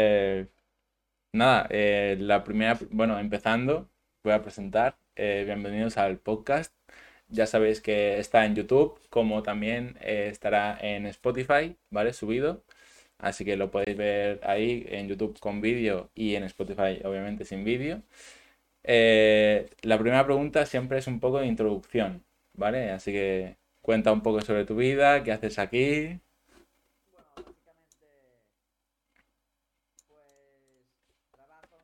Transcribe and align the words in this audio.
Eh, 0.00 0.46
nada, 1.32 1.66
eh, 1.70 2.16
la 2.20 2.44
primera, 2.44 2.78
bueno, 2.90 3.18
empezando, 3.18 3.90
voy 4.24 4.34
a 4.34 4.42
presentar. 4.42 4.96
Eh, 5.16 5.44
bienvenidos 5.46 5.98
al 5.98 6.18
podcast. 6.18 6.72
Ya 7.28 7.46
sabéis 7.46 7.80
que 7.80 8.18
está 8.18 8.44
en 8.46 8.54
YouTube, 8.56 9.00
como 9.10 9.42
también 9.42 9.96
estará 10.02 10.78
en 10.80 11.06
Spotify, 11.06 11.76
¿vale? 11.90 12.12
Subido. 12.12 12.64
Así 13.18 13.44
que 13.44 13.56
lo 13.56 13.70
podéis 13.70 13.96
ver 13.98 14.40
ahí 14.44 14.86
en 14.90 15.08
YouTube 15.08 15.38
con 15.40 15.60
vídeo 15.60 16.10
y 16.14 16.36
en 16.36 16.44
Spotify, 16.44 17.00
obviamente, 17.04 17.44
sin 17.44 17.64
vídeo. 17.64 18.02
La 19.82 19.98
primera 19.98 20.24
pregunta 20.24 20.66
siempre 20.66 20.98
es 20.98 21.06
un 21.08 21.20
poco 21.20 21.40
de 21.40 21.46
introducción, 21.46 22.24
¿vale? 22.54 22.90
Así 22.90 23.12
que 23.12 23.56
cuenta 23.82 24.12
un 24.12 24.22
poco 24.22 24.40
sobre 24.42 24.64
tu 24.64 24.76
vida, 24.76 25.22
qué 25.24 25.32
haces 25.32 25.58
aquí. 25.58 26.20
Pues 30.08 30.84
trabajo 31.32 31.76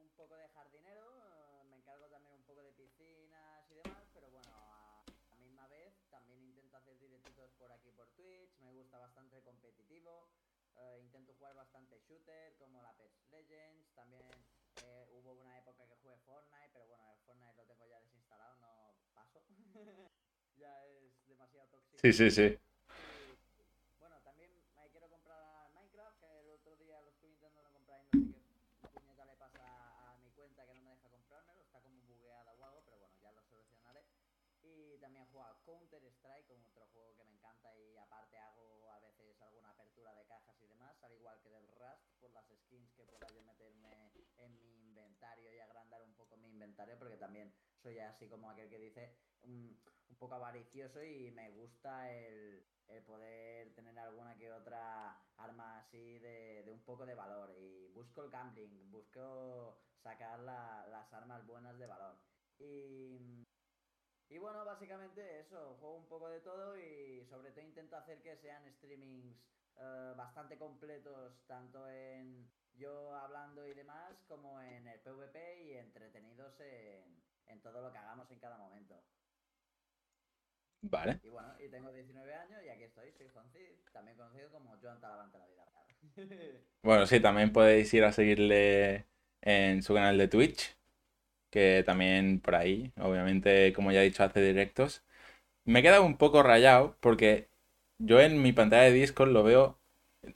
un 0.00 0.08
poco 0.16 0.36
de 0.36 0.48
jardinero, 0.48 1.04
eh, 1.26 1.64
me 1.70 1.76
encargo 1.76 2.06
también 2.08 2.34
un 2.34 2.42
poco 2.44 2.62
de 2.62 2.72
piscinas 2.72 3.70
y 3.70 3.74
demás, 3.74 4.04
pero 4.14 4.30
bueno, 4.30 4.50
a 4.54 5.02
la 5.30 5.36
misma 5.36 5.66
vez 5.68 5.94
también 6.10 6.42
intento 6.44 6.76
hacer 6.76 6.98
directitos 6.98 7.50
por 7.58 7.70
aquí 7.72 7.90
por 7.96 8.06
Twitch, 8.16 8.50
me 8.60 8.72
gusta 8.72 8.98
bastante 8.98 9.36
el 9.36 9.42
competitivo, 9.42 10.28
eh, 10.76 11.00
intento 11.02 11.34
jugar 11.38 11.54
bastante 11.54 11.98
shooter 12.08 12.54
como 12.58 12.82
la 12.82 12.92
PES 12.94 13.12
Legends, 13.30 13.88
también 13.94 14.22
eh, 14.82 15.06
hubo 15.12 15.32
una 15.40 15.58
época 15.58 15.84
que 15.86 15.96
jugué 16.02 16.16
Fortnite, 16.26 16.70
pero 16.72 16.86
bueno, 16.86 17.04
el 17.12 17.18
Fortnite 17.26 17.56
lo 17.56 17.64
tengo 17.64 17.86
ya 17.86 18.00
desinstalado, 18.00 18.56
no 18.60 18.68
paso, 19.14 19.40
ya 20.56 20.86
es 20.86 21.28
demasiado 21.28 21.66
tóxico. 21.68 21.93
Sí, 22.04 22.12
sí, 22.12 22.30
sí. 22.30 22.58
Porque 46.98 47.16
también 47.16 47.52
soy 47.82 47.98
así 47.98 48.28
como 48.28 48.50
aquel 48.50 48.68
que 48.70 48.78
dice 48.78 49.14
un, 49.42 49.78
un 50.08 50.16
poco 50.18 50.34
avaricioso 50.34 51.02
y 51.02 51.30
me 51.30 51.50
gusta 51.50 52.12
el, 52.12 52.68
el 52.86 53.04
poder 53.04 53.74
tener 53.74 53.98
alguna 53.98 54.36
que 54.36 54.52
otra 54.52 55.32
arma 55.36 55.78
así 55.78 56.18
de, 56.18 56.62
de 56.64 56.72
un 56.72 56.84
poco 56.84 57.06
de 57.06 57.14
valor 57.14 57.54
y 57.58 57.88
busco 57.88 58.22
el 58.22 58.30
gambling, 58.30 58.90
busco 58.90 59.80
sacar 59.96 60.40
la- 60.40 60.86
las 60.88 61.12
armas 61.12 61.46
buenas 61.46 61.78
de 61.78 61.86
valor. 61.86 62.22
Y, 62.58 63.18
y 64.28 64.38
bueno, 64.38 64.64
básicamente 64.64 65.38
eso, 65.40 65.76
juego 65.76 65.96
un 65.96 66.08
poco 66.08 66.28
de 66.30 66.40
todo 66.40 66.78
y 66.78 67.24
sobre 67.26 67.52
todo 67.52 67.64
intento 67.64 67.96
hacer 67.96 68.22
que 68.22 68.36
sean 68.36 68.70
streamings 68.72 69.46
eh, 69.76 70.14
bastante 70.16 70.58
completos, 70.58 71.46
tanto 71.46 71.88
en 71.88 72.54
yo 72.72 73.14
hablando 73.14 73.66
y 73.66 73.74
demás, 73.74 74.24
como 74.24 74.60
en 74.60 74.88
el 74.88 75.02
PvP 75.02 75.62
y 75.64 75.74
entretenidos 75.74 76.58
en, 76.60 77.24
en 77.46 77.62
todo 77.62 77.80
lo 77.82 77.92
que 77.92 77.98
hagamos 77.98 78.30
en 78.30 78.40
cada 78.40 78.58
momento. 78.58 79.10
Vale. 80.90 81.20
Y 81.22 81.28
bueno, 81.28 81.48
y 81.58 81.68
tengo 81.68 81.92
19 81.92 82.34
años 82.34 82.60
y 82.64 82.68
aquí 82.68 82.84
estoy, 82.84 83.12
soy 83.16 83.28
Juancid, 83.32 83.60
también 83.92 84.16
conocido 84.16 84.50
como 84.50 84.76
Joan 84.82 85.00
Talavante 85.00 85.38
la 85.38 85.46
vida. 85.46 85.64
Bueno, 86.82 87.06
sí, 87.06 87.18
también 87.20 87.52
podéis 87.52 87.92
ir 87.94 88.04
a 88.04 88.12
seguirle 88.12 89.06
en 89.40 89.82
su 89.82 89.94
canal 89.94 90.18
de 90.18 90.28
Twitch, 90.28 90.76
que 91.50 91.82
también 91.86 92.40
por 92.40 92.56
ahí, 92.56 92.92
obviamente, 93.00 93.72
como 93.74 93.92
ya 93.92 94.02
he 94.02 94.04
dicho, 94.04 94.24
hace 94.24 94.40
directos. 94.42 95.02
Me 95.64 95.80
he 95.80 95.82
quedado 95.82 96.04
un 96.04 96.18
poco 96.18 96.42
rayado 96.42 96.96
porque 97.00 97.48
yo 97.98 98.20
en 98.20 98.42
mi 98.42 98.52
pantalla 98.52 98.84
de 98.84 98.92
Discord 98.92 99.30
lo 99.32 99.44
veo 99.44 99.78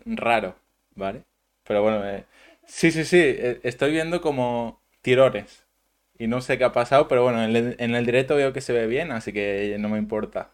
raro, 0.06 0.56
¿vale? 0.96 1.24
Pero 1.64 1.82
bueno, 1.82 2.06
eh, 2.08 2.26
sí, 2.66 2.92
sí, 2.92 3.04
sí, 3.04 3.18
eh, 3.20 3.60
estoy 3.64 3.92
viendo 3.92 4.20
como 4.22 4.82
tirones 5.02 5.66
y 6.18 6.26
no 6.28 6.40
sé 6.40 6.58
qué 6.58 6.64
ha 6.64 6.72
pasado, 6.72 7.08
pero 7.08 7.22
bueno, 7.24 7.42
en 7.44 7.54
el, 7.56 7.76
en 7.78 7.94
el 7.94 8.06
directo 8.06 8.36
veo 8.36 8.52
que 8.52 8.60
se 8.60 8.72
ve 8.72 8.86
bien, 8.86 9.12
así 9.12 9.32
que 9.32 9.76
no 9.78 9.88
me 9.88 9.98
importa. 9.98 10.52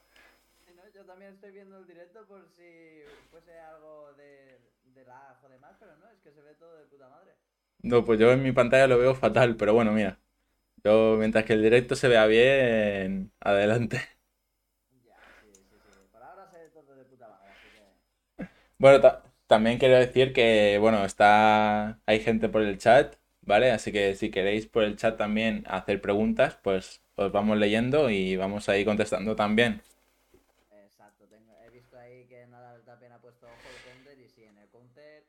Yo 0.95 1.05
también 1.05 1.35
estoy 1.35 1.51
viendo 1.53 1.79
el 1.79 1.87
directo 1.87 2.25
por 2.27 2.47
si 2.57 3.03
fuese 3.31 3.59
algo 3.59 4.13
de, 4.15 4.59
de 4.95 5.05
lag 5.05 5.37
o 5.45 5.49
demás, 5.49 5.73
pero 5.79 5.97
no, 5.97 6.09
es 6.11 6.21
que 6.21 6.31
se 6.33 6.41
ve 6.43 6.55
todo 6.55 6.77
de 6.77 6.85
puta 6.85 7.09
madre. 7.09 7.33
No, 7.83 8.05
pues 8.05 8.19
yo 8.19 8.33
en 8.33 8.43
mi 8.43 8.53
pantalla 8.53 8.87
lo 8.87 8.99
veo 8.99 9.15
fatal, 9.15 9.57
pero 9.57 9.75
bueno, 9.75 9.93
mira. 9.93 10.19
Yo, 10.85 11.17
mientras 11.19 11.45
que 11.45 11.55
el 11.55 11.63
directo 11.63 11.97
se 11.97 12.09
vea 12.09 12.27
bien, 12.27 13.33
adelante. 13.41 14.01
Ya, 15.05 15.21
sí, 15.41 15.47
sí, 15.69 15.77
sí. 15.85 16.09
Por 16.11 16.23
ahora 16.23 16.49
se 16.51 16.57
ve 16.59 16.69
todo 16.71 16.97
de 16.97 17.05
puta 17.05 17.29
madre, 17.29 17.51
así 17.51 17.69
que... 17.71 17.83
Bueno, 18.79 19.01
ta- 19.01 19.23
también 19.47 19.79
quiero 19.79 19.97
decir 19.97 20.33
que, 20.33 20.79
bueno, 20.81 21.05
está, 21.05 22.01
hay 22.07 22.21
gente 22.21 22.49
por 22.49 22.63
el 22.63 22.79
chat, 22.79 23.17
¿vale? 23.47 23.71
Así 23.71 23.93
que 23.93 24.15
si 24.15 24.31
queréis 24.31 24.67
por 24.67 24.85
el 24.85 24.97
chat 24.97 25.17
también 25.17 25.65
hacer 25.67 26.01
preguntas, 26.01 26.59
pues 26.63 27.01
os 27.17 27.33
vamos 27.33 27.59
leyendo 27.59 28.11
y 28.11 28.37
vamos 28.37 28.69
ahí 28.69 28.85
contestando 28.85 29.37
también. 29.37 29.81
Exacto, 30.85 31.25
tengo, 31.27 31.57
he 31.65 31.71
visto 31.71 31.99
ahí 31.99 32.25
que 32.27 32.47
nada 32.47 32.79
también 32.85 33.13
ha 33.13 33.19
puesto 33.19 33.47
ojo 33.47 33.69
el 33.71 33.93
counter 33.93 34.19
y 34.19 34.29
sí, 34.29 34.45
en 34.45 34.59
el 34.59 34.69
counter 34.69 35.25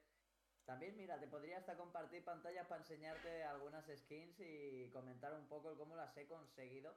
también 0.66 0.98
mira, 0.98 1.20
te 1.20 1.28
podría 1.28 1.60
hasta 1.60 1.78
compartir 1.78 2.24
pantalla 2.24 2.68
para 2.68 2.82
enseñarte 2.82 3.44
algunas 3.44 3.86
skins 3.86 4.40
y 4.40 4.90
comentar 4.92 5.34
un 5.34 5.46
poco 5.46 5.78
cómo 5.78 5.96
las 5.96 6.18
he 6.18 6.26
conseguido. 6.26 6.96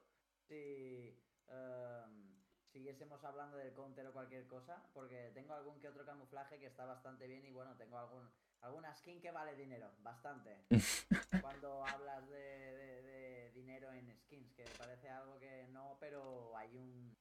Si 0.49 1.15
em, 1.49 2.43
siguiésemos 2.73 3.23
hablando 3.25 3.59
del 3.59 3.75
counter 3.75 4.07
o 4.07 4.13
cualquier 4.13 4.47
cosa, 4.47 4.83
porque 4.95 5.33
tengo 5.35 5.53
algún 5.53 5.79
que 5.81 5.89
otro 5.89 6.07
camuflaje 6.07 6.59
que 6.59 6.67
está 6.67 6.87
bastante 6.87 7.27
bien 7.27 7.45
y 7.45 7.51
bueno, 7.51 7.77
tengo 7.77 7.99
algún 7.99 8.31
alguna 8.63 8.95
skin 8.95 9.21
que 9.21 9.31
vale 9.31 9.55
dinero, 9.57 9.91
bastante. 10.03 10.65
Cuando 11.41 11.85
hablas 11.85 12.29
de, 12.29 12.37
de- 12.37 13.03
de 13.03 13.53
dinero 13.53 13.93
en 13.93 14.15
skins, 14.19 14.53
que 14.55 14.65
parece 14.79 15.09
algo 15.11 15.39
que 15.39 15.69
no, 15.71 15.97
pero 16.01 16.57
hay 16.57 16.77
un 16.77 17.17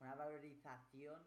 una 0.00 0.14
valorización 0.14 1.22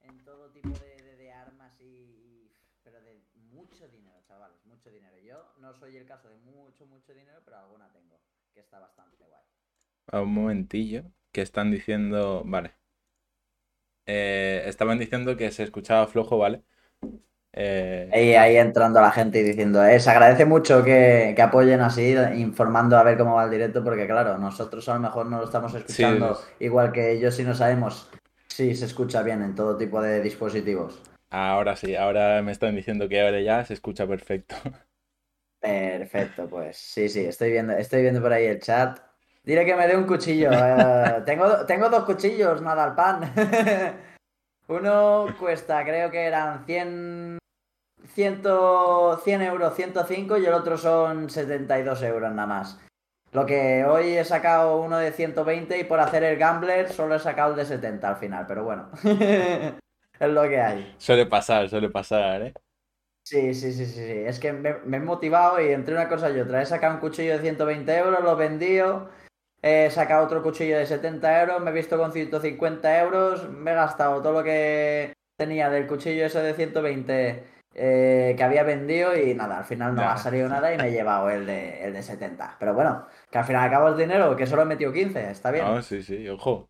en 0.00 0.24
todo 0.24 0.50
tipo 0.52 0.70
de, 0.78 1.32
armas 1.32 1.80
y, 1.80 1.84
y- 1.84 2.52
pero 2.82 3.00
de 3.02 3.22
mucho 3.34 3.88
dinero, 3.88 4.20
chavales, 4.26 4.64
mucho 4.66 4.90
dinero. 4.90 5.18
Yo 5.18 5.52
no 5.58 5.74
soy 5.74 5.96
el 5.96 6.06
caso 6.06 6.28
de 6.28 6.36
mucho, 6.38 6.86
mucho 6.86 7.14
dinero, 7.14 7.40
pero 7.44 7.58
alguna 7.58 7.92
tengo, 7.92 8.20
que 8.54 8.60
está 8.60 8.78
bastante 8.80 9.24
guay. 9.24 9.44
A 10.12 10.20
un 10.20 10.34
momentillo, 10.34 11.02
que 11.32 11.40
están 11.40 11.70
diciendo, 11.70 12.42
vale. 12.44 12.74
Eh, 14.06 14.62
estaban 14.66 14.98
diciendo 14.98 15.36
que 15.36 15.50
se 15.52 15.62
escuchaba 15.62 16.06
flojo, 16.08 16.38
¿vale? 16.38 16.64
Eh, 17.52 18.08
Ahí, 18.12 18.34
ahí 18.34 18.56
entrando 18.56 19.00
la 19.00 19.10
gente 19.10 19.40
y 19.40 19.42
diciendo, 19.42 19.84
eh, 19.84 20.00
se 20.00 20.10
agradece 20.10 20.44
mucho 20.44 20.82
que, 20.84 21.32
que 21.36 21.42
apoyen 21.42 21.80
así, 21.80 22.14
informando 22.36 22.96
a 22.96 23.02
ver 23.02 23.18
cómo 23.18 23.34
va 23.34 23.44
el 23.44 23.50
directo, 23.50 23.82
porque 23.84 24.06
claro, 24.06 24.38
nosotros 24.38 24.88
a 24.88 24.94
lo 24.94 25.00
mejor 25.00 25.26
no 25.26 25.38
lo 25.38 25.44
estamos 25.44 25.74
escuchando 25.74 26.38
igual 26.60 26.92
que 26.92 27.12
ellos 27.12 27.38
y 27.38 27.44
no 27.44 27.54
sabemos 27.54 28.08
si 28.48 28.74
se 28.74 28.86
escucha 28.86 29.22
bien 29.22 29.42
en 29.42 29.54
todo 29.54 29.76
tipo 29.76 30.00
de 30.00 30.20
dispositivos. 30.22 31.02
ahora 31.30 31.74
sí, 31.76 31.94
ahora 31.96 32.42
me 32.42 32.52
están 32.52 32.74
diciendo 32.76 33.08
que 33.08 33.20
ahora 33.22 33.40
ya 33.40 33.64
se 33.64 33.74
escucha 33.74 34.06
perfecto. 34.06 34.56
Perfecto, 35.60 36.48
pues 36.48 36.76
sí, 36.78 37.08
sí, 37.08 37.20
estoy 37.26 37.50
viendo, 37.50 37.72
estoy 37.72 38.02
viendo 38.02 38.20
por 38.22 38.32
ahí 38.32 38.46
el 38.46 38.60
chat. 38.60 38.98
Dile 39.42 39.64
que 39.64 39.74
me 39.74 39.86
dé 39.88 39.96
un 39.96 40.06
cuchillo. 40.06 40.50
eh, 40.52 41.22
tengo, 41.26 41.66
tengo 41.66 41.88
dos 41.88 42.04
cuchillos, 42.04 42.62
nada 42.62 42.84
al 42.84 42.94
pan. 42.94 43.32
Uno 44.68 45.34
cuesta, 45.38 45.82
creo 45.82 46.10
que 46.10 46.26
eran 46.26 46.66
100, 46.66 47.38
100, 48.14 48.42
100 49.24 49.42
euros, 49.42 49.74
105 49.74 50.36
y 50.36 50.44
el 50.44 50.52
otro 50.52 50.76
son 50.76 51.30
72 51.30 52.02
euros 52.02 52.30
nada 52.32 52.46
más. 52.46 52.78
Lo 53.32 53.46
que 53.46 53.84
hoy 53.84 54.16
he 54.16 54.24
sacado 54.24 54.80
uno 54.80 54.98
de 54.98 55.12
120 55.12 55.78
y 55.78 55.84
por 55.84 56.00
hacer 56.00 56.22
el 56.22 56.36
gambler 56.36 56.92
solo 56.92 57.14
he 57.14 57.18
sacado 57.18 57.52
el 57.52 57.56
de 57.56 57.64
70 57.64 58.08
al 58.08 58.16
final, 58.16 58.44
pero 58.46 58.64
bueno. 58.64 58.90
es 59.02 60.28
lo 60.28 60.42
que 60.42 60.60
hay. 60.60 60.94
Suele 60.98 61.24
pasar, 61.24 61.68
suele 61.70 61.88
pasar, 61.88 62.42
¿eh? 62.42 62.54
Sí, 63.24 63.54
sí, 63.54 63.72
sí, 63.72 63.86
sí, 63.86 64.06
sí. 64.06 64.22
Es 64.26 64.38
que 64.38 64.52
me, 64.52 64.74
me 64.84 64.98
he 64.98 65.00
motivado 65.00 65.60
y 65.62 65.72
entre 65.72 65.94
una 65.94 66.08
cosa 66.08 66.30
y 66.30 66.40
otra. 66.40 66.60
He 66.60 66.66
sacado 66.66 66.94
un 66.94 67.00
cuchillo 67.00 67.32
de 67.32 67.40
120 67.40 67.96
euros, 67.96 68.22
lo 68.22 68.32
he 68.32 68.48
vendido. 68.48 69.08
He 69.60 69.90
sacado 69.90 70.24
otro 70.24 70.42
cuchillo 70.42 70.78
de 70.78 70.86
70 70.86 71.40
euros, 71.40 71.60
me 71.60 71.70
he 71.70 71.74
visto 71.74 71.98
con 71.98 72.12
150 72.12 73.00
euros. 73.00 73.48
Me 73.50 73.72
he 73.72 73.74
gastado 73.74 74.22
todo 74.22 74.32
lo 74.32 74.44
que 74.44 75.12
tenía 75.36 75.68
del 75.70 75.86
cuchillo 75.86 76.26
ese 76.26 76.40
de 76.40 76.54
120 76.54 77.44
eh, 77.74 78.34
que 78.36 78.42
había 78.42 78.62
vendido 78.62 79.16
y 79.16 79.34
nada, 79.34 79.58
al 79.58 79.64
final 79.64 79.94
no 79.94 80.02
ha 80.02 80.16
salido 80.16 80.48
nada 80.48 80.72
y 80.74 80.78
me 80.78 80.88
he 80.88 80.92
llevado 80.92 81.30
el 81.30 81.46
de, 81.46 81.84
el 81.84 81.92
de 81.92 82.02
70. 82.02 82.56
Pero 82.58 82.74
bueno, 82.74 83.06
que 83.30 83.38
al 83.38 83.44
final 83.44 83.66
acabo 83.66 83.88
el 83.88 83.96
dinero, 83.96 84.34
que 84.36 84.46
solo 84.46 84.62
he 84.62 84.64
metido 84.64 84.92
15, 84.92 85.30
está 85.30 85.50
bien. 85.50 85.64
No, 85.64 85.80
sí, 85.82 86.02
sí, 86.02 86.28
ojo. 86.28 86.68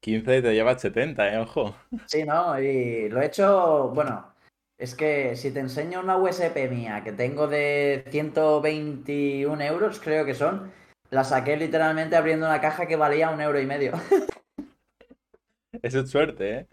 15 0.00 0.38
y 0.38 0.42
te 0.42 0.54
llevas 0.54 0.80
70, 0.80 1.32
eh, 1.32 1.38
ojo. 1.38 1.74
Sí, 2.06 2.24
¿no? 2.24 2.60
Y 2.60 3.08
lo 3.08 3.22
he 3.22 3.26
hecho, 3.26 3.90
bueno, 3.94 4.34
es 4.78 4.94
que 4.94 5.36
si 5.36 5.52
te 5.52 5.60
enseño 5.60 6.00
una 6.00 6.18
USP 6.18 6.68
mía 6.70 7.02
que 7.02 7.12
tengo 7.12 7.46
de 7.46 8.04
121 8.10 9.60
euros, 9.62 10.00
creo 10.00 10.26
que 10.26 10.34
son, 10.34 10.70
la 11.10 11.24
saqué 11.24 11.56
literalmente 11.56 12.16
abriendo 12.16 12.46
una 12.46 12.60
caja 12.60 12.86
que 12.86 12.96
valía 12.96 13.30
un 13.30 13.40
euro 13.40 13.60
y 13.60 13.66
medio. 13.66 13.92
Eso 15.82 16.00
es 16.00 16.10
suerte, 16.10 16.54
¿eh? 16.54 16.66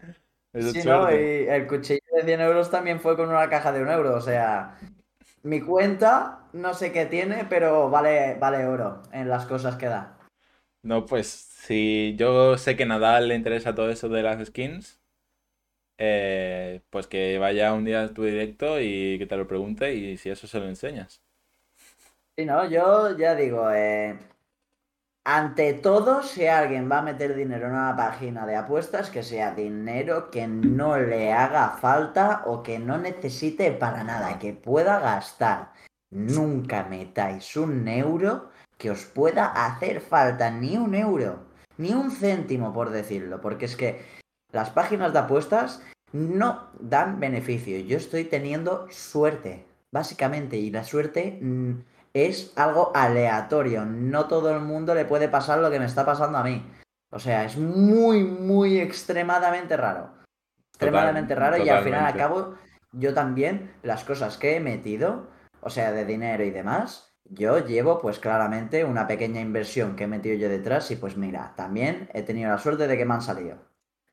Eso 0.52 0.68
es 0.68 0.72
Sí, 0.74 0.88
¿no? 0.88 1.10
Y 1.10 1.46
el 1.48 1.66
cuchillo 1.66 2.00
de 2.16 2.22
100 2.22 2.40
euros 2.40 2.70
también 2.70 3.00
fue 3.00 3.16
con 3.16 3.28
una 3.28 3.48
caja 3.48 3.72
de 3.72 3.82
un 3.82 3.88
euro, 3.90 4.14
o 4.14 4.20
sea, 4.20 4.76
mi 5.42 5.60
cuenta 5.60 6.40
no 6.52 6.72
sé 6.74 6.92
qué 6.92 7.06
tiene, 7.06 7.44
pero 7.48 7.90
vale, 7.90 8.36
vale 8.40 8.66
oro 8.66 9.02
en 9.12 9.28
las 9.28 9.46
cosas 9.46 9.76
que 9.76 9.86
da. 9.86 10.16
No, 10.82 11.06
pues 11.06 11.28
si 11.28 12.14
yo 12.16 12.56
sé 12.58 12.76
que 12.76 12.86
Nadal 12.86 13.28
le 13.28 13.34
interesa 13.34 13.74
todo 13.74 13.90
eso 13.90 14.08
de 14.08 14.22
las 14.22 14.46
skins, 14.46 15.00
eh, 15.98 16.82
pues 16.90 17.06
que 17.06 17.38
vaya 17.38 17.72
un 17.72 17.84
día 17.84 18.04
a 18.04 18.14
tu 18.14 18.24
directo 18.24 18.80
y 18.80 19.18
que 19.18 19.26
te 19.26 19.36
lo 19.36 19.46
pregunte 19.48 19.94
y 19.94 20.16
si 20.16 20.30
eso 20.30 20.46
se 20.46 20.60
lo 20.60 20.66
enseñas. 20.66 21.23
Sí, 22.36 22.44
no, 22.44 22.68
yo 22.68 23.16
ya 23.16 23.36
digo, 23.36 23.70
eh, 23.70 24.18
ante 25.24 25.74
todo, 25.74 26.22
si 26.24 26.46
alguien 26.46 26.90
va 26.90 26.98
a 26.98 27.02
meter 27.02 27.36
dinero 27.36 27.66
en 27.66 27.74
una 27.74 27.94
página 27.96 28.44
de 28.44 28.56
apuestas, 28.56 29.08
que 29.08 29.22
sea 29.22 29.54
dinero 29.54 30.30
que 30.32 30.48
no 30.48 30.98
le 30.98 31.32
haga 31.32 31.70
falta 31.70 32.42
o 32.46 32.62
que 32.64 32.80
no 32.80 32.98
necesite 32.98 33.70
para 33.70 34.02
nada, 34.02 34.40
que 34.40 34.52
pueda 34.52 34.98
gastar. 34.98 35.72
Nunca 36.10 36.84
metáis 36.84 37.56
un 37.56 37.86
euro 37.86 38.50
que 38.78 38.90
os 38.90 39.04
pueda 39.04 39.46
hacer 39.66 40.00
falta, 40.00 40.50
ni 40.50 40.76
un 40.76 40.96
euro, 40.96 41.44
ni 41.78 41.92
un 41.92 42.10
céntimo, 42.10 42.72
por 42.72 42.90
decirlo, 42.90 43.40
porque 43.40 43.66
es 43.66 43.76
que 43.76 44.04
las 44.50 44.70
páginas 44.70 45.12
de 45.12 45.20
apuestas 45.20 45.82
no 46.12 46.70
dan 46.80 47.20
beneficio. 47.20 47.78
Yo 47.78 47.96
estoy 47.96 48.24
teniendo 48.24 48.88
suerte, 48.90 49.66
básicamente, 49.92 50.56
y 50.56 50.70
la 50.70 50.82
suerte 50.82 51.38
mm, 51.40 51.93
es 52.14 52.52
algo 52.56 52.92
aleatorio. 52.94 53.84
No 53.84 54.26
todo 54.26 54.50
el 54.54 54.60
mundo 54.60 54.94
le 54.94 55.04
puede 55.04 55.28
pasar 55.28 55.58
lo 55.58 55.70
que 55.70 55.78
me 55.80 55.86
está 55.86 56.06
pasando 56.06 56.38
a 56.38 56.44
mí. 56.44 56.64
O 57.10 57.18
sea, 57.18 57.44
es 57.44 57.56
muy, 57.56 58.24
muy 58.24 58.78
extremadamente 58.80 59.76
raro. 59.76 60.10
Extremadamente 60.72 61.34
Total- 61.34 61.52
raro 61.52 61.64
y 61.64 61.68
al 61.68 61.84
final 61.84 62.06
acabo 62.06 62.54
yo 62.92 63.14
también 63.14 63.74
las 63.82 64.04
cosas 64.04 64.38
que 64.38 64.56
he 64.56 64.60
metido, 64.60 65.28
o 65.60 65.70
sea, 65.70 65.92
de 65.92 66.04
dinero 66.04 66.44
y 66.44 66.50
demás, 66.50 67.14
yo 67.24 67.58
llevo 67.58 68.00
pues 68.00 68.18
claramente 68.18 68.84
una 68.84 69.06
pequeña 69.06 69.40
inversión 69.40 69.96
que 69.96 70.04
he 70.04 70.08
metido 70.08 70.36
yo 70.36 70.48
detrás 70.48 70.90
y 70.90 70.96
pues 70.96 71.16
mira, 71.16 71.54
también 71.56 72.08
he 72.12 72.22
tenido 72.22 72.50
la 72.50 72.58
suerte 72.58 72.86
de 72.86 72.96
que 72.96 73.04
me 73.04 73.14
han 73.14 73.22
salido. 73.22 73.58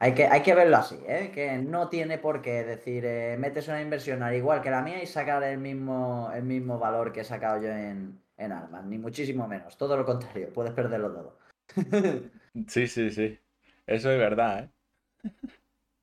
Hay 0.01 0.15
que, 0.15 0.25
hay 0.25 0.41
que 0.41 0.55
verlo 0.55 0.77
así, 0.77 0.99
¿eh? 1.07 1.29
Que 1.31 1.59
no 1.59 1.87
tiene 1.87 2.17
por 2.17 2.41
qué 2.41 2.63
decir, 2.63 3.05
eh, 3.05 3.37
metes 3.37 3.67
una 3.67 3.83
inversión 3.83 4.23
al 4.23 4.33
igual 4.35 4.59
que 4.59 4.71
la 4.71 4.81
mía 4.81 5.03
y 5.03 5.05
sacar 5.05 5.43
el 5.43 5.59
mismo, 5.59 6.31
el 6.33 6.41
mismo 6.41 6.79
valor 6.79 7.13
que 7.13 7.19
he 7.19 7.23
sacado 7.23 7.61
yo 7.61 7.69
en, 7.69 8.19
en 8.35 8.51
armas, 8.51 8.83
ni 8.83 8.97
muchísimo 8.97 9.47
menos. 9.47 9.77
Todo 9.77 9.95
lo 9.95 10.03
contrario, 10.03 10.51
puedes 10.51 10.73
perderlo 10.73 11.11
todo. 11.13 11.37
Sí, 12.67 12.87
sí, 12.87 13.11
sí. 13.11 13.39
Eso 13.85 14.11
es 14.11 14.17
verdad, 14.17 14.63
¿eh? 14.63 14.69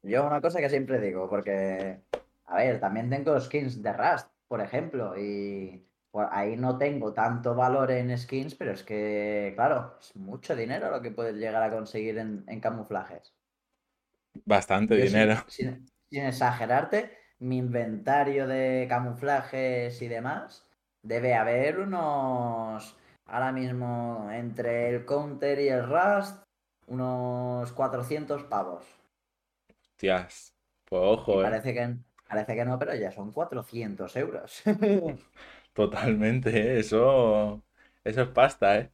Yo 0.05 0.25
una 0.25 0.41
cosa 0.41 0.61
que 0.61 0.71
siempre 0.71 1.01
digo, 1.01 1.29
porque, 1.29 2.01
a 2.47 2.56
ver, 2.56 2.79
también 2.79 3.11
tengo 3.11 3.39
skins 3.41 3.83
de 3.83 3.93
Rust, 3.93 4.29
por 4.47 4.61
ejemplo, 4.61 5.19
y 5.19 5.85
por 6.12 6.29
ahí 6.31 6.56
no 6.56 6.79
tengo 6.79 7.12
tanto 7.12 7.56
valor 7.56 7.91
en 7.91 8.17
skins, 8.17 8.55
pero 8.55 8.71
es 8.71 8.85
que, 8.85 9.55
claro, 9.56 9.97
es 10.01 10.15
mucho 10.15 10.55
dinero 10.55 10.89
lo 10.89 11.03
que 11.03 11.11
puedes 11.11 11.35
llegar 11.35 11.65
a 11.65 11.71
conseguir 11.73 12.19
en, 12.19 12.44
en 12.47 12.61
camuflajes. 12.61 13.38
Bastante 14.45 14.97
Yo 14.97 15.05
dinero. 15.05 15.37
Sin, 15.47 15.87
sin 16.11 16.25
exagerarte, 16.27 17.17
mi 17.39 17.59
inventario 17.59 18.47
de 18.47 18.87
camuflajes 18.89 20.01
y 20.03 20.09
demás 20.09 20.67
debe 21.03 21.35
haber 21.35 21.79
unos, 21.81 22.97
ahora 23.27 23.53
mismo, 23.53 24.29
entre 24.33 24.91
el 24.91 25.05
counter 25.05 25.61
y 25.61 25.69
el 25.69 25.87
Rust, 25.87 26.43
unos 26.87 27.73
400 27.73 28.45
pavos. 28.45 28.85
Hostias. 29.93 30.55
Pues 30.85 31.03
Y 31.03 31.03
ojo, 31.05 31.43
¿eh? 31.45 31.45
parece 31.45 31.73
que, 31.75 31.97
parece 32.29 32.55
que 32.57 32.65
no, 32.65 32.79
pero 32.79 32.95
ya 32.95 33.13
son 33.13 33.33
400 33.33 34.17
euros. 34.17 34.63
Totalmente, 35.73 36.51
¿eh? 36.51 36.81
Eso, 36.81 37.63
eso 38.05 38.23
es 38.23 38.29
pasta, 38.29 38.79
¿eh? 38.79 38.93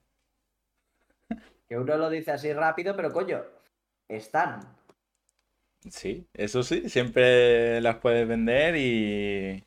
que 1.69 1.79
uno 1.79 1.97
lo 1.97 2.11
dice 2.11 2.33
así 2.33 2.53
rápido, 2.53 2.95
pero 2.97 3.13
coño, 3.13 3.43
están. 4.09 4.61
Sí, 5.91 6.27
eso 6.33 6.63
sí, 6.63 6.89
siempre 6.89 7.81
las 7.83 7.97
puedes 7.99 8.27
vender 8.27 8.75
y 8.77 9.65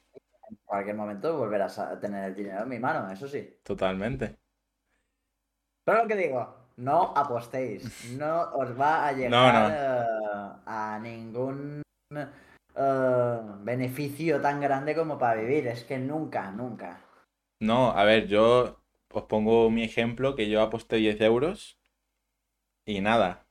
En 0.50 0.58
cualquier 0.66 0.96
momento 0.98 1.38
volverás 1.38 1.80
a 1.80 1.98
tener 2.00 2.26
el 2.26 2.36
dinero 2.36 2.64
en 2.64 2.70
mi 2.70 2.80
mano, 2.80 3.10
eso 3.10 3.28
sí. 3.30 3.50
totalmente. 3.64 4.40
Pero 5.84 6.02
lo 6.04 6.08
que 6.10 6.16
digo, 6.24 6.42
no 6.88 6.98
apostéis. 7.22 7.84
No 8.22 8.32
os 8.62 8.70
va 8.82 8.92
a 9.08 9.12
llegar 9.20 9.54
No, 9.54 9.70
eh, 9.78 10.04
a 10.80 11.00
ningún 11.02 11.82
eh, 12.16 13.40
beneficio 13.72 14.40
tan 14.42 14.62
grande 14.62 14.96
como 14.96 15.18
para 15.18 15.42
vivir. 15.42 15.68
Es 15.68 15.84
que 15.84 15.98
nunca, 15.98 16.52
nunca. 16.52 16.92
No, 17.60 17.92
a 17.92 18.04
ver, 18.04 18.28
yo 18.28 18.82
os 19.14 19.24
pongo 19.26 19.70
mi 19.70 19.84
ejemplo, 19.84 20.36
que 20.36 20.50
yo 20.50 20.62
aposté 20.62 20.96
10 20.98 21.22
euros 21.22 21.78
y 22.86 23.02
nada, 23.02 23.46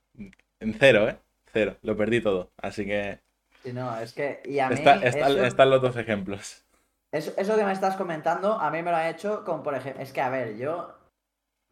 en 0.59 0.73
cero, 0.73 1.09
¿eh? 1.09 1.19
Cero, 1.53 1.77
lo 1.81 1.95
perdí 1.97 2.21
todo. 2.21 2.51
Así 2.57 2.85
que 2.85 3.19
Si 3.63 3.73
no, 3.73 3.97
es 3.99 4.13
que. 4.13 4.41
Y 4.45 4.59
a 4.59 4.69
mí. 4.69 4.75
está- 4.75 4.95
está- 4.95 5.27
eso- 5.27 5.43
están 5.45 5.69
los 5.69 5.81
dos 5.81 5.95
ejemplos. 5.97 6.63
Eso, 7.11 7.31
eso 7.37 7.55
que 7.55 7.63
me 7.63 7.71
estás 7.71 7.95
comentando, 7.95 8.53
a 8.59 8.69
mí 8.69 8.81
me 8.83 8.91
lo 8.91 8.97
ha 8.97 9.09
hecho 9.09 9.43
con, 9.45 9.63
por 9.63 9.73
ejemplo, 9.75 10.03
es 10.03 10.11
que, 10.11 10.21
a 10.21 10.29
ver, 10.29 10.57
yo, 10.57 10.93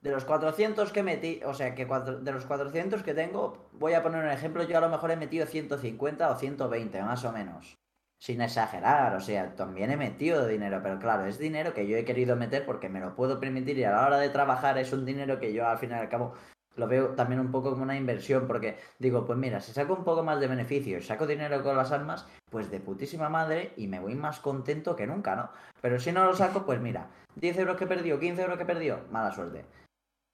de 0.01 0.11
los 0.11 0.23
400 0.23 0.91
que 0.91 1.03
metí, 1.03 1.41
o 1.45 1.53
sea, 1.53 1.75
que 1.75 1.87
cuatro- 1.87 2.19
de 2.19 2.31
los 2.31 2.45
400 2.45 3.03
que 3.03 3.13
tengo, 3.13 3.69
voy 3.73 3.93
a 3.93 4.01
poner 4.03 4.23
un 4.23 4.29
ejemplo, 4.31 4.63
yo 4.63 4.77
a 4.77 4.81
lo 4.81 4.89
mejor 4.89 5.11
he 5.11 5.15
metido 5.17 5.45
150 5.45 6.29
o 6.31 6.35
120, 6.37 7.01
más 7.01 7.23
o 7.25 7.31
menos. 7.31 7.77
Sin 8.17 8.41
exagerar, 8.41 9.13
o 9.15 9.19
sea, 9.19 9.55
también 9.55 9.91
he 9.91 9.97
metido 9.97 10.47
dinero, 10.47 10.79
pero 10.81 10.99
claro, 10.99 11.25
es 11.25 11.37
dinero 11.37 11.73
que 11.73 11.85
yo 11.85 11.97
he 11.97 12.05
querido 12.05 12.35
meter 12.37 12.65
porque 12.65 12.87
me 12.87 13.01
lo 13.01 13.13
puedo 13.15 13.39
permitir 13.39 13.77
y 13.77 13.83
a 13.83 13.91
la 13.91 14.05
hora 14.07 14.17
de 14.19 14.29
trabajar 14.29 14.77
es 14.77 14.93
un 14.93 15.05
dinero 15.05 15.37
que 15.39 15.51
yo 15.53 15.67
al 15.67 15.77
fin 15.79 15.91
y 15.91 15.93
al 15.95 16.07
cabo 16.09 16.33
lo 16.75 16.87
veo 16.87 17.09
también 17.09 17.39
un 17.39 17.51
poco 17.51 17.71
como 17.71 17.83
una 17.83 17.97
inversión 17.97 18.47
porque 18.47 18.77
digo, 18.99 19.25
pues 19.25 19.37
mira, 19.37 19.59
si 19.61 19.71
saco 19.71 19.93
un 19.93 20.03
poco 20.03 20.23
más 20.23 20.39
de 20.39 20.47
beneficio 20.47 20.97
y 20.97 21.01
saco 21.01 21.27
dinero 21.27 21.63
con 21.63 21.77
las 21.77 21.91
armas, 21.91 22.25
pues 22.49 22.69
de 22.71 22.79
putísima 22.79 23.29
madre 23.29 23.73
y 23.77 23.87
me 23.87 23.99
voy 23.99 24.15
más 24.15 24.39
contento 24.39 24.95
que 24.95 25.07
nunca, 25.07 25.35
¿no? 25.35 25.49
Pero 25.81 25.99
si 25.99 26.11
no 26.11 26.25
lo 26.25 26.35
saco, 26.35 26.65
pues 26.65 26.79
mira, 26.81 27.09
10 27.35 27.57
euros 27.59 27.77
que 27.77 27.87
perdió, 27.87 28.19
15 28.19 28.41
euros 28.41 28.57
que 28.57 28.65
perdió, 28.65 28.99
mala 29.11 29.31
suerte. 29.31 29.65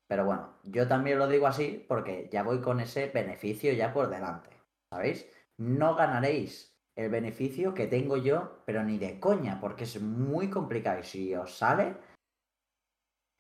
Pero 0.07 0.25
bueno, 0.25 0.50
yo 0.63 0.88
también 0.88 1.19
lo 1.19 1.27
digo 1.27 1.48
así 1.48 1.86
porque 1.88 2.29
ya 2.31 2.43
voy 2.43 2.60
con 2.60 2.79
ese 2.79 3.07
beneficio 3.07 3.71
ya 3.74 3.93
por 3.93 4.10
delante, 4.10 4.50
¿sabéis? 4.91 5.25
No 5.57 5.95
ganaréis 5.95 6.71
el 6.98 7.10
beneficio 7.10 7.74
que 7.74 7.88
tengo 7.88 8.17
yo, 8.17 8.62
pero 8.65 8.83
ni 8.83 8.98
de 8.98 9.19
coña, 9.19 9.60
porque 9.62 9.86
es 9.86 10.01
muy 10.01 10.50
complicado 10.50 11.00
y 11.00 11.03
si 11.03 11.36
os 11.36 11.57
sale... 11.57 11.95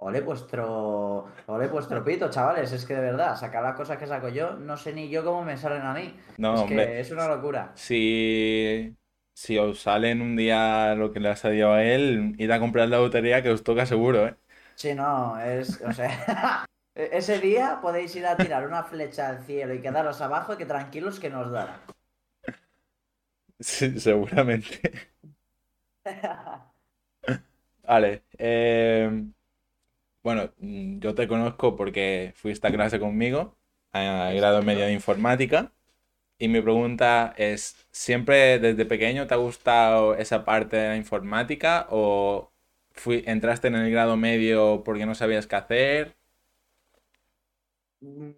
Ole 0.07 0.21
vuestro, 0.21 0.67
ole 1.47 1.67
vuestro 1.67 2.03
pito, 2.07 2.29
chavales, 2.29 2.71
es 2.71 2.85
que 2.85 2.95
de 2.95 3.01
verdad, 3.01 3.35
sacar 3.37 3.63
las 3.63 3.75
cosas 3.75 3.97
que 3.97 4.07
saco 4.07 4.29
yo, 4.29 4.53
no 4.53 4.75
sé 4.77 4.93
ni 4.93 5.09
yo 5.09 5.23
cómo 5.23 5.43
me 5.43 5.57
salen 5.57 5.83
a 5.83 5.93
mí. 5.93 6.15
No, 6.37 6.59
es 6.59 6.63
hombre. 6.63 6.93
que 6.93 6.99
es 6.99 7.11
una 7.11 7.27
locura. 7.27 7.73
Si, 7.75 8.95
si 9.33 9.57
os 9.57 9.79
sale 9.81 10.11
en 10.11 10.21
un 10.21 10.35
día 10.35 10.95
lo 10.95 11.11
que 11.13 11.19
le 11.19 11.29
ha 11.29 11.35
salido 11.35 11.73
a 11.73 11.83
él, 11.83 12.35
id 12.37 12.51
a 12.51 12.59
comprar 12.59 12.89
la 12.89 12.99
lotería 12.99 13.43
que 13.43 13.51
os 13.51 13.63
toca 13.63 13.85
seguro, 13.85 14.27
¿eh? 14.27 14.35
Sí, 14.75 14.93
no, 14.95 15.39
es, 15.39 15.79
o 15.81 15.91
sea, 15.93 16.65
e- 16.95 17.09
ese 17.19 17.39
día 17.39 17.79
podéis 17.81 18.15
ir 18.15 18.25
a 18.25 18.39
tirar 18.39 18.65
una 18.67 18.83
flecha 18.83 19.29
al 19.29 19.43
cielo 19.45 19.73
y 19.73 19.81
quedaros 19.81 20.21
abajo 20.21 20.53
y 20.53 20.57
que 20.57 20.65
tranquilos 20.65 21.19
que 21.19 21.29
nos 21.29 21.51
dará. 21.51 21.85
Sí, 23.59 23.99
seguramente. 23.99 24.81
Vale. 27.83 28.23
eh, 28.37 29.09
bueno, 30.23 30.51
mm, 30.59 30.99
yo 30.99 31.15
te 31.15 31.27
conozco 31.27 31.75
porque 31.75 32.33
fuiste 32.35 32.67
a 32.67 32.71
clase 32.71 32.99
conmigo, 32.99 33.57
a 33.93 34.31
grado 34.35 34.61
medio 34.63 34.85
de 34.85 34.93
informática, 34.93 35.73
Y 36.39 36.49
mi 36.49 36.61
pregunta 36.61 37.33
es, 37.37 37.77
¿siempre 37.91 38.59
desde 38.59 38.85
pequeño 38.85 39.27
te 39.27 39.33
ha 39.35 39.37
gustado 39.37 40.15
esa 40.15 40.45
parte 40.45 40.77
de 40.77 40.89
la 40.89 40.97
informática 40.97 41.87
o 41.91 42.51
fui, 42.93 43.23
entraste 43.27 43.67
en 43.69 43.75
el 43.75 43.91
grado 43.91 44.17
medio 44.17 44.83
porque 44.85 45.05
no 45.07 45.15
sabías 45.15 45.47
qué 45.47 45.55
hacer? 45.57 46.17
Mm, 48.01 48.31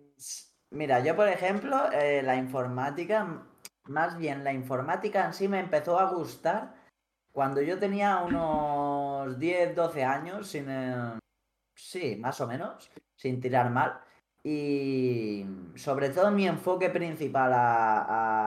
Mira, 0.71 0.99
yo 1.01 1.15
por 1.15 1.27
ejemplo, 1.29 1.91
eh, 1.91 2.21
la 2.23 2.35
informática, 2.35 3.45
más 3.85 4.17
bien 4.17 4.43
la 4.43 4.53
informática 4.53 5.25
en 5.25 5.33
sí 5.33 5.47
me 5.47 5.59
empezó 5.59 5.99
a 5.99 6.11
gustar 6.11 6.73
cuando 7.33 7.61
yo 7.61 7.79
tenía 7.79 8.19
unos 8.19 9.39
10, 9.39 9.75
12 9.75 10.03
años, 10.05 10.47
sin, 10.49 10.69
eh, 10.69 11.19
sí, 11.75 12.15
más 12.17 12.39
o 12.41 12.47
menos, 12.47 12.89
sin 13.15 13.39
tirar 13.41 13.69
mal. 13.69 13.99
Y 14.43 15.45
sobre 15.75 16.09
todo 16.09 16.31
mi 16.31 16.47
enfoque 16.47 16.89
principal 16.89 17.51
a, 17.53 18.45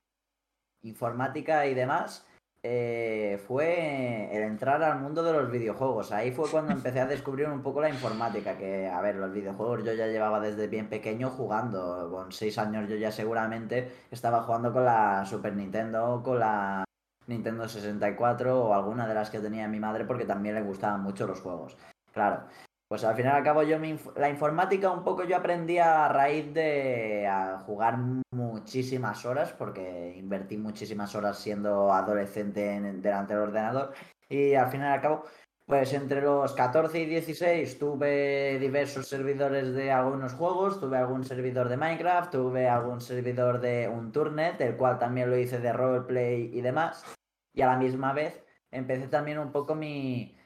informática 0.82 1.66
y 1.66 1.74
demás 1.74 2.24
eh, 2.62 3.42
fue 3.46 4.28
el 4.36 4.42
entrar 4.42 4.82
al 4.82 5.00
mundo 5.00 5.22
de 5.22 5.32
los 5.32 5.50
videojuegos. 5.50 6.12
Ahí 6.12 6.32
fue 6.32 6.50
cuando 6.50 6.72
empecé 6.72 7.00
a 7.00 7.06
descubrir 7.06 7.48
un 7.48 7.62
poco 7.62 7.80
la 7.80 7.88
informática, 7.88 8.58
que 8.58 8.88
a 8.88 9.00
ver, 9.00 9.16
los 9.16 9.32
videojuegos 9.32 9.84
yo 9.84 9.94
ya 9.94 10.06
llevaba 10.06 10.40
desde 10.40 10.66
bien 10.68 10.88
pequeño 10.88 11.30
jugando. 11.30 12.10
Con 12.10 12.32
6 12.32 12.58
años 12.58 12.88
yo 12.88 12.96
ya 12.96 13.10
seguramente 13.10 13.90
estaba 14.10 14.42
jugando 14.42 14.72
con 14.72 14.84
la 14.84 15.24
Super 15.24 15.54
Nintendo, 15.54 16.22
con 16.22 16.40
la 16.40 16.84
Nintendo 17.26 17.68
64 17.68 18.64
o 18.64 18.74
alguna 18.74 19.06
de 19.06 19.14
las 19.14 19.30
que 19.30 19.40
tenía 19.40 19.68
mi 19.68 19.80
madre 19.80 20.04
porque 20.04 20.24
también 20.24 20.54
le 20.54 20.62
gustaban 20.62 21.02
mucho 21.02 21.26
los 21.26 21.40
juegos. 21.40 21.76
Claro. 22.12 22.44
Pues 22.88 23.02
al 23.02 23.16
final 23.16 23.34
y 23.34 23.36
al 23.38 23.42
cabo 23.42 23.62
yo 23.64 23.78
la 24.14 24.28
informática 24.28 24.90
un 24.92 25.02
poco 25.02 25.24
yo 25.24 25.36
aprendí 25.36 25.78
a 25.78 26.08
raíz 26.08 26.54
de 26.54 27.28
jugar 27.66 27.98
muchísimas 28.32 29.24
horas 29.26 29.52
porque 29.52 30.14
invertí 30.16 30.56
muchísimas 30.56 31.14
horas 31.16 31.36
siendo 31.38 31.92
adolescente 31.92 32.74
en- 32.74 33.02
delante 33.02 33.34
del 33.34 33.42
ordenador 33.42 33.92
y 34.28 34.54
al 34.54 34.70
final 34.70 34.90
y 34.90 34.94
al 34.94 35.00
cabo 35.00 35.24
pues 35.66 35.92
entre 35.94 36.20
los 36.22 36.52
14 36.52 37.00
y 37.00 37.06
16 37.06 37.76
tuve 37.76 38.56
diversos 38.60 39.08
servidores 39.08 39.74
de 39.74 39.90
algunos 39.90 40.32
juegos, 40.34 40.78
tuve 40.78 40.96
algún 40.96 41.24
servidor 41.24 41.68
de 41.68 41.76
Minecraft, 41.76 42.30
tuve 42.30 42.68
algún 42.68 43.00
servidor 43.00 43.60
de 43.60 43.88
un 43.88 44.12
Turnet, 44.12 44.60
el 44.60 44.76
cual 44.76 44.96
también 45.00 45.28
lo 45.28 45.36
hice 45.36 45.58
de 45.58 45.72
roleplay 45.72 46.50
y 46.56 46.60
demás. 46.60 47.04
Y 47.52 47.62
a 47.62 47.66
la 47.66 47.76
misma 47.78 48.12
vez 48.12 48.44
empecé 48.70 49.08
también 49.08 49.40
un 49.40 49.50
poco 49.50 49.74
mi... 49.74 50.38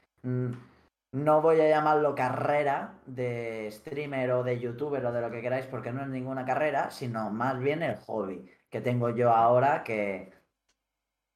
No 1.13 1.41
voy 1.43 1.61
a 1.61 1.69
llamarlo 1.69 2.15
carrera 2.17 3.01
de 3.07 3.69
streamer 3.73 4.31
o 4.33 4.43
de 4.45 4.59
youtuber 4.61 5.05
o 5.07 5.13
de 5.13 5.21
lo 5.21 5.31
que 5.31 5.41
queráis 5.43 5.67
porque 5.67 5.93
no 5.93 6.03
es 6.03 6.09
ninguna 6.09 6.45
carrera, 6.45 6.91
sino 6.91 7.31
más 7.31 7.59
bien 7.61 7.83
el 7.83 7.97
hobby 7.97 8.49
que 8.69 8.81
tengo 8.81 9.11
yo 9.11 9.31
ahora 9.33 9.83
que 9.85 10.33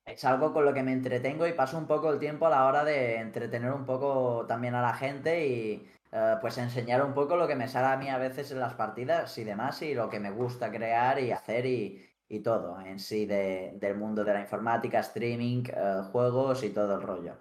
es 0.04 0.24
algo 0.24 0.52
con 0.52 0.64
lo 0.64 0.74
que 0.74 0.82
me 0.82 0.92
entretengo 0.92 1.46
y 1.46 1.52
paso 1.54 1.78
un 1.78 1.86
poco 1.86 2.10
el 2.12 2.18
tiempo 2.18 2.46
a 2.46 2.50
la 2.50 2.66
hora 2.66 2.84
de 2.84 3.16
entretener 3.16 3.72
un 3.72 3.84
poco 3.86 4.44
también 4.46 4.74
a 4.74 4.82
la 4.82 4.94
gente 4.94 5.46
y 5.46 5.88
eh, 6.12 6.34
pues 6.40 6.58
enseñar 6.58 7.04
un 7.04 7.14
poco 7.14 7.36
lo 7.36 7.46
que 7.48 7.56
me 7.56 7.68
sale 7.68 7.86
a 7.88 7.96
mí 7.96 8.08
a 8.10 8.18
veces 8.18 8.50
en 8.52 8.60
las 8.60 8.74
partidas 8.74 9.36
y 9.38 9.44
demás 9.44 9.80
y 9.82 9.94
lo 9.94 10.08
que 10.10 10.20
me 10.20 10.30
gusta 10.30 10.70
crear 10.70 11.18
y 11.20 11.32
hacer 11.32 11.64
y, 11.66 12.06
y 12.28 12.40
todo 12.40 12.80
en 12.80 12.98
sí 12.98 13.24
de- 13.26 13.72
del 13.76 13.96
mundo 13.96 14.24
de 14.24 14.34
la 14.34 14.40
informática, 14.42 15.00
streaming, 15.00 15.64
eh, 15.68 16.02
juegos 16.12 16.62
y 16.64 16.70
todo 16.70 16.96
el 16.96 17.02
rollo. 17.02 17.38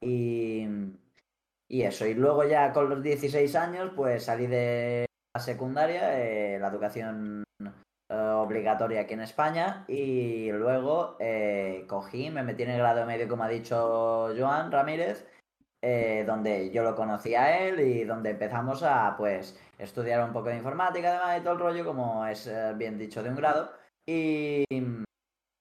Y, 0.00 0.66
y 1.68 1.82
eso, 1.82 2.06
y 2.06 2.14
luego 2.14 2.44
ya 2.44 2.72
con 2.72 2.88
los 2.88 3.02
16 3.02 3.54
años 3.56 3.92
pues 3.94 4.24
salí 4.24 4.46
de 4.46 5.06
la 5.34 5.40
secundaria, 5.40 6.18
eh, 6.18 6.58
la 6.58 6.68
educación 6.68 7.44
eh, 8.10 8.14
obligatoria 8.14 9.02
aquí 9.02 9.12
en 9.12 9.20
España 9.20 9.84
y 9.86 10.50
luego 10.50 11.16
eh, 11.20 11.84
cogí, 11.86 12.30
me 12.30 12.42
metí 12.42 12.62
en 12.62 12.70
el 12.70 12.78
grado 12.78 13.04
medio 13.04 13.28
como 13.28 13.44
ha 13.44 13.48
dicho 13.48 14.34
Joan 14.34 14.72
Ramírez, 14.72 15.26
eh, 15.82 16.24
donde 16.26 16.70
yo 16.70 16.82
lo 16.82 16.94
conocí 16.96 17.34
a 17.34 17.66
él 17.66 17.80
y 17.80 18.04
donde 18.04 18.30
empezamos 18.30 18.82
a 18.82 19.14
pues 19.18 19.60
estudiar 19.76 20.24
un 20.24 20.32
poco 20.32 20.48
de 20.48 20.56
informática 20.56 21.10
además 21.10 21.38
y 21.38 21.42
todo 21.42 21.52
el 21.52 21.60
rollo 21.60 21.84
como 21.84 22.26
es 22.26 22.50
bien 22.76 22.96
dicho 22.96 23.22
de 23.22 23.28
un 23.28 23.36
grado. 23.36 23.72
Y 24.06 24.64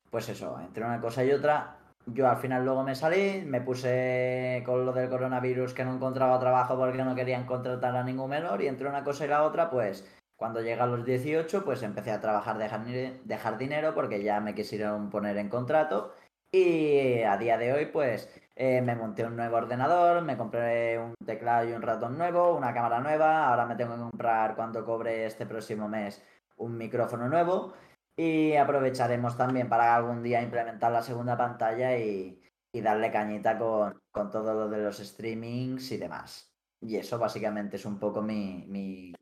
pues 0.10 0.30
eso, 0.30 0.58
entre 0.62 0.86
una 0.86 1.02
cosa 1.02 1.26
y 1.26 1.32
otra 1.34 1.78
yo 2.08 2.28
al 2.30 2.38
final 2.38 2.64
luego 2.66 2.84
me 2.84 2.96
salí, 2.96 3.44
me 3.46 3.62
puse 3.62 4.64
con 4.66 4.86
lo 4.86 4.94
del 4.94 5.10
coronavirus 5.10 5.74
que 5.74 5.86
no 5.86 5.94
encontraba 5.96 6.40
trabajo 6.40 6.78
porque 6.78 7.04
no 7.04 7.16
querían 7.16 7.46
contratar 7.46 7.96
a 7.96 8.04
ningún 8.04 8.30
menor 8.30 8.62
y 8.62 8.68
entre 8.68 8.88
una 8.90 9.04
cosa 9.04 9.26
y 9.26 9.28
la 9.28 9.44
otra 9.44 9.70
pues 9.70 10.06
cuando 10.36 10.62
llegué 10.62 10.80
a 10.82 10.86
los 10.86 11.04
18, 11.06 11.66
pues 11.66 11.82
empecé 11.84 12.12
a 12.12 12.22
trabajar 12.22 12.58
de 12.58 12.70
jardine- 12.70 13.22
de 13.24 13.38
jardinero 13.38 13.94
porque 13.96 14.22
ya 14.24 14.40
me 14.40 14.54
quisieron 14.56 15.10
poner 15.10 15.38
en 15.38 15.50
contrato. 15.50 16.14
Y 16.52 17.22
a 17.24 17.38
día 17.38 17.58
de 17.58 17.74
hoy, 17.74 17.86
pues 17.88 18.30
eh, 18.56 18.82
me 18.82 18.96
monté 18.96 19.26
un 19.26 19.36
nuevo 19.36 19.58
ordenador, 19.58 20.22
me 20.22 20.38
compré 20.38 20.98
un 21.00 21.14
teclado 21.26 21.68
y 21.68 21.74
un 21.74 21.82
ratón 21.82 22.18
nuevo, 22.18 22.56
una 22.56 22.74
cámara 22.74 23.00
nueva. 23.02 23.48
Ahora 23.50 23.66
me 23.66 23.76
tengo 23.76 23.96
que 23.96 24.02
comprar 24.02 24.56
cuando 24.56 24.86
cobre 24.86 25.26
este 25.26 25.46
próximo 25.46 25.88
mes 25.90 26.24
un 26.58 26.78
micrófono 26.78 27.28
nuevo. 27.28 27.74
Y 28.18 28.56
aprovecharemos 28.56 29.38
también 29.38 29.70
para 29.70 29.96
algún 29.96 30.24
día 30.24 30.42
implementar 30.42 30.92
la 30.92 31.04
segunda 31.04 31.38
pantalla 31.38 31.98
y, 31.98 32.42
y 32.74 32.82
darle 32.82 33.12
cañita 33.12 33.58
con, 33.60 34.02
con 34.12 34.32
todo 34.32 34.54
lo 34.56 34.70
de 34.70 34.80
los 34.84 34.98
streamings 35.00 35.92
y 35.92 35.98
demás. 35.98 36.52
Y 36.82 36.98
eso 36.98 37.20
básicamente 37.20 37.78
es 37.78 37.86
un 37.86 38.00
poco 38.00 38.22
mi, 38.24 38.66
mi 38.68 39.14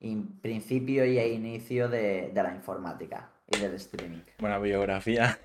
in- 0.00 0.40
principio 0.40 1.04
y 1.06 1.18
inicio 1.20 1.88
de, 1.88 2.30
de 2.34 2.42
la 2.42 2.54
informática 2.54 3.32
y 3.46 3.58
del 3.58 3.74
streaming. 3.74 4.22
Buena 4.38 4.58
biografía. 4.58 5.38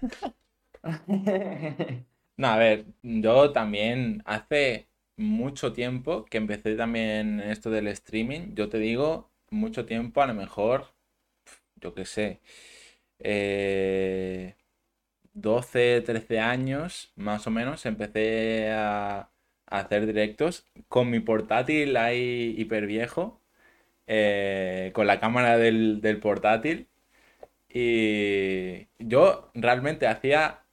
No, 2.38 2.48
a 2.48 2.58
ver, 2.58 2.86
yo 3.04 3.52
también 3.52 4.22
hace 4.26 4.88
mucho 5.18 5.74
tiempo 5.74 6.26
que 6.26 6.38
empecé 6.38 6.76
también 6.76 7.40
esto 7.42 7.70
del 7.70 7.88
streaming. 7.88 8.56
Yo 8.56 8.70
te 8.70 8.78
digo, 8.80 9.30
mucho 9.50 9.86
tiempo, 9.86 10.22
a 10.22 10.28
lo 10.28 10.34
mejor, 10.34 10.94
yo 11.78 11.94
qué 11.96 12.06
sé, 12.06 12.42
eh, 13.20 14.56
12, 15.34 16.02
13 16.02 16.40
años 16.40 17.12
más 17.16 17.48
o 17.48 17.52
menos, 17.52 17.86
empecé 17.86 18.72
a, 18.72 19.30
hacer 19.68 20.06
directos 20.08 20.66
con 20.88 21.10
mi 21.12 21.20
portátil 21.20 21.96
ahí 21.98 22.56
hiper 22.58 22.88
viejo, 22.88 23.40
eh, 24.08 24.92
con 24.94 25.08
la 25.08 25.20
cámara 25.20 25.58
del, 25.58 26.02
del 26.02 26.20
portátil. 26.20 26.88
Y 27.70 28.88
yo 29.00 29.52
realmente 29.54 30.08
hacía 30.08 30.64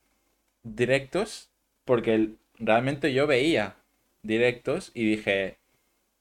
directos 0.62 1.50
porque 1.84 2.30
realmente 2.58 3.12
yo 3.14 3.26
veía 3.26 3.76
directos 4.22 4.92
y 4.94 5.04
dije, 5.06 5.58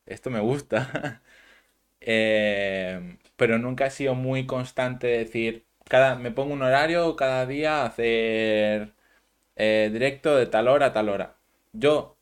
esto 0.05 0.29
me 0.29 0.39
gusta. 0.39 1.21
Eh, 2.07 3.17
pero 3.35 3.57
nunca 3.57 3.87
he 3.87 3.89
sido 3.89 4.13
muy 4.13 4.45
constante 4.45 5.07
de 5.07 5.17
decir, 5.19 5.65
cada, 5.89 6.15
me 6.15 6.31
pongo 6.31 6.53
un 6.53 6.61
horario 6.63 7.15
cada 7.15 7.45
día 7.45 7.83
a 7.83 7.85
hacer 7.87 8.93
eh, 9.57 9.89
directo 9.93 10.35
de 10.37 10.47
tal 10.47 10.67
hora 10.67 10.87
a 10.87 10.93
tal 10.93 11.09
hora. 11.09 11.37
Yo 11.73 12.17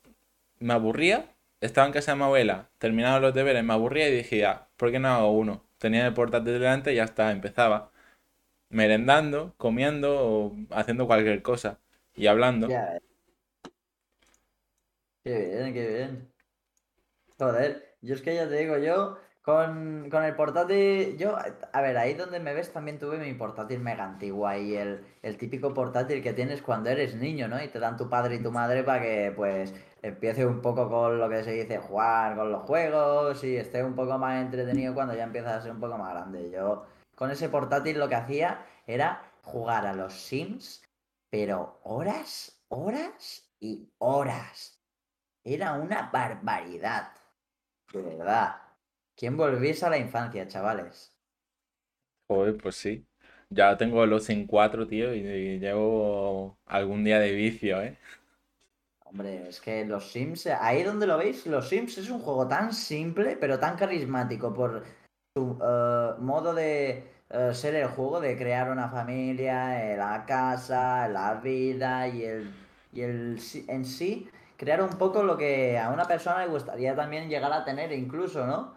me 0.60 0.74
aburría, 0.74 1.26
estaba 1.60 1.86
en 1.88 1.92
casa 1.94 2.12
de 2.12 2.18
mi 2.18 2.24
abuela, 2.24 2.70
terminaba 2.78 3.20
los 3.20 3.34
deberes, 3.34 3.64
me 3.64 3.74
aburría 3.74 4.08
y 4.08 4.16
dije, 4.16 4.46
"Ah, 4.46 4.68
¿por 4.76 4.90
qué 4.92 4.98
no 5.00 5.08
hago 5.08 5.32
uno? 5.32 5.64
Tenía 5.78 6.06
el 6.06 6.14
portátil 6.14 6.54
delante 6.54 6.92
y 6.92 6.96
ya 6.96 7.04
está, 7.04 7.32
empezaba 7.32 7.90
merendando, 8.70 9.54
comiendo 9.58 10.16
o 10.20 10.56
haciendo 10.72 11.06
cualquier 11.06 11.42
cosa 11.42 11.78
y 12.16 12.26
hablando. 12.28 12.76
Ya, 12.76 12.98
qué 15.22 15.38
bien, 15.50 15.74
qué 15.74 15.86
bien. 15.88 16.32
Joder, 17.38 17.96
yo 18.02 18.14
es 18.16 18.22
que 18.22 18.34
ya 18.34 18.48
te 18.48 18.56
digo, 18.58 18.76
yo 18.78 19.16
con, 19.44 20.08
con 20.10 20.24
el 20.24 20.34
portátil, 20.34 21.18
yo, 21.18 21.36
a 21.36 21.80
ver, 21.82 21.98
ahí 21.98 22.14
donde 22.14 22.40
me 22.40 22.54
ves 22.54 22.72
también 22.72 22.98
tuve 22.98 23.18
mi 23.18 23.34
portátil 23.34 23.78
mega 23.78 24.02
antiguo 24.02 24.46
ahí, 24.46 24.74
el, 24.74 25.04
el 25.20 25.36
típico 25.36 25.74
portátil 25.74 26.22
que 26.22 26.32
tienes 26.32 26.62
cuando 26.62 26.88
eres 26.88 27.14
niño, 27.14 27.46
¿no? 27.46 27.62
Y 27.62 27.68
te 27.68 27.78
dan 27.78 27.98
tu 27.98 28.08
padre 28.08 28.36
y 28.36 28.42
tu 28.42 28.50
madre 28.50 28.82
para 28.84 29.02
que 29.02 29.34
pues 29.36 29.74
empiece 30.00 30.46
un 30.46 30.62
poco 30.62 30.88
con 30.88 31.18
lo 31.18 31.28
que 31.28 31.44
se 31.44 31.52
dice 31.52 31.76
jugar 31.76 32.36
con 32.36 32.50
los 32.52 32.62
juegos 32.62 33.44
y 33.44 33.56
esté 33.58 33.84
un 33.84 33.94
poco 33.94 34.16
más 34.16 34.40
entretenido 34.42 34.94
cuando 34.94 35.14
ya 35.14 35.24
empiezas 35.24 35.52
a 35.58 35.62
ser 35.62 35.72
un 35.72 35.80
poco 35.80 35.98
más 35.98 36.14
grande. 36.14 36.50
Yo 36.50 36.86
con 37.14 37.30
ese 37.30 37.50
portátil 37.50 37.98
lo 37.98 38.08
que 38.08 38.14
hacía 38.14 38.64
era 38.86 39.30
jugar 39.42 39.86
a 39.86 39.92
los 39.92 40.14
Sims, 40.14 40.82
pero 41.28 41.80
horas, 41.82 42.64
horas 42.68 43.50
y 43.60 43.92
horas. 43.98 44.80
Era 45.44 45.74
una 45.74 46.08
barbaridad. 46.10 47.12
De 47.92 48.00
verdad. 48.00 48.63
¿Quién 49.16 49.36
volviese 49.36 49.86
a 49.86 49.90
la 49.90 49.98
infancia, 49.98 50.46
chavales? 50.48 51.12
Joder, 52.28 52.56
pues 52.58 52.76
sí. 52.76 53.06
Ya 53.50 53.76
tengo 53.76 54.04
los 54.06 54.28
en 54.30 54.46
4, 54.46 54.86
tío, 54.86 55.14
y, 55.14 55.18
y 55.20 55.58
llevo 55.58 56.58
algún 56.66 57.04
día 57.04 57.18
de 57.20 57.32
vicio, 57.32 57.80
¿eh? 57.82 57.98
Hombre, 59.04 59.48
es 59.48 59.60
que 59.60 59.84
los 59.84 60.10
Sims, 60.10 60.46
ahí 60.48 60.82
donde 60.82 61.06
lo 61.06 61.16
veis, 61.16 61.46
los 61.46 61.68
Sims 61.68 61.98
es 61.98 62.10
un 62.10 62.18
juego 62.20 62.48
tan 62.48 62.72
simple, 62.72 63.36
pero 63.36 63.60
tan 63.60 63.76
carismático 63.76 64.52
por 64.52 64.82
su 65.36 65.58
eh, 65.62 66.20
modo 66.20 66.52
de, 66.54 67.04
eh, 67.30 67.54
ser 67.54 67.76
el 67.76 67.88
juego 67.88 68.20
de 68.20 68.36
crear 68.36 68.70
una 68.70 68.88
familia, 68.88 69.92
eh, 69.92 69.96
la 69.96 70.24
casa, 70.26 71.08
la 71.08 71.34
vida 71.34 72.08
y 72.08 72.24
el, 72.24 72.50
y 72.92 73.02
el 73.02 73.40
en 73.68 73.84
sí, 73.84 74.28
crear 74.56 74.82
un 74.82 74.98
poco 74.98 75.22
lo 75.22 75.36
que 75.36 75.78
a 75.78 75.90
una 75.90 76.04
persona 76.06 76.44
le 76.44 76.50
gustaría 76.50 76.96
también 76.96 77.28
llegar 77.28 77.52
a 77.52 77.64
tener 77.64 77.92
incluso, 77.92 78.46
¿no? 78.46 78.74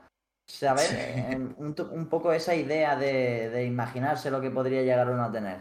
Saber 0.48 0.86
Sí. 0.86 0.96
eh, 0.98 1.38
un, 1.58 2.08
poco 2.10 2.32
esa 2.32 2.56
idea 2.56 2.96
de, 2.96 3.50
de 3.50 3.66
imaginarse 3.66 4.32
lo 4.32 4.40
que 4.42 4.50
podría 4.50 4.82
llegar 4.82 5.10
uno 5.10 5.26
a 5.26 5.32
tener. 5.32 5.58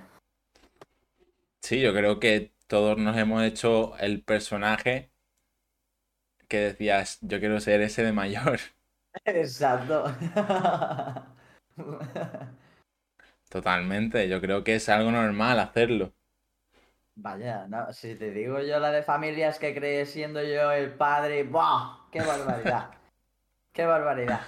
Sí, 1.61 1.81
yo 1.81 1.93
creo 1.93 2.21
que 2.21 2.55
todos 2.69 2.97
nos 2.97 3.17
hemos 3.17 3.43
hecho 3.43 3.97
el 3.99 4.23
personaje 4.23 5.11
que 6.49 6.59
decías, 6.59 7.19
yo 7.23 7.41
quiero 7.41 7.61
ser 7.61 7.81
ese 7.81 8.05
de 8.05 8.13
mayor. 8.13 8.61
Exacto. 9.25 10.05
Totalmente, 13.49 14.29
yo 14.29 14.41
creo 14.41 14.65
que 14.65 14.77
es 14.77 14.89
algo 14.89 15.11
normal 15.11 15.59
hacerlo. 15.61 16.13
Vaya, 17.17 17.67
no, 17.67 17.93
si 17.93 18.15
te 18.15 18.31
digo 18.31 18.61
yo 18.61 18.79
la 18.79 18.91
de 18.91 19.03
familias 19.03 19.59
que 19.59 19.75
creé 19.75 20.05
siendo 20.05 20.43
yo 20.43 20.71
el 20.71 20.93
padre, 20.95 21.45
¡buah! 21.45 22.09
¡Qué 22.13 22.21
barbaridad! 22.21 22.91
¡Qué 23.73 23.87
barbaridad! 23.87 24.41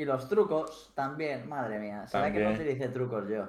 Y 0.00 0.06
los 0.06 0.30
trucos 0.30 0.90
también, 0.94 1.46
madre 1.46 1.78
mía. 1.78 2.06
¿Será 2.06 2.32
que 2.32 2.40
no 2.40 2.52
utilicé 2.52 2.88
trucos 2.88 3.28
yo? 3.28 3.46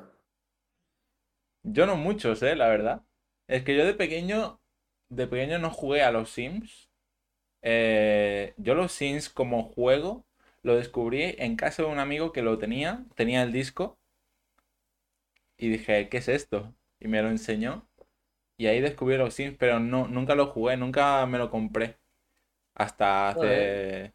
Yo 1.63 1.85
no 1.85 1.95
muchos, 1.95 2.43
eh, 2.43 2.57
la 2.57 2.67
verdad. 2.67 3.03
Es 3.47 3.63
que 3.63 3.73
yo 3.73 3.85
de 3.85 3.93
pequeño, 3.93 4.59
de 5.09 5.27
pequeño 5.27 5.59
no 5.59 5.69
jugué 5.69 6.03
a 6.03 6.11
los 6.11 6.29
Sims. 6.29 6.89
Eh, 7.61 8.53
yo 8.57 8.75
los 8.75 8.91
Sims 8.91 9.29
como 9.29 9.63
juego 9.63 10.25
lo 10.61 10.75
descubrí 10.75 11.35
en 11.37 11.55
casa 11.55 11.83
de 11.83 11.87
un 11.87 11.99
amigo 11.99 12.33
que 12.33 12.41
lo 12.41 12.57
tenía, 12.57 13.05
tenía 13.15 13.43
el 13.43 13.53
disco 13.53 13.97
y 15.57 15.69
dije, 15.69 16.09
¿qué 16.09 16.17
es 16.17 16.27
esto? 16.27 16.75
Y 16.99 17.07
me 17.07 17.21
lo 17.21 17.29
enseñó 17.29 17.87
y 18.57 18.67
ahí 18.67 18.81
descubrí 18.81 19.15
los 19.15 19.35
Sims, 19.35 19.55
pero 19.57 19.79
no, 19.79 20.09
nunca 20.09 20.35
lo 20.35 20.47
jugué, 20.47 20.75
nunca 20.75 21.25
me 21.27 21.37
lo 21.37 21.49
compré. 21.49 21.97
Hasta 22.75 23.29
hace... 23.29 24.13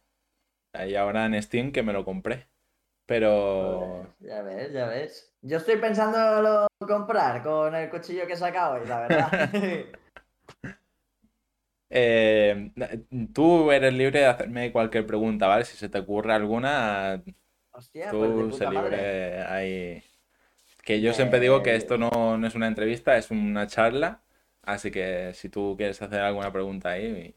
Ahí 0.77 0.95
ahora 0.95 1.25
en 1.25 1.41
Steam 1.41 1.71
que 1.71 1.83
me 1.83 1.93
lo 1.93 2.05
compré. 2.05 2.47
Pero... 3.05 4.05
Ya 4.19 4.41
ves, 4.41 4.71
ya 4.73 4.87
ves. 4.87 5.33
Yo 5.41 5.57
estoy 5.57 5.77
pensando 5.77 6.41
lo 6.41 6.67
comprar 6.85 7.41
con 7.43 7.73
el 7.73 7.89
cuchillo 7.89 8.27
que 8.27 8.33
he 8.33 8.37
sacado 8.37 8.75
hoy, 8.75 8.87
la 8.87 8.99
verdad. 8.99 9.49
Eh, 11.89 12.71
tú 13.33 13.71
eres 13.71 13.93
libre 13.93 14.19
de 14.19 14.25
hacerme 14.25 14.73
cualquier 14.73 15.07
pregunta, 15.07 15.47
¿vale? 15.47 15.63
Si 15.63 15.77
se 15.77 15.87
te 15.87 15.99
ocurre 15.99 16.33
alguna, 16.33 17.23
Hostia, 17.71 18.11
pues 18.11 18.29
tú 18.29 18.51
sé 18.51 18.65
madre. 18.65 18.81
libre 18.81 19.43
ahí. 19.43 20.03
Que 20.83 20.99
yo 20.99 21.13
siempre 21.13 21.39
digo 21.39 21.63
que 21.63 21.75
esto 21.75 21.97
no, 21.97 22.37
no 22.37 22.45
es 22.45 22.55
una 22.55 22.67
entrevista, 22.67 23.17
es 23.17 23.31
una 23.31 23.67
charla. 23.67 24.21
Así 24.63 24.91
que 24.91 25.33
si 25.33 25.47
tú 25.49 25.75
quieres 25.77 26.01
hacer 26.01 26.19
alguna 26.19 26.51
pregunta 26.51 26.89
ahí, 26.89 27.33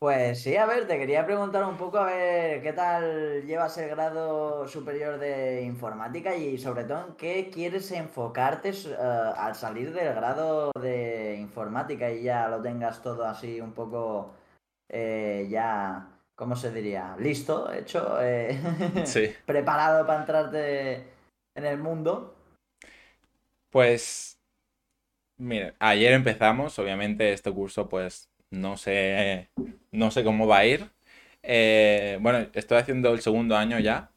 Pues 0.00 0.42
sí, 0.42 0.54
a 0.54 0.64
ver, 0.64 0.86
te 0.86 0.96
quería 0.96 1.26
preguntar 1.26 1.64
un 1.64 1.76
poco, 1.76 1.98
a 1.98 2.04
ver, 2.04 2.62
¿qué 2.62 2.72
tal 2.72 3.44
llevas 3.44 3.76
el 3.78 3.88
grado 3.88 4.68
superior 4.68 5.18
de 5.18 5.62
informática 5.62 6.36
y 6.36 6.56
sobre 6.56 6.84
todo 6.84 7.08
en 7.08 7.14
qué 7.14 7.50
quieres 7.52 7.90
enfocarte 7.90 8.70
eh, 8.70 8.96
al 8.96 9.56
salir 9.56 9.92
del 9.92 10.14
grado 10.14 10.70
de 10.80 11.36
informática 11.40 12.12
y 12.12 12.22
ya 12.22 12.46
lo 12.46 12.62
tengas 12.62 13.02
todo 13.02 13.24
así 13.24 13.60
un 13.60 13.72
poco 13.72 14.36
eh, 14.88 15.48
ya, 15.50 16.08
¿cómo 16.36 16.54
se 16.54 16.70
diría? 16.70 17.16
Listo, 17.18 17.72
hecho, 17.72 18.22
eh, 18.22 18.56
sí. 19.04 19.34
preparado 19.46 20.06
para 20.06 20.20
entrarte 20.20 21.08
en 21.56 21.64
el 21.64 21.78
mundo. 21.78 22.36
Pues, 23.70 24.38
mira, 25.38 25.74
ayer 25.80 26.12
empezamos, 26.12 26.78
obviamente 26.78 27.32
este 27.32 27.52
curso 27.52 27.88
pues 27.88 28.28
no 28.50 28.76
sé, 28.76 29.50
no 29.92 30.10
sé 30.10 30.24
cómo 30.24 30.46
va 30.46 30.58
a 30.58 30.66
ir. 30.66 30.90
Eh, 31.42 32.18
bueno, 32.20 32.46
estoy 32.54 32.78
haciendo 32.78 33.12
el 33.12 33.20
segundo 33.20 33.56
año 33.56 33.78
ya. 33.80 34.12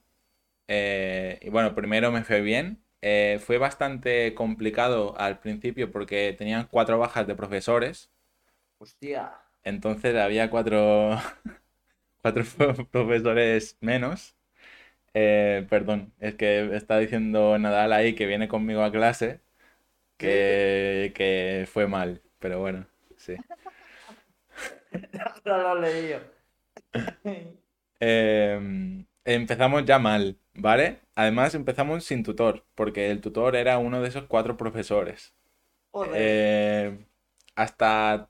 Eh, 0.68 1.40
y 1.44 1.50
bueno, 1.50 1.76
primero 1.76 2.12
me 2.12 2.24
fue 2.24 2.42
bien. 2.42 2.84
Eh, 3.02 3.40
fue 3.46 3.58
bastante 3.60 4.34
complicado 4.36 5.16
al 5.20 5.40
principio 5.40 5.92
porque 5.92 6.36
tenían 6.38 6.68
cuatro 6.72 7.00
bajas 7.00 7.28
de 7.28 7.36
profesores. 7.36 8.12
Hostia, 8.80 9.24
Entonces 9.64 10.16
había 10.16 10.50
cuatro, 10.50 11.18
cuatro 12.22 12.44
profesores 12.92 13.78
menos. 13.82 14.36
Eh, 15.16 15.68
perdón, 15.70 16.14
es 16.20 16.36
que 16.36 16.76
está 16.76 17.00
diciendo 17.00 17.58
Nadal 17.60 17.94
ahí 17.94 18.16
que 18.16 18.28
viene 18.28 18.48
conmigo 18.50 18.84
a 18.84 18.92
clase 18.92 19.42
que, 20.18 21.14
que 21.16 21.68
fue 21.72 21.88
mal, 21.88 22.22
pero 22.40 22.60
bueno, 22.62 22.88
sí. 23.18 23.42
no 25.46 25.58
lo 25.58 25.78
he 25.78 25.82
leído. 25.82 26.20
Eh, 28.00 29.06
empezamos 29.26 29.86
ya 29.86 30.00
mal, 30.00 30.38
¿vale? 30.54 31.00
Además 31.16 31.56
empezamos 31.56 32.04
sin 32.04 32.24
tutor, 32.24 32.66
porque 32.76 33.12
el 33.12 33.22
tutor 33.22 33.56
era 33.56 33.78
uno 33.78 34.02
de 34.02 34.10
esos 34.10 34.26
cuatro 34.26 34.58
profesores. 34.58 35.34
Eh, 36.14 37.06
hasta 37.56 38.30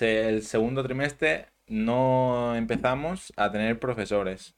el 0.00 0.42
segundo 0.42 0.82
trimestre 0.82 1.48
no 1.66 2.54
empezamos 2.56 3.32
a 3.36 3.50
tener 3.50 3.78
profesores. 3.78 4.56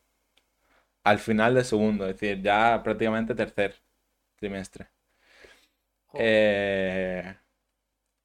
Al 1.04 1.18
final 1.18 1.54
del 1.54 1.64
segundo, 1.64 2.06
es 2.06 2.18
decir, 2.18 2.42
ya 2.42 2.82
prácticamente 2.82 3.34
tercer 3.34 3.76
trimestre. 4.36 4.88
Eh, 6.14 7.36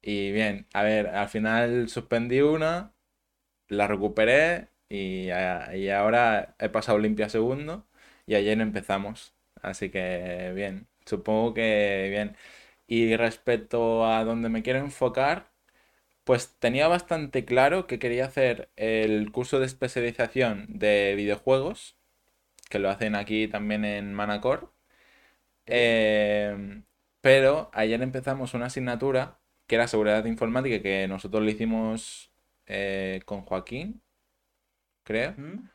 y 0.02 0.32
bien, 0.32 0.66
a 0.74 0.82
ver, 0.82 1.08
al 1.08 1.28
final 1.28 1.88
suspendí 1.88 2.40
una, 2.40 2.92
la 3.68 3.86
recuperé 3.88 4.68
y, 4.88 5.28
y 5.74 5.90
ahora 5.90 6.56
he 6.58 6.68
pasado 6.70 6.98
limpia 6.98 7.28
segundo 7.28 7.86
y 8.26 8.34
ayer 8.36 8.60
empezamos. 8.60 9.34
Así 9.62 9.90
que 9.90 10.52
bien, 10.54 10.88
supongo 11.06 11.54
que 11.54 12.08
bien. 12.10 12.36
Y 12.86 13.16
respecto 13.16 14.06
a 14.06 14.24
donde 14.24 14.48
me 14.48 14.62
quiero 14.62 14.80
enfocar, 14.80 15.50
pues 16.24 16.56
tenía 16.58 16.88
bastante 16.88 17.44
claro 17.44 17.86
que 17.86 17.98
quería 17.98 18.26
hacer 18.26 18.70
el 18.76 19.32
curso 19.32 19.60
de 19.60 19.66
especialización 19.66 20.66
de 20.68 21.14
videojuegos, 21.16 21.96
que 22.70 22.78
lo 22.80 22.90
hacen 22.90 23.14
aquí 23.16 23.48
también 23.48 23.84
en 23.84 24.14
Manacor. 24.14 24.72
Eh, 25.66 26.82
pero 27.20 27.70
ayer 27.74 28.02
empezamos 28.02 28.54
una 28.54 28.66
asignatura 28.66 29.39
que 29.70 29.76
era 29.76 29.88
seguridad 29.88 30.26
informática, 30.26 30.82
que 30.82 31.08
nosotros 31.08 31.44
lo 31.44 31.50
hicimos 31.50 32.32
eh, 32.66 33.22
con 33.24 33.42
Joaquín, 33.42 34.02
creo. 35.04 35.36
¿Mm? 35.36 35.68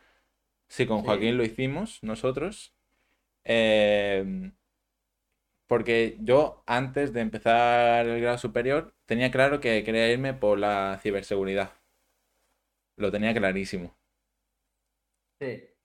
Sí, 0.69 0.87
con 0.87 1.01
Sí. 1.01 1.05
Joaquín 1.05 1.37
lo 1.37 1.45
hicimos 1.45 2.03
nosotros. 2.03 2.73
Eh, 3.45 4.51
porque 5.67 6.17
yo 6.21 6.63
antes 6.67 7.13
de 7.13 7.21
empezar 7.21 8.05
el 8.07 8.21
grado 8.21 8.37
superior 8.37 8.93
tenía 9.05 9.31
claro 9.31 9.59
que 9.59 9.83
quería 9.83 10.11
irme 10.11 10.33
por 10.33 10.57
la 10.59 10.99
ciberseguridad. 11.01 11.71
Lo 12.97 13.09
tenía 13.09 13.33
clarísimo. 13.33 13.95
Sí. 15.39 15.75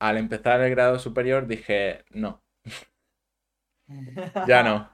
Al 0.00 0.16
empezar 0.16 0.60
el 0.60 0.70
grado 0.70 0.98
superior 0.98 1.46
dije, 1.46 2.04
no, 2.10 2.42
ya 4.48 4.62
no. 4.62 4.88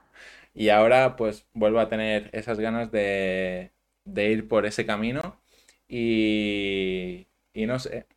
Y 0.55 0.69
ahora 0.71 1.17
pues 1.17 1.47
vuelvo 1.53 1.79
a 1.81 1.89
tener 1.89 2.31
esas 2.33 2.59
ganas 2.59 2.91
de, 2.91 3.73
de 4.05 4.31
ir 4.31 4.49
por 4.49 4.67
ese 4.67 4.87
camino 4.87 5.41
y, 5.89 7.27
y 7.53 7.67
no 7.67 7.79
sé, 7.79 8.07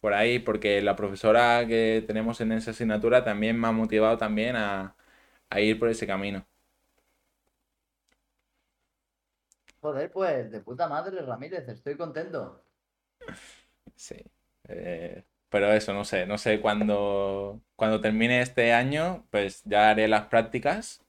por 0.00 0.14
ahí, 0.14 0.38
porque 0.40 0.82
la 0.82 0.96
profesora 0.96 1.66
que 1.68 2.04
tenemos 2.06 2.40
en 2.42 2.52
esa 2.52 2.72
asignatura 2.72 3.24
también 3.24 3.60
me 3.60 3.68
ha 3.68 3.72
motivado 3.72 4.18
también 4.18 4.56
a, 4.56 4.96
a 5.50 5.60
ir 5.60 5.78
por 5.80 5.88
ese 5.90 6.06
camino. 6.06 6.46
Joder, 9.80 10.12
pues 10.12 10.50
de 10.50 10.60
puta 10.60 10.86
madre, 10.86 11.22
Ramírez, 11.22 11.66
estoy 11.68 11.96
contento. 11.96 12.62
Sí. 13.96 14.16
Eh, 14.68 15.24
pero 15.48 15.72
eso, 15.72 15.94
no 15.94 16.04
sé, 16.04 16.26
no 16.26 16.38
sé 16.38 16.60
cuándo, 16.60 17.62
cuando 17.76 18.00
termine 18.00 18.40
este 18.42 18.72
año, 18.72 19.26
pues 19.30 19.62
ya 19.64 19.90
haré 19.90 20.08
las 20.08 20.26
prácticas. 20.26 21.05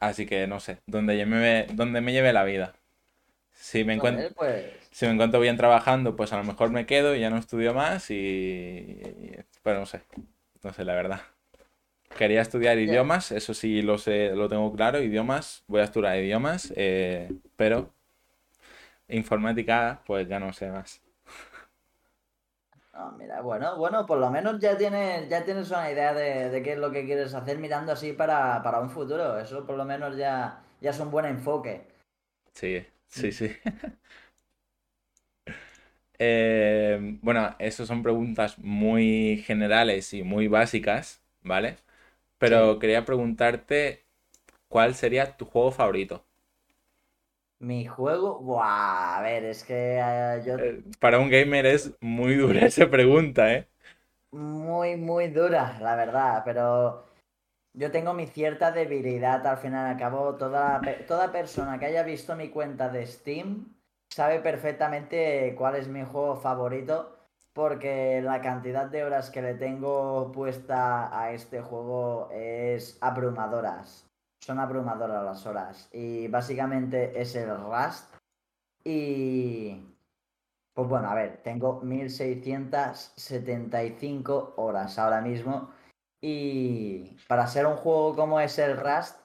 Así 0.00 0.26
que 0.26 0.46
no 0.46 0.60
sé, 0.60 0.78
donde 0.86 1.18
yo 1.18 1.26
me, 1.26 1.66
donde 1.74 2.00
me 2.00 2.12
lleve 2.12 2.32
la 2.32 2.44
vida. 2.44 2.74
Si 3.54 3.84
me 3.84 3.94
encuentro, 3.94 4.28
pues. 4.36 4.64
si 4.92 5.06
me 5.06 5.12
encuentro 5.12 5.40
bien 5.40 5.56
trabajando, 5.56 6.16
pues 6.16 6.32
a 6.32 6.38
lo 6.38 6.44
mejor 6.44 6.70
me 6.70 6.86
quedo 6.86 7.16
y 7.16 7.20
ya 7.20 7.30
no 7.30 7.38
estudio 7.38 7.74
más 7.74 8.10
y, 8.10 8.14
y- 8.16 9.36
pero 9.62 9.80
no 9.80 9.86
sé, 9.86 10.02
no 10.62 10.72
sé 10.72 10.84
la 10.84 10.94
verdad. 10.94 11.22
Quería 12.16 12.42
estudiar 12.42 12.78
idiomas, 12.78 13.32
eso 13.32 13.54
sí 13.54 13.82
lo 13.82 13.98
sé, 13.98 14.30
lo 14.34 14.48
tengo 14.48 14.74
claro, 14.74 15.02
idiomas, 15.02 15.64
voy 15.68 15.80
a 15.80 15.84
estudiar 15.84 16.18
idiomas, 16.18 16.72
eh, 16.76 17.32
pero 17.56 17.94
informática, 19.08 20.02
pues 20.06 20.28
ya 20.28 20.38
no 20.38 20.52
sé 20.52 20.70
más. 20.70 21.02
Ah, 23.02 23.10
mira, 23.18 23.40
bueno, 23.40 23.76
bueno, 23.76 24.04
por 24.06 24.18
lo 24.18 24.30
menos 24.30 24.58
ya 24.60 24.76
tienes, 24.76 25.28
ya 25.28 25.44
tienes 25.44 25.70
una 25.70 25.90
idea 25.90 26.12
de, 26.12 26.50
de 26.50 26.62
qué 26.62 26.72
es 26.74 26.78
lo 26.78 26.90
que 26.92 27.04
quieres 27.06 27.32
hacer 27.34 27.58
mirando 27.58 27.92
así 27.92 28.12
para, 28.12 28.62
para 28.62 28.80
un 28.80 28.90
futuro. 28.90 29.38
Eso 29.38 29.64
por 29.66 29.76
lo 29.76 29.84
menos 29.84 30.16
ya, 30.16 30.62
ya 30.80 30.90
es 30.90 31.00
un 31.00 31.10
buen 31.10 31.24
enfoque. 31.26 31.86
Sí, 32.54 32.86
sí, 33.08 33.32
sí. 33.32 33.50
Eh, 36.18 37.18
bueno, 37.22 37.54
esas 37.58 37.88
son 37.88 38.02
preguntas 38.02 38.58
muy 38.58 39.42
generales 39.46 40.12
y 40.12 40.22
muy 40.22 40.48
básicas, 40.48 41.22
¿vale? 41.42 41.76
Pero 42.38 42.78
quería 42.80 43.04
preguntarte 43.06 44.06
cuál 44.68 44.94
sería 44.96 45.36
tu 45.38 45.46
juego 45.46 45.72
favorito. 45.72 46.26
Mi 47.60 47.86
juego, 47.86 48.38
buah, 48.40 49.18
a 49.18 49.22
ver, 49.22 49.44
es 49.44 49.64
que 49.64 49.98
eh, 50.00 50.42
yo 50.46 50.56
Eh, 50.56 50.82
para 50.98 51.18
un 51.18 51.30
gamer 51.30 51.66
es 51.66 51.92
muy 52.00 52.34
dura 52.36 52.66
esa 52.66 52.90
pregunta, 52.90 53.52
¿eh? 53.54 53.68
muy, 54.32 54.96
muy 54.96 55.28
dura, 55.28 55.78
la 55.80 55.96
verdad, 55.96 56.42
pero 56.44 57.04
yo 57.74 57.90
tengo 57.90 58.14
mi 58.14 58.26
cierta 58.26 58.72
debilidad 58.72 59.46
al 59.46 59.58
final 59.58 59.86
al 59.86 59.98
cabo. 59.98 60.36
Toda, 60.36 60.80
toda 61.08 61.32
persona 61.32 61.78
que 61.78 61.86
haya 61.86 62.02
visto 62.04 62.36
mi 62.36 62.50
cuenta 62.50 62.88
de 62.88 63.06
Steam 63.06 63.74
sabe 64.10 64.40
perfectamente 64.40 65.54
cuál 65.58 65.76
es 65.76 65.88
mi 65.88 66.04
juego 66.04 66.36
favorito, 66.36 67.16
porque 67.54 68.22
la 68.22 68.40
cantidad 68.42 68.86
de 68.86 69.04
horas 69.04 69.30
que 69.30 69.42
le 69.42 69.54
tengo 69.54 70.32
puesta 70.32 71.16
a 71.18 71.32
este 71.32 71.60
juego 71.60 72.30
es 72.32 72.98
abrumadoras. 73.00 74.09
Son 74.40 74.58
abrumadoras 74.58 75.24
las 75.24 75.46
horas. 75.46 75.88
Y 75.92 76.26
básicamente 76.28 77.20
es 77.20 77.34
el 77.36 77.50
Rust. 77.56 78.14
Y 78.84 79.90
pues 80.74 80.88
bueno, 80.88 81.10
a 81.10 81.14
ver, 81.14 81.42
tengo 81.42 81.80
1675 81.82 84.54
horas 84.56 84.98
ahora 84.98 85.20
mismo. 85.20 85.70
Y 86.22 87.16
para 87.28 87.46
ser 87.46 87.66
un 87.66 87.76
juego 87.76 88.16
como 88.16 88.40
es 88.40 88.58
el 88.58 88.76
Rust, 88.76 89.16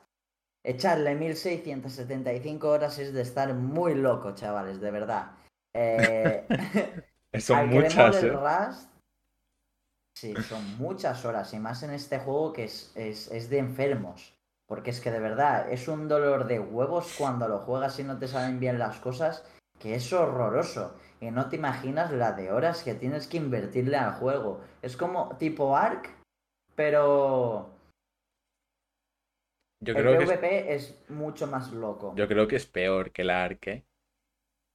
echarle 0.63 1.15
1675 1.15 2.69
horas 2.69 2.99
es 2.99 3.11
de 3.13 3.21
estar 3.21 3.53
muy 3.53 3.95
loco, 3.95 4.35
chavales, 4.35 4.81
de 4.81 4.91
verdad. 4.91 5.31
Eh, 5.77 6.47
Son 7.39 7.67
muchas, 7.67 8.23
¿eh? 8.23 8.29
Rust, 8.29 8.89
sí, 10.13 10.33
son 10.47 10.77
muchas 10.77 11.25
horas. 11.25 11.53
Y 11.53 11.59
más 11.59 11.83
en 11.83 11.91
este 11.91 12.17
juego 12.17 12.53
que 12.53 12.63
es, 12.63 12.93
es, 12.95 13.29
es 13.29 13.49
de 13.49 13.57
enfermos. 13.57 14.33
Porque 14.67 14.89
es 14.89 14.99
que 15.01 15.11
de 15.11 15.19
verdad 15.19 15.71
es 15.71 15.87
un 15.87 16.07
dolor 16.07 16.47
de 16.47 16.59
huevos 16.59 17.13
cuando 17.17 17.47
lo 17.47 17.59
juegas 17.59 17.99
y 17.99 18.03
no 18.03 18.17
te 18.17 18.27
salen 18.27 18.59
bien 18.59 18.79
las 18.79 18.99
cosas, 18.99 19.43
que 19.79 19.95
es 19.95 20.11
horroroso. 20.13 20.95
Y 21.19 21.31
no 21.31 21.49
te 21.49 21.55
imaginas 21.57 22.11
la 22.11 22.33
de 22.33 22.51
horas 22.51 22.83
que 22.83 22.95
tienes 22.95 23.27
que 23.27 23.37
invertirle 23.37 23.97
al 23.97 24.13
juego. 24.13 24.61
Es 24.81 24.97
como 24.97 25.35
tipo 25.37 25.75
Ark, 25.77 26.09
pero 26.75 27.71
Yo 29.79 29.93
el 29.93 30.01
creo 30.01 30.17
que 30.17 30.23
es, 30.25 30.29
PvP 30.29 30.75
es 30.75 31.09
mucho 31.09 31.47
más 31.47 31.71
loco. 31.71 32.15
yo 32.15 32.27
creo 32.27 32.47
que 32.47 32.55
es 32.55 32.65
peor 32.65 33.11
que 33.11 33.23
la 33.23 33.43
Arque. 33.43 33.85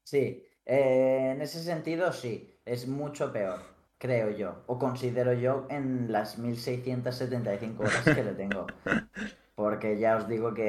Sí, 0.04 0.44
eh, 0.66 1.32
en 1.34 1.40
ese 1.42 1.62
sentido 1.62 2.12
sí, 2.12 2.60
es 2.66 2.86
mucho 2.86 3.32
peor, 3.32 3.60
creo 3.98 4.30
yo, 4.30 4.62
o 4.66 4.78
considero 4.78 5.32
yo 5.32 5.66
en 5.70 6.10
las 6.12 6.38
1675 6.38 7.84
horas 7.84 8.10
que 8.10 8.22
le 8.24 8.32
tengo. 8.34 8.66
Porque 9.60 9.98
ya 10.02 10.16
os 10.16 10.24
digo 10.26 10.54
que 10.54 10.66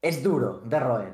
es 0.00 0.22
duro 0.22 0.50
de 0.70 0.78
roer. 0.80 1.12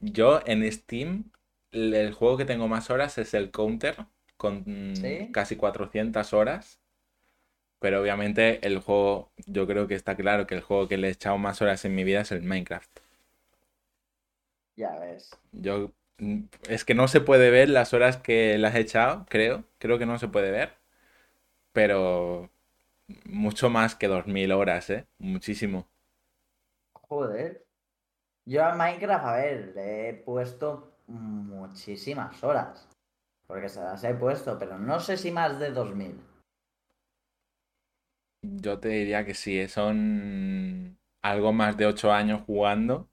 Yo 0.00 0.40
en 0.46 0.70
Steam, 0.72 1.30
el 1.72 2.12
juego 2.14 2.38
que 2.38 2.46
tengo 2.46 2.68
más 2.68 2.88
horas 2.90 3.18
es 3.18 3.34
el 3.34 3.50
Counter, 3.50 3.96
con 4.38 4.64
¿Sí? 4.94 5.28
casi 5.32 5.56
400 5.56 6.32
horas. 6.32 6.80
Pero 7.80 8.00
obviamente 8.00 8.66
el 8.66 8.78
juego, 8.78 9.30
yo 9.46 9.66
creo 9.66 9.86
que 9.86 9.94
está 9.94 10.16
claro 10.16 10.46
que 10.46 10.54
el 10.54 10.62
juego 10.62 10.88
que 10.88 10.96
le 10.96 11.08
he 11.08 11.10
echado 11.10 11.36
más 11.36 11.60
horas 11.60 11.84
en 11.84 11.94
mi 11.94 12.04
vida 12.04 12.22
es 12.22 12.32
el 12.32 12.42
Minecraft. 12.42 12.88
Ya 14.76 14.98
ves. 14.98 15.30
Yo, 15.52 15.92
es 16.68 16.84
que 16.84 16.94
no 16.94 17.08
se 17.08 17.20
puede 17.20 17.50
ver 17.50 17.68
las 17.68 17.92
horas 17.92 18.16
que 18.16 18.56
las 18.58 18.74
he 18.74 18.80
echado, 18.80 19.26
creo. 19.28 19.64
Creo 19.78 19.98
que 19.98 20.06
no 20.06 20.18
se 20.18 20.28
puede 20.28 20.50
ver. 20.50 20.72
Pero 21.72 22.50
mucho 23.24 23.70
más 23.70 23.94
que 23.94 24.08
2000 24.08 24.52
horas, 24.52 24.90
¿eh? 24.90 25.06
Muchísimo. 25.18 25.88
Joder. 26.92 27.64
Yo 28.46 28.64
a 28.64 28.74
Minecraft, 28.74 29.24
a 29.24 29.36
ver, 29.36 29.72
le 29.74 30.08
he 30.08 30.14
puesto 30.14 30.98
muchísimas 31.06 32.42
horas. 32.44 32.88
Porque 33.46 33.68
se 33.68 33.80
las 33.80 34.02
he 34.04 34.14
puesto, 34.14 34.58
pero 34.58 34.78
no 34.78 35.00
sé 35.00 35.16
si 35.16 35.30
más 35.30 35.58
de 35.58 35.70
2000. 35.70 36.20
Yo 38.42 38.78
te 38.78 38.88
diría 38.88 39.24
que 39.24 39.34
sí, 39.34 39.58
¿eh? 39.58 39.68
son 39.68 40.98
algo 41.22 41.52
más 41.52 41.76
de 41.76 41.86
8 41.86 42.12
años 42.12 42.42
jugando. 42.46 43.08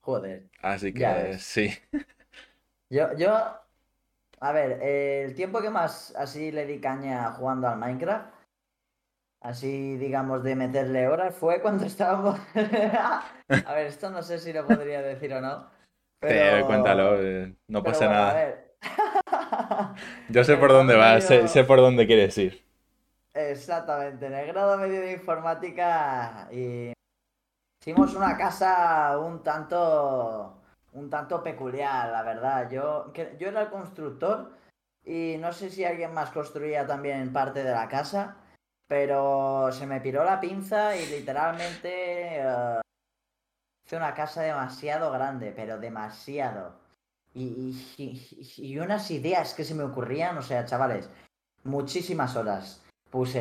Joder. 0.00 0.48
Así 0.60 0.92
que 0.92 1.38
sí. 1.38 1.70
Yo, 2.90 3.16
yo, 3.16 3.32
a 4.40 4.52
ver, 4.52 4.82
el 4.82 5.34
tiempo 5.34 5.62
que 5.62 5.70
más 5.70 6.14
así 6.14 6.52
le 6.52 6.66
di 6.66 6.78
caña 6.78 7.32
jugando 7.32 7.66
al 7.66 7.78
Minecraft, 7.78 8.31
así 9.42 9.96
digamos 9.96 10.42
de 10.42 10.56
meterle 10.56 11.08
horas, 11.08 11.34
fue 11.36 11.60
cuando 11.62 11.84
estábamos... 11.86 12.40
A 13.64 13.74
ver, 13.74 13.86
esto 13.86 14.10
no 14.10 14.22
sé 14.22 14.38
si 14.38 14.52
lo 14.52 14.66
podría 14.66 15.02
decir 15.02 15.32
o 15.34 15.40
no, 15.40 15.70
Sí, 16.28 16.34
pero... 16.64 16.66
cuéntalo, 16.66 17.20
eh, 17.22 17.56
no 17.68 17.82
pasa 17.84 18.08
bueno, 18.08 18.12
a 18.12 18.32
nada. 18.32 18.34
ver. 18.34 18.74
Yo 20.28 20.42
sé 20.44 20.56
por 20.56 20.70
dónde 20.72 20.96
vas, 20.96 21.24
sé, 21.24 21.46
sé 21.48 21.62
por 21.64 21.78
dónde 21.78 22.06
quieres 22.08 22.36
ir. 22.38 22.64
Exactamente, 23.34 24.26
en 24.26 24.34
el 24.34 24.46
grado 24.48 24.76
medio 24.76 25.00
de 25.00 25.12
informática 25.12 26.48
y 26.52 26.92
hicimos 27.82 28.14
una 28.14 28.36
casa 28.36 29.18
un 29.18 29.42
tanto, 29.42 30.62
un 30.94 31.10
tanto 31.10 31.42
peculiar, 31.42 32.10
la 32.10 32.22
verdad. 32.24 32.70
Yo, 32.70 33.12
que- 33.14 33.36
yo 33.38 33.48
era 33.48 33.62
el 33.62 33.70
constructor 33.70 34.52
y 35.04 35.36
no 35.40 35.52
sé 35.52 35.70
si 35.70 35.84
alguien 35.84 36.14
más 36.14 36.30
construía 36.32 36.86
también 36.86 37.32
parte 37.32 37.64
de 37.64 37.72
la 37.72 37.88
casa, 37.88 38.36
pero 38.86 39.70
se 39.72 39.86
me 39.86 40.00
piró 40.00 40.24
la 40.24 40.40
pinza 40.40 40.96
y 40.96 41.06
literalmente 41.06 42.38
eh, 42.40 42.80
hice 43.86 43.96
una 43.96 44.14
casa 44.14 44.42
demasiado 44.42 45.10
grande, 45.10 45.52
pero 45.54 45.78
demasiado. 45.78 46.80
Y, 47.34 47.74
y- 47.96 48.44
y- 48.58 48.78
unas 48.78 49.10
ideas 49.10 49.54
que 49.54 49.64
se 49.64 49.74
me 49.74 49.84
ocurrían, 49.84 50.36
o 50.36 50.42
sea, 50.42 50.66
chavales, 50.66 51.08
muchísimas 51.64 52.36
horas 52.36 52.84
puse 53.10 53.40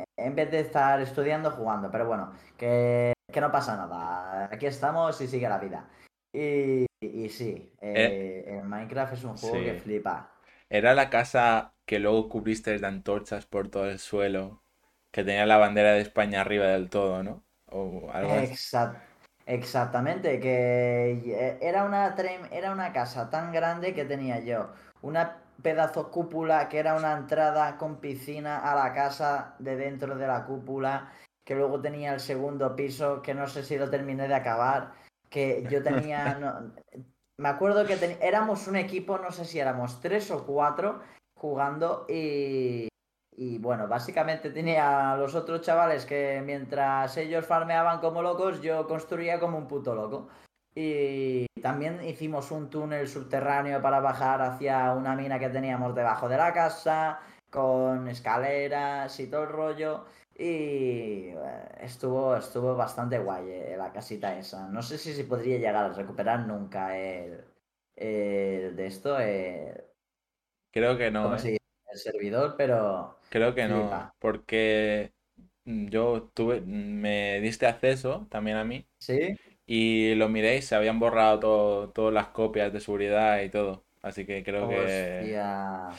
eh, 0.00 0.04
en 0.16 0.34
vez 0.36 0.50
de 0.50 0.60
estar 0.60 1.00
estudiando 1.00 1.50
jugando, 1.50 1.90
pero 1.90 2.06
bueno, 2.06 2.32
que, 2.56 3.12
que 3.32 3.40
no 3.40 3.50
pasa 3.50 3.76
nada. 3.76 4.44
Aquí 4.52 4.66
estamos 4.66 5.20
y 5.20 5.26
sigue 5.26 5.48
la 5.48 5.58
vida. 5.58 5.88
Y, 6.32 6.86
y 7.00 7.28
sí, 7.28 7.72
eh, 7.80 8.44
el 8.46 8.64
Minecraft 8.64 9.14
es 9.14 9.24
un 9.24 9.36
juego 9.36 9.56
sí. 9.58 9.64
que 9.64 9.74
flipa. 9.74 10.30
Era 10.68 10.94
la 10.94 11.10
casa 11.10 11.74
que 11.86 11.98
luego 11.98 12.28
cubriste 12.28 12.78
de 12.78 12.86
antorchas 12.86 13.46
por 13.46 13.68
todo 13.68 13.88
el 13.88 13.98
suelo, 13.98 14.63
que 15.14 15.22
tenía 15.22 15.46
la 15.46 15.58
bandera 15.58 15.92
de 15.92 16.00
España 16.00 16.40
arriba 16.40 16.66
del 16.66 16.90
todo, 16.90 17.22
¿no? 17.22 17.44
O 17.70 18.10
algo 18.12 18.32
así. 18.34 18.52
Exact- 18.52 19.00
exactamente, 19.46 20.40
que 20.40 21.12
eh, 21.24 21.58
era 21.60 21.84
una, 21.84 22.16
era 22.50 22.72
una 22.72 22.92
casa 22.92 23.30
tan 23.30 23.52
grande 23.52 23.94
que 23.94 24.04
tenía 24.04 24.40
yo 24.40 24.72
una 25.02 25.40
pedazo 25.62 26.10
cúpula 26.10 26.68
que 26.68 26.78
era 26.78 26.96
una 26.96 27.12
entrada 27.12 27.76
con 27.78 28.00
piscina 28.00 28.58
a 28.58 28.74
la 28.74 28.92
casa 28.92 29.54
de 29.60 29.76
dentro 29.76 30.16
de 30.16 30.26
la 30.26 30.44
cúpula, 30.46 31.12
que 31.44 31.54
luego 31.54 31.80
tenía 31.80 32.12
el 32.12 32.20
segundo 32.20 32.74
piso 32.74 33.22
que 33.22 33.34
no 33.34 33.46
sé 33.46 33.62
si 33.62 33.78
lo 33.78 33.88
terminé 33.88 34.26
de 34.26 34.34
acabar, 34.34 34.94
que 35.30 35.64
yo 35.70 35.80
tenía... 35.80 36.34
no- 36.40 36.72
me 37.36 37.48
acuerdo 37.48 37.84
que 37.84 38.16
éramos 38.20 38.68
un 38.68 38.76
equipo, 38.76 39.18
no 39.18 39.32
sé 39.32 39.44
si 39.44 39.58
éramos 39.58 40.00
tres 40.00 40.30
o 40.30 40.46
cuatro 40.46 41.00
jugando 41.36 42.06
y, 42.08 42.88
y 43.36 43.58
bueno, 43.58 43.88
básicamente 43.88 44.50
tenía 44.50 45.12
a 45.12 45.16
los 45.16 45.34
otros 45.34 45.60
chavales 45.62 46.06
que 46.06 46.42
mientras 46.44 47.16
ellos 47.16 47.46
farmeaban 47.46 48.00
como 48.00 48.22
locos, 48.22 48.60
yo 48.62 48.86
construía 48.86 49.40
como 49.40 49.58
un 49.58 49.68
puto 49.68 49.94
loco. 49.94 50.28
Y 50.74 51.46
también 51.62 52.02
hicimos 52.04 52.50
un 52.50 52.68
túnel 52.70 53.06
subterráneo 53.08 53.80
para 53.80 54.00
bajar 54.00 54.42
hacia 54.42 54.92
una 54.92 55.14
mina 55.14 55.38
que 55.38 55.48
teníamos 55.48 55.94
debajo 55.94 56.28
de 56.28 56.36
la 56.36 56.52
casa, 56.52 57.20
con 57.50 58.08
escaleras 58.08 59.18
y 59.20 59.28
todo 59.28 59.44
el 59.44 59.48
rollo. 59.50 60.04
Y 60.36 61.28
eh, 61.28 61.68
estuvo, 61.80 62.36
estuvo 62.36 62.74
bastante 62.74 63.18
guay 63.18 63.48
eh, 63.50 63.74
la 63.78 63.92
casita 63.92 64.36
esa. 64.36 64.68
No 64.68 64.82
sé 64.82 64.98
si 64.98 65.12
se 65.14 65.24
podría 65.24 65.58
llegar 65.58 65.76
a 65.76 65.92
recuperar 65.92 66.40
nunca 66.46 66.98
el, 66.98 67.44
el 67.96 68.74
de 68.76 68.86
esto, 68.86 69.18
eh, 69.20 69.94
Creo 70.74 70.98
que 70.98 71.08
no, 71.08 71.22
¿cómo 71.22 71.36
¿eh? 71.36 71.56
El 71.86 71.98
servidor, 71.98 72.56
pero 72.58 73.20
Creo 73.34 73.52
que 73.54 73.66
no, 73.66 73.82
flipa. 73.82 74.14
porque 74.20 75.12
mm, 75.64 75.88
yo 75.88 76.30
tuve, 76.34 76.60
me 76.60 77.40
diste 77.40 77.66
acceso 77.66 78.28
también 78.30 78.56
a 78.56 78.64
mí 78.64 78.86
¿Sí? 78.98 79.36
y 79.66 80.14
lo 80.16 80.28
miré 80.28 80.58
y 80.58 80.62
se 80.62 80.76
habían 80.76 81.00
borrado 81.00 81.40
todo, 81.40 81.90
todas 81.90 82.14
las 82.14 82.28
copias 82.28 82.72
de 82.72 82.80
seguridad 82.80 83.42
y 83.42 83.50
todo. 83.50 83.84
Así 84.02 84.26
que 84.26 84.44
creo 84.44 84.68
que 84.68 84.78
Hostia. 84.86 85.92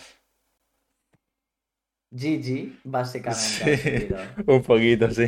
GG, 2.12 2.80
básicamente. 2.84 3.76
Sí, 3.76 4.08
un 4.48 4.62
poquito, 4.64 5.10
sí. 5.12 5.26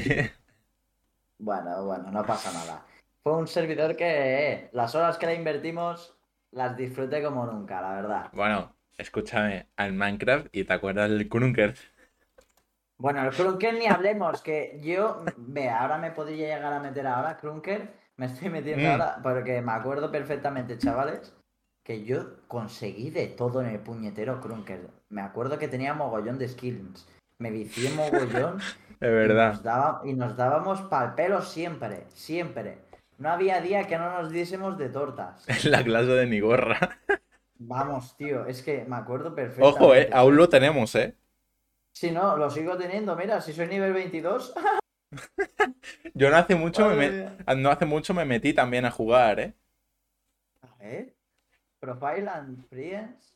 Bueno, 1.39 1.83
bueno, 1.85 2.11
no 2.11 2.25
pasa 2.25 2.51
nada. 2.51 2.85
Fue 3.23 3.35
un 3.37 3.47
servidor 3.47 3.95
que 3.95 4.05
eh, 4.53 4.69
las 4.73 4.93
horas 4.95 5.17
que 5.17 5.25
le 5.25 5.35
invertimos 5.35 6.15
las 6.51 6.77
disfruté 6.77 7.23
como 7.23 7.45
nunca, 7.45 7.81
la 7.81 7.93
verdad. 7.93 8.31
Bueno, 8.31 8.73
escúchame, 8.97 9.67
al 9.75 9.91
Minecraft 9.93 10.47
y 10.53 10.63
te 10.63 10.71
acuerdas 10.73 11.09
del 11.09 11.27
Krunker. 11.27 11.75
Bueno, 12.97 13.23
el 13.23 13.29
Krunker 13.31 13.75
ni 13.75 13.85
hablemos, 13.87 14.41
que 14.41 14.79
yo, 14.83 15.23
ve, 15.37 15.69
ahora 15.69 15.97
me 15.99 16.11
podría 16.11 16.55
llegar 16.55 16.73
a 16.73 16.79
meter 16.79 17.05
ahora, 17.05 17.37
Krunker, 17.37 17.93
me 18.15 18.25
estoy 18.25 18.49
metiendo 18.49 18.87
Mm. 18.87 18.91
ahora, 18.91 19.19
porque 19.21 19.61
me 19.61 19.71
acuerdo 19.71 20.11
perfectamente, 20.11 20.77
chavales, 20.79 21.33
que 21.83 22.03
yo 22.03 22.47
conseguí 22.47 23.11
de 23.11 23.27
todo 23.27 23.61
en 23.61 23.67
el 23.67 23.79
puñetero 23.79 24.41
Krunker. 24.41 24.87
Me 25.09 25.21
acuerdo 25.21 25.59
que 25.59 25.67
tenía 25.67 25.93
mogollón 25.93 26.39
de 26.39 26.47
skills, 26.49 27.07
me 27.39 27.51
vicié 27.51 27.91
mogollón 27.91 28.57
Es 28.99 29.09
y 29.09 29.11
verdad. 29.11 29.53
nos, 29.53 29.63
daba- 29.63 30.01
y 30.03 30.13
nos 30.13 30.35
dábamos 30.35 30.81
pal 30.81 31.13
pelo 31.13 31.43
siempre, 31.43 32.05
siempre. 32.09 32.79
No 33.19 33.29
había 33.29 33.61
día 33.61 33.85
que 33.85 33.97
no 33.99 34.11
nos 34.21 34.31
diésemos 34.31 34.75
de 34.79 34.89
tortas. 34.89 35.47
En 35.47 35.71
la 35.71 35.83
clase 35.83 36.07
de 36.07 36.25
mi 36.25 36.39
gorra. 36.39 36.97
Vamos, 37.59 38.15
tío, 38.17 38.45
es 38.47 38.63
que 38.63 38.85
me 38.85 38.95
acuerdo 38.95 39.35
perfectamente. 39.35 39.83
Ojo, 39.83 39.93
eh, 39.95 40.09
aún 40.11 40.35
lo 40.35 40.49
tenemos, 40.49 40.95
eh. 40.95 41.15
Si 41.97 42.11
no, 42.11 42.37
lo 42.37 42.47
sigo 42.51 42.77
teniendo, 42.77 43.15
mira, 43.15 43.41
si 43.41 43.53
soy 43.53 43.67
nivel 43.67 43.91
22. 43.91 44.53
Yo 46.13 46.29
no 46.29 46.37
hace 46.37 46.53
mucho 46.55 46.87
me, 46.89 47.09
mía. 47.09 47.37
no 47.57 47.71
hace 47.71 47.85
mucho 47.87 48.13
me 48.13 48.23
metí 48.23 48.53
también 48.53 48.85
a 48.85 48.91
jugar, 48.91 49.39
eh. 49.39 49.53
A 50.61 50.75
ver. 50.77 51.15
Profile 51.79 52.29
and 52.29 52.63
friends. 52.69 53.33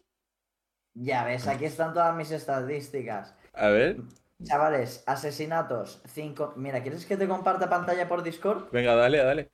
Ya 0.94 1.24
ves, 1.24 1.48
aquí 1.48 1.66
están 1.66 1.94
todas 1.96 2.16
mis 2.16 2.30
estadísticas. 2.30 3.36
A 3.56 3.70
ver, 3.70 3.98
Chavales, 4.44 5.04
asesinatos, 5.08 6.04
5. 6.06 6.54
Mira, 6.56 6.84
¿quieres 6.84 7.06
que 7.08 7.18
te 7.18 7.28
comparta 7.28 7.68
pantalla 7.68 8.08
por 8.08 8.22
Discord? 8.22 8.70
venga, 8.72 8.94
dale, 8.94 9.18
dale. 9.24 9.50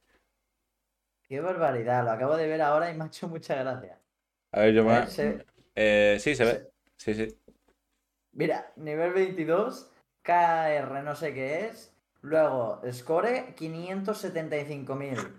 Qué 1.23 1.39
barbaridad, 1.39 2.03
lo 2.03 2.11
acabo 2.11 2.35
de 2.35 2.47
ver 2.47 2.61
ahora 2.61 2.91
y 2.91 2.95
me 2.97 3.05
ha 3.05 3.07
hecho 3.07 3.27
mucha 3.29 3.55
gracia. 3.55 4.01
A 4.51 4.61
ver, 4.61 4.73
yo 4.73 4.83
me... 4.83 4.91
ver, 4.91 5.07
se- 5.07 5.45
Eh, 5.75 6.17
sí, 6.19 6.35
se 6.35 6.43
ve. 6.43 6.67
Sí, 6.97 7.13
sí. 7.13 7.27
Mira, 8.37 8.71
nivel 8.75 9.13
22, 9.13 9.89
KR 10.23 11.01
no 11.03 11.15
sé 11.15 11.33
qué 11.33 11.65
es. 11.65 11.91
Luego, 12.21 12.79
score 12.91 13.55
575.000. 13.55 15.31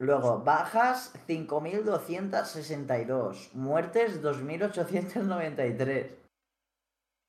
Luego, 0.00 0.38
bajas 0.38 1.12
5.262. 1.26 3.52
Muertes 3.54 4.22
2.893. 4.22 6.14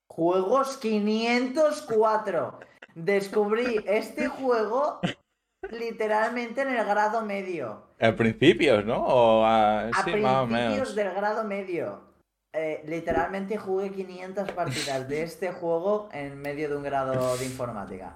Juegos 0.08 0.78
504. 0.78 2.60
Descubrí 2.94 3.84
este 3.88 4.28
juego 4.28 5.00
literalmente 5.72 6.62
en 6.62 6.76
el 6.76 6.86
grado 6.86 7.26
medio. 7.26 7.88
Al 8.00 8.14
principio, 8.16 8.84
¿no? 8.84 9.04
O 9.04 9.44
a... 9.44 9.88
A 9.88 10.04
Sí, 10.04 10.16
más 10.18 10.44
o 10.44 10.48
principios 10.48 10.50
menos. 10.50 10.96
del 10.96 11.12
grado 11.14 11.44
medio. 11.44 12.09
Eh, 12.52 12.82
literalmente 12.88 13.58
jugué 13.58 13.92
500 13.92 14.52
partidas 14.54 15.08
de 15.08 15.22
este 15.22 15.52
juego 15.52 16.10
en 16.12 16.42
medio 16.42 16.68
de 16.70 16.78
un 16.78 16.84
grado 16.84 17.38
de 17.38 17.46
informática. 17.46 18.16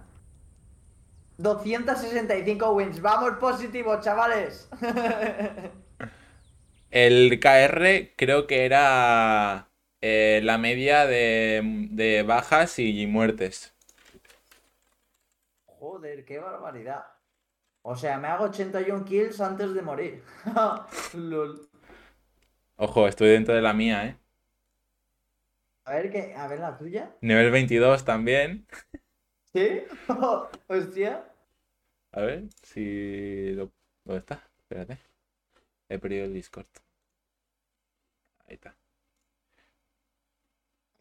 265 1.38 2.72
wins. 2.72 3.02
Vamos 3.02 3.38
positivo, 3.40 4.00
chavales. 4.00 4.70
El 6.90 7.40
KR 7.40 8.14
creo 8.16 8.48
que 8.48 8.66
era 8.66 9.70
eh, 10.02 10.42
la 10.44 10.58
media 10.58 11.06
de, 11.06 11.62
de 11.92 12.24
bajas 12.24 12.80
y 12.80 13.06
muertes. 13.08 13.74
Joder, 15.66 16.24
qué 16.26 16.40
barbaridad. 16.40 17.06
O 17.84 17.96
sea, 17.96 18.18
me 18.18 18.28
hago 18.30 18.46
81 18.46 19.06
kills 19.06 19.42
antes 19.42 19.74
de 19.74 19.82
morir. 19.82 20.24
Lol. 21.14 21.70
Ojo, 22.78 23.08
estoy 23.08 23.30
dentro 23.30 23.54
de 23.54 23.62
la 23.62 23.74
mía, 23.74 24.06
¿eh? 24.06 24.18
A 25.86 25.94
ver 25.94 26.12
qué, 26.12 26.34
a 26.36 26.48
ver 26.48 26.60
la 26.60 26.78
tuya. 26.78 27.16
Nivel 27.22 27.50
22 27.52 28.06
también. 28.06 28.68
¿Sí? 29.54 29.84
Hostia. 30.68 31.24
A 32.14 32.22
ver 32.22 32.50
si... 32.62 33.52
lo- 33.54 33.74
¿Dónde 34.06 34.20
está? 34.20 34.50
Espérate. 34.60 35.00
He 35.90 36.00
perdido 36.00 36.26
el 36.26 36.34
Discord. 36.34 36.68
Ahí 38.48 38.56
está. 38.56 38.76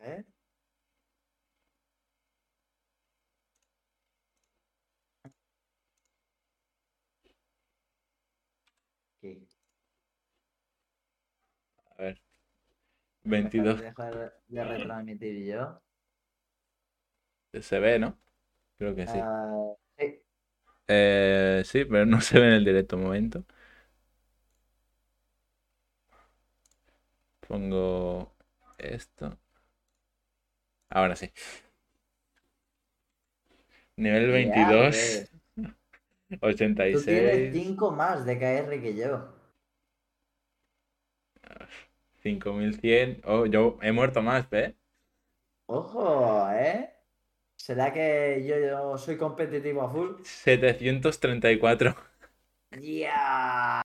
A 0.01 0.05
ver. 0.05 0.25
Aquí. 9.18 9.47
A 11.99 12.03
ver. 12.03 12.16
Déjame 12.16 12.18
22. 13.25 13.81
dejar 13.81 14.35
de 14.49 14.65
retransmitir 14.65 15.47
yo. 15.47 15.81
Se 17.61 17.79
ve, 17.79 17.99
¿no? 17.99 18.19
Creo 18.79 18.95
que 18.95 19.07
sí. 19.07 19.19
Ah, 19.19 19.75
sí. 19.99 20.23
Eh, 20.89 21.63
sí, 21.65 21.85
pero 21.85 22.07
no 22.07 22.21
se 22.21 22.39
ve 22.39 22.49
en 22.49 22.53
el 22.55 22.65
directo 22.65 22.97
un 22.97 23.05
momento. 23.05 23.45
Pongo 27.47 28.33
esto. 28.79 29.39
Ahora 30.91 31.17
sí. 31.17 31.33
Nivel 33.97 34.27
Ya 34.27 34.33
22, 34.33 34.91
ves. 34.91 35.31
Tú 36.91 37.03
tienes 37.03 37.51
86, 37.51 37.53
5 37.53 37.91
más 37.91 38.25
de 38.25 38.39
KR 38.39 38.81
que 38.81 38.95
yo. 38.95 39.29
5100. 42.23 43.21
Oh, 43.25 43.47
yo 43.47 43.79
he 43.83 43.93
muerto 43.93 44.23
más, 44.23 44.47
¿eh? 44.53 44.75
Ojo, 45.67 46.49
¿eh? 46.53 46.89
¿Será 47.57 47.93
que 47.93 48.45
yo, 48.47 48.59
yo 48.59 48.99
soy 48.99 49.17
competitivo 49.19 49.83
a 49.83 49.91
full? 49.91 50.13
734. 50.23 51.95
¡Ya! 52.73 53.83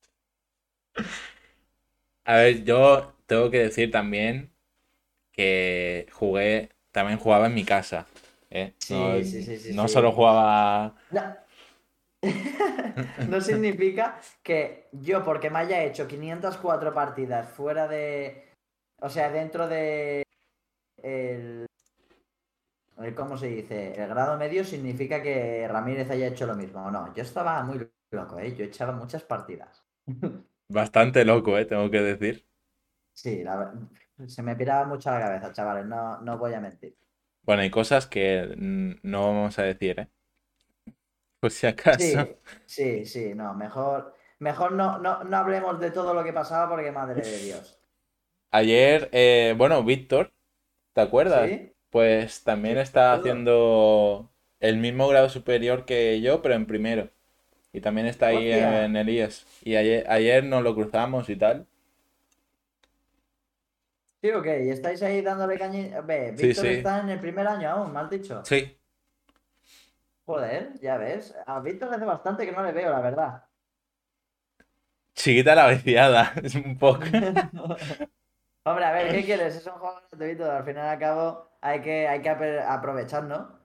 A 2.25 2.35
ver, 2.37 2.63
yo 2.63 3.13
tengo 3.25 3.49
que 3.51 3.59
decir 3.59 3.91
también 3.91 4.51
que 5.33 6.07
jugué, 6.13 6.71
también 6.91 7.19
jugaba 7.19 7.47
en 7.47 7.55
mi 7.55 7.65
casa, 7.65 8.07
¿eh? 8.51 8.73
Sí, 8.79 8.89
No, 8.89 9.23
sí, 9.25 9.41
sí, 9.43 9.57
sí, 9.59 9.73
no 9.75 9.87
sí. 9.87 9.89
solo 9.89 10.11
jugaba... 10.13 10.95
No. 11.11 11.37
No 13.29 13.41
significa 13.41 14.19
que 14.43 14.87
yo, 14.91 15.23
porque 15.23 15.49
me 15.49 15.59
haya 15.59 15.83
hecho 15.83 16.07
504 16.07 16.93
partidas 16.93 17.49
fuera 17.49 17.87
de. 17.87 18.49
O 19.01 19.09
sea, 19.09 19.29
dentro 19.31 19.67
de. 19.67 20.23
El. 21.01 21.65
el- 22.97 23.15
¿Cómo 23.15 23.37
se 23.37 23.47
dice? 23.47 23.93
El 24.01 24.09
grado 24.09 24.37
medio 24.37 24.63
significa 24.63 25.21
que 25.21 25.67
Ramírez 25.67 26.09
haya 26.09 26.27
hecho 26.27 26.45
lo 26.47 26.55
mismo. 26.55 26.89
No, 26.91 27.13
yo 27.13 27.23
estaba 27.23 27.61
muy 27.63 27.87
loco, 28.11 28.39
¿eh? 28.39 28.55
Yo 28.55 28.65
echaba 28.65 28.93
muchas 28.93 29.23
partidas. 29.23 29.83
Bastante 30.69 31.23
loco, 31.23 31.57
¿eh? 31.57 31.65
Tengo 31.65 31.89
que 31.89 32.01
decir. 32.01 32.45
Sí, 33.13 33.43
la 33.43 33.73
se 34.25 34.41
me 34.41 34.55
piraba 34.55 34.85
mucho 34.85 35.11
la 35.11 35.19
cabeza, 35.19 35.53
chavales, 35.53 35.85
no, 35.85 36.19
no 36.21 36.37
voy 36.39 36.53
a 36.53 36.59
mentir. 36.59 36.95
Bueno, 37.43 37.61
hay 37.61 37.69
cosas 37.69 38.07
que 38.07 38.55
no 38.57 39.21
vamos 39.27 39.59
a 39.59 39.63
decir, 39.63 39.99
¿eh? 39.99 40.07
Por 41.39 41.51
si 41.51 41.67
acaso. 41.67 41.99
Sí, 41.99 42.37
sí, 42.65 43.05
sí, 43.05 43.33
no, 43.35 43.53
mejor, 43.53 44.15
mejor 44.39 44.71
no, 44.73 44.97
no, 44.99 45.23
no 45.23 45.37
hablemos 45.37 45.79
de 45.79 45.91
todo 45.91 46.13
lo 46.13 46.23
que 46.23 46.33
pasaba 46.33 46.69
porque 46.69 46.91
madre 46.91 47.21
de 47.21 47.37
Dios. 47.37 47.79
Ayer, 48.51 49.09
eh, 49.11 49.53
bueno, 49.57 49.83
Víctor, 49.83 50.31
¿te 50.93 51.01
acuerdas? 51.01 51.49
¿Sí? 51.49 51.73
Pues 51.89 52.43
también 52.43 52.77
está 52.77 53.13
haciendo 53.13 54.31
el 54.59 54.77
mismo 54.77 55.07
grado 55.07 55.29
superior 55.29 55.85
que 55.85 56.21
yo, 56.21 56.41
pero 56.41 56.55
en 56.55 56.65
primero. 56.65 57.09
Y 57.73 57.81
también 57.81 58.07
está 58.07 58.27
ahí 58.27 58.51
Hostia. 58.51 58.85
en 58.85 58.95
el 58.95 59.09
IES. 59.09 59.45
Y 59.63 59.75
ayer, 59.75 60.05
ayer 60.09 60.43
nos 60.43 60.63
lo 60.63 60.73
cruzamos 60.75 61.29
y 61.29 61.35
tal. 61.35 61.67
Sí, 64.21 64.31
ok, 64.31 64.45
y 64.65 64.69
estáis 64.69 65.01
ahí 65.03 65.21
dándole 65.21 65.57
caña. 65.57 66.01
Ve, 66.01 66.33
Sí, 66.37 66.47
Víctor 66.47 66.65
sí. 66.65 66.71
está 66.71 66.99
en 67.01 67.09
el 67.09 67.19
primer 67.19 67.47
año 67.47 67.69
aún, 67.69 67.93
mal 67.93 68.09
dicho. 68.09 68.43
Sí. 68.43 68.76
Joder, 70.27 70.65
ya 70.81 70.97
ves. 70.97 71.33
A 71.47 71.59
Víctor 71.59 71.91
hace 71.93 72.05
bastante 72.05 72.45
que 72.45 72.51
no 72.51 72.61
le 72.63 72.71
veo, 72.71 72.91
la 72.91 72.99
verdad. 73.01 73.43
Chiquita 75.15 75.53
la 75.55 75.67
viciada, 75.67 76.31
es 76.43 76.55
un 76.55 76.77
poco. 76.77 77.03
Hombre, 78.65 78.85
a 78.85 78.91
ver, 78.91 79.11
¿qué 79.11 79.23
quieres? 79.25 79.55
Es 79.55 79.65
un 79.65 79.73
juego 79.73 80.01
gratuito, 80.11 80.51
al 80.51 80.63
final 80.65 80.85
y 80.85 80.89
al 80.89 80.99
cabo 80.99 81.49
hay 81.61 81.81
que, 81.81 82.07
hay 82.07 82.21
que 82.21 82.29
aprovechar, 82.29 83.23
¿no? 83.23 83.57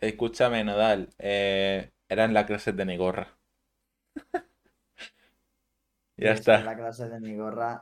Escúchame, 0.00 0.64
Nodal, 0.64 1.08
eh, 1.18 1.90
era 2.08 2.24
en 2.24 2.34
la 2.34 2.44
clase 2.46 2.72
de 2.72 2.84
Negorra. 2.84 3.38
Ya 6.16 6.32
está. 6.32 6.58
La 6.66 6.76
clase 6.76 7.08
de 7.08 7.18
mi 7.20 7.34
gorra. 7.36 7.72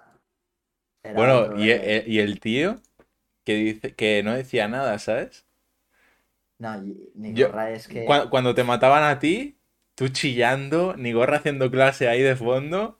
era 1.02 1.12
Bueno, 1.16 1.50
y, 1.58 1.70
level. 1.70 1.82
e- 1.82 2.04
y 2.06 2.20
el 2.20 2.40
tío 2.40 2.80
que, 3.44 3.54
dice, 3.56 3.96
que 3.96 4.22
no 4.24 4.34
decía 4.34 4.68
nada, 4.68 4.98
¿sabes? 5.00 5.47
No, 6.58 6.76
y- 6.84 7.10
ni 7.14 7.34
Yo- 7.34 7.52
es 7.68 7.86
que. 7.88 8.04
Cua- 8.06 8.28
Cuando 8.28 8.54
te 8.54 8.64
mataban 8.64 9.04
a 9.04 9.18
ti, 9.18 9.58
tú 9.94 10.08
chillando, 10.08 10.96
Nigorra 10.96 11.36
haciendo 11.38 11.70
clase 11.70 12.08
ahí 12.08 12.20
de 12.22 12.36
fondo, 12.36 12.98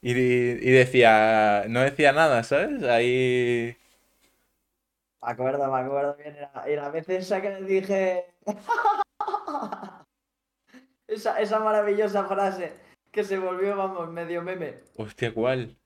y, 0.00 0.12
y 0.12 0.70
decía, 0.70 1.64
no 1.68 1.80
decía 1.80 2.12
nada, 2.12 2.42
¿sabes? 2.44 2.82
Ahí... 2.84 3.76
Me 5.22 5.30
acuerdo, 5.32 5.72
me 5.72 5.80
acuerdo 5.80 6.16
bien. 6.16 6.36
Y 6.70 6.76
la, 6.76 6.90
vez 6.90 7.08
esa 7.08 7.40
que 7.40 7.48
le 7.50 7.62
dije. 7.62 8.26
esa, 11.08 11.40
esa 11.40 11.58
maravillosa 11.60 12.24
frase 12.24 12.74
que 13.10 13.24
se 13.24 13.38
volvió, 13.38 13.76
vamos, 13.76 14.10
medio 14.10 14.42
meme. 14.42 14.80
Hostia, 14.96 15.32
¿cuál? 15.32 15.76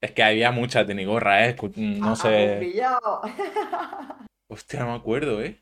Es 0.00 0.12
que 0.12 0.22
había 0.22 0.50
muchas 0.50 0.86
de 0.86 0.94
Nigorra, 0.94 1.46
¿eh? 1.46 1.56
Escu- 1.56 1.72
Ah, 1.76 2.06
No 2.06 2.16
sé... 2.16 2.56
pillado! 2.60 3.20
Hostia, 4.48 4.80
no 4.80 4.86
me 4.86 4.96
acuerdo, 4.96 5.40
¿eh? 5.42 5.61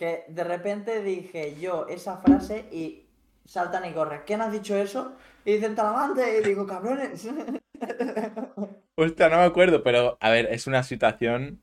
Que 0.00 0.24
de 0.28 0.44
repente 0.44 1.02
dije 1.02 1.60
yo 1.60 1.86
esa 1.86 2.16
frase 2.16 2.64
y 2.72 3.04
saltan 3.44 3.84
y 3.84 3.92
corren. 3.92 4.22
¿Quién 4.24 4.40
has 4.40 4.50
dicho 4.50 4.74
eso? 4.74 5.14
Y 5.44 5.52
dicen 5.52 5.74
Talamante. 5.74 6.38
Y 6.38 6.42
digo, 6.42 6.66
cabrones. 6.66 7.28
Hostia, 8.96 9.28
no 9.28 9.36
me 9.36 9.42
acuerdo, 9.42 9.82
pero 9.82 10.16
a 10.18 10.30
ver, 10.30 10.46
es 10.50 10.66
una 10.66 10.84
situación 10.84 11.62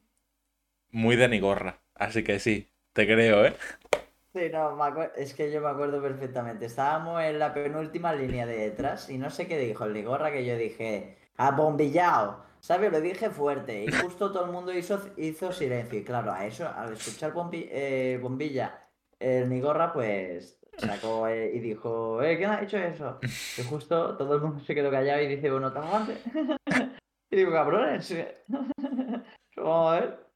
muy 0.91 1.15
de 1.15 1.29
Nigorra, 1.29 1.79
así 1.95 2.23
que 2.23 2.37
sí, 2.37 2.69
te 2.93 3.07
creo, 3.07 3.43
¿eh? 3.43 3.55
Sí, 4.35 4.49
no, 4.51 4.75
me 4.75 5.09
es 5.15 5.33
que 5.33 5.51
yo 5.51 5.59
me 5.59 5.69
acuerdo 5.69 5.99
perfectamente. 5.99 6.67
Estábamos 6.67 7.23
en 7.23 7.39
la 7.39 7.55
penúltima 7.55 8.13
línea 8.13 8.45
de 8.45 8.57
detrás 8.57 9.09
y 9.09 9.17
no 9.17 9.31
sé 9.31 9.47
qué 9.47 9.57
dijo 9.57 9.85
el 9.85 9.93
Ligorra 9.93 10.31
que 10.31 10.45
yo 10.45 10.55
dije, 10.55 11.17
abombillao. 11.37 12.45
¿Sabes? 12.67 12.91
Lo 12.91 12.99
dije 12.99 13.29
fuerte 13.29 13.85
y 13.85 13.89
justo 13.91 14.29
todo 14.31 14.43
el 14.45 14.51
mundo 14.51 14.73
hizo, 14.73 14.99
hizo 15.15 15.53
silencio. 15.53 15.99
Y 15.99 16.03
claro, 16.03 16.33
a 16.33 16.45
eso, 16.45 16.67
al 16.67 16.91
escuchar 16.93 17.33
bombi- 17.33 17.67
eh, 17.71 18.19
bombilla, 18.21 18.89
el 19.19 19.47
Nigorra 19.49 19.93
pues 19.93 20.59
sacó 20.75 21.27
eh, 21.29 21.51
y 21.55 21.59
dijo, 21.59 22.21
eh, 22.21 22.35
¿quién 22.37 22.49
ha 22.49 22.61
hecho 22.61 22.77
eso? 22.77 23.21
Y 23.55 23.61
justo 23.63 24.17
todo 24.17 24.35
el 24.35 24.41
mundo 24.41 24.59
se 24.65 24.75
quedó 24.75 24.91
callado 24.91 25.21
y 25.21 25.27
dice, 25.27 25.49
bueno, 25.49 25.71
talante. 25.71 26.21
Y 27.29 27.35
digo, 27.37 27.51
cabrones. 27.51 28.13
Vamos 29.57 29.91
a 29.93 29.99
ver. 29.99 30.27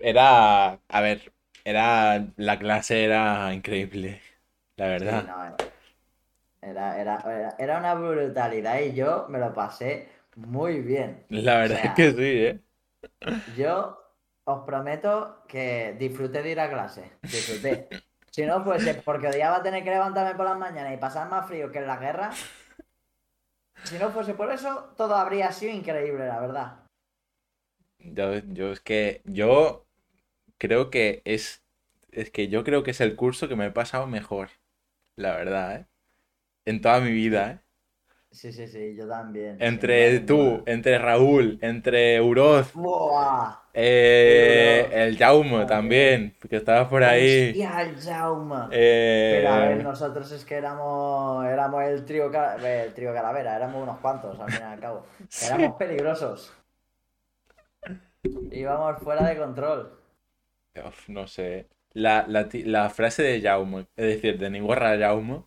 Era, 0.00 0.80
a 0.88 1.00
ver, 1.00 1.32
era, 1.64 2.26
la 2.36 2.58
clase 2.58 3.04
era 3.04 3.52
increíble, 3.54 4.20
la 4.76 4.86
Sí, 4.96 5.04
verdad. 5.04 5.24
no, 5.26 5.34
era, 6.60 7.00
era, 7.00 7.16
era, 7.20 7.54
era 7.58 7.78
una 7.78 7.94
brutalidad 7.94 8.80
y 8.80 8.94
yo 8.94 9.26
me 9.28 9.38
lo 9.38 9.52
pasé 9.54 10.08
muy 10.46 10.80
bien. 10.80 11.24
La 11.30 11.58
verdad 11.58 11.78
O 11.78 11.80
sea, 11.80 11.90
es 11.90 11.94
que 11.96 12.10
sí, 12.12 12.20
¿eh? 12.20 12.60
Yo 13.56 13.98
os 14.44 14.64
prometo 14.64 15.44
que 15.48 15.96
disfruté 15.98 16.42
de 16.42 16.52
ir 16.52 16.60
a 16.60 16.70
clase. 16.70 17.10
Disfruté. 17.22 17.88
Si 18.30 18.46
no 18.46 18.62
fuese 18.62 18.94
porque 18.94 19.28
odiaba 19.28 19.62
tener 19.62 19.82
que 19.82 19.90
levantarme 19.90 20.36
por 20.36 20.46
las 20.46 20.58
mañanas 20.58 20.94
y 20.94 20.96
pasar 20.96 21.28
más 21.28 21.46
frío 21.46 21.72
que 21.72 21.78
en 21.78 21.86
la 21.86 21.96
guerra, 21.96 22.30
si 23.82 23.98
no 23.98 24.10
fuese 24.10 24.34
por 24.34 24.52
eso, 24.52 24.92
todo 24.96 25.16
habría 25.16 25.50
sido 25.50 25.72
increíble, 25.72 26.26
la 26.26 26.40
verdad. 26.40 26.78
Yo, 27.98 28.34
yo 28.38 28.70
es 28.70 28.80
que, 28.80 29.22
yo 29.24 29.86
creo 30.56 30.90
que 30.90 31.20
es, 31.24 31.64
es 32.12 32.30
que 32.30 32.48
yo 32.48 32.62
creo 32.62 32.84
que 32.84 32.92
es 32.92 33.00
el 33.00 33.16
curso 33.16 33.48
que 33.48 33.56
me 33.56 33.66
he 33.66 33.70
pasado 33.72 34.06
mejor, 34.06 34.50
la 35.16 35.34
verdad, 35.34 35.76
¿eh? 35.76 35.86
En 36.64 36.80
toda 36.80 37.00
mi 37.00 37.10
vida, 37.10 37.50
¿eh? 37.50 37.67
Sí, 38.30 38.52
sí, 38.52 38.66
sí, 38.68 38.94
yo 38.94 39.08
también. 39.08 39.56
Entre 39.60 40.20
tú, 40.20 40.62
entre 40.66 40.98
Raúl, 40.98 41.58
entre 41.62 42.20
Uroz, 42.20 42.72
¡Buah! 42.74 43.56
eh, 43.72 44.88
el 44.92 45.16
Jaume 45.16 45.64
También. 45.66 46.36
que 46.48 46.56
estaba 46.56 46.88
por 46.88 47.02
ahí. 47.02 47.50
¡Hostia, 47.50 47.82
el 47.82 47.96
Jaume! 48.00 48.56
Eh, 48.70 49.40
Pero 49.40 49.48
a 49.54 49.58
ver, 49.60 49.82
nosotros 49.82 50.30
es 50.32 50.44
que 50.44 50.56
éramos, 50.56 51.44
éramos 51.46 51.82
el 51.84 52.04
trío, 52.04 52.30
eh, 52.32 52.84
el 52.86 52.94
trío 52.94 53.12
Calavera, 53.14 53.56
éramos 53.56 53.82
unos 53.82 53.98
cuantos 54.00 54.38
al 54.38 54.50
fin 54.50 54.60
y 54.60 54.64
al 54.64 54.80
cabo. 54.80 55.06
Éramos 55.46 55.76
peligrosos. 55.76 56.52
Íbamos 58.50 59.02
fuera 59.02 59.26
de 59.28 59.36
control. 59.38 59.98
uf, 60.86 61.08
no 61.08 61.26
sé. 61.26 61.68
La, 61.92 62.24
la, 62.28 62.90
frase 62.90 63.22
de 63.22 63.40
Jaume, 63.42 63.86
es 63.96 64.06
decir, 64.06 64.38
de 64.38 64.50
Nigorra 64.50 64.96
Jaume, 64.98 65.42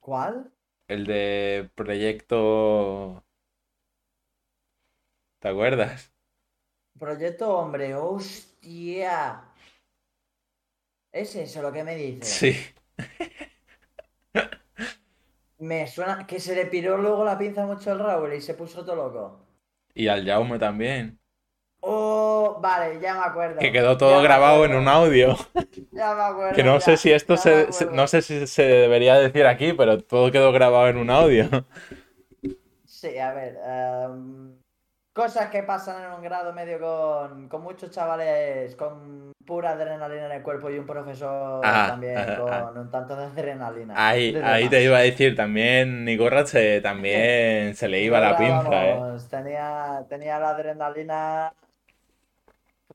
¿Cuál? 0.00 0.52
El 0.92 1.06
de 1.06 1.70
proyecto... 1.74 3.24
¿Te 5.40 5.48
acuerdas? 5.48 6.12
Proyecto 6.98 7.56
Hombre, 7.56 7.94
hostia. 7.94 9.44
¿Es 11.12 11.34
eso 11.36 11.62
lo 11.62 11.72
que 11.72 11.84
me 11.84 11.96
dice? 11.96 12.24
Sí. 12.24 12.54
Me 15.58 15.86
suena 15.86 16.26
que 16.26 16.38
se 16.40 16.54
le 16.54 16.66
piró 16.66 16.98
luego 16.98 17.24
la 17.24 17.38
pinza 17.38 17.64
mucho 17.64 17.92
al 17.92 18.00
Raúl 18.00 18.34
y 18.34 18.40
se 18.42 18.54
puso 18.54 18.84
todo 18.84 18.96
loco. 18.96 19.46
Y 19.94 20.08
al 20.08 20.26
Jaume 20.26 20.58
también. 20.58 21.21
Oh, 21.84 22.58
vale, 22.60 23.00
ya 23.00 23.14
me 23.14 23.24
acuerdo. 23.24 23.58
Que 23.58 23.72
quedó 23.72 23.96
todo 23.96 24.22
grabado 24.22 24.64
en 24.64 24.74
un 24.74 24.86
audio. 24.86 25.36
Ya 25.90 26.14
me 26.14 26.22
acuerdo. 26.22 26.54
Que 26.54 26.62
no 26.62 26.74
ya, 26.74 26.80
sé 26.80 26.96
si 26.96 27.10
esto 27.12 27.36
se, 27.36 27.66
no 27.90 28.06
sé 28.06 28.22
si 28.22 28.46
se 28.46 28.62
debería 28.62 29.16
decir 29.18 29.46
aquí, 29.46 29.72
pero 29.72 29.98
todo 29.98 30.30
quedó 30.30 30.52
grabado 30.52 30.88
en 30.88 30.96
un 30.96 31.10
audio. 31.10 31.48
Sí, 32.84 33.18
a 33.18 33.32
ver. 33.34 33.58
em, 33.66 34.54
cosas 35.12 35.48
que 35.50 35.62
pasan 35.64 36.04
en 36.04 36.12
un 36.12 36.22
grado 36.22 36.52
medio 36.52 36.78
con, 36.78 37.48
con 37.48 37.62
muchos 37.62 37.90
chavales 37.90 38.76
con 38.76 39.32
pura 39.44 39.72
adrenalina 39.72 40.26
en 40.26 40.32
el 40.32 40.42
cuerpo 40.42 40.70
y 40.70 40.78
un 40.78 40.86
profesor 40.86 41.60
también 41.62 42.36
con 42.36 42.78
un 42.78 42.90
tanto 42.90 43.16
de 43.16 43.24
adrenalina. 43.24 43.94
Ahí, 43.96 44.32
De 44.32 44.42
ahí 44.44 44.68
te 44.68 44.82
iba 44.84 44.98
a 44.98 45.00
decir, 45.00 45.34
también 45.34 46.04
Nigorra 46.04 46.46
se, 46.46 46.80
también 46.80 47.74
se 47.74 47.88
le 47.88 48.00
iba 48.02 48.20
la 48.20 48.36
pinza, 48.36 48.86
¿eh? 48.86 49.02
tenía, 49.28 50.04
tenía 50.08 50.38
la 50.38 50.50
adrenalina. 50.50 51.52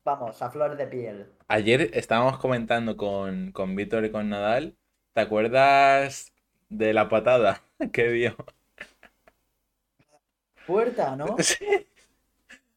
Vamos, 0.07 0.41
a 0.41 0.49
flor 0.53 0.75
de 0.75 0.87
piel. 0.93 1.17
Ayer 1.49 1.91
estábamos 1.93 2.37
comentando 2.39 2.97
con, 2.97 3.51
con 3.51 3.75
Víctor 3.75 4.05
y 4.05 4.11
con 4.11 4.29
Nadal. 4.29 4.77
¿Te 5.13 5.21
acuerdas 5.21 6.33
de 6.69 6.93
la 6.93 7.09
patada 7.09 7.63
que 7.93 8.09
dio? 8.09 8.35
Puerta, 10.65 11.15
¿no? 11.15 11.41
Sí. 11.43 11.87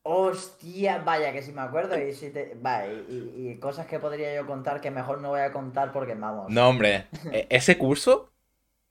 Hostia, 0.03 0.99
vaya, 1.05 1.33
que 1.33 1.43
si 1.43 1.53
me 1.53 1.61
acuerdo 1.63 1.99
y 1.99 2.13
si 2.15 2.31
te... 2.31 2.55
va, 2.55 2.87
y, 2.87 3.05
y- 3.09 3.51
y 3.51 3.59
cosas 3.61 3.87
que 3.87 3.99
podría 4.01 4.35
yo 4.35 4.47
contar 4.47 4.81
que 4.81 4.91
mejor 4.91 5.21
no 5.21 5.29
voy 5.31 5.41
a 5.41 5.53
contar 5.53 5.93
porque 5.93 6.15
vamos. 6.15 6.55
No, 6.55 6.69
hombre, 6.69 7.09
e- 7.31 7.47
ese 7.51 7.79
curso, 7.79 8.33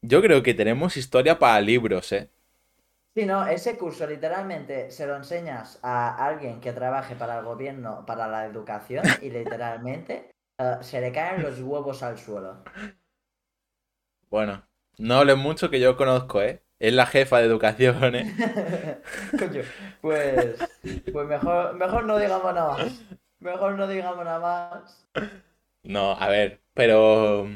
yo 0.01 0.21
creo 0.21 0.43
que 0.43 0.53
tenemos 0.55 0.97
historia 0.97 1.39
para 1.39 1.61
libros, 1.61 2.11
¿eh? 2.13 2.31
Sí, 3.19 3.25
no, 3.25 3.45
ese 3.45 3.77
curso 3.77 4.07
literalmente 4.07 4.91
se 4.91 5.05
lo 5.05 5.13
enseñas 5.17 5.77
a 5.83 6.25
alguien 6.25 6.61
que 6.61 6.71
trabaje 6.71 7.17
para 7.17 7.39
el 7.39 7.43
gobierno, 7.43 8.05
para 8.05 8.29
la 8.29 8.45
educación, 8.45 9.03
y 9.21 9.29
literalmente 9.29 10.31
eh, 10.57 10.77
se 10.79 11.01
le 11.01 11.11
caen 11.11 11.41
los 11.41 11.59
huevos 11.59 12.01
al 12.01 12.17
suelo. 12.17 12.63
Bueno, 14.29 14.65
no 14.99 15.15
hables 15.15 15.35
mucho 15.35 15.69
que 15.69 15.81
yo 15.81 15.97
conozco, 15.97 16.41
¿eh? 16.41 16.63
Es 16.79 16.93
la 16.93 17.07
jefa 17.07 17.39
de 17.39 17.47
educación, 17.47 18.15
¿eh? 18.15 18.33
Coño, 19.37 19.63
pues, 19.99 20.57
pues 21.11 21.27
mejor, 21.27 21.73
mejor 21.73 22.05
no 22.05 22.17
digamos 22.17 22.53
nada 22.53 22.77
más. 22.77 23.05
Mejor 23.39 23.73
no 23.73 23.85
digamos 23.85 24.23
nada 24.23 24.39
más. 24.39 25.05
No, 25.83 26.13
a 26.13 26.29
ver, 26.29 26.61
pero 26.73 27.49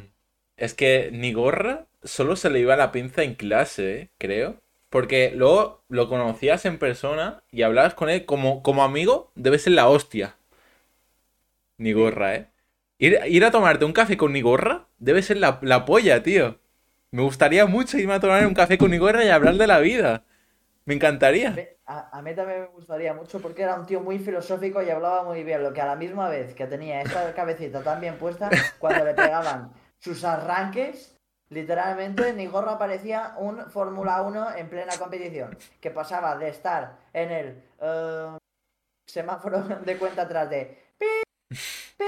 es 0.57 0.73
que 0.73 1.09
Nigorra 1.13 1.87
solo 2.03 2.35
se 2.35 2.49
le 2.49 2.59
iba 2.59 2.75
la 2.75 2.91
pinza 2.91 3.23
en 3.23 3.35
clase, 3.35 3.95
¿eh? 3.95 4.11
creo. 4.17 4.62
Porque 4.93 5.31
luego 5.35 5.83
lo 5.89 6.07
conocías 6.07 6.65
en 6.65 6.77
persona 6.77 7.41
y 7.49 7.63
hablabas 7.63 7.95
con 7.95 8.11
él 8.11 8.25
como, 8.25 8.61
como 8.61 8.83
amigo, 8.83 9.31
debe 9.33 9.57
ser 9.57 9.73
la 9.73 9.89
hostia. 9.89 10.35
Nigorra, 11.79 12.35
¿eh? 12.35 12.51
Ir, 12.99 13.19
ir 13.25 13.43
a 13.43 13.49
tomarte 13.49 13.85
un 13.85 13.91
café 13.91 14.17
con 14.17 14.33
Nigorra 14.33 14.85
debe 14.99 15.23
ser 15.23 15.37
la, 15.37 15.57
la 15.63 15.85
polla, 15.85 16.21
tío. 16.21 16.59
Me 17.09 17.23
gustaría 17.23 17.65
mucho 17.65 17.97
irme 17.97 18.13
a 18.13 18.19
tomar 18.19 18.45
un 18.45 18.53
café 18.53 18.77
con 18.77 18.91
Nigorra 18.91 19.25
y 19.25 19.29
hablar 19.29 19.55
de 19.55 19.65
la 19.65 19.79
vida. 19.79 20.25
Me 20.85 20.93
encantaría. 20.93 21.55
A, 21.87 22.15
a 22.15 22.21
mí 22.21 22.35
también 22.35 22.61
me 22.61 22.67
gustaría 22.67 23.15
mucho 23.15 23.39
porque 23.41 23.63
era 23.63 23.73
un 23.73 23.87
tío 23.87 23.99
muy 23.99 24.19
filosófico 24.19 24.83
y 24.83 24.91
hablaba 24.91 25.23
muy 25.23 25.43
bien, 25.43 25.63
lo 25.63 25.73
que 25.73 25.81
a 25.81 25.87
la 25.87 25.95
misma 25.95 26.29
vez 26.29 26.53
que 26.53 26.67
tenía 26.67 27.01
esa 27.01 27.33
cabecita 27.33 27.81
tan 27.81 27.99
bien 27.99 28.19
puesta, 28.19 28.47
cuando 28.77 29.03
le 29.03 29.15
pegaban 29.15 29.71
sus 29.97 30.23
arranques, 30.23 31.12
literalmente 31.53 32.33
Nigorra 32.33 32.77
parecía 32.77 33.35
un 33.37 33.69
Fórmula 33.69 34.21
1 34.21 34.55
en 34.55 34.69
plena 34.69 34.97
competición, 34.97 35.57
que 35.79 35.91
pasaba 35.91 36.37
de 36.37 36.49
estar 36.49 36.97
en 37.13 37.31
el 37.31 37.63
eh, 37.79 38.37
semáforo 39.07 39.61
de 39.61 39.97
cuenta 39.97 40.23
atrás 40.23 40.49
de 40.49 40.77
pi, 40.97 41.05
pi, 41.97 42.05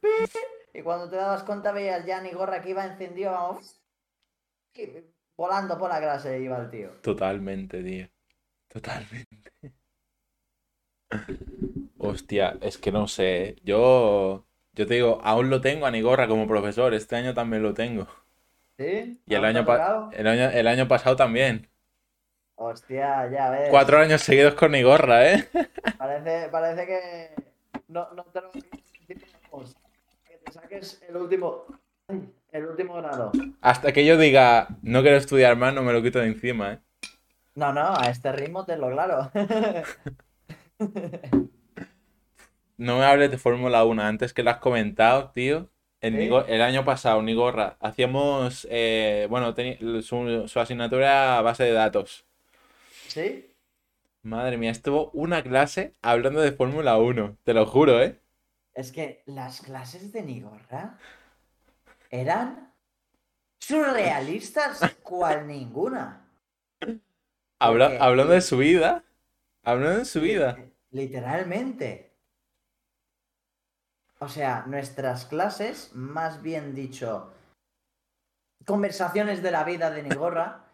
pi, 0.00 0.78
y 0.78 0.82
cuando 0.82 1.08
te 1.08 1.16
dabas 1.16 1.42
cuenta 1.44 1.72
veías 1.72 2.04
ya 2.04 2.20
Nigorra 2.20 2.60
que 2.60 2.70
iba 2.70 2.84
encendido, 2.84 3.58
volando 5.36 5.78
por 5.78 5.88
la 5.88 6.00
clase 6.00 6.40
iba 6.40 6.58
el 6.58 6.70
tío. 6.70 6.90
Totalmente, 7.02 7.82
tío. 7.82 8.08
Totalmente. 8.68 9.52
Hostia, 11.98 12.58
es 12.60 12.78
que 12.78 12.92
no 12.92 13.08
sé. 13.08 13.56
Yo, 13.64 14.46
yo 14.72 14.86
te 14.86 14.94
digo, 14.94 15.20
aún 15.24 15.50
lo 15.50 15.60
tengo 15.60 15.86
a 15.86 15.90
Nigorra 15.90 16.28
como 16.28 16.46
profesor. 16.46 16.94
Este 16.94 17.16
año 17.16 17.34
también 17.34 17.62
lo 17.62 17.74
tengo. 17.74 18.06
¿Sí? 18.78 19.20
Y 19.26 19.34
el 19.34 19.44
¿Aún 19.44 19.52
te 19.52 19.58
año, 19.58 20.10
el 20.12 20.26
año, 20.28 20.50
el 20.50 20.66
año 20.68 20.88
pasado 20.88 21.16
también. 21.16 21.68
Hostia, 22.54 23.28
ya 23.30 23.50
ves. 23.50 23.68
Cuatro 23.70 23.98
años 23.98 24.22
seguidos 24.22 24.54
con 24.54 24.72
Nigorra, 24.72 25.32
¿eh? 25.32 25.48
Parece, 25.98 26.48
parece 26.48 26.86
que 26.86 27.34
no, 27.88 28.08
no 28.14 28.24
te 28.24 28.40
lo 28.40 28.50
que 28.52 28.60
te 29.10 30.52
saques 30.52 31.02
el 31.08 31.16
último, 31.16 31.64
el 32.52 32.66
último 32.66 32.94
grado. 32.94 33.32
Hasta 33.60 33.92
que 33.92 34.06
yo 34.06 34.16
diga, 34.16 34.68
no 34.82 35.02
quiero 35.02 35.16
estudiar 35.16 35.56
más, 35.56 35.74
no 35.74 35.82
me 35.82 35.92
lo 35.92 36.02
quito 36.02 36.20
de 36.20 36.26
encima, 36.26 36.74
¿eh? 36.74 36.78
No, 37.56 37.72
no, 37.72 37.96
a 37.96 38.10
este 38.10 38.30
ritmo 38.30 38.64
te 38.64 38.76
lo 38.76 38.90
claro. 38.90 39.30
No 42.76 42.98
me 42.98 43.04
hables 43.04 43.32
de 43.32 43.38
Fórmula 43.38 43.84
1 43.84 44.00
antes 44.00 44.32
que 44.32 44.44
lo 44.44 44.50
has 44.50 44.58
comentado, 44.58 45.32
tío. 45.32 45.68
Nigo- 46.00 46.44
el 46.46 46.62
año 46.62 46.84
pasado, 46.84 47.22
Nigorra, 47.22 47.76
hacíamos, 47.80 48.66
eh, 48.70 49.26
bueno, 49.28 49.54
su, 50.02 50.44
su 50.46 50.60
asignatura 50.60 51.06
era 51.06 51.42
base 51.42 51.64
de 51.64 51.72
datos. 51.72 52.24
¿Sí? 53.08 53.46
Madre 54.22 54.56
mía, 54.58 54.70
estuvo 54.70 55.10
una 55.12 55.42
clase 55.42 55.94
hablando 56.02 56.40
de 56.40 56.52
Fórmula 56.52 56.98
1, 56.98 57.36
te 57.44 57.54
lo 57.54 57.66
juro, 57.66 58.00
¿eh? 58.02 58.18
Es 58.74 58.92
que 58.92 59.22
las 59.26 59.60
clases 59.60 60.12
de 60.12 60.22
Nigorra 60.22 60.98
eran 62.10 62.72
surrealistas 63.58 64.80
cual 65.02 65.46
ninguna. 65.46 66.24
Habla- 67.58 67.96
hablando 68.00 68.34
de 68.34 68.40
su 68.40 68.58
vida, 68.58 69.04
hablando 69.64 69.98
de 70.00 70.04
su 70.04 70.20
vida. 70.20 70.58
Literalmente. 70.92 72.07
O 74.20 74.28
sea, 74.28 74.64
nuestras 74.66 75.26
clases, 75.26 75.94
más 75.94 76.42
bien 76.42 76.74
dicho, 76.74 77.32
conversaciones 78.64 79.42
de 79.42 79.50
la 79.52 79.64
vida 79.64 79.90
de 79.90 80.02
Nigorra, 80.02 80.64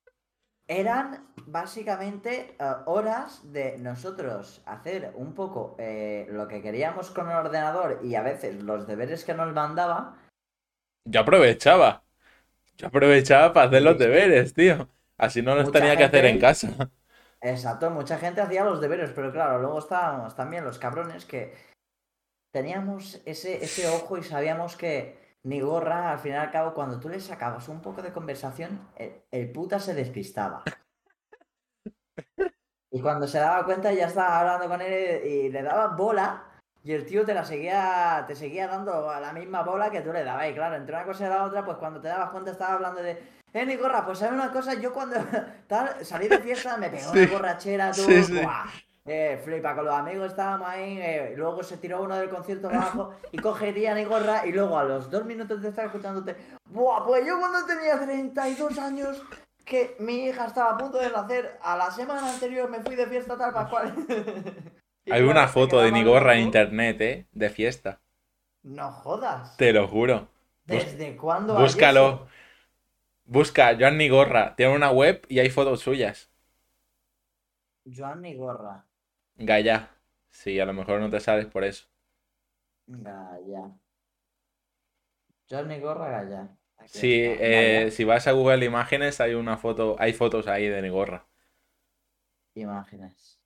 eran 0.68 1.26
básicamente 1.46 2.56
eh, 2.58 2.72
horas 2.86 3.52
de 3.52 3.78
nosotros 3.78 4.62
hacer 4.64 5.12
un 5.16 5.34
poco 5.34 5.74
eh, 5.78 6.26
lo 6.30 6.48
que 6.48 6.62
queríamos 6.62 7.10
con 7.10 7.30
el 7.30 7.36
ordenador 7.36 8.00
y 8.02 8.14
a 8.14 8.22
veces 8.22 8.62
los 8.62 8.86
deberes 8.86 9.24
que 9.24 9.34
nos 9.34 9.52
mandaba. 9.52 10.16
Yo 11.04 11.20
aprovechaba. 11.20 12.04
Yo 12.76 12.86
aprovechaba 12.86 13.52
para 13.52 13.66
hacer 13.68 13.82
los 13.82 13.98
deberes, 13.98 14.54
tío. 14.54 14.88
Así 15.18 15.42
no 15.42 15.54
los 15.54 15.66
Mucha 15.66 15.80
tenía 15.80 15.96
que 15.96 16.04
hacer 16.04 16.24
en 16.24 16.40
casa. 16.40 16.90
Exacto, 17.40 17.90
mucha 17.90 18.18
gente 18.18 18.40
hacía 18.40 18.64
los 18.64 18.80
deberes, 18.80 19.10
pero 19.14 19.30
claro, 19.30 19.58
luego 19.58 19.78
estábamos 19.78 20.34
también 20.34 20.64
los 20.64 20.78
cabrones 20.78 21.26
que 21.26 21.54
teníamos 22.54 23.20
ese, 23.26 23.64
ese 23.64 23.88
ojo 23.88 24.16
y 24.16 24.22
sabíamos 24.22 24.76
que 24.76 25.36
Nigorra, 25.42 26.12
al 26.12 26.20
fin 26.20 26.34
y 26.34 26.36
al 26.36 26.52
cabo, 26.52 26.72
cuando 26.72 27.00
tú 27.00 27.08
le 27.08 27.18
sacabas 27.18 27.68
un 27.68 27.82
poco 27.82 28.00
de 28.00 28.12
conversación, 28.12 28.88
el, 28.94 29.22
el 29.32 29.50
puta 29.50 29.80
se 29.80 29.92
despistaba. 29.92 30.62
Y 32.92 33.00
cuando 33.02 33.26
se 33.26 33.40
daba 33.40 33.64
cuenta 33.64 33.92
ya 33.92 34.06
estaba 34.06 34.38
hablando 34.38 34.68
con 34.68 34.80
él 34.80 35.26
y 35.26 35.48
le 35.50 35.62
daba 35.64 35.96
bola 35.96 36.44
y 36.84 36.92
el 36.92 37.04
tío 37.04 37.24
te 37.24 37.34
la 37.34 37.44
seguía, 37.44 38.22
te 38.28 38.36
seguía 38.36 38.68
dando 38.68 39.10
a 39.10 39.18
la 39.18 39.32
misma 39.32 39.62
bola 39.64 39.90
que 39.90 40.00
tú 40.02 40.12
le 40.12 40.22
dabas. 40.22 40.48
Y 40.48 40.54
claro, 40.54 40.76
entre 40.76 40.94
una 40.94 41.04
cosa 41.04 41.26
y 41.26 41.28
la 41.30 41.42
otra, 41.42 41.64
pues 41.64 41.76
cuando 41.78 42.00
te 42.00 42.06
dabas 42.06 42.30
cuenta 42.30 42.52
estaba 42.52 42.74
hablando 42.74 43.02
de, 43.02 43.20
eh, 43.52 43.66
Nigorra, 43.66 44.06
pues 44.06 44.18
sabes 44.20 44.34
una 44.34 44.52
cosa, 44.52 44.74
yo 44.74 44.92
cuando 44.92 45.16
tal, 45.66 46.04
salí 46.04 46.28
de 46.28 46.38
fiesta 46.38 46.76
me 46.76 46.88
pegó 46.88 47.10
Sí. 47.10 47.18
una 47.18 47.26
borrachera, 47.32 47.90
tú, 47.90 48.02
Sí, 48.02 48.22
sí. 48.22 48.40
Eh, 49.06 49.38
flipa, 49.44 49.74
con 49.74 49.84
los 49.84 49.94
amigos 49.94 50.28
estábamos 50.28 50.66
ahí, 50.66 50.98
eh, 50.98 51.34
luego 51.36 51.62
se 51.62 51.76
tiró 51.76 52.02
uno 52.02 52.16
del 52.16 52.30
concierto 52.30 52.68
abajo 52.68 53.14
y 53.32 53.36
cogería 53.36 53.92
a 53.92 53.94
Nigorra 53.94 54.46
y 54.46 54.52
luego 54.52 54.78
a 54.78 54.84
los 54.84 55.10
dos 55.10 55.26
minutos 55.26 55.60
de 55.60 55.68
estar 55.68 55.84
escuchándote, 55.84 56.34
¡buah! 56.70 57.04
Pues 57.04 57.26
yo 57.26 57.38
cuando 57.38 57.66
tenía 57.66 58.00
32 58.00 58.78
años, 58.78 59.22
que 59.66 59.94
mi 59.98 60.24
hija 60.24 60.46
estaba 60.46 60.70
a 60.70 60.78
punto 60.78 60.96
de 60.96 61.10
nacer, 61.10 61.58
a 61.62 61.76
la 61.76 61.90
semana 61.90 62.32
anterior 62.32 62.70
me 62.70 62.80
fui 62.80 62.94
de 62.94 63.06
fiesta 63.06 63.36
tal 63.36 63.52
pascual. 63.52 63.94
Y 65.04 65.12
Hay 65.12 65.22
una 65.22 65.48
foto 65.48 65.80
de 65.80 65.92
Nigorra 65.92 66.36
en 66.36 66.44
internet, 66.44 67.00
¿eh? 67.02 67.26
De 67.32 67.50
fiesta. 67.50 68.00
No 68.62 68.90
jodas. 68.90 69.54
Te 69.58 69.74
lo 69.74 69.86
juro. 69.86 70.28
¿Desde 70.64 71.14
cuándo 71.14 71.54
Búscalo. 71.58 72.26
Busca 73.26 73.76
Joan 73.78 73.98
Nigorra. 73.98 74.56
Tiene 74.56 74.74
una 74.74 74.90
web 74.90 75.26
y 75.28 75.40
hay 75.40 75.50
fotos 75.50 75.80
suyas. 75.80 76.30
Joan 77.84 78.22
Nigorra. 78.22 78.86
Gaya. 79.36 79.90
Sí, 80.30 80.58
a 80.60 80.66
lo 80.66 80.72
mejor 80.72 81.00
no 81.00 81.10
te 81.10 81.20
sales 81.20 81.46
por 81.46 81.64
eso. 81.64 81.86
Gaya. 82.86 83.70
Joan 85.48 85.68
Nigorra 85.68 86.10
Gaya. 86.22 86.48
Sí, 86.86 87.22
eh, 87.24 87.90
si 87.90 88.04
vas 88.04 88.26
a 88.26 88.32
Google 88.32 88.64
Imágenes 88.64 89.20
hay 89.20 89.34
una 89.34 89.56
foto, 89.56 89.96
hay 89.98 90.12
fotos 90.12 90.46
ahí 90.48 90.68
de 90.68 90.82
Nigorra. 90.82 91.26
Imágenes. 92.54 93.40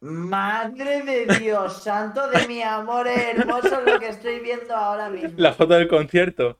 Madre 0.00 1.02
de 1.02 1.26
Dios, 1.38 1.82
santo 1.82 2.28
de 2.28 2.46
mi 2.46 2.62
amor 2.62 3.08
hermoso, 3.08 3.80
lo 3.80 3.98
que 3.98 4.08
estoy 4.08 4.40
viendo 4.40 4.74
ahora 4.74 5.08
mismo. 5.08 5.38
La 5.38 5.54
foto 5.54 5.74
del 5.74 5.88
concierto. 5.88 6.58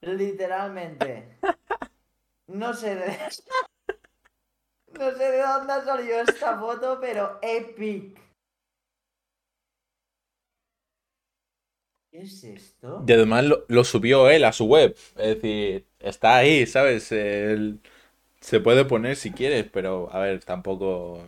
Literalmente. 0.00 1.38
No 2.46 2.72
sé 2.72 2.96
de. 2.96 3.16
No 4.98 5.10
sé 5.10 5.30
de 5.30 5.42
dónde 5.42 5.72
ha 5.72 5.84
salido 5.84 6.20
esta 6.20 6.58
foto, 6.58 6.98
pero 7.00 7.38
epic. 7.42 8.18
¿Qué 12.10 12.22
es 12.22 12.44
esto? 12.44 13.04
Y 13.06 13.12
además 13.12 13.44
lo, 13.44 13.64
lo 13.68 13.84
subió 13.84 14.28
él 14.30 14.44
a 14.44 14.52
su 14.52 14.66
web. 14.66 14.94
Es 15.16 15.36
decir, 15.36 15.86
está 15.98 16.36
ahí, 16.36 16.66
¿sabes? 16.66 17.10
El- 17.12 17.80
se 18.40 18.60
puede 18.60 18.84
poner 18.86 19.16
si 19.16 19.32
quieres, 19.32 19.66
pero 19.72 20.12
a 20.12 20.20
ver, 20.20 20.44
tampoco. 20.44 21.20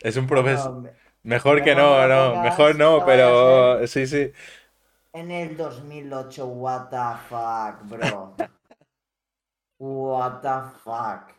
Es 0.00 0.16
un 0.16 0.26
profesor. 0.26 0.72
No, 0.72 0.80
me- 0.80 0.90
Mejor 1.24 1.62
que 1.62 1.74
no, 1.76 2.08
no 2.08 2.36
mejor 2.36 2.74
no, 2.76 3.04
pero 3.04 3.86
sí, 3.86 4.06
sí. 4.08 4.32
En 5.14 5.30
el 5.30 5.56
2008, 5.56 6.46
what 6.46 6.90
the 6.90 7.16
fuck, 7.28 7.82
bro. 7.88 8.34
What 9.78 10.42
the 10.42 10.70
fuck. 10.84 11.34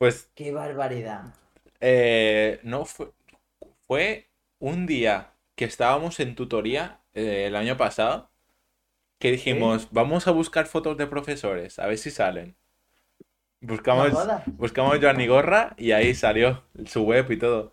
Pues 0.00 0.30
Qué 0.34 0.50
barbaridad. 0.50 1.34
eh, 1.80 2.58
no 2.62 2.86
fue, 2.86 3.12
fue 3.86 4.30
un 4.58 4.86
día 4.86 5.34
que 5.56 5.66
estábamos 5.66 6.20
en 6.20 6.34
tutoría 6.34 7.02
eh, 7.12 7.44
el 7.46 7.54
año 7.56 7.76
pasado 7.76 8.30
que 9.18 9.30
dijimos, 9.30 9.88
vamos 9.90 10.26
a 10.26 10.30
buscar 10.30 10.66
fotos 10.66 10.96
de 10.96 11.06
profesores, 11.06 11.78
a 11.78 11.86
ver 11.86 11.98
si 11.98 12.10
salen. 12.10 12.56
Buscamos, 13.60 14.14
buscamos 14.46 14.98
Joan 14.98 15.18
Nigorra 15.18 15.74
y 15.76 15.92
ahí 15.92 16.14
salió 16.14 16.64
su 16.86 17.02
web 17.02 17.30
y 17.30 17.38
todo. 17.38 17.72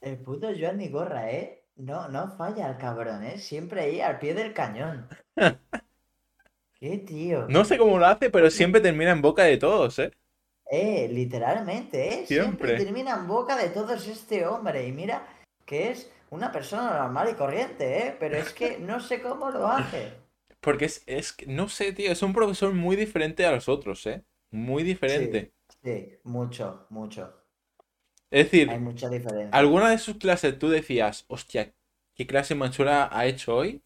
El 0.00 0.16
puto 0.16 0.48
Joan 0.58 0.80
Gorra, 0.90 1.30
¿eh? 1.30 1.64
No, 1.76 2.08
no 2.08 2.30
falla 2.30 2.70
el 2.70 2.78
cabrón, 2.78 3.22
¿eh? 3.24 3.38
Siempre 3.38 3.82
ahí 3.82 4.00
al 4.00 4.18
pie 4.18 4.32
del 4.32 4.54
cañón. 4.54 5.06
Qué 6.80 6.98
tío. 6.98 7.46
No 7.50 7.64
sé 7.64 7.76
cómo 7.76 7.98
lo 7.98 8.06
hace, 8.06 8.30
pero 8.30 8.50
siempre 8.50 8.80
termina 8.80 9.10
en 9.10 9.20
boca 9.20 9.42
de 9.44 9.58
todos, 9.58 9.98
¿eh? 9.98 10.12
Eh, 10.70 11.08
literalmente, 11.10 12.08
¿eh? 12.08 12.26
Siempre. 12.26 12.76
Siempre. 12.76 12.76
termina 12.76 13.14
en 13.14 13.26
boca 13.26 13.56
de 13.56 13.70
todos 13.70 14.06
este 14.06 14.46
hombre. 14.46 14.86
Y 14.86 14.92
mira 14.92 15.26
que 15.64 15.90
es 15.90 16.10
una 16.30 16.52
persona 16.52 16.98
normal 16.98 17.30
y 17.30 17.34
corriente, 17.34 18.06
¿eh? 18.06 18.16
Pero 18.18 18.36
es 18.36 18.52
que 18.52 18.78
no 18.78 19.00
sé 19.00 19.22
cómo 19.22 19.50
lo 19.50 19.66
hace. 19.66 20.12
Porque 20.60 20.86
es, 20.86 21.02
es 21.06 21.32
que, 21.32 21.46
no 21.46 21.68
sé, 21.68 21.92
tío, 21.92 22.10
es 22.10 22.22
un 22.22 22.32
profesor 22.32 22.74
muy 22.74 22.96
diferente 22.96 23.46
a 23.46 23.52
los 23.52 23.68
otros, 23.68 24.06
¿eh? 24.06 24.24
Muy 24.50 24.82
diferente. 24.82 25.52
Sí, 25.82 26.18
mucho, 26.24 26.86
mucho. 26.90 27.32
Es 28.30 28.50
decir, 28.50 28.68
Hay 28.68 28.80
mucha 28.80 29.08
diferencia. 29.08 29.50
¿alguna 29.52 29.90
de 29.90 29.98
sus 29.98 30.16
clases 30.16 30.58
tú 30.58 30.68
decías, 30.68 31.24
hostia, 31.28 31.72
qué 32.14 32.26
clase 32.26 32.56
chula 32.70 33.08
ha 33.10 33.26
hecho 33.26 33.56
hoy? 33.56 33.82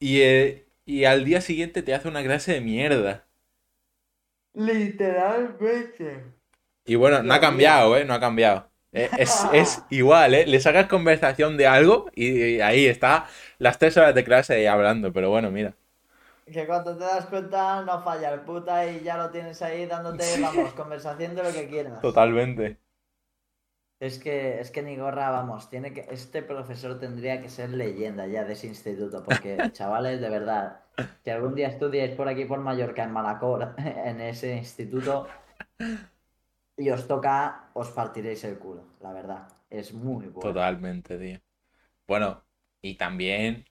Y, 0.00 0.22
eh, 0.22 0.66
y 0.86 1.04
al 1.04 1.24
día 1.24 1.40
siguiente 1.40 1.82
te 1.82 1.94
hace 1.94 2.08
una 2.08 2.22
clase 2.22 2.54
de 2.54 2.60
mierda. 2.60 3.29
Literalmente. 4.54 6.08
Y 6.84 6.94
bueno, 6.96 7.22
no 7.22 7.34
ha 7.34 7.40
cambiado, 7.40 7.96
¿eh? 7.96 8.04
No 8.04 8.14
ha 8.14 8.20
cambiado. 8.20 8.70
Eh, 8.92 9.12
Es, 9.16 9.48
es 9.52 9.82
igual, 9.90 10.34
¿eh? 10.34 10.46
Le 10.46 10.60
sacas 10.60 10.86
conversación 10.88 11.56
de 11.56 11.66
algo 11.66 12.10
y, 12.14 12.56
y 12.56 12.60
ahí 12.60 12.86
está 12.86 13.26
las 13.58 13.78
tres 13.78 13.96
horas 13.96 14.14
de 14.14 14.24
clase 14.24 14.54
ahí 14.54 14.66
hablando, 14.66 15.12
pero 15.12 15.30
bueno, 15.30 15.50
mira. 15.50 15.74
Que 16.54 16.66
cuando 16.66 16.98
te 16.98 17.04
das 17.04 17.24
cuenta 17.26 17.80
no 17.82 18.02
falla 18.02 18.34
el 18.34 18.42
puta 18.42 18.84
y 18.86 19.02
ya 19.02 19.16
lo 19.16 19.30
tienes 19.30 19.62
ahí 19.62 19.86
dándote, 19.86 20.36
vamos, 20.36 20.74
conversación 20.74 21.34
de 21.34 21.42
lo 21.44 21.52
que 21.54 21.66
quieras. 21.66 22.02
Totalmente. 22.02 22.78
Es 24.00 24.18
que, 24.18 24.58
es 24.60 24.70
que 24.70 24.82
Nigorra, 24.82 25.30
vamos, 25.30 25.68
tiene 25.68 25.92
que, 25.92 26.06
este 26.10 26.40
profesor 26.42 26.98
tendría 26.98 27.42
que 27.42 27.50
ser 27.50 27.68
leyenda 27.68 28.26
ya 28.26 28.44
de 28.44 28.54
ese 28.54 28.66
instituto, 28.66 29.22
porque 29.22 29.58
chavales, 29.72 30.22
de 30.22 30.30
verdad, 30.30 30.80
si 31.22 31.28
algún 31.28 31.54
día 31.54 31.68
estudiáis 31.68 32.12
por 32.12 32.26
aquí 32.26 32.46
por 32.46 32.60
Mallorca, 32.60 33.04
en 33.04 33.12
Manacor, 33.12 33.74
en 33.78 34.22
ese 34.22 34.56
instituto, 34.56 35.28
y 36.78 36.88
os 36.88 37.06
toca, 37.06 37.68
os 37.74 37.90
partiréis 37.90 38.42
el 38.44 38.58
culo, 38.58 38.86
la 39.00 39.12
verdad. 39.12 39.48
Es 39.68 39.92
muy 39.92 40.26
bueno. 40.28 40.40
Totalmente, 40.40 41.18
tío. 41.18 41.38
Bueno, 42.08 42.42
y 42.80 42.94
también 42.96 43.66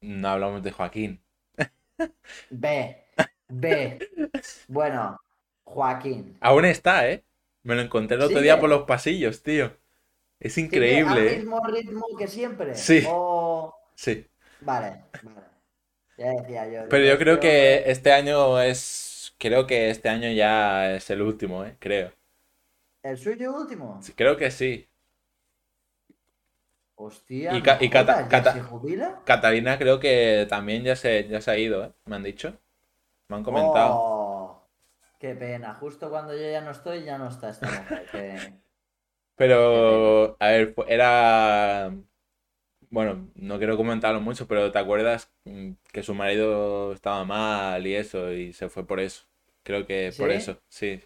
no 0.00 0.28
hablamos 0.28 0.62
de 0.62 0.72
Joaquín. 0.72 1.22
Ve, 2.50 3.04
ve. 3.48 3.98
Bueno, 4.68 5.20
Joaquín. 5.64 6.38
Aún 6.40 6.64
está, 6.64 7.08
¿eh? 7.10 7.24
Me 7.68 7.76
lo 7.76 7.82
encontré 7.82 8.16
el 8.16 8.22
otro 8.24 8.40
Sí, 8.40 8.42
día 8.42 8.58
¿eh? 8.58 8.58
por 8.58 8.68
los 8.68 8.82
pasillos, 8.82 9.44
tío. 9.44 9.76
Es 10.40 10.58
¿Sigue 10.66 11.00
increíble, 11.00 11.02
al 11.02 11.24
¿eh? 11.36 11.36
mismo 11.38 11.58
ritmo 11.66 12.06
que 12.18 12.28
siempre? 12.28 12.86
Sí. 12.86 13.00
O- 13.00 13.74
Sí. 13.96 14.26
Vale, 14.60 15.04
vale. 15.22 15.46
Ya 16.18 16.30
decía 16.32 16.68
yo. 16.70 16.82
Pero 16.88 17.04
yo 17.06 17.18
creo 17.18 17.40
que 17.40 17.90
este 17.90 18.12
año 18.12 18.60
es. 18.60 19.34
Creo 19.38 19.66
que 19.66 19.90
este 19.90 20.08
año 20.08 20.30
ya 20.32 20.94
es 20.96 21.08
el 21.10 21.22
último, 21.22 21.64
¿eh? 21.64 21.76
Creo. 21.78 22.12
¿El 23.02 23.18
suyo 23.18 23.56
último? 23.56 24.06
Sí, 24.06 24.12
Creo 24.14 24.36
que 24.36 24.50
sí. 24.50 24.88
Hostia, 27.04 27.54
Y 27.54 27.62
Ca- 27.62 27.78
y 27.80 27.90
Cata- 27.90 28.14
jodas, 28.14 28.30
¿ya 28.30 28.44
Cata- 28.44 28.52
se 28.52 28.60
jubila? 28.60 29.20
Catalina 29.24 29.78
creo 29.78 30.00
que 30.00 30.46
también 30.48 30.84
ya 30.84 30.96
se, 30.96 31.28
ya 31.28 31.40
se 31.40 31.50
ha 31.50 31.58
ido, 31.58 31.84
¿eh? 31.84 31.92
Me 32.06 32.16
han 32.16 32.22
dicho. 32.24 32.58
Me 33.28 33.36
han 33.36 33.44
comentado. 33.44 34.06
Oh, 34.06 34.17
qué 35.18 35.34
pena. 35.34 35.74
Justo 35.74 36.10
cuando 36.10 36.34
yo 36.34 36.50
ya 36.50 36.60
no 36.60 36.70
estoy, 36.70 37.04
ya 37.04 37.18
no 37.18 37.28
está 37.28 37.50
esta 37.50 37.66
mujer. 37.70 38.52
Pero, 39.36 40.36
a 40.40 40.48
ver, 40.48 40.74
era... 40.88 41.94
Bueno, 42.90 43.30
no 43.34 43.58
quiero 43.58 43.76
comentarlo 43.76 44.20
mucho, 44.20 44.46
pero 44.48 44.72
¿te 44.72 44.78
acuerdas 44.78 45.30
mm, 45.44 45.72
que 45.92 46.02
su 46.02 46.14
marido 46.14 46.92
estaba 46.92 47.24
mal 47.24 47.86
y 47.86 47.94
eso 47.94 48.32
y 48.32 48.52
se 48.52 48.68
fue 48.70 48.86
por 48.86 49.00
eso? 49.00 49.26
Creo 49.62 49.86
que 49.86 50.12
por 50.16 50.30
eso, 50.30 50.58
sí. 50.68 51.00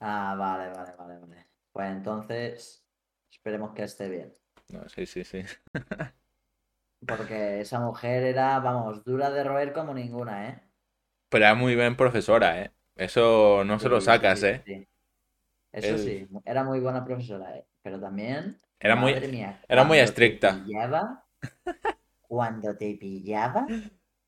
Ah, 0.00 0.34
vale, 0.38 0.70
vale, 0.72 0.92
vale, 0.96 1.18
vale. 1.18 1.46
Pues 1.72 1.90
entonces, 1.90 2.84
esperemos 3.30 3.72
que 3.74 3.84
esté 3.84 4.08
bien. 4.08 4.34
No, 4.68 4.88
sí, 4.88 5.06
sí, 5.06 5.24
sí. 5.24 5.42
Porque 7.06 7.60
esa 7.60 7.80
mujer 7.80 8.22
era, 8.24 8.58
vamos, 8.60 9.04
dura 9.04 9.30
de 9.30 9.42
roer 9.44 9.72
como 9.72 9.94
ninguna, 9.94 10.48
¿eh? 10.48 10.67
Pero 11.28 11.44
era 11.44 11.54
muy 11.54 11.74
bien 11.74 11.96
profesora, 11.96 12.60
¿eh? 12.62 12.72
Eso 12.96 13.64
no 13.64 13.78
se 13.78 13.88
lo 13.88 14.00
sacas, 14.00 14.42
sí, 14.42 14.44
¿eh? 14.44 14.64
sí. 14.64 14.88
Eso 15.72 15.98
El- 15.98 15.98
sí, 15.98 16.28
era 16.44 16.64
muy 16.64 16.80
buena 16.80 17.04
profesora, 17.04 17.56
¿eh? 17.56 17.66
Pero 17.82 18.00
también, 18.00 18.60
Era 18.80 18.96
muy, 18.96 19.14
mía, 19.28 19.64
era 19.68 19.84
muy 19.84 19.98
cuando 19.98 20.14
te 20.14 20.30
estricta. 20.30 20.50
pillaba, 20.50 21.26
cuando 22.22 22.76
te 22.76 22.96
pillaba, 22.96 23.76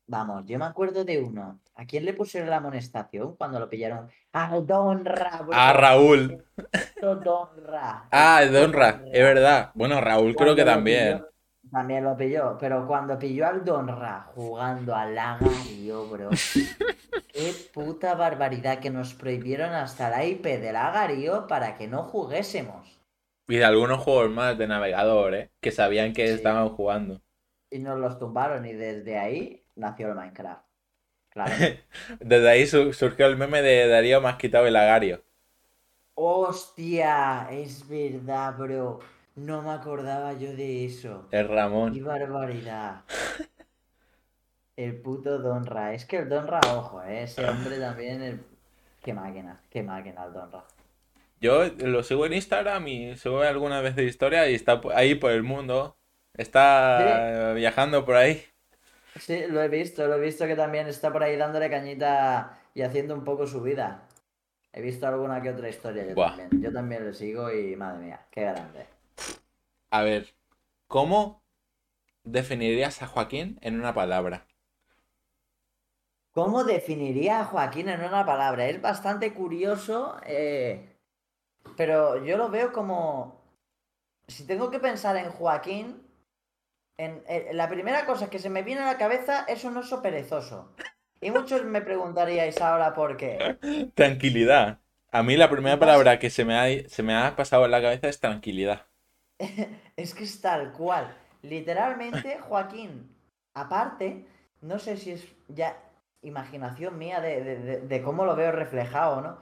vamos, 0.07 0.45
yo 0.47 0.59
me 0.59 0.65
acuerdo 0.65 1.05
de 1.05 1.19
uno. 1.21 1.61
¿A 1.75 1.85
quién 1.85 2.05
le 2.05 2.13
pusieron 2.13 2.49
la 2.49 2.57
amonestación 2.57 3.35
cuando 3.37 3.59
lo 3.59 3.69
pillaron? 3.69 4.09
Al 4.33 4.65
Donra, 4.67 5.41
bro. 5.43 5.63
Ah, 5.63 5.73
Raúl. 5.73 6.43
Esto 6.71 7.15
Donra. 7.17 8.11
Ah, 8.11 8.43
esto 8.43 8.51
Donra, 8.51 9.03
es 9.11 9.21
verdad. 9.23 9.71
Bueno, 9.75 10.01
Raúl 10.01 10.35
creo 10.35 10.55
que 10.55 10.63
también. 10.65 11.25
También 11.71 12.03
lo 12.03 12.15
pilló, 12.17 12.57
pero 12.59 12.85
cuando 12.85 13.17
pilló 13.17 13.47
al 13.47 13.63
Donra 13.63 14.27
jugando 14.35 14.93
al 14.95 15.15
Lagario, 15.15 16.05
bro. 16.07 16.29
Qué 17.33 17.53
puta 17.73 18.15
barbaridad 18.15 18.79
que 18.79 18.89
nos 18.89 19.13
prohibieron 19.13 19.73
hasta 19.73 20.09
la 20.09 20.25
IP 20.25 20.43
del 20.59 20.73
Lagario 20.73 21.47
para 21.47 21.75
que 21.77 21.87
no 21.87 22.03
juguésemos. 22.03 22.99
Y 23.47 23.57
de 23.57 23.65
algunos 23.65 23.99
juegos 24.01 24.29
más 24.29 24.57
de 24.57 24.67
navegador, 24.67 25.33
¿eh? 25.35 25.49
Que 25.61 25.71
sabían 25.71 26.13
que 26.13 26.27
Sí. 26.27 26.33
estaban 26.33 26.69
jugando. 26.69 27.21
Y 27.69 27.79
nos 27.79 27.97
los 27.99 28.19
tumbaron 28.19 28.65
y 28.65 28.73
desde 28.73 29.17
ahí 29.17 29.63
nació 29.75 30.09
el 30.09 30.15
Minecraft. 30.15 30.63
Claro. 31.29 31.53
Desde 32.19 32.49
ahí 32.49 32.67
su- 32.67 32.91
surgió 32.91 33.25
el 33.27 33.37
meme 33.37 33.61
de 33.61 33.87
Darío 33.87 34.19
me 34.19 34.27
has 34.27 34.35
quitado 34.35 34.67
el 34.67 34.75
agario. 34.75 35.23
Hostia, 36.15 37.47
es 37.51 37.87
verdad, 37.87 38.55
bro. 38.57 38.99
No 39.35 39.61
me 39.61 39.71
acordaba 39.71 40.33
yo 40.33 40.53
de 40.55 40.85
eso. 40.85 41.27
El 41.31 41.47
Qué 41.47 41.53
Ramón. 41.53 42.03
barbaridad. 42.03 43.01
El 44.75 45.01
puto 45.01 45.39
Donra. 45.39 45.93
Es 45.93 46.05
que 46.05 46.17
el 46.17 46.29
Donra, 46.29 46.59
ojo, 46.73 47.01
¿eh? 47.03 47.23
ese 47.23 47.45
hombre 47.47 47.77
también. 47.79 48.21
el- 48.21 48.43
Qué 49.03 49.13
máquina, 49.13 49.59
qué 49.69 49.81
máquina 49.83 50.25
el 50.25 50.33
Donra. 50.33 50.63
Yo 51.39 51.65
lo 51.79 52.03
sigo 52.03 52.25
en 52.27 52.33
Instagram 52.33 52.87
y 52.87 53.17
sube 53.17 53.47
alguna 53.47 53.81
vez 53.81 53.95
de 53.95 54.03
historia 54.03 54.47
y 54.49 54.53
está 54.55 54.79
ahí 54.93 55.15
por 55.15 55.31
el 55.31 55.43
mundo. 55.43 55.97
Está 56.35 57.53
viajando 57.55 58.05
por 58.05 58.15
ahí. 58.15 58.43
Sí, 59.19 59.43
lo 59.49 59.61
he 59.61 59.67
visto, 59.67 60.07
lo 60.07 60.15
he 60.15 60.19
visto 60.21 60.45
que 60.45 60.55
también 60.55 60.87
está 60.87 61.11
por 61.11 61.23
ahí 61.23 61.35
dándole 61.35 61.69
cañita 61.69 62.59
y 62.73 62.81
haciendo 62.83 63.13
un 63.15 63.23
poco 63.25 63.45
su 63.47 63.61
vida. 63.61 64.07
He 64.71 64.81
visto 64.81 65.05
alguna 65.07 65.41
que 65.41 65.49
otra 65.49 65.67
historia 65.67 66.05
yo 66.05 66.15
Buah. 66.15 66.37
también. 66.37 66.61
Yo 66.61 66.71
también 66.71 67.05
le 67.05 67.13
sigo 67.13 67.51
y 67.51 67.75
madre 67.75 68.05
mía, 68.05 68.21
qué 68.31 68.41
grande. 68.43 68.85
A 69.91 70.01
ver, 70.03 70.35
¿cómo 70.87 71.43
definirías 72.23 73.01
a 73.01 73.07
Joaquín 73.07 73.59
en 73.61 73.79
una 73.79 73.93
palabra? 73.93 74.47
¿Cómo 76.37 76.63
definiría 76.63 77.41
a 77.41 77.45
Joaquín 77.45 77.87
en 77.89 78.01
una 78.01 78.25
palabra? 78.25 78.67
Es 78.67 78.81
bastante 78.81 79.33
curioso, 79.33 80.17
eh, 80.25 80.97
pero 81.77 82.23
yo 82.25 82.37
lo 82.37 82.49
veo 82.49 82.71
como... 82.73 83.41
Si 84.27 84.47
tengo 84.47 84.71
que 84.71 84.79
pensar 84.79 85.17
en 85.17 85.31
Joaquín, 85.31 86.03
en, 86.97 87.23
en- 87.27 87.57
la 87.57 87.69
primera 87.69 88.05
cosa 88.05 88.29
que 88.29 88.39
se 88.39 88.49
me 88.51 88.63
viene 88.63 88.81
a 88.81 88.85
la 88.87 88.97
cabeza 88.99 89.45
es 89.47 89.63
un 89.65 89.77
oso 89.77 90.01
perezoso. 90.01 90.73
Y 91.21 91.31
muchos 91.31 91.63
me 91.65 91.81
preguntaríais 91.81 92.61
ahora 92.61 92.93
por 92.93 93.17
qué. 93.17 93.51
Tranquilidad. 93.95 94.79
A 95.11 95.23
mí 95.23 95.35
la 95.37 95.49
primera 95.49 95.79
palabra 95.79 96.19
que 96.19 96.29
se 96.29 96.45
me 96.45 96.55
ha, 96.57 96.89
se 96.89 97.03
me 97.03 97.15
ha 97.15 97.35
pasado 97.35 97.65
en 97.65 97.71
la 97.71 97.81
cabeza 97.81 98.07
es 98.09 98.19
tranquilidad. 98.19 98.87
Es 99.97 100.13
que 100.13 100.23
es 100.23 100.41
tal 100.41 100.71
cual. 100.73 101.15
Literalmente, 101.41 102.39
Joaquín, 102.47 103.15
aparte, 103.55 104.25
no 104.61 104.79
sé 104.79 104.97
si 104.97 105.11
es 105.11 105.27
ya 105.47 105.77
imaginación 106.23 106.97
mía 106.97 107.19
de, 107.19 107.43
de- 107.43 107.57
de- 107.59 107.79
de 107.81 108.01
cómo 108.03 108.25
lo 108.25 108.35
veo 108.35 108.51
reflejado, 108.51 109.21
¿no? 109.21 109.37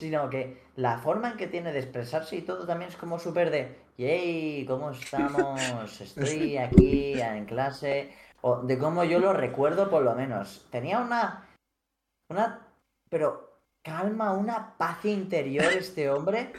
Sino 0.00 0.28
que 0.28 0.60
la 0.76 0.98
forma 0.98 1.30
en 1.30 1.36
que 1.36 1.46
tiene 1.46 1.72
de 1.72 1.78
expresarse 1.78 2.36
y 2.36 2.42
todo 2.42 2.66
también 2.66 2.90
es 2.90 2.96
como 2.96 3.18
súper 3.20 3.50
de, 3.50 3.78
yay, 3.96 4.66
¿cómo 4.66 4.90
estamos? 4.90 6.00
Estoy 6.00 6.56
aquí 6.58 7.20
en 7.20 7.44
clase. 7.46 8.12
O 8.40 8.60
de 8.62 8.76
cómo 8.78 9.04
yo 9.04 9.20
lo 9.20 9.32
recuerdo 9.32 9.88
por 9.88 10.02
lo 10.02 10.14
menos. 10.14 10.66
Tenía 10.70 10.98
una... 10.98 11.48
Una... 12.28 12.66
Pero 13.08 13.58
calma, 13.82 14.32
una 14.32 14.76
paz 14.76 15.04
interior 15.04 15.64
este 15.72 16.10
hombre 16.10 16.52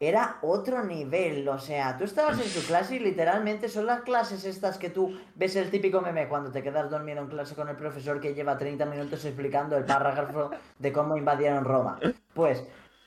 era 0.00 0.38
otro 0.42 0.84
nivel, 0.84 1.48
o 1.48 1.58
sea, 1.58 1.96
tú 1.96 2.04
estabas 2.04 2.38
en 2.38 2.46
su 2.46 2.64
clase 2.66 2.96
y 2.96 2.98
literalmente 3.00 3.68
son 3.68 3.86
las 3.86 4.02
clases 4.02 4.44
estas 4.44 4.78
que 4.78 4.90
tú 4.90 5.18
ves 5.34 5.56
el 5.56 5.70
típico 5.70 6.00
meme 6.00 6.28
cuando 6.28 6.52
te 6.52 6.62
quedas 6.62 6.88
dormido 6.88 7.20
en 7.20 7.26
clase 7.26 7.56
con 7.56 7.68
el 7.68 7.76
profesor 7.76 8.20
que 8.20 8.32
lleva 8.32 8.56
30 8.56 8.86
minutos 8.86 9.24
explicando 9.24 9.76
el 9.76 9.84
párrafo 9.84 10.50
de 10.78 10.92
cómo 10.92 11.16
invadieron 11.16 11.64
Roma. 11.64 11.98
Pues 12.32 12.62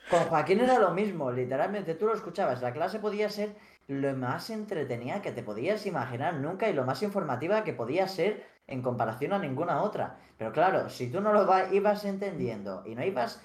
con 0.09 0.19
Joaquín 0.25 0.59
era 0.59 0.79
lo 0.79 0.91
mismo, 0.91 1.31
literalmente 1.31 1.95
tú 1.95 2.07
lo 2.07 2.13
escuchabas, 2.13 2.61
la 2.61 2.73
clase 2.73 2.99
podía 2.99 3.29
ser 3.29 3.55
lo 3.87 4.13
más 4.15 4.49
entretenida 4.49 5.21
que 5.21 5.31
te 5.31 5.43
podías 5.43 5.85
imaginar 5.85 6.33
nunca 6.35 6.69
y 6.69 6.73
lo 6.73 6.83
más 6.83 7.01
informativa 7.03 7.63
que 7.63 7.73
podía 7.73 8.07
ser 8.07 8.45
en 8.67 8.81
comparación 8.81 9.33
a 9.33 9.39
ninguna 9.39 9.81
otra. 9.81 10.17
Pero 10.37 10.51
claro, 10.51 10.89
si 10.89 11.09
tú 11.09 11.21
no 11.21 11.31
lo 11.31 11.47
ibas 11.71 12.03
entendiendo 12.03 12.83
y 12.85 12.95
no 12.95 13.03
ibas 13.03 13.41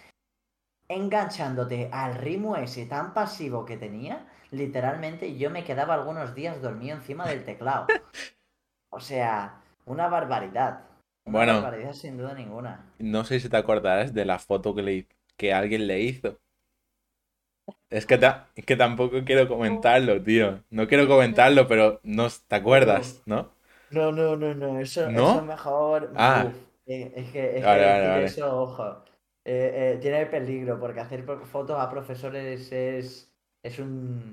enganchándote 0.89 1.89
al 1.93 2.15
ritmo 2.17 2.57
ese 2.57 2.87
tan 2.87 3.15
pasivo 3.15 3.65
que 3.65 3.77
tenía, 3.77 4.27
literalmente 4.51 5.37
yo 5.39 5.51
me 5.51 5.65
quedaba 5.65 5.95
algunos 5.95 6.35
días 6.35 6.61
dormido 6.63 6.97
encima 6.97 7.27
del 7.29 7.45
teclado. 7.45 7.95
O 8.91 9.01
sea, 9.01 9.63
una 9.87 10.09
barbaridad. 10.09 10.81
Una 11.27 11.45
Bueno. 11.45 11.55
barbaridad 11.55 11.93
sin 11.93 12.19
duda 12.19 12.35
ninguna. 12.35 12.85
No 12.99 13.25
sé 13.25 13.41
si 13.41 13.49
te 13.49 13.57
acordarás 13.57 14.13
de 14.13 14.27
la 14.27 14.39
foto 14.39 14.75
que, 14.75 14.83
le, 14.83 15.09
que 15.39 15.55
alguien 15.55 15.87
le 15.87 16.03
hizo. 16.03 16.39
Es 17.91 18.07
que, 18.07 18.17
ta- 18.19 18.49
es 18.55 18.65
que 18.65 18.77
tampoco 18.77 19.25
quiero 19.25 19.49
comentarlo, 19.49 20.23
tío. 20.23 20.63
No 20.71 20.87
quiero 20.87 21.09
comentarlo, 21.09 21.67
pero 21.67 22.01
no 22.05 22.29
te 22.47 22.55
acuerdas, 22.55 23.23
¿no? 23.27 23.51
No, 23.91 24.13
no, 24.13 24.37
no, 24.37 24.55
no, 24.55 24.79
eso, 24.81 25.11
¿No? 25.17 25.29
eso 25.29 25.43
mejor. 25.43 26.11
Ah. 26.15 26.45
Uf, 26.45 26.55
es 26.87 27.31
que, 27.33 27.59
es 27.59 27.67
Vale, 27.67 27.67
que 27.69 27.85
vale, 27.85 28.09
decir 28.09 28.17
vale. 28.17 28.27
eso, 28.27 28.61
ojo. 28.63 29.03
Eh, 29.47 29.95
eh, 29.95 29.99
tiene 30.01 30.27
peligro, 30.27 30.79
porque 30.81 31.01
hacer 31.01 31.25
fotos 31.25 31.79
a 31.81 31.91
profesores 31.91 32.73
es. 32.73 33.33
Es 33.63 33.79
un. 33.79 34.33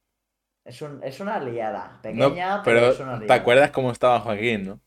Es, 0.65 0.81
un, 0.81 1.03
es 1.03 1.19
una 1.21 1.39
liada. 1.39 1.99
No, 2.07 2.27
Pequeña, 2.27 2.63
pero, 2.63 2.81
pero 2.81 2.87
es 2.87 2.99
una 2.99 3.17
¿te 3.25 3.33
liada. 3.33 3.33
acuerdas 3.33 3.71
cómo 3.71 3.91
estaba 3.91 4.19
Joaquín, 4.21 4.65
no? 4.65 4.81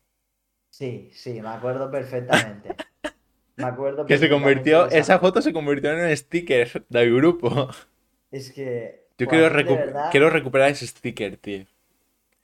Sí, 0.69 1.09
sí, 1.13 1.41
me 1.41 1.49
acuerdo 1.49 1.89
perfectamente. 1.91 2.85
Me 3.57 3.67
acuerdo 3.67 4.05
Que 4.07 4.17
se 4.17 4.29
convirtió, 4.29 4.89
esa 4.89 5.19
foto 5.19 5.41
se 5.41 5.53
convirtió 5.53 5.91
en 5.91 5.99
un 6.09 6.17
sticker 6.17 6.85
del 6.89 7.13
grupo. 7.15 7.69
Es 8.31 8.51
que 8.53 9.09
Yo 9.19 9.27
quiero, 9.27 9.49
recu- 9.49 9.83
verdad, 9.83 10.09
quiero 10.09 10.29
recuperar 10.29 10.69
ese 10.71 10.87
sticker, 10.87 11.37
tío. 11.37 11.65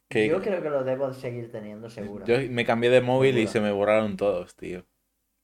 Que 0.09 0.21
Yo 0.27 0.41
creo 0.41 0.61
que 0.63 0.71
lo 0.71 0.83
debo 0.83 1.13
seguir 1.13 1.51
teniendo, 1.51 1.87
seguro. 1.89 2.27
yo 2.27 2.35
me 2.49 2.65
cambié 2.65 2.89
de 2.89 3.01
móvil 3.01 3.37
y 3.37 3.47
se 3.47 3.59
me 3.61 3.71
borraron 3.71 4.17
todos, 4.17 4.55
tío. 4.55 4.85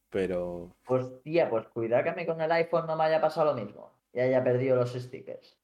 Pero 0.10 0.76
Pues 0.86 1.06
tía, 1.24 1.50
pues 1.50 1.68
cuidado 1.68 2.04
que 2.04 2.10
a 2.10 2.16
mí 2.16 2.26
con 2.26 2.42
el 2.42 2.52
iPhone 2.52 2.88
no 2.88 2.96
me 2.96 3.04
haya 3.06 3.22
pasado 3.22 3.54
lo 3.54 3.62
mismo. 3.62 3.92
Y 4.14 4.20
haya 4.20 4.44
perdido 4.44 4.76
los 4.76 4.94
stickers. 4.94 5.56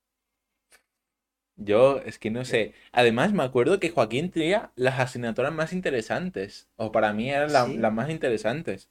yo 1.57 1.99
es 1.99 2.19
que 2.19 2.29
no 2.31 2.43
sé. 2.45 2.73
Además, 2.91 3.31
me 3.33 3.43
acuerdo 3.43 3.79
que 3.79 3.89
Joaquín 3.89 4.29
tenía 4.29 4.71
las 4.75 4.99
asignaturas 4.99 5.53
más 5.53 5.71
interesantes. 5.73 6.67
O 6.75 6.91
para 6.91 7.13
mí 7.13 7.29
eran 7.31 7.53
la- 7.53 7.65
Sí. 7.65 7.77
las 7.77 7.93
más 7.93 8.09
interesantes. 8.09 8.89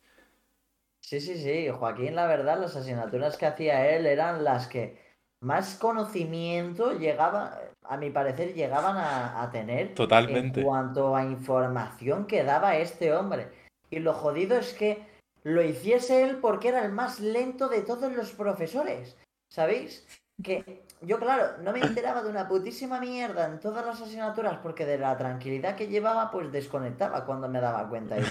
Sí, 1.01 1.21
sí, 1.21 1.37
sí. 1.37 1.69
Joaquín, 1.69 2.15
la 2.17 2.27
verdad, 2.27 2.59
las 2.59 2.75
asignaturas 2.75 3.37
que 3.37 3.45
hacía 3.47 3.95
él 3.95 4.07
eran 4.07 4.43
las 4.45 4.67
que 4.67 4.99
más 5.41 5.77
conocimiento 5.77 6.99
llegaba, 6.99 7.61
a 7.83 7.97
mi 7.99 8.09
parecer, 8.11 8.55
llegaban 8.55 8.97
a, 8.97 9.43
a 9.43 9.51
tener 9.51 9.95
Totalmente. 9.95 10.61
en 10.61 10.67
cuanto 10.67 11.15
a 11.15 11.23
información 11.25 12.27
que 12.27 12.45
daba 12.45 12.79
este 12.79 13.13
hombre. 13.13 13.49
Y 13.91 13.99
lo 13.99 14.15
jodido 14.15 14.57
es 14.59 14.73
que 14.73 15.03
lo 15.45 15.63
hiciese 15.63 16.25
él 16.25 16.39
porque 16.41 16.69
era 16.69 16.85
el 16.85 16.93
más 16.93 17.21
lento 17.21 17.69
de 17.69 17.83
todos 17.83 18.13
los 18.13 18.33
profesores. 18.33 19.17
¿Sabéis? 19.49 20.07
Que 20.43 20.83
yo, 21.01 21.21
claro, 21.21 21.63
no 21.63 21.73
me 21.73 21.81
enteraba 21.81 22.23
de 22.23 22.31
una 22.31 22.49
putísima 22.49 22.99
mierda 22.99 23.47
en 23.47 23.61
todas 23.61 23.87
las 23.87 24.01
asignaturas 24.01 24.59
porque 24.63 24.85
de 24.85 24.99
la 24.99 25.17
tranquilidad 25.17 25.77
que 25.77 25.87
llevaba, 25.87 26.31
pues 26.31 26.51
desconectaba 26.51 27.25
cuando 27.25 27.49
me 27.49 27.61
daba 27.61 27.89
cuenta. 27.89 28.17
Y, 28.19 28.25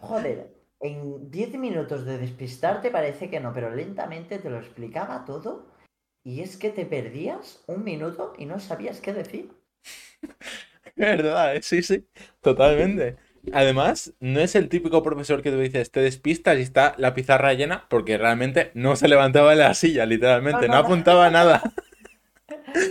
joder, 0.00 0.52
en 0.80 1.30
10 1.30 1.58
minutos 1.58 2.04
de 2.04 2.18
despistarte 2.18 2.90
parece 2.90 3.30
que 3.30 3.40
no, 3.40 3.52
pero 3.54 3.74
lentamente 3.74 4.38
te 4.38 4.50
lo 4.50 4.58
explicaba 4.58 5.24
todo 5.24 5.66
y 6.24 6.42
es 6.42 6.56
que 6.56 6.70
te 6.70 6.84
perdías 6.84 7.62
un 7.66 7.84
minuto 7.84 8.34
y 8.36 8.44
no 8.44 8.60
sabías 8.60 9.00
qué 9.00 9.14
decir. 9.14 9.50
¿Verdad? 10.96 11.56
eh? 11.56 11.62
Sí, 11.62 11.82
sí. 11.82 12.06
Totalmente. 12.40 13.16
Además, 13.52 14.12
no 14.20 14.40
es 14.40 14.54
el 14.54 14.68
típico 14.68 15.02
profesor 15.02 15.42
que 15.42 15.50
tú 15.50 15.58
dices, 15.58 15.90
te 15.90 16.00
despistas 16.00 16.58
y 16.58 16.62
está 16.62 16.94
la 16.98 17.14
pizarra 17.14 17.54
llena, 17.54 17.86
porque 17.88 18.18
realmente 18.18 18.70
no 18.74 18.96
se 18.96 19.08
levantaba 19.08 19.50
de 19.50 19.56
la 19.56 19.74
silla, 19.74 20.06
literalmente, 20.06 20.68
no 20.68 20.74
No, 20.74 20.80
no. 20.82 20.84
apuntaba 20.86 21.30
nada. 21.30 21.62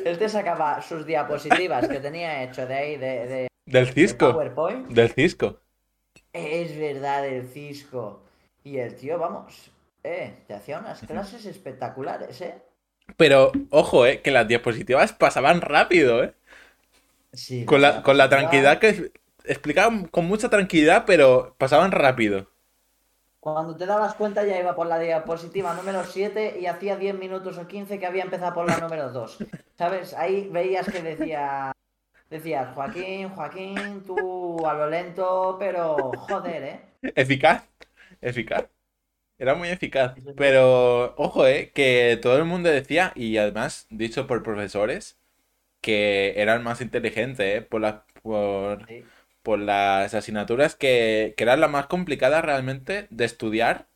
Él 0.05 0.17
te 0.19 0.29
sacaba 0.29 0.81
sus 0.81 1.05
diapositivas 1.05 1.87
que 1.87 1.99
tenía 1.99 2.43
hecho 2.43 2.65
de 2.65 2.73
ahí, 2.75 2.97
de, 2.97 3.27
de- 3.27 3.47
Del 3.65 3.85
de 3.85 3.91
Cisco. 3.93 4.31
PowerPoint. 4.33 4.87
Del 4.89 5.09
Cisco. 5.11 5.59
Es 6.33 6.77
verdad, 6.77 7.27
el 7.27 7.47
Cisco. 7.47 8.23
Y 8.63 8.77
el 8.77 8.95
tío, 8.95 9.17
vamos, 9.19 9.71
eh, 10.03 10.43
te 10.47 10.53
hacía 10.53 10.79
unas 10.79 11.01
clases 11.01 11.45
espectaculares, 11.45 12.39
¿eh? 12.41 12.55
Pero, 13.17 13.51
ojo, 13.69 14.05
eh, 14.05 14.21
que 14.21 14.31
las 14.31 14.47
diapositivas 14.47 15.13
pasaban 15.13 15.61
rápido, 15.61 16.23
eh. 16.23 16.33
Sí, 17.33 17.65
Con 17.65 17.81
la, 17.81 18.01
con 18.03 18.17
la 18.17 18.29
tranquilidad 18.29 18.79
que 18.79 19.11
explicaban 19.47 20.07
con 20.07 20.25
mucha 20.25 20.49
tranquilidad, 20.49 21.03
pero 21.05 21.55
pasaban 21.57 21.91
rápido. 21.91 22.49
Cuando 23.39 23.77
te 23.77 23.85
dabas 23.85 24.15
cuenta 24.15 24.45
ya 24.45 24.59
iba 24.59 24.75
por 24.75 24.87
la 24.87 24.99
diapositiva 24.99 25.73
número 25.73 26.03
7 26.03 26.57
y 26.59 26.65
hacía 26.65 26.97
10 26.97 27.17
minutos 27.17 27.57
o 27.57 27.67
15 27.67 27.99
que 27.99 28.05
había 28.05 28.23
empezado 28.23 28.53
por 28.53 28.67
la 28.67 28.77
número 28.77 29.09
2. 29.09 29.37
¿Sabes? 29.77 30.13
Ahí 30.13 30.49
veías 30.51 30.89
que 30.89 31.01
decía... 31.01 31.71
Decías, 32.29 32.73
Joaquín, 32.75 33.29
Joaquín, 33.29 34.03
tú 34.05 34.67
a 34.67 34.73
lo 34.73 34.89
lento, 34.89 35.55
pero 35.57 35.95
joder, 36.17 36.63
¿eh? 36.63 36.81
Eficaz. 37.15 37.69
Eficaz. 38.19 38.65
Era 39.37 39.55
muy 39.55 39.69
eficaz. 39.69 40.15
Pero, 40.35 41.15
ojo, 41.15 41.47
eh, 41.47 41.71
que 41.73 42.19
todo 42.21 42.37
el 42.37 42.43
mundo 42.43 42.69
decía, 42.69 43.13
y 43.15 43.37
además 43.37 43.87
dicho 43.89 44.27
por 44.27 44.43
profesores, 44.43 45.17
que 45.79 46.33
era 46.35 46.55
el 46.55 46.63
más 46.63 46.81
inteligente, 46.81 47.55
eh, 47.55 47.61
por 47.61 47.81
las, 47.81 48.01
por, 48.21 48.85
Sí. 48.87 49.05
Por 49.47 49.59
las 49.59 50.13
asignaturas 50.13 50.75
que, 50.75 51.33
que 51.37 51.43
eran 51.45 51.61
las 51.61 51.71
más 51.71 51.87
complicadas 51.87 52.43
realmente 52.45 53.07
de 53.11 53.25
estudiar 53.25 53.87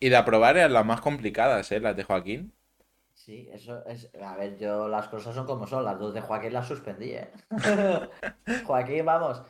y 0.00 0.10
de 0.10 0.16
aprobar 0.16 0.56
eran 0.58 0.74
las 0.74 0.86
más 0.86 1.00
complicadas, 1.00 1.72
eh, 1.72 1.80
las 1.80 1.96
de 1.96 2.04
Joaquín. 2.04 2.54
Sí, 3.14 3.48
eso 3.52 3.84
es. 3.86 4.10
A 4.22 4.36
ver, 4.36 4.58
yo 4.58 4.88
las 4.88 5.08
cosas 5.08 5.34
son 5.34 5.46
como 5.46 5.66
son. 5.66 5.84
Las 5.84 5.98
dos 5.98 6.12
de 6.14 6.20
Joaquín 6.20 6.52
las 6.52 6.66
suspendí, 6.68 7.12
¿eh? 7.12 7.32
Joaquín, 8.62 9.04
vamos, 9.06 9.42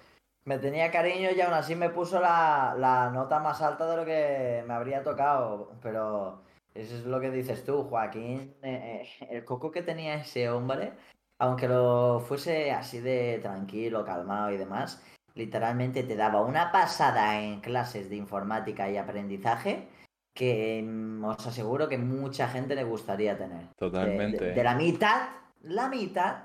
me 0.44 0.58
tenía 0.58 0.90
cariño 0.90 1.30
y 1.36 1.40
aún 1.40 1.54
así 1.54 1.74
me 1.76 1.90
puso 1.90 2.20
la, 2.20 2.74
la 2.78 3.10
nota 3.10 3.40
más 3.40 3.62
alta 3.62 3.86
de 3.90 3.96
lo 3.96 4.04
que 4.04 4.64
me 4.66 4.74
habría 4.74 5.02
tocado. 5.02 5.72
Pero 5.82 6.42
eso 6.74 6.96
es 6.96 7.04
lo 7.06 7.20
que 7.20 7.30
dices 7.30 7.64
tú, 7.64 7.84
Joaquín. 7.84 8.54
eh, 8.62 9.08
eh, 9.20 9.28
el 9.30 9.44
coco 9.44 9.70
que 9.70 9.82
tenía 9.82 10.16
ese 10.16 10.50
hombre, 10.50 10.94
aunque 11.38 11.68
lo 11.68 12.20
fuese 12.20 12.72
así 12.72 13.00
de 13.00 13.38
tranquilo, 13.42 14.04
calmado 14.04 14.50
y 14.52 14.56
demás, 14.58 15.02
literalmente 15.34 16.02
te 16.02 16.16
daba 16.16 16.42
una 16.42 16.70
pasada 16.70 17.40
en 17.40 17.60
clases 17.60 18.08
de 18.08 18.16
informática 18.16 18.90
y 18.90 18.96
aprendizaje 18.96 19.88
que 20.36 20.82
mm, 20.84 21.24
os 21.24 21.46
aseguro 21.46 21.88
que 21.88 21.98
mucha 21.98 22.48
gente 22.48 22.74
le 22.74 22.84
gustaría 22.84 23.36
tener. 23.36 23.68
Totalmente. 23.76 24.44
De, 24.44 24.52
de 24.52 24.64
la 24.64 24.74
mitad, 24.74 25.28
la 25.62 25.88
mitad, 25.88 26.44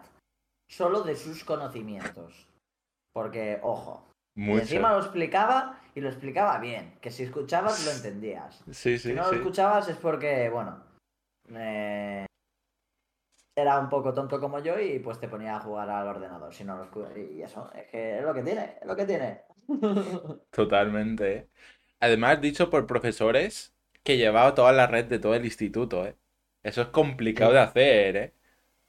solo 0.70 1.02
de 1.02 1.16
sus 1.16 1.44
conocimientos. 1.44 2.48
Porque, 3.14 3.60
ojo, 3.64 4.08
Mucho. 4.36 4.62
encima 4.62 4.94
lo 4.94 5.00
explicaba 5.00 5.80
y 5.96 6.02
lo 6.02 6.10
explicaba 6.10 6.60
bien. 6.60 6.98
Que 7.02 7.10
si 7.10 7.24
escuchabas 7.24 7.84
lo 7.86 7.92
entendías. 7.92 8.64
Sí, 8.72 8.98
Si 8.98 9.10
sí, 9.10 9.14
no 9.14 9.32
lo 9.32 9.38
escuchabas 9.38 9.90
es 9.90 9.98
porque, 9.98 10.50
bueno, 10.50 10.84
eh, 11.56 12.26
era 13.62 13.80
un 13.80 13.90
poco 13.90 14.14
tonto 14.14 14.40
como 14.40 14.60
yo 14.60 14.80
y 14.80 15.00
pues 15.00 15.20
te 15.20 15.28
ponía 15.30 15.58
a 15.58 15.62
jugar 15.62 15.90
al 15.90 16.08
ordenador. 16.08 16.54
Si 16.54 16.64
no 16.64 16.78
lo 16.78 16.86
escu- 16.92 17.32
y 17.38 17.42
eso, 17.44 17.72
es 17.74 17.88
que 17.88 18.20
es 18.20 18.24
lo 18.24 18.34
que 18.34 18.44
tiene, 18.44 18.78
es 18.82 18.88
lo 18.88 18.96
que 18.96 19.06
tiene. 19.06 19.44
Totalmente. 20.52 21.36
eh. 21.38 21.50
Además, 22.00 22.42
dicho 22.42 22.70
por 22.70 22.88
profesores 22.88 23.74
que 24.04 24.18
llevaba 24.18 24.56
toda 24.56 24.72
la 24.74 24.88
red 24.88 25.06
de 25.06 25.20
todo 25.20 25.36
el 25.36 25.46
instituto, 25.46 26.06
¿eh? 26.06 26.16
Eso 26.64 26.82
es 26.82 26.88
complicado 26.90 27.52
Sí. 27.52 27.56
de 27.56 27.60
hacer, 27.62 28.16
¿eh? 28.18 28.34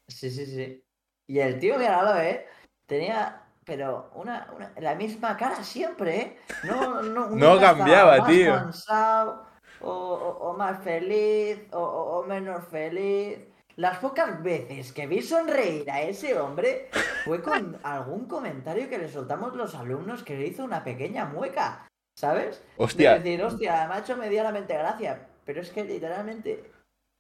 Sí, 0.09 0.31
sí, 0.31 0.47
sí. 0.47 0.85
Y 1.27 1.39
el 1.39 1.59
tío, 1.59 1.79
míralo, 1.79 2.19
¿eh? 2.21 2.47
Tenía, 2.87 3.43
pero 3.65 4.11
una, 4.15 4.51
una- 4.57 4.73
la 4.81 4.95
misma 4.95 5.37
cara 5.37 5.63
siempre, 5.63 6.17
¿eh? 6.21 6.37
No, 6.63 7.03
no, 7.03 7.29
No 7.37 7.61
cambiaba, 7.61 8.17
más 8.19 8.27
tío. 8.29 8.53
cansado, 8.53 9.47
o, 9.81 9.89
o- 9.91 10.51
o 10.51 10.57
más 10.57 10.83
feliz, 10.83 11.61
o- 11.73 11.79
o 12.21 12.25
menos 12.27 12.67
feliz. 12.69 13.39
Las 13.81 13.97
pocas 13.97 14.43
veces 14.43 14.93
que 14.93 15.07
vi 15.07 15.23
sonreír 15.23 15.91
a 15.91 16.03
ese 16.03 16.39
hombre 16.39 16.91
fue 17.25 17.41
con 17.41 17.79
algún 17.83 18.27
comentario 18.27 18.91
que 18.91 18.99
le 18.99 19.09
soltamos 19.09 19.57
los 19.57 19.75
alumnos 19.75 20.23
que 20.23 20.37
le 20.37 20.49
hizo 20.49 20.65
una 20.65 20.85
pequeña 20.85 21.25
mueca, 21.25 21.89
¿sabes? 22.15 22.63
Hostia. 22.77 23.15
De 23.15 23.21
decir, 23.21 23.43
hostia, 23.43 23.89
me 23.89 23.95
ha 23.95 24.01
hecho 24.01 24.19
medianamente 24.19 24.75
gracia. 24.75 25.27
Pero 25.47 25.63
es 25.63 25.71
que 25.71 25.83
literalmente, 25.83 26.71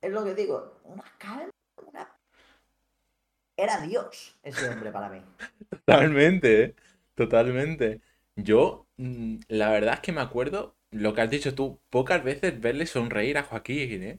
es 0.03 0.13
lo 0.13 0.23
que 0.23 0.35
digo, 0.35 0.79
una 0.85 1.05
calma, 1.17 1.51
una... 1.87 2.07
Era 3.57 3.81
Dios 3.81 4.37
ese 4.43 4.69
hombre 4.69 4.93
para 4.93 5.09
mí. 5.09 5.23
Totalmente, 5.71 6.63
¿eh? 6.63 6.75
Totalmente. 7.15 8.03
Yo, 8.37 8.87
mm, 8.99 9.37
la 9.49 9.71
verdad 9.71 9.95
es 9.95 10.01
que 10.01 10.13
me 10.13 10.21
acuerdo 10.21 10.75
lo 10.91 11.15
que 11.15 11.23
has 11.23 11.31
dicho 11.31 11.55
tú, 11.55 11.81
pocas 11.89 12.23
veces 12.23 12.61
verle 12.61 12.85
sonreír 12.85 13.39
a 13.39 13.45
Joaquín, 13.45 14.03
¿eh? 14.03 14.19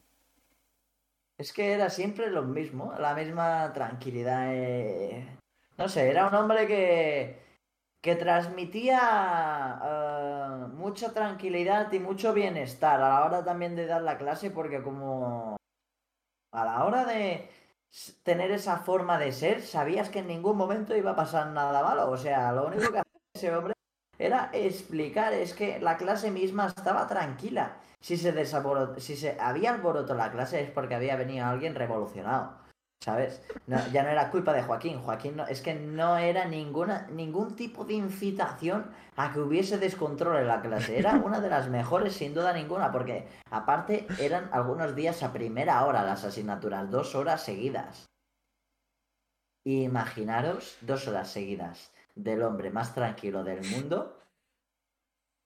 Es 1.42 1.54
que 1.54 1.74
era 1.74 1.90
siempre 1.90 2.30
lo 2.30 2.44
mismo, 2.44 2.94
la 3.00 3.16
misma 3.16 3.74
tranquilidad. 3.74 4.44
eh, 4.54 5.40
No 5.78 5.90
sé, 5.90 6.10
era 6.10 6.28
un 6.28 6.36
hombre 6.36 6.68
que, 6.68 7.42
que 8.00 8.16
transmitía 8.16 9.00
eh, 9.84 10.68
mucha 10.76 11.14
tranquilidad 11.14 11.92
y 11.92 12.00
mucho 12.00 12.34
bienestar 12.34 13.02
a 13.02 13.10
la 13.10 13.26
hora 13.26 13.44
también 13.44 13.76
de 13.76 13.88
dar 13.88 14.04
la 14.04 14.20
clase, 14.20 14.52
porque 14.52 14.84
como 14.84 15.58
a 16.52 16.66
la 16.66 16.86
hora 16.86 17.06
de 17.06 17.50
tener 18.24 18.52
esa 18.52 18.78
forma 18.78 19.18
de 19.18 19.32
ser, 19.32 19.62
sabías 19.64 20.10
que 20.10 20.20
en 20.20 20.28
ningún 20.28 20.58
momento 20.58 20.96
iba 20.96 21.12
a 21.12 21.16
pasar 21.16 21.48
nada 21.48 21.82
malo. 21.84 22.12
O 22.12 22.18
sea, 22.18 22.52
lo 22.52 22.68
único 22.68 22.92
que 22.92 23.00
hacía 23.00 23.22
ese 23.34 23.56
hombre 23.56 23.74
era 24.20 24.52
explicar, 24.54 25.34
es 25.34 25.56
que 25.56 25.80
la 25.80 25.98
clase 25.98 26.30
misma 26.30 26.68
estaba 26.68 27.08
tranquila. 27.08 27.78
Si 28.02 28.18
se 28.18 28.46
si 28.98 29.16
se 29.16 29.40
había 29.40 29.74
alboroto 29.74 30.16
la 30.16 30.32
clase 30.32 30.62
es 30.62 30.72
porque 30.72 30.96
había 30.96 31.16
venido 31.16 31.46
alguien 31.46 31.76
revolucionado. 31.76 32.60
¿Sabes? 33.04 33.42
Ya 33.66 34.04
no 34.04 34.10
era 34.10 34.30
culpa 34.30 34.54
de 34.54 34.62
Joaquín. 34.62 35.02
Joaquín 35.02 35.36
no, 35.36 35.48
es 35.48 35.62
que 35.62 35.74
no 35.74 36.18
era 36.18 36.46
ninguna, 36.46 37.08
ningún 37.08 37.56
tipo 37.56 37.84
de 37.84 37.96
incitación 37.96 38.92
a 39.16 39.34
que 39.34 39.40
hubiese 39.40 39.80
descontrol 39.80 40.38
en 40.38 40.48
la 40.48 40.62
clase. 40.62 41.00
Era 41.00 41.16
una 41.16 41.40
de 41.40 41.50
las 41.50 41.68
mejores, 41.68 42.14
sin 42.14 42.36
duda 42.36 42.54
ninguna, 42.54 42.92
porque 42.92 43.28
aparte 43.50 44.06
eran 44.20 44.50
algunos 44.52 44.96
días 44.96 45.24
a 45.24 45.34
primera 45.34 45.84
hora 45.84 46.04
las 46.04 46.24
asignaturas, 46.24 46.92
dos 46.92 47.16
horas 47.16 47.44
seguidas. 47.44 48.06
Imaginaros 49.66 50.78
dos 50.82 51.08
horas 51.08 51.28
seguidas 51.30 51.92
del 52.14 52.44
hombre 52.44 52.70
más 52.70 52.94
tranquilo 52.94 53.44
del 53.44 53.64
mundo 53.64 54.21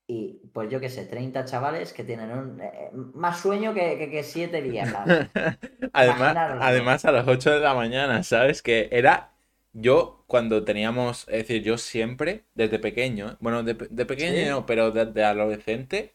y 0.08 0.42
pues 0.54 0.70
yo 0.72 0.80
qué 0.80 0.90
sé, 0.90 1.06
30 1.06 1.46
chavales 1.46 1.94
que 1.94 2.04
tienen 2.04 2.32
un, 2.32 2.62
eh, 2.62 2.92
más 2.94 3.40
sueño 3.42 3.74
que, 3.74 3.98
que, 3.98 4.10
que 4.12 4.24
siete 4.24 4.62
viejas. 4.62 5.20
Además, 5.94 6.40
además 6.58 7.06
a 7.06 7.12
las 7.12 7.28
8 7.28 7.52
de 7.52 7.60
la 7.62 7.74
mañana, 7.74 8.24
¿sabes? 8.24 8.62
Que 8.62 8.90
era 8.92 9.34
yo 9.74 10.24
cuando 10.28 10.64
teníamos, 10.66 11.28
es 11.30 11.48
decir, 11.48 11.64
yo 11.64 11.78
siempre, 11.78 12.46
desde 12.54 12.80
pequeño, 12.80 13.38
bueno, 13.40 13.64
de, 13.64 13.74
de 13.76 14.06
pequeño 14.06 14.46
Sí. 14.46 14.50
no, 14.50 14.66
pero 14.66 14.92
desde 14.92 15.24
adolescente 15.24 16.14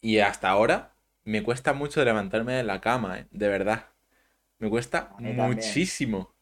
y 0.00 0.18
hasta 0.18 0.48
ahora, 0.50 0.94
me 1.24 1.42
cuesta 1.42 1.72
mucho 1.72 2.04
levantarme 2.04 2.54
de 2.54 2.62
la 2.64 2.80
cama, 2.80 3.20
¿eh? 3.20 3.26
De 3.30 3.48
verdad. 3.48 3.86
Me 4.58 4.70
cuesta 4.70 5.14
muchísimo. 5.18 6.34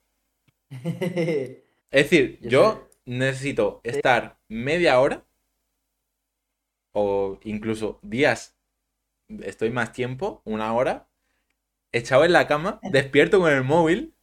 Es 1.90 2.04
decir, 2.10 2.38
Yo 2.40 2.50
yo 2.50 2.88
necesito 3.04 3.80
estar 3.84 4.38
media 4.48 5.00
hora 5.00 5.24
o 6.98 7.38
incluso 7.42 7.98
días, 8.00 8.56
estoy 9.42 9.70
más 9.70 9.92
tiempo, 9.92 10.40
una 10.46 10.72
hora, 10.72 11.08
echado 11.92 12.24
en 12.24 12.32
la 12.32 12.46
cama, 12.46 12.80
despierto 12.90 13.38
con 13.38 13.52
el 13.52 13.64
móvil, 13.64 14.14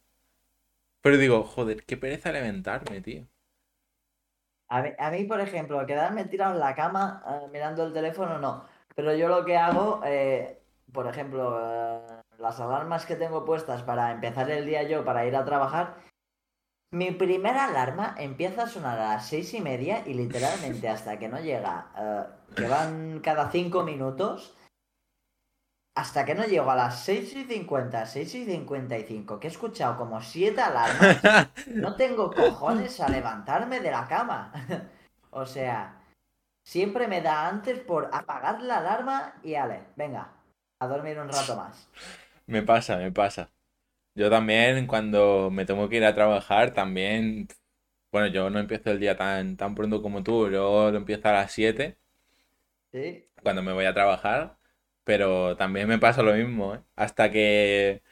pero 1.00 1.16
digo, 1.16 1.44
joder, 1.44 1.84
qué 1.84 1.96
pereza 1.96 2.32
levantarme, 2.32 3.00
tío. 3.00 3.28
A 4.66 4.82
mí, 4.82 4.88
a 4.98 5.10
mí, 5.12 5.22
por 5.22 5.40
ejemplo, 5.40 5.86
quedarme 5.86 6.24
tirado 6.24 6.54
en 6.54 6.58
la 6.58 6.74
cama 6.74 7.22
eh, 7.28 7.48
mirando 7.52 7.84
el 7.84 7.92
teléfono, 7.92 8.40
no. 8.40 8.64
Pero 8.96 9.14
yo 9.14 9.28
lo 9.28 9.44
que 9.44 9.56
hago, 9.56 10.00
eh, 10.04 10.60
por 10.92 11.06
ejemplo, 11.06 11.60
eh, 11.62 12.00
las 12.38 12.58
alarmas 12.58 13.06
que 13.06 13.14
tengo 13.14 13.44
puestas 13.44 13.84
para 13.84 14.10
empezar 14.10 14.50
el 14.50 14.66
día 14.66 14.82
yo, 14.82 15.04
para 15.04 15.24
ir 15.26 15.36
a 15.36 15.44
trabajar, 15.44 15.94
mi 16.94 17.10
primera 17.10 17.64
alarma 17.64 18.14
empieza 18.18 18.62
a 18.62 18.68
sonar 18.68 18.98
a 19.00 19.08
las 19.14 19.26
seis 19.26 19.52
y 19.52 19.60
media 19.60 20.04
y 20.06 20.14
literalmente 20.14 20.88
hasta 20.88 21.18
que 21.18 21.28
no 21.28 21.40
llega, 21.40 21.88
eh, 21.98 22.54
que 22.54 22.68
van 22.68 23.18
cada 23.18 23.50
cinco 23.50 23.82
minutos, 23.82 24.56
hasta 25.96 26.24
que 26.24 26.36
no 26.36 26.44
llego 26.44 26.70
a 26.70 26.76
las 26.76 27.00
seis 27.00 27.34
y 27.34 27.44
cincuenta, 27.44 28.06
seis 28.06 28.32
y 28.36 28.44
cincuenta 28.44 28.96
y 28.96 29.02
cinco, 29.02 29.40
que 29.40 29.48
he 29.48 29.50
escuchado 29.50 29.96
como 29.96 30.22
siete 30.22 30.60
alarmas. 30.60 31.48
No 31.66 31.96
tengo 31.96 32.32
cojones 32.32 33.00
a 33.00 33.08
levantarme 33.08 33.80
de 33.80 33.90
la 33.90 34.06
cama. 34.06 34.52
o 35.30 35.46
sea, 35.46 36.00
siempre 36.64 37.08
me 37.08 37.22
da 37.22 37.48
antes 37.48 37.80
por 37.80 38.08
apagar 38.12 38.62
la 38.62 38.78
alarma 38.78 39.34
y 39.42 39.56
ale, 39.56 39.82
venga, 39.96 40.28
a 40.80 40.86
dormir 40.86 41.18
un 41.18 41.28
rato 41.28 41.56
más. 41.56 41.88
Me 42.46 42.62
pasa, 42.62 42.98
me 42.98 43.10
pasa. 43.10 43.50
Yo 44.14 44.30
también, 44.30 44.86
cuando 44.86 45.50
me 45.50 45.66
tengo 45.66 45.88
que 45.88 45.96
ir 45.96 46.04
a 46.04 46.14
trabajar, 46.14 46.72
también, 46.72 47.48
bueno, 48.12 48.28
yo 48.28 48.50
no 48.50 48.58
empiezo 48.60 48.90
el 48.92 49.00
día 49.00 49.16
tan, 49.16 49.56
tan 49.56 49.74
pronto 49.74 50.02
como 50.02 50.22
tú, 50.24 50.50
yo 50.50 50.90
lo 50.92 50.96
empiezo 50.98 51.28
a 51.28 51.32
las 51.32 51.52
7 51.52 51.98
¿Sí? 52.92 53.28
cuando 53.42 53.62
me 53.62 53.72
voy 53.72 53.84
a 53.86 53.94
trabajar, 53.94 54.58
pero 55.04 55.56
también 55.56 55.88
me 55.88 55.98
pasa 55.98 56.22
lo 56.22 56.34
mismo, 56.34 56.74
¿eh? 56.74 56.82
Hasta 56.96 57.30
que 57.30 58.02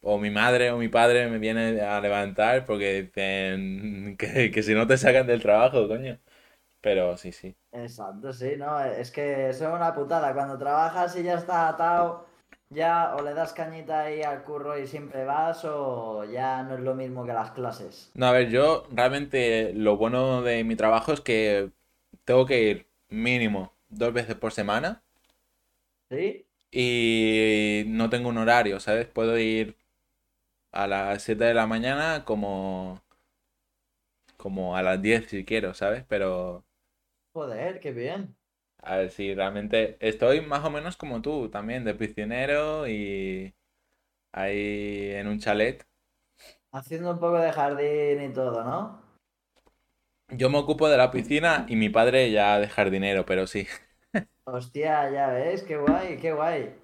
o 0.00 0.18
mi 0.18 0.30
madre 0.30 0.70
o 0.72 0.78
mi 0.78 0.88
padre 0.88 1.28
me 1.30 1.38
vienen 1.38 1.80
a 1.80 2.00
levantar 2.00 2.64
porque 2.66 3.02
dicen 3.04 4.16
que, 4.18 4.50
que 4.52 4.62
si 4.62 4.74
no 4.74 4.86
te 4.86 4.98
sacan 4.98 5.26
del 5.26 5.42
trabajo, 5.42 5.88
coño. 5.88 6.20
Pero 6.82 7.16
sí, 7.18 7.32
sí. 7.32 7.56
Exacto, 7.72 8.32
sí, 8.32 8.54
no, 8.56 8.80
es 8.80 9.10
que 9.10 9.50
eso 9.50 9.68
es 9.68 9.74
una 9.74 9.94
putada. 9.94 10.32
Cuando 10.32 10.56
trabajas 10.58 11.14
y 11.16 11.22
ya 11.22 11.34
está 11.34 11.68
atado, 11.68 12.26
ya 12.70 13.14
o 13.16 13.22
le 13.22 13.34
das 13.34 13.52
cañita 13.52 14.02
ahí 14.02 14.22
al 14.22 14.44
curro 14.44 14.78
y 14.78 14.86
siempre 14.86 15.24
vas, 15.24 15.64
o 15.64 16.24
ya 16.24 16.62
no 16.62 16.74
es 16.74 16.80
lo 16.80 16.94
mismo 16.94 17.24
que 17.26 17.32
las 17.32 17.50
clases. 17.52 18.12
No, 18.14 18.26
a 18.26 18.32
ver, 18.32 18.48
yo 18.50 18.86
realmente 18.90 19.72
lo 19.74 19.96
bueno 19.96 20.42
de 20.42 20.64
mi 20.64 20.74
trabajo 20.76 21.12
es 21.12 21.20
que 21.20 21.70
tengo 22.24 22.46
que 22.46 22.62
ir 22.62 22.88
mínimo 23.10 23.74
dos 23.90 24.12
veces 24.12 24.36
por 24.36 24.52
semana 24.52 25.02
¿Sí? 26.10 26.46
y 26.70 27.84
no 27.88 28.10
tengo 28.10 28.28
un 28.28 28.38
horario, 28.38 28.80
¿sabes? 28.80 29.06
Puedo 29.06 29.38
ir 29.38 29.76
a 30.72 30.86
las 30.86 31.22
7 31.22 31.44
de 31.44 31.54
la 31.54 31.66
mañana 31.66 32.24
como, 32.26 33.02
como 34.38 34.76
a 34.76 34.82
las 34.82 35.02
10 35.02 35.26
si 35.28 35.44
quiero, 35.44 35.74
¿sabes? 35.74 36.04
Pero 36.08 36.64
Joder, 37.34 37.78
qué 37.80 37.92
bien. 37.92 38.35
A 38.86 38.98
ver 38.98 39.10
si 39.10 39.34
realmente 39.34 39.96
estoy 40.00 40.40
más 40.40 40.64
o 40.64 40.70
menos 40.70 40.96
como 40.96 41.20
tú 41.20 41.50
también, 41.50 41.84
de 41.84 41.94
piscinero 41.94 42.86
y 42.86 43.52
ahí 44.32 45.10
en 45.12 45.26
un 45.26 45.40
chalet. 45.40 45.84
Haciendo 46.72 47.10
un 47.10 47.18
poco 47.18 47.38
de 47.38 47.52
jardín 47.52 48.22
y 48.22 48.32
todo, 48.32 48.62
¿no? 48.62 49.02
Yo 50.28 50.50
me 50.50 50.58
ocupo 50.58 50.88
de 50.88 50.96
la 50.96 51.10
piscina 51.10 51.66
y 51.68 51.76
mi 51.76 51.88
padre 51.88 52.30
ya 52.30 52.60
de 52.60 52.68
jardinero, 52.68 53.26
pero 53.26 53.46
sí. 53.46 53.66
Hostia, 54.44 55.10
ya 55.10 55.28
ves, 55.28 55.64
qué 55.64 55.76
guay, 55.76 56.18
qué 56.18 56.32
guay. 56.32 56.74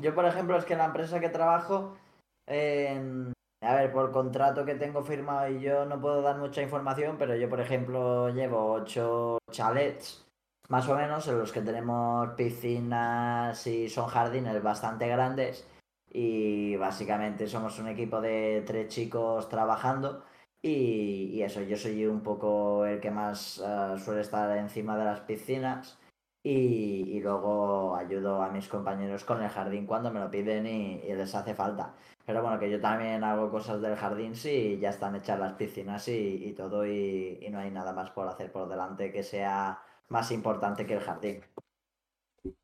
Yo, 0.00 0.14
por 0.14 0.24
ejemplo, 0.24 0.56
es 0.56 0.64
que 0.64 0.72
en 0.72 0.78
la 0.78 0.86
empresa 0.86 1.20
que 1.20 1.28
trabajo, 1.28 1.98
a 2.46 3.74
ver, 3.74 3.92
por 3.92 4.10
contrato 4.10 4.64
que 4.64 4.74
tengo 4.74 5.02
firmado 5.02 5.50
y 5.50 5.60
yo 5.60 5.84
no 5.84 6.00
puedo 6.00 6.22
dar 6.22 6.38
mucha 6.38 6.62
información, 6.62 7.16
pero 7.18 7.36
yo, 7.36 7.48
por 7.50 7.60
ejemplo, 7.60 8.30
llevo 8.30 8.72
ocho 8.72 9.38
chalets, 9.50 10.24
más 10.70 10.88
o 10.88 10.96
menos, 10.96 11.26
en 11.28 11.38
los 11.38 11.52
que 11.52 11.62
tenemos 11.62 12.30
piscinas 12.34 13.66
y 13.66 13.88
son 13.88 14.06
jardines 14.06 14.62
bastante 14.62 15.08
grandes. 15.08 15.66
Y 16.12 16.76
básicamente 16.76 17.48
somos 17.48 17.78
un 17.80 17.88
equipo 17.88 18.20
de 18.20 18.62
tres 18.66 18.88
chicos 18.88 19.48
trabajando. 19.48 20.24
Y, 20.62 21.42
eso, 21.42 21.62
yo 21.62 21.76
soy 21.76 22.06
un 22.06 22.22
poco 22.22 22.86
el 22.86 23.00
que 23.00 23.10
más 23.10 23.58
eh, 23.64 23.94
suele 23.98 24.20
estar 24.20 24.56
encima 24.58 24.96
de 24.96 25.04
las 25.04 25.20
piscinas. 25.22 25.98
Y, 26.42 27.20
luego 27.20 27.96
ayudo 27.96 28.42
a 28.42 28.50
mis 28.50 28.68
compañeros 28.68 29.24
con 29.24 29.42
el 29.42 29.50
jardín 29.50 29.86
cuando 29.86 30.10
me 30.12 30.20
lo 30.20 30.30
piden 30.30 30.66
y, 30.66 31.00
y 31.04 31.14
les 31.14 31.34
hace 31.34 31.54
falta. 31.54 31.94
Pero 32.24 32.42
bueno, 32.42 32.58
que 32.60 32.70
yo 32.70 32.80
también 32.80 33.24
hago 33.24 33.50
cosas 33.50 33.80
del 33.82 33.96
jardín 33.96 34.36
si 34.36 34.78
ya 34.78 34.90
están 34.90 35.16
hechas 35.16 35.38
las 35.40 35.54
piscinas 35.54 36.06
y, 36.08 36.54
todo 36.56 36.86
y 36.86 37.46
no 37.50 37.58
hay 37.58 37.70
nada 37.72 37.92
más 37.92 38.10
por 38.10 38.28
hacer 38.28 38.52
por 38.52 38.68
delante 38.68 39.12
que 39.12 39.22
sea 39.24 39.82
más 40.10 40.30
importante 40.30 40.84
que 40.86 40.94
el 40.94 41.00
jardín. 41.00 41.42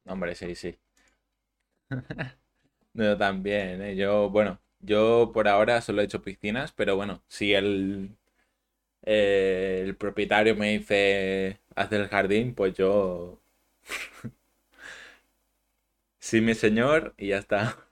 Hombre, 0.07 0.35
sí, 0.35 0.55
sí. 0.55 0.79
Yo 2.95 3.17
también, 3.19 3.83
¿eh? 3.83 3.97
Yo, 3.97 4.31
bueno, 4.31 4.61
yo 4.81 5.31
por 5.35 5.49
ahora 5.49 5.81
solo 5.83 6.01
he 6.03 6.05
hecho 6.05 6.23
piscinas, 6.23 6.73
pero 6.73 6.97
bueno, 6.97 7.23
si 7.29 7.55
el, 7.55 8.17
eh, 9.03 9.83
el 9.85 9.97
propietario 9.97 10.57
me 10.57 10.79
dice 10.79 11.61
hacer 11.77 12.03
el 12.03 12.09
jardín, 12.09 12.55
pues 12.55 12.75
yo... 12.75 13.41
Sí, 16.19 16.41
mi 16.43 16.55
señor, 16.55 17.15
y 17.17 17.29
ya 17.29 17.39
está. 17.39 17.89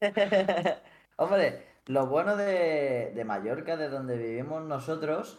Hombre, 1.16 1.62
lo 1.86 2.06
bueno 2.06 2.36
de, 2.36 3.12
de 3.14 3.24
Mallorca, 3.24 3.76
de 3.76 3.88
donde 3.88 4.16
vivimos 4.16 4.62
nosotros, 4.64 5.38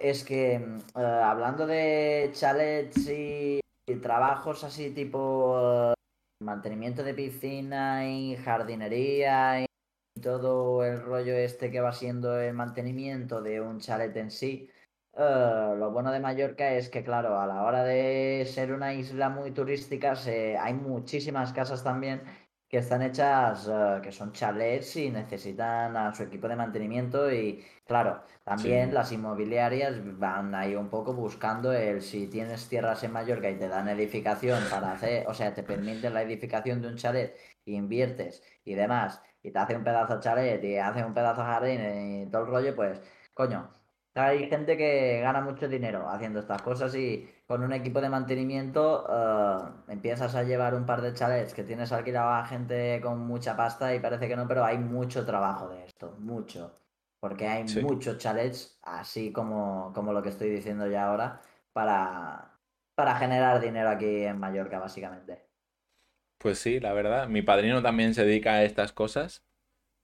es 0.00 0.24
que 0.24 0.58
mm, 0.58 0.98
eh, 0.98 1.04
hablando 1.04 1.66
de 1.66 2.30
chalets 2.32 3.08
y, 3.08 3.60
trabajos 4.00 4.62
así 4.62 4.90
tipo 4.90 5.90
eh, 5.90 5.94
mantenimiento 6.44 7.02
de 7.02 7.12
piscina 7.12 8.08
y 8.08 8.36
jardinería 8.36 9.62
y 9.62 9.66
todo 10.22 10.84
el 10.84 11.02
rollo 11.02 11.34
este 11.34 11.72
que 11.72 11.80
va 11.80 11.92
siendo 11.92 12.40
el 12.40 12.54
mantenimiento 12.54 13.42
de 13.42 13.60
un 13.60 13.80
chalet 13.80 14.16
en 14.16 14.30
sí, 14.30 14.70
eh, 15.16 15.74
lo 15.76 15.90
bueno 15.90 16.12
de 16.12 16.20
Mallorca 16.20 16.72
es 16.74 16.88
que, 16.88 17.02
claro, 17.02 17.40
a 17.40 17.46
la 17.46 17.64
hora 17.64 17.82
de 17.84 18.46
ser 18.46 18.72
una 18.72 18.94
isla 18.94 19.28
muy 19.28 19.50
turística, 19.50 20.14
hay 20.60 20.74
muchísimas 20.74 21.52
casas 21.52 21.82
también 21.82 22.22
que 22.70 22.78
están 22.78 23.02
hechas, 23.02 23.68
eh, 23.68 24.00
que 24.02 24.12
son 24.12 24.32
chalets 24.32 24.96
y 24.96 25.10
necesitan 25.10 25.96
a 25.96 26.14
su 26.14 26.22
equipo 26.22 26.48
de 26.48 26.56
mantenimiento 26.56 27.30
y 27.32 27.64
claro, 27.84 28.22
también 28.44 28.90
Sí. 28.90 28.94
las 28.94 29.12
inmobiliarias 29.12 29.94
van 30.18 30.54
ahí 30.54 30.76
un 30.76 30.88
poco 30.88 31.12
buscando 31.14 31.72
el 31.72 32.00
si 32.02 32.28
tienes 32.28 32.68
tierras 32.68 33.02
en 33.04 33.12
Mallorca 33.12 33.50
y 33.50 33.58
te 33.58 33.68
dan 33.68 33.88
edificación 33.88 34.68
para 34.70 34.92
hacer, 34.92 35.26
o 35.28 35.34
sea, 35.34 35.52
te 35.54 35.64
permiten 35.64 36.14
la 36.14 36.22
edificación 36.22 36.80
de 36.82 36.88
un 36.88 36.96
chalet, 36.96 37.36
y 37.64 37.74
inviertes 37.76 38.42
y 38.64 38.74
demás, 38.74 39.20
y 39.42 39.50
te 39.50 39.58
hace 39.58 39.76
un 39.76 39.84
pedazo 39.84 40.16
de 40.16 40.20
chalet 40.22 40.64
y 40.64 40.76
hace 40.78 41.04
un 41.04 41.14
pedazo 41.14 41.40
de 41.42 41.46
jardín 41.48 41.80
y 42.26 42.30
todo 42.30 42.42
el 42.42 42.48
rollo, 42.48 42.76
pues, 42.76 43.00
coño. 43.34 43.70
Hay 44.14 44.48
gente 44.48 44.76
que 44.76 45.20
gana 45.22 45.40
mucho 45.40 45.68
dinero 45.68 46.08
haciendo 46.08 46.40
estas 46.40 46.62
cosas 46.62 46.94
y 46.94 47.28
con 47.50 47.64
un 47.64 47.72
equipo 47.72 48.00
de 48.00 48.08
mantenimiento 48.08 49.04
eh, 49.10 49.92
empiezas 49.92 50.36
a 50.36 50.44
llevar 50.44 50.72
un 50.72 50.86
par 50.86 51.00
de 51.02 51.12
chalets 51.12 51.52
que 51.52 51.64
tienes 51.64 51.90
alquilado 51.90 52.30
a 52.30 52.46
gente 52.46 53.00
con 53.02 53.18
mucha 53.26 53.56
pasta 53.56 53.92
y 53.92 53.98
parece 53.98 54.28
que 54.28 54.36
no, 54.36 54.46
pero 54.46 54.64
hay 54.64 54.78
mucho 54.78 55.26
trabajo 55.26 55.68
de 55.68 55.84
esto, 55.84 56.14
mucho. 56.20 56.78
Porque 57.18 57.48
hay 57.48 57.64
Sí. 57.64 57.80
muchos 57.80 58.18
chalets, 58.18 58.78
así 58.82 59.32
como, 59.32 59.92
como 59.92 60.12
lo 60.12 60.22
que 60.22 60.28
estoy 60.28 60.48
diciendo 60.48 60.86
ya 60.86 61.08
ahora, 61.08 61.40
para, 61.72 62.56
para 62.94 63.16
generar 63.16 63.60
dinero 63.60 63.88
aquí 63.90 64.22
en 64.24 64.38
Mallorca, 64.38 64.78
básicamente. 64.78 65.48
Pues 66.38 66.58
sí, 66.58 66.80
la 66.80 66.92
verdad. 66.92 67.28
Mi 67.28 67.42
padrino 67.42 67.82
también 67.82 68.14
se 68.14 68.24
dedica 68.24 68.54
a 68.54 68.64
estas 68.64 68.92
cosas 68.92 69.44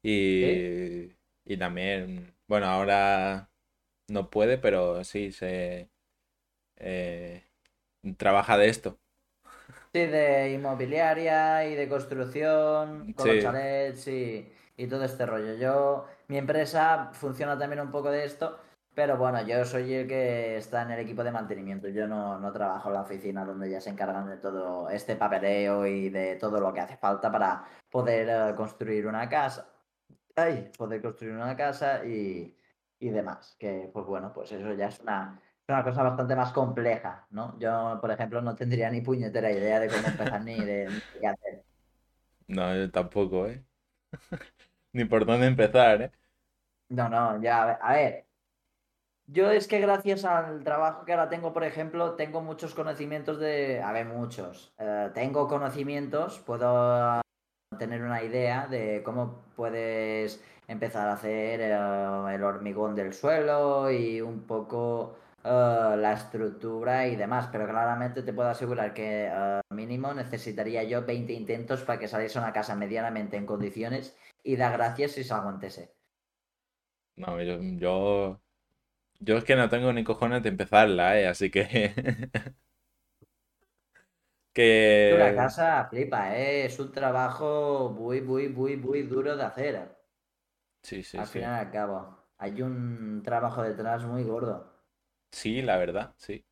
y, 0.03 0.42
¿Sí? 0.42 0.76
y 1.44 1.57
también, 1.59 2.36
bueno, 2.49 2.66
ahora 2.66 3.51
no 4.09 4.30
puede, 4.30 4.59
pero 4.59 5.05
sí 5.05 5.32
se... 5.32 5.90
eh, 6.76 7.44
trabaja 8.16 8.56
de 8.58 8.68
esto. 8.68 8.98
Sí, 9.92 10.06
de 10.06 10.52
inmobiliaria 10.52 11.66
y 11.66 11.74
de 11.74 11.88
construcción, 11.88 13.12
con 13.14 13.26
Sí. 13.26 13.34
los 13.34 13.42
chalets 13.42 14.08
y, 14.08 14.52
y 14.76 14.86
todo 14.86 15.04
este 15.04 15.24
rollo. 15.26 15.54
Yo, 15.54 16.06
mi 16.28 16.36
empresa 16.38 17.10
funciona 17.12 17.58
también 17.58 17.80
un 17.80 17.90
poco 17.90 18.10
de 18.10 18.24
esto, 18.24 18.58
pero 18.94 19.16
bueno, 19.16 19.42
yo 19.46 19.64
soy 19.64 19.92
el 19.94 20.06
que 20.08 20.56
está 20.58 20.82
en 20.82 20.90
el 20.90 21.00
equipo 21.00 21.24
de 21.24 21.30
mantenimiento. 21.32 21.88
Yo 21.88 22.06
no, 22.06 22.38
no 22.38 22.52
trabajo 22.52 22.88
en 22.88 22.94
la 22.94 23.02
oficina 23.02 23.44
donde 23.44 23.70
ya 23.70 23.80
se 23.80 23.90
encargan 23.90 24.28
de 24.28 24.36
todo 24.36 24.88
este 24.90 25.16
papeleo 25.16 25.86
y 25.86 26.10
de 26.10 26.36
todo 26.36 26.60
lo 26.60 26.72
que 26.72 26.80
hace 26.80 26.96
falta 26.96 27.30
para 27.32 27.64
poder 27.90 28.28
eh, 28.28 28.54
construir 28.54 29.06
una 29.06 29.28
casa. 29.28 29.68
Ay, 30.34 30.70
poder 30.76 31.00
construir 31.00 31.34
una 31.34 31.56
casa 31.56 32.04
y, 32.04 32.54
y 32.98 33.08
demás. 33.08 33.56
Que 33.58 33.88
pues 33.92 34.04
bueno, 34.06 34.32
pues 34.34 34.52
eso 34.52 34.72
ya 34.74 34.88
es 34.88 35.00
una, 35.00 35.40
es 35.68 35.74
una 35.74 35.82
cosa 35.82 36.04
bastante 36.04 36.36
más 36.36 36.52
compleja, 36.52 37.26
¿no? 37.30 37.58
Yo, 37.58 37.98
por 38.00 38.12
ejemplo, 38.12 38.40
no 38.40 38.54
tendría 38.54 38.88
ni 38.88 39.00
puñetera 39.00 39.50
idea 39.50 39.80
de 39.80 39.88
cómo 39.88 40.06
empezar 40.06 40.44
ni 40.44 40.54
de, 40.60 40.88
ni 40.88 41.20
qué 41.20 41.26
hacer. 41.26 41.64
No, 42.46 42.76
yo 42.76 42.88
tampoco, 42.90 43.46
¿eh? 43.48 43.64
Ni 44.92 45.04
por 45.04 45.26
dónde 45.26 45.48
empezar, 45.48 46.02
¿eh? 46.02 46.12
No, 46.88 47.08
no, 47.08 47.42
ya, 47.42 47.62
a 47.62 47.66
ver, 47.66 47.78
a 47.82 47.92
ver. 47.94 48.26
Yo 49.26 49.50
es 49.50 49.66
que 49.66 49.80
gracias 49.80 50.24
al 50.24 50.62
trabajo 50.62 51.04
que 51.04 51.12
ahora 51.12 51.28
tengo, 51.28 51.52
por 51.52 51.64
ejemplo, 51.64 52.14
tengo 52.14 52.40
muchos 52.42 52.72
conocimientos 52.74 53.40
de... 53.40 53.82
A 53.82 53.90
ver, 53.90 54.06
muchos. 54.06 54.72
Eh, 54.78 55.10
tengo 55.14 55.48
conocimientos, 55.48 56.38
puedo 56.38 57.20
tener 57.76 58.02
una 58.02 58.22
idea 58.22 58.68
de 58.68 59.02
cómo 59.04 59.42
puedes 59.56 60.40
empezar 60.68 61.08
a 61.08 61.14
hacer 61.14 61.60
eh, 61.60 62.34
el 62.34 62.44
hormigón 62.44 62.94
del 62.94 63.12
suelo 63.12 63.90
y 63.90 64.20
un 64.20 64.42
poco 64.46 65.16
eh, 65.47 65.97
la 65.97 66.12
estructura 66.14 67.07
y 67.07 67.16
demás, 67.16 67.49
pero 67.53 67.66
claramente 67.68 68.22
te 68.22 68.32
puedo 68.32 68.49
asegurar 68.49 68.92
que 68.94 69.28
eh, 69.30 69.61
mínimo 69.70 70.12
necesitaría 70.14 70.82
yo 70.84 71.05
20 71.07 71.32
intentos 71.32 71.82
para 71.84 71.99
que 71.99 72.09
saliese 72.09 72.38
una 72.38 72.53
casa 72.53 72.74
medianamente 72.76 73.36
en 73.36 73.47
condiciones 73.47 74.16
y 74.42 74.57
da 74.57 74.70
gracias 74.72 75.12
si 75.12 75.24
se 75.24 75.34
aguantese. 75.34 75.94
No, 77.16 77.40
yo, 77.42 77.59
yo, 77.62 78.42
yo 79.20 79.38
es 79.38 79.44
que 79.44 79.57
no 79.57 79.68
tengo 79.70 79.92
ni 79.92 80.05
cojones 80.05 80.42
de 80.42 80.51
empezarla, 80.51 81.18
¿eh? 81.20 81.26
Así 81.28 81.51
que... 81.51 81.94
Que... 84.53 85.32
casa 85.36 85.86
flipa, 85.90 86.34
¿eh? 86.36 86.64
Es 86.66 86.78
un 86.78 86.90
trabajo 86.92 87.90
muy, 87.97 88.20
muy, 88.22 88.49
muy, 88.49 88.76
muy 88.76 89.03
duro 89.03 89.36
de 89.36 89.44
hacer. 89.44 89.97
Sí, 90.82 91.03
sí, 91.03 91.18
al 91.18 91.26
sí. 91.26 91.32
fin 91.32 91.42
y 91.42 91.44
al 91.44 91.70
cabo. 91.70 92.16
Hay 92.38 92.62
un 92.62 93.22
trabajo 93.24 93.62
detrás 93.62 94.05
muy 94.05 94.22
gordo. 94.24 94.75
Sí, 95.37 95.61
la 95.62 95.76
verdad, 95.76 96.14
sí. 96.16 96.45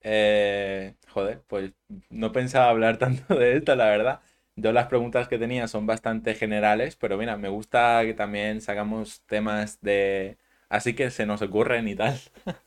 Eh, 0.00 0.96
joder, 1.08 1.42
pues 1.46 1.72
no 2.10 2.32
pensaba 2.32 2.68
hablar 2.70 2.96
tanto 2.98 3.34
de 3.34 3.56
esto, 3.58 3.76
la 3.76 3.86
verdad. 3.86 4.20
Yo 4.56 4.72
las 4.72 4.86
preguntas 4.88 5.28
que 5.28 5.38
tenía 5.38 5.68
son 5.68 5.86
bastante 5.86 6.34
generales, 6.34 6.96
pero 6.96 7.16
mira, 7.18 7.36
me 7.36 7.48
gusta 7.48 8.02
que 8.04 8.14
también 8.14 8.60
sacamos 8.60 9.22
temas 9.26 9.80
de... 9.80 10.38
Así 10.68 10.94
que 10.94 11.10
se 11.10 11.26
nos 11.26 11.42
ocurren 11.42 11.88
y 11.88 11.96
tal. 11.96 12.18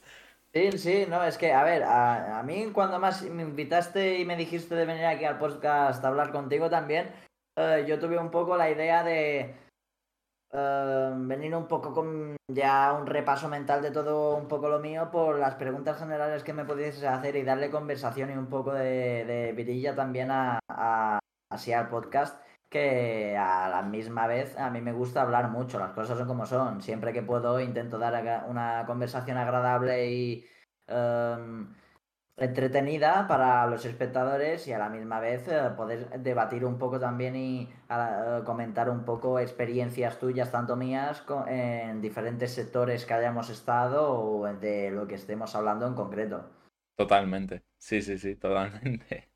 Sí, 0.54 0.78
sí, 0.78 1.06
no, 1.10 1.22
es 1.26 1.38
que, 1.38 1.52
a 1.52 1.64
ver, 1.66 1.84
a, 1.84 2.42
mí 2.46 2.72
cuando 2.72 2.98
más 2.98 3.22
me 3.24 3.44
invitaste 3.44 4.20
y 4.20 4.26
me 4.26 4.38
dijiste 4.38 4.74
de 4.74 4.86
venir 4.86 5.04
aquí 5.04 5.26
al 5.26 5.38
podcast 5.38 6.02
a 6.02 6.08
hablar 6.08 6.32
contigo 6.32 6.70
también, 6.70 7.12
eh, 7.58 7.84
yo 7.86 8.00
tuve 8.00 8.18
un 8.18 8.32
poco 8.32 8.56
la 8.56 8.70
idea 8.70 9.04
de 9.04 9.54
eh, 10.56 11.12
venir 11.18 11.56
un 11.56 11.68
poco 11.68 11.94
con 11.94 12.36
ya 12.48 12.94
un 12.94 13.06
repaso 13.08 13.50
mental 13.50 13.82
de 13.82 13.92
todo 13.92 14.38
un 14.38 14.48
poco 14.48 14.70
lo 14.70 14.80
mío 14.80 15.10
por 15.12 15.38
las 15.40 15.56
preguntas 15.56 15.98
generales 16.00 16.44
que 16.44 16.54
me 16.54 16.66
pudiese 16.66 17.08
hacer 17.08 17.36
y 17.36 17.44
darle 17.44 17.70
conversación 17.72 18.30
y 18.32 18.34
un 18.38 18.48
poco 18.48 18.74
de, 18.74 19.54
virilla 19.56 19.96
también 19.96 20.32
a, 20.32 20.60
a- 20.70 21.20
podcast 21.90 22.42
que 22.70 23.38
a 23.38 23.70
la 23.70 23.82
misma 23.82 24.28
vez 24.28 24.58
a 24.58 24.70
mí 24.70 24.82
me 24.82 24.92
gusta 24.94 25.22
hablar 25.22 25.50
mucho, 25.50 25.80
las 25.80 25.92
cosas 25.94 26.18
son 26.18 26.28
como 26.28 26.46
son, 26.46 26.82
siempre 26.82 27.14
que 27.14 27.22
puedo 27.24 27.60
intento 27.62 27.98
dar 28.00 28.46
una 28.50 28.84
conversación 28.86 29.38
agradable 29.38 30.10
y 30.12 30.46
em, 30.88 31.74
entretenida 32.38 33.28
para 33.28 33.66
los 33.68 33.86
espectadores 33.86 34.68
y 34.68 34.74
a 34.74 34.78
la 34.78 34.90
misma 34.90 35.20
vez 35.20 35.48
eh, 35.48 35.70
poder 35.76 36.10
debatir 36.22 36.66
un 36.66 36.78
poco 36.78 37.00
también 37.00 37.36
y 37.36 37.70
ah, 37.90 38.42
comentar 38.46 38.90
un 38.90 39.06
poco 39.06 39.40
experiencias 39.40 40.20
tuyas, 40.20 40.52
tanto 40.52 40.76
mías, 40.76 41.24
en 41.48 42.02
diferentes 42.02 42.52
sectores 42.52 43.06
que 43.06 43.14
hayamos 43.14 43.50
estado 43.50 44.12
o 44.12 44.54
de 44.54 44.92
lo 44.92 45.08
que 45.08 45.16
estemos 45.16 45.56
hablando 45.56 45.88
en 45.88 45.94
concreto. 45.94 46.50
Totalmente. 46.96 47.64
Sí, 47.78 48.02
sí, 48.02 48.18
sí, 48.18 48.36
totalmente. 48.36 49.30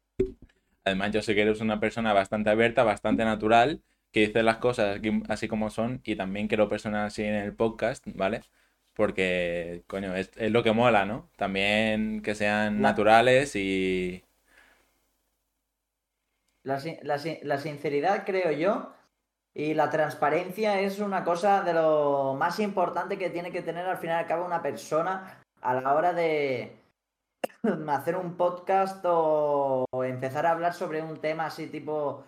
Además, 0.84 1.12
yo 1.12 1.22
sé 1.22 1.36
que 1.36 1.44
eres 1.44 1.62
una 1.62 1.80
persona 1.80 2.14
bastante 2.14 2.50
abierta, 2.50 2.84
bastante 2.84 3.24
natural, 3.24 3.82
que 4.12 4.28
dice 4.28 4.44
las 4.44 4.58
cosas 4.58 5.00
así 5.28 5.48
como 5.48 5.70
son 5.70 6.02
y 6.04 6.16
también 6.16 6.48
quiero 6.48 6.68
personas 6.68 7.14
así 7.14 7.24
en 7.24 7.36
el 7.36 7.54
podcast, 7.54 8.06
¿vale? 8.16 8.42
Porque, 9.00 9.84
coño, 9.88 10.14
es, 10.14 10.30
es 10.36 10.52
lo 10.52 10.62
que 10.62 10.74
mola, 10.74 11.06
¿no? 11.06 11.30
También 11.38 12.22
que 12.22 12.36
sean 12.36 12.82
La- 12.82 12.90
naturales 12.90 13.56
y... 13.56 14.26
La, 16.64 16.78
la 17.04 17.18
la 17.44 17.58
sinceridad, 17.58 18.26
creo 18.26 18.52
yo, 18.52 18.92
y 19.54 19.74
la 19.74 19.90
transparencia 19.90 20.82
es 20.82 21.00
una 21.00 21.24
cosa 21.24 21.62
de 21.64 21.74
lo 21.74 22.36
más 22.38 22.60
importante 22.60 23.18
que 23.18 23.30
tiene 23.30 23.52
que 23.52 23.62
tener 23.62 23.86
al 23.88 23.98
fin 23.98 24.10
y 24.10 24.14
al 24.14 24.28
cabo 24.28 24.46
una 24.46 24.62
persona 24.62 25.42
a 25.62 25.74
la 25.76 25.94
hora 25.96 26.12
de 26.14 26.76
hacer 27.88 28.16
un 28.18 28.36
podcast 28.36 29.02
o 29.08 29.86
empezar 30.04 30.46
a 30.46 30.52
hablar 30.52 30.74
sobre 30.74 31.02
un 31.02 31.22
tema 31.22 31.46
así 31.46 31.68
tipo 31.68 32.26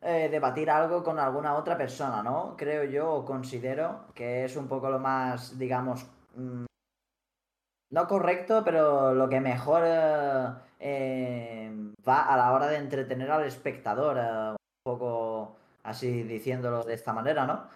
eh, 0.00 0.28
debatir 0.30 0.70
algo 0.70 1.02
con 1.02 1.18
alguna 1.18 1.54
otra 1.56 1.76
persona, 1.76 2.22
¿no? 2.22 2.56
Creo 2.56 2.84
yo 2.84 3.12
o 3.12 3.24
considero 3.24 4.06
que 4.14 4.44
es 4.44 4.56
un 4.56 4.68
poco 4.68 4.90
lo 4.90 4.98
más, 4.98 5.58
digamos, 5.58 6.06
mm, 6.34 6.66
no 7.90 8.06
correcto, 8.06 8.62
pero 8.64 9.14
lo 9.14 9.28
que 9.28 9.40
mejor 9.40 9.82
eh, 9.86 10.52
eh, 10.78 11.70
va 12.06 12.26
a 12.26 12.36
la 12.36 12.52
hora 12.52 12.68
de 12.68 12.76
entretener 12.76 13.30
al 13.30 13.44
espectador, 13.44 14.18
eh, 14.18 14.50
un 14.52 14.56
poco 14.82 15.56
así 15.84 16.22
diciéndolo 16.22 16.84
de 16.84 16.94
esta 16.94 17.12
manera, 17.12 17.46
¿no? 17.46 17.68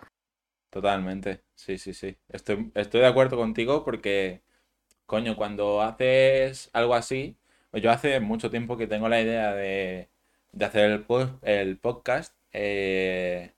Totalmente, 0.70 1.44
sí, 1.54 1.78
sí, 1.78 1.94
sí. 1.94 2.18
Estoy, 2.28 2.70
estoy 2.74 3.00
de 3.00 3.06
acuerdo 3.06 3.36
contigo 3.36 3.84
porque, 3.84 4.42
coño, 5.06 5.36
cuando 5.36 5.82
haces 5.82 6.70
algo 6.74 6.94
así, 6.94 7.38
pues 7.70 7.82
yo 7.82 7.90
hace 7.90 8.20
mucho 8.20 8.50
tiempo 8.50 8.76
que 8.76 8.86
tengo 8.86 9.08
la 9.08 9.20
idea 9.20 9.52
de, 9.52 10.10
de 10.52 10.64
hacer 10.64 10.90
el, 10.90 11.06
el 11.42 11.78
podcast, 11.78 12.34
eh, 12.52 13.52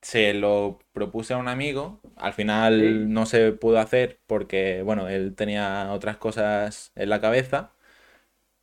se 0.00 0.32
lo 0.34 0.78
propuse 0.92 1.34
a 1.34 1.38
un 1.38 1.48
amigo, 1.48 2.00
al 2.16 2.32
final 2.32 2.80
Sí. 2.80 3.04
no 3.08 3.26
se 3.26 3.52
pudo 3.52 3.78
hacer 3.80 4.20
porque, 4.26 4.82
bueno, 4.82 5.08
él 5.08 5.34
tenía 5.34 5.90
otras 5.92 6.16
cosas 6.18 6.92
en 6.94 7.08
la 7.10 7.20
cabeza 7.20 7.72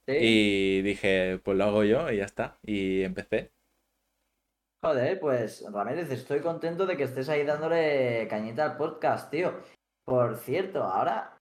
Sí. 0.07 0.13
y 0.19 0.81
dije, 0.83 1.39
pues 1.43 1.57
lo 1.57 1.65
hago 1.65 1.83
yo 1.83 2.09
y 2.11 2.17
ya 2.17 2.25
está, 2.25 2.57
y 2.63 3.01
empecé. 3.03 3.51
Joder, 4.83 5.19
pues 5.19 5.65
Ramírez, 5.73 6.11
estoy 6.11 6.41
contento 6.41 6.85
de 6.85 6.95
que 6.95 7.03
estés 7.03 7.27
ahí 7.27 7.43
dándole 7.43 8.27
cañita 8.29 8.63
al 8.65 8.77
podcast, 8.77 9.31
tío. 9.31 9.61
Por 10.05 10.37
cierto, 10.37 10.83
ahora, 10.83 11.39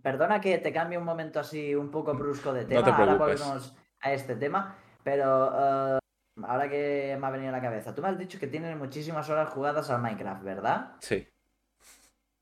perdona 0.00 0.40
que 0.40 0.58
te 0.58 0.72
cambie 0.72 0.96
un 0.96 1.04
momento 1.04 1.40
así 1.40 1.74
un 1.74 1.90
poco 1.90 2.14
brusco 2.14 2.52
de 2.52 2.62
No 2.62 2.68
tema, 2.68 2.84
te 2.84 2.90
ahora 2.92 3.14
volvemos 3.16 3.74
a 4.00 4.12
este 4.12 4.36
tema, 4.36 4.76
pero 5.02 5.52
eh, 5.96 5.98
ahora 6.42 6.68
que 6.68 7.16
me 7.20 7.26
ha 7.26 7.30
venido 7.30 7.50
a 7.50 7.56
la 7.56 7.62
cabeza, 7.62 7.94
tú 7.94 8.02
me 8.02 8.08
has 8.08 8.18
dicho 8.18 8.38
que 8.38 8.46
tienes 8.46 8.76
muchísimas 8.76 9.28
horas 9.30 9.50
jugadas 9.50 9.90
al 9.90 10.02
Minecraft, 10.02 10.42
¿verdad? 10.42 10.92
Sí, 11.00 11.28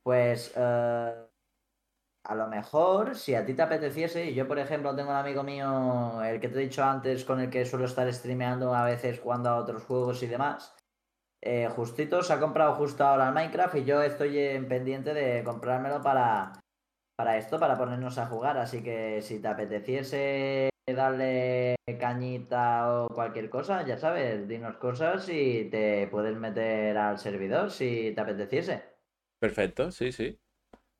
Pues 0.03 0.53
eh, 0.57 1.15
a 2.25 2.35
lo 2.35 2.49
mejor, 2.49 3.17
si 3.17 3.35
a 3.35 3.45
ti 3.45 3.55
te 3.55 3.63
apeteciese, 3.63 4.27
y 4.27 4.35
yo 4.35 4.47
por 4.47 4.59
ejemplo 4.59 4.95
tengo 4.95 5.11
un 5.11 5.17
amigo 5.17 5.43
mío, 5.43 6.23
el 6.23 6.41
que 6.41 6.49
te 6.49 6.59
he 6.59 6.63
dicho 6.63 6.85
antes, 6.85 7.25
con 7.25 7.41
el 7.41 7.51
que 7.51 7.65
suelo 7.65 7.87
estar 7.87 8.13
streameando 8.13 8.75
a 8.75 8.85
veces 8.85 9.21
jugando 9.21 9.51
a 9.51 9.57
otros 9.57 9.85
juegos 9.85 10.23
y 10.23 10.27
demás, 10.27 10.75
eh, 11.43 11.69
justito 11.75 12.23
se 12.23 12.33
ha 12.33 12.41
comprado 12.41 12.75
justo 12.75 13.05
ahora 13.05 13.29
el 13.29 13.35
Minecraft 13.35 13.77
y 13.77 13.85
yo 13.85 14.03
estoy 14.03 14.39
en 14.39 14.69
pendiente 14.69 15.15
de 15.15 15.43
comprármelo 15.43 16.03
para, 16.03 16.53
para 17.17 17.39
esto, 17.39 17.59
para 17.59 17.79
ponernos 17.79 18.19
a 18.19 18.27
jugar. 18.27 18.59
Así 18.59 18.83
que 18.83 19.23
si 19.23 19.41
te 19.41 19.49
apeteciese 19.49 20.71
darle 20.95 21.77
cañita 21.99 23.03
o 23.05 23.09
cualquier 23.09 23.51
cosa, 23.51 23.85
ya 23.87 23.97
sabes, 23.99 24.47
dinos 24.49 24.77
cosas 24.77 25.29
y 25.29 25.69
te 25.71 26.07
puedes 26.09 26.37
meter 26.37 26.97
al 26.97 27.19
servidor 27.19 27.71
si 27.71 28.13
te 28.15 28.21
apeteciese 28.21 28.83
perfecto, 29.39 29.91
sí, 29.91 30.13
sí. 30.13 30.39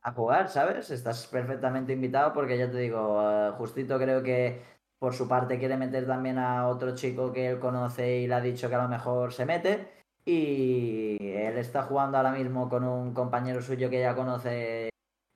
a 0.03 0.13
jugar, 0.13 0.49
¿sabes? 0.49 0.91
Estás 0.91 1.27
perfectamente 1.27 1.93
invitado 1.93 2.33
porque 2.33 2.59
ya 2.59 2.71
te 2.71 2.79
digo, 2.79 3.21
eh, 3.23 3.53
Justito 3.59 3.99
creo 3.99 4.23
que 4.23 4.63
por 4.99 5.15
su 5.15 5.29
parte 5.29 5.59
quiere 5.59 5.77
meter 5.77 6.07
también 6.07 6.39
a 6.39 6.69
otro 6.69 6.95
chico 6.95 7.33
que 7.33 7.49
él 7.49 7.59
conoce 7.61 8.19
y 8.21 8.27
le 8.27 8.35
ha 8.35 8.41
dicho 8.41 8.69
que 8.69 8.75
a 8.77 8.83
lo 8.83 8.89
mejor 8.89 9.33
se 9.33 9.47
mete. 9.47 9.89
Y 10.25 11.17
él 11.21 11.57
está 11.59 11.83
jugando 11.85 12.19
ahora 12.19 12.33
mismo 12.33 12.69
con 12.69 12.85
un 12.85 13.15
compañero 13.15 13.63
suyo 13.63 13.91
que 13.91 14.01
ya 14.01 14.15
conoce 14.15 14.90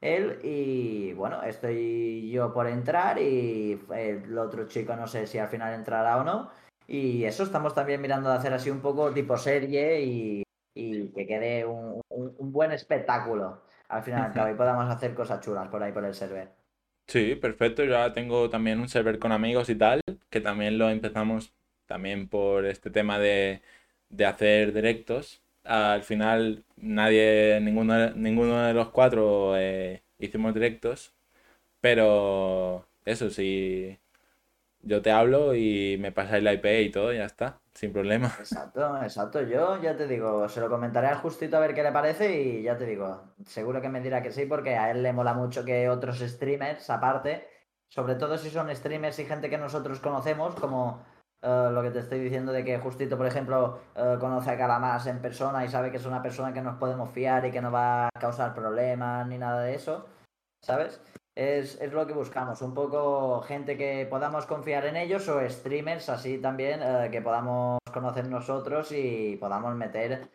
él 0.04 0.38
y 0.42 1.12
bueno, 1.14 1.42
estoy 1.42 2.30
yo 2.30 2.52
por 2.52 2.66
entrar 2.68 3.18
y 3.20 3.80
el 3.94 4.38
otro 4.38 4.66
chico 4.68 4.94
no 4.96 5.06
sé 5.06 5.26
si 5.26 5.38
al 5.38 5.48
final 5.48 5.74
entrará 5.74 6.18
o 6.18 6.24
no. 6.24 6.50
Y 6.86 7.24
eso 7.24 7.44
estamos 7.44 7.74
también 7.74 8.00
mirando 8.02 8.30
de 8.30 8.36
hacer 8.36 8.52
así 8.52 8.70
un 8.70 8.80
poco 8.80 9.12
tipo 9.12 9.36
serie 9.38 10.02
y, 10.02 10.42
y 10.74 11.08
que 11.12 11.26
quede 11.26 11.64
un, 11.64 12.00
un, 12.08 12.34
un 12.38 12.52
buen 12.52 12.72
espectáculo 12.72 13.62
al 13.88 14.02
final 14.02 14.22
al 14.24 14.34
cabo 14.34 14.50
y 14.50 14.56
podamos 14.56 14.90
hacer 14.90 15.14
cosas 15.14 15.40
chulas 15.40 15.68
por 15.68 15.82
ahí 15.82 15.92
por 15.92 16.04
el 16.04 16.14
server. 16.14 16.50
Sí, 17.06 17.36
perfecto. 17.36 17.84
Yo 17.84 17.90
ya 17.92 18.12
tengo 18.12 18.50
también 18.50 18.80
un 18.80 18.88
server 18.88 19.18
con 19.18 19.32
amigos 19.32 19.68
y 19.68 19.76
tal, 19.76 20.00
que 20.30 20.40
también 20.40 20.78
lo 20.78 20.90
empezamos 20.90 21.54
también 21.86 22.28
por 22.28 22.66
este 22.66 22.90
tema 22.90 23.18
de, 23.18 23.62
de 24.08 24.26
hacer 24.26 24.72
directos. 24.72 25.43
Al 25.64 26.02
final 26.02 26.64
nadie, 26.76 27.58
ninguno, 27.60 28.10
ninguno 28.10 28.62
de 28.62 28.74
los 28.74 28.90
cuatro 28.90 29.56
eh, 29.56 30.02
hicimos 30.18 30.54
directos, 30.54 31.14
pero 31.80 32.86
eso 33.04 33.30
sí, 33.30 33.98
yo 34.82 35.02
te 35.02 35.10
hablo 35.10 35.54
y 35.54 35.96
me 36.00 36.12
pasáis 36.12 36.44
la 36.44 36.54
IP 36.54 36.66
y 36.82 36.90
todo, 36.90 37.12
ya 37.12 37.24
está, 37.24 37.60
sin 37.72 37.92
problema. 37.92 38.32
Exacto, 38.38 39.02
exacto. 39.02 39.42
Yo 39.42 39.80
ya 39.80 39.96
te 39.96 40.06
digo, 40.06 40.48
se 40.48 40.60
lo 40.60 40.68
comentaré 40.68 41.06
al 41.06 41.16
justito 41.16 41.56
a 41.56 41.60
ver 41.60 41.74
qué 41.74 41.82
le 41.82 41.92
parece 41.92 42.40
y 42.40 42.62
ya 42.62 42.76
te 42.76 42.84
digo, 42.86 43.34
seguro 43.46 43.80
que 43.80 43.88
me 43.88 44.00
dirá 44.00 44.22
que 44.22 44.32
sí 44.32 44.46
porque 44.46 44.76
a 44.76 44.90
él 44.90 45.02
le 45.02 45.12
mola 45.12 45.34
mucho 45.34 45.64
que 45.64 45.88
otros 45.88 46.18
streamers 46.18 46.90
aparte, 46.90 47.48
sobre 47.88 48.16
todo 48.16 48.36
si 48.36 48.50
son 48.50 48.74
streamers 48.74 49.18
y 49.20 49.24
gente 49.24 49.48
que 49.48 49.58
nosotros 49.58 50.00
conocemos, 50.00 50.54
como 50.56 51.04
eh, 51.44 51.68
lo 51.70 51.82
que 51.82 51.90
te 51.90 51.98
estoy 51.98 52.20
diciendo 52.20 52.52
de 52.52 52.64
que 52.64 52.78
justito, 52.78 53.18
por 53.18 53.26
ejemplo, 53.26 53.78
eh, 53.94 54.16
conoce 54.18 54.50
a 54.50 54.56
Calamás 54.56 55.06
en 55.06 55.20
persona 55.20 55.62
y 55.62 55.68
sabe 55.68 55.90
que 55.90 55.98
es 55.98 56.06
una 56.06 56.22
persona 56.22 56.54
que 56.54 56.62
nos 56.62 56.76
podemos 56.78 57.10
fiar 57.10 57.44
y 57.44 57.50
que 57.50 57.60
no 57.60 57.70
va 57.70 58.06
a 58.06 58.10
causar 58.18 58.54
problemas 58.54 59.26
ni 59.28 59.36
nada 59.36 59.60
de 59.60 59.74
eso, 59.74 60.06
¿sabes? 60.62 61.02
Es, 61.34 61.78
es 61.82 61.92
lo 61.92 62.06
que 62.06 62.14
buscamos, 62.14 62.62
un 62.62 62.72
poco 62.72 63.42
gente 63.42 63.76
que 63.76 64.06
podamos 64.08 64.46
confiar 64.46 64.86
en 64.86 64.96
ellos 64.96 65.28
o 65.28 65.46
streamers 65.46 66.08
así 66.08 66.38
también 66.38 66.80
eh, 66.82 67.10
que 67.10 67.20
podamos 67.20 67.78
conocer 67.92 68.26
nosotros 68.28 68.90
y 68.92 69.36
podamos 69.36 69.74
meter 69.74 70.30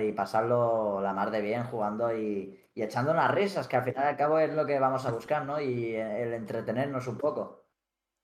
y 0.00 0.12
pasarlo 0.12 1.00
la 1.02 1.12
mar 1.12 1.32
de 1.32 1.40
bien 1.40 1.64
jugando 1.64 2.16
y, 2.16 2.56
y 2.72 2.82
echando 2.82 3.10
unas 3.10 3.32
risas, 3.32 3.66
que 3.66 3.76
al 3.76 3.82
final 3.82 4.04
y 4.04 4.08
al 4.08 4.16
cabo 4.16 4.38
es 4.38 4.54
lo 4.54 4.64
que 4.64 4.78
vamos 4.78 5.04
a 5.06 5.10
buscar, 5.10 5.44
¿no? 5.44 5.60
Y 5.60 5.96
el 5.96 6.32
entretenernos 6.34 7.08
un 7.08 7.18
poco. 7.18 7.65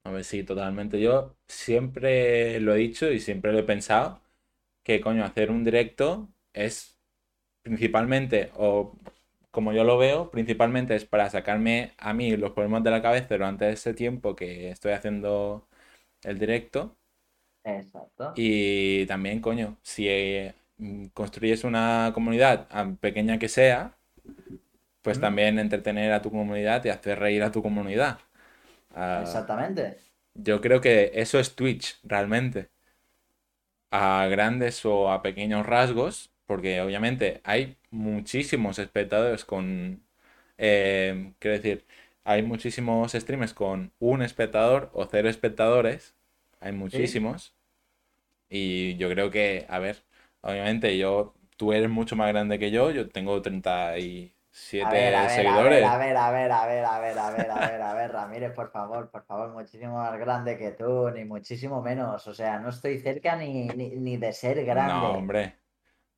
A 0.05 0.11
ver, 0.11 0.24
sí, 0.24 0.42
totalmente. 0.44 1.00
Yo 1.00 1.36
siempre 1.48 2.59
lo 2.61 2.74
he 2.74 2.78
dicho 2.78 3.11
y 3.11 3.20
siempre 3.20 3.53
lo 3.53 3.59
he 3.61 3.62
pensado, 3.62 4.20
que 4.84 5.00
coño, 5.00 5.24
hacer 5.24 5.50
un 5.50 5.64
directo 5.64 6.28
es 6.55 6.98
principalmente, 7.62 8.53
o 8.57 8.96
como 9.53 9.72
yo 9.72 9.84
lo 9.84 9.98
veo, 9.98 10.30
principalmente 10.30 10.96
es 10.96 11.05
para 11.07 11.30
sacarme 11.30 11.92
a 11.98 12.14
mí 12.14 12.36
los 12.36 12.53
problemas 12.53 12.84
de 12.84 12.90
la 12.92 13.03
cabeza 13.03 13.34
durante 13.36 13.70
ese 13.70 13.94
tiempo 13.94 14.36
que 14.36 14.70
estoy 14.70 14.92
haciendo 14.92 15.68
el 16.24 16.38
directo. 16.38 16.96
Exacto. 17.64 18.32
Y 18.34 19.07
también, 19.07 19.40
coño, 19.40 19.78
si 19.82 20.09
eh, 20.09 20.55
construyes 21.14 21.64
una 21.64 22.11
comunidad, 22.14 22.66
pequeña 23.00 23.38
que 23.38 23.48
sea, 23.48 23.96
pues 25.03 25.18
Mm. 25.18 25.20
también 25.20 25.59
entretener 25.59 26.12
a 26.12 26.22
tu 26.22 26.30
comunidad 26.30 26.84
y 26.84 26.88
hacer 26.88 27.18
reír 27.18 27.42
a 27.42 27.53
tu 27.53 27.62
comunidad. 27.62 28.18
Exactamente. 29.16 29.99
yo 30.34 30.61
creo 30.61 30.80
que 30.80 31.12
eso 31.14 31.38
es 31.38 31.55
Twitch, 31.55 31.99
realmente. 32.05 32.70
A 33.90 34.26
grandes 34.28 34.84
o 34.86 35.11
a 35.11 35.22
pequeños 35.22 35.66
rasgos, 35.66 36.30
porque 36.47 36.80
obviamente 36.80 37.40
hay 37.45 37.76
muchísimos 37.90 38.78
espectadores 38.78 39.45
con... 39.45 40.03
eh, 40.59 41.34
quiero 41.38 41.57
decir, 41.59 41.86
hay 42.24 42.43
muchísimos 42.43 43.12
streamers 43.12 43.55
con 43.55 43.93
un 43.99 44.22
espectador 44.22 44.90
o 44.95 45.07
cero 45.07 45.28
espectadores. 45.28 46.14
Hay 46.61 46.72
muchísimos. 46.72 47.55
Y 48.49 48.97
yo 48.97 49.09
creo 49.11 49.30
que, 49.30 49.66
a 49.68 49.78
ver, 49.78 50.05
obviamente 50.43 50.99
yo, 50.99 51.34
tú 51.57 51.72
eres 51.72 51.90
mucho 51.90 52.16
más 52.16 52.28
grande 52.28 52.59
que 52.59 52.70
yo, 52.70 52.90
yo 52.90 53.09
tengo 53.09 53.43
37 53.43 54.34
A 54.36 54.41
ver, 54.53 54.84
a 54.84 54.90
ver, 54.90 55.14
a 55.14 55.22
ver, 55.22 55.30
seguidores. 55.30 55.84
a 55.84 55.96
ver, 55.98 56.16
a 56.16 56.30
ver, 56.30 56.53
a 56.53 56.66
ver, 56.66 56.84
a 56.84 57.00
ver, 57.00 57.18
a 57.18 57.30
ver, 57.30 57.50
a 57.50 57.68
ver, 57.70 57.82
a 57.82 57.94
ver, 57.94 58.12
Ramírez, 58.12 58.53
por 58.53 58.70
favor, 58.70 59.11
por 59.11 59.24
favor, 59.24 59.50
muchísimo 59.50 59.94
más 59.94 60.18
grande 60.18 60.59
que 60.59 60.72
tú, 60.72 61.11
ni 61.11 61.24
muchísimo 61.24 61.80
menos. 61.80 62.26
O 62.26 62.34
sea, 62.34 62.59
no 62.59 62.68
estoy 62.68 62.98
cerca 62.98 63.36
ni, 63.36 63.68
ni, 63.68 63.90
ni 63.96 64.16
de 64.18 64.32
ser 64.32 64.64
grande. 64.64 64.92
No, 64.92 65.12
hombre. 65.12 65.57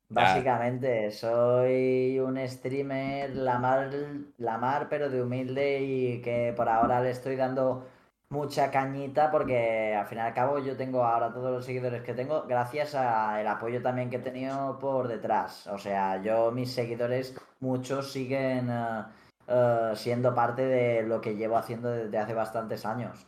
Ya. 0.09 0.21
Básicamente, 0.21 1.11
soy 1.11 2.19
un 2.19 2.37
streamer 2.47 3.35
la 3.35 3.57
mar, 3.57 3.89
la 4.37 4.57
mar, 4.57 4.87
pero 4.89 5.09
de 5.09 5.21
humilde 5.21 5.81
y 5.81 6.21
que 6.21 6.53
por 6.55 6.69
ahora 6.69 7.01
le 7.01 7.11
estoy 7.11 7.35
dando 7.35 7.87
mucha 8.29 8.71
cañita 8.71 9.31
porque 9.31 9.93
al 9.95 10.05
fin 10.07 10.17
y 10.17 10.21
al 10.21 10.33
cabo 10.33 10.59
yo 10.59 10.75
tengo 10.77 11.03
ahora 11.03 11.33
todos 11.33 11.51
los 11.51 11.65
seguidores 11.65 12.03
que 12.03 12.13
tengo 12.13 12.43
gracias 12.43 12.95
al 12.95 13.47
apoyo 13.47 13.81
también 13.81 14.09
que 14.09 14.17
he 14.17 14.19
tenido 14.19 14.77
por 14.79 15.07
detrás. 15.07 15.67
O 15.67 15.77
sea, 15.77 16.21
yo, 16.21 16.51
mis 16.51 16.71
seguidores, 16.73 17.35
muchos 17.59 18.11
siguen 18.11 18.69
eh, 18.69 19.05
eh, 19.47 19.91
siendo 19.95 20.33
parte 20.33 20.63
de 20.65 21.03
lo 21.03 21.21
que 21.21 21.35
llevo 21.35 21.57
haciendo 21.57 21.89
desde 21.89 22.17
hace 22.17 22.33
bastantes 22.33 22.85
años. 22.85 23.25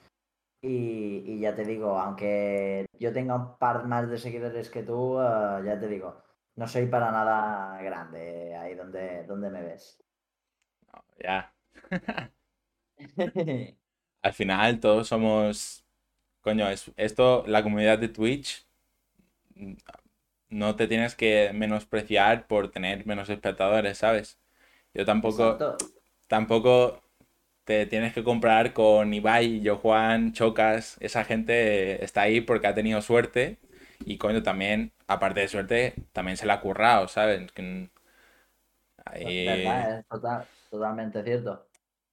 Y, 0.62 1.24
y 1.26 1.40
ya 1.40 1.56
te 1.56 1.64
digo, 1.66 2.00
aunque 2.00 2.88
yo 3.00 3.14
tenga 3.14 3.36
un 3.36 3.58
par 3.58 3.86
más 3.86 4.10
de 4.10 4.18
seguidores 4.18 4.70
que 4.70 4.84
tú, 4.84 5.20
eh, 5.22 5.62
ya 5.66 5.80
te 5.80 5.88
digo, 5.88 6.18
no 6.56 6.68
soy 6.68 6.88
para 6.88 7.12
nada 7.12 7.82
grande 7.82 8.56
ahí 8.56 8.76
donde, 8.76 9.24
donde 9.26 9.50
me 9.52 9.62
ves. 9.64 10.00
Ya. 11.24 11.54
Al 14.22 14.34
final 14.34 14.80
todos 14.80 15.08
somos, 15.08 15.84
coño, 16.42 16.70
es, 16.70 16.92
esto, 16.98 17.44
la 17.48 17.64
comunidad 17.64 18.00
de 18.00 18.10
Twitch, 18.10 18.68
no 20.50 20.76
te 20.76 20.88
tienes 20.88 21.16
que 21.16 21.52
menospreciar 21.54 22.48
por 22.48 22.72
tener 22.72 23.06
menos 23.06 23.30
espectadores, 23.30 23.98
¿sabes? 23.98 24.40
Yo 24.94 25.06
tampoco, 25.06 25.66
Exacto. 25.68 25.78
tampoco 26.28 27.04
te 27.66 27.86
tienes 27.88 28.14
que 28.14 28.24
comparar 28.26 28.74
con 28.74 29.14
Ibai, 29.14 29.62
Yo 29.62 29.78
Juan, 29.78 30.34
Chocas, 30.34 30.98
esa 31.02 31.26
gente 31.26 32.04
está 32.06 32.24
ahí 32.24 32.42
porque 32.42 32.68
ha 32.68 32.76
tenido 32.76 33.02
suerte 33.02 33.60
y 34.06 34.18
coño, 34.18 34.44
también, 34.44 34.94
aparte 35.08 35.42
de 35.42 35.50
suerte, 35.50 35.96
también 36.14 36.38
se 36.38 36.46
la 36.48 36.56
ha 36.56 36.62
currado, 36.62 37.08
¿sabes? 37.08 37.42
Ahí- 39.06 39.28
¿Verdad? 39.44 40.00
Es 40.00 40.08
total- 40.08 40.48
totalmente 40.70 41.24
cierto. 41.24 41.67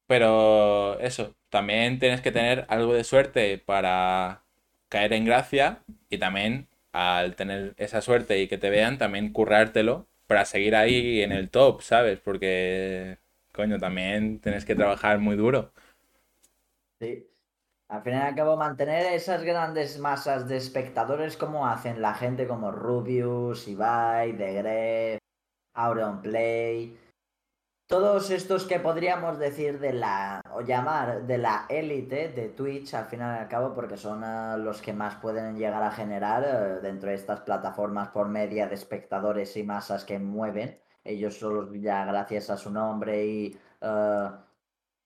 Pero 0.07 0.98
eso, 1.00 1.34
también 1.48 1.98
tienes 1.98 2.20
que 2.20 2.32
tener 2.32 2.66
algo 2.68 2.94
de 2.94 3.05
suerte 3.05 3.59
para 3.59 4.42
caer 4.88 5.12
en 5.14 5.24
gracia 5.24 5.82
y 6.11 6.18
también 6.18 6.68
al 6.92 7.34
tener 7.36 7.74
esa 7.78 8.00
suerte 8.00 8.40
y 8.40 8.48
que 8.48 8.59
te 8.59 8.70
vean, 8.70 8.98
también 8.98 9.32
currártelo 9.32 10.07
para 10.26 10.44
seguir 10.44 10.76
ahí 10.76 11.22
en 11.22 11.32
el 11.32 11.50
top, 11.50 11.82
¿sabes? 11.82 12.20
Porque, 12.20 13.18
coño, 13.52 13.78
también 13.78 14.40
tienes 14.40 14.64
que 14.64 14.74
trabajar 14.74 15.18
muy 15.18 15.36
duro. 15.36 15.72
Sí. 17.00 17.26
Al 17.88 18.02
final 18.02 18.24
y 18.24 18.28
al 18.28 18.34
cabo, 18.34 18.57
mantener 18.57 19.12
esas 19.12 19.42
grandes 19.44 19.98
masas 19.98 20.48
de 20.48 20.57
espectadores 20.57 21.36
como 21.36 21.66
hacen 21.66 22.00
la 22.02 22.14
gente 22.14 22.46
como 22.48 22.72
Rubius, 22.72 23.68
Ibai, 23.68 24.36
The 24.36 24.52
Gref, 24.55 25.20
Auronplay, 25.74 26.96
todos 27.95 28.28
estos 28.30 28.64
que 28.64 28.80
podríamos 28.80 29.38
decir 29.38 29.78
de 29.78 29.92
la, 29.92 30.40
o 30.53 30.62
llamar 30.62 31.28
de 31.28 31.38
la 31.38 31.66
élite 31.68 32.28
de 32.30 32.49
Twitch, 32.49 32.92
al 32.92 33.05
final 33.05 33.36
y 33.36 33.42
al 33.42 33.49
cabo, 33.49 33.72
porque 33.72 33.97
son 33.97 34.24
eh, 34.24 34.59
los 34.59 34.82
que 34.82 34.92
más 34.92 35.14
pueden 35.22 35.57
llegar 35.57 35.80
a 35.80 35.92
generar 35.92 36.42
eh, 36.42 36.80
dentro 36.82 37.11
de 37.11 37.14
estas 37.14 37.42
plataformas 37.42 38.09
por 38.09 38.28
media 38.28 38.66
de 38.66 38.74
espectadores 38.74 39.57
y 39.57 39.62
masas 39.62 40.05
que 40.05 40.18
mueven. 40.18 40.76
Ellos 41.05 41.38
solos 41.38 41.68
ya 41.74 42.05
gracias 42.05 42.51
a 42.51 42.57
su 42.57 42.72
nombre 42.72 43.24
y 43.24 43.57
eh, 43.80 44.28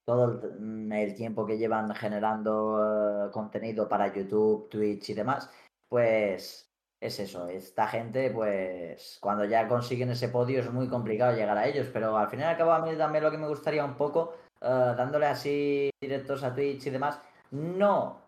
todo 0.07 0.25
el, 0.25 0.59
mm, 0.59 0.93
el 0.93 1.15
tiempo 1.15 1.45
que 1.45 1.59
llevan 1.59 1.95
generando 1.95 3.31
contenido 3.35 3.87
para 3.87 4.15
YouTube, 4.15 4.71
Twitch 4.71 5.11
y 5.11 5.15
demás, 5.15 5.51
pues 5.91 6.68
es 7.01 7.21
eso, 7.21 7.49
esta 7.49 7.87
gente, 7.87 8.31
pues 8.31 9.19
cuando 9.21 9.45
ya 9.45 9.69
consiguen 9.69 10.11
ese 10.11 10.29
podio 10.29 10.61
es 10.61 10.71
muy 10.73 10.89
complicado 10.89 11.37
llegar 11.37 11.57
a 11.57 11.67
ellos, 11.67 11.89
pero 11.93 12.17
al 12.17 12.29
final 12.29 12.57
y 12.59 12.63
a 12.63 12.79
mí 12.81 12.97
también 12.97 13.25
lo 13.25 13.31
que 13.31 13.39
me 13.39 13.49
gustaría 13.49 13.85
un 13.85 13.95
poco, 13.95 14.35
eh, 14.61 14.95
dándole 14.97 15.27
así 15.27 15.91
directos 16.01 16.43
a 16.43 16.55
Twitch 16.55 16.87
y 16.87 16.91
demás, 16.91 17.21
no 17.53 18.21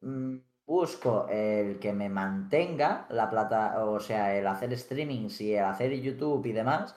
mm, 0.00 0.36
busco 0.66 1.26
el 1.28 1.80
que 1.80 1.92
me 1.92 2.08
mantenga 2.08 3.06
la 3.10 3.28
plata, 3.28 3.84
o 3.84 3.98
sea, 3.98 4.36
el 4.36 4.46
hacer 4.46 4.76
streamings 4.78 5.40
y 5.40 5.54
el 5.54 5.64
hacer 5.64 5.92
YouTube 6.00 6.46
y 6.46 6.52
demás, 6.52 6.94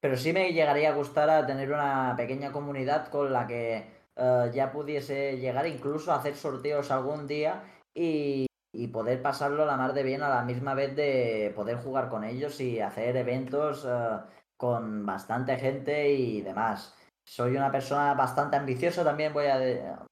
pero 0.00 0.16
sí 0.16 0.32
me 0.32 0.52
llegaría 0.52 0.90
a 0.90 0.94
gustar 0.94 1.30
a 1.30 1.46
tener 1.46 1.70
una 1.72 2.14
pequeña 2.16 2.50
comunidad 2.50 3.08
con 3.08 3.32
la 3.32 3.46
que 3.46 3.86
eh, 4.16 4.50
ya 4.52 4.72
pudiese 4.72 5.38
llegar 5.38 5.66
incluso 5.68 6.12
a 6.12 6.16
hacer 6.16 6.34
sorteos 6.34 6.90
algún 6.90 7.28
día 7.28 7.62
y, 7.94 8.46
y 8.72 8.88
poder 8.88 9.22
pasarlo 9.22 9.66
la 9.66 9.76
mar 9.76 9.92
de 9.92 10.02
bien 10.02 10.22
a 10.22 10.28
la 10.28 10.42
misma 10.42 10.74
vez 10.74 10.96
de 10.96 11.52
poder 11.54 11.76
jugar 11.78 12.08
con 12.08 12.24
ellos 12.24 12.60
y 12.60 12.80
hacer 12.80 13.16
eventos 13.16 13.86
eh, 13.88 14.18
con 14.56 15.04
bastante 15.06 15.58
gente 15.58 16.10
y 16.12 16.40
demás. 16.42 16.94
soy 17.24 17.56
una 17.56 17.70
persona 17.70 18.14
bastante 18.14 18.56
ambiciosa 18.56 19.04
también, 19.04 19.32
voy 19.32 19.46
a, 19.46 20.06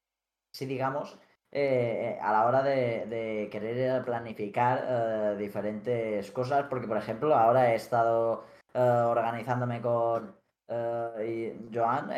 si 0.53 0.67
digamos, 0.67 1.19
eh, 1.53 2.19
a 2.23 2.33
la 2.33 2.47
hora 2.47 2.63
de, 2.63 3.49
querer 3.51 4.05
planificar 4.05 4.85
eh, 4.89 5.37
diferentes 5.39 6.31
cosas, 6.31 6.67
porque 6.69 6.87
por 6.87 6.97
ejemplo 6.97 7.35
ahora 7.35 7.73
he 7.73 7.77
estado 7.77 8.45
eh, 8.75 8.79
organizándome 8.79 9.81
con 9.81 10.40
Joan, 10.71 12.11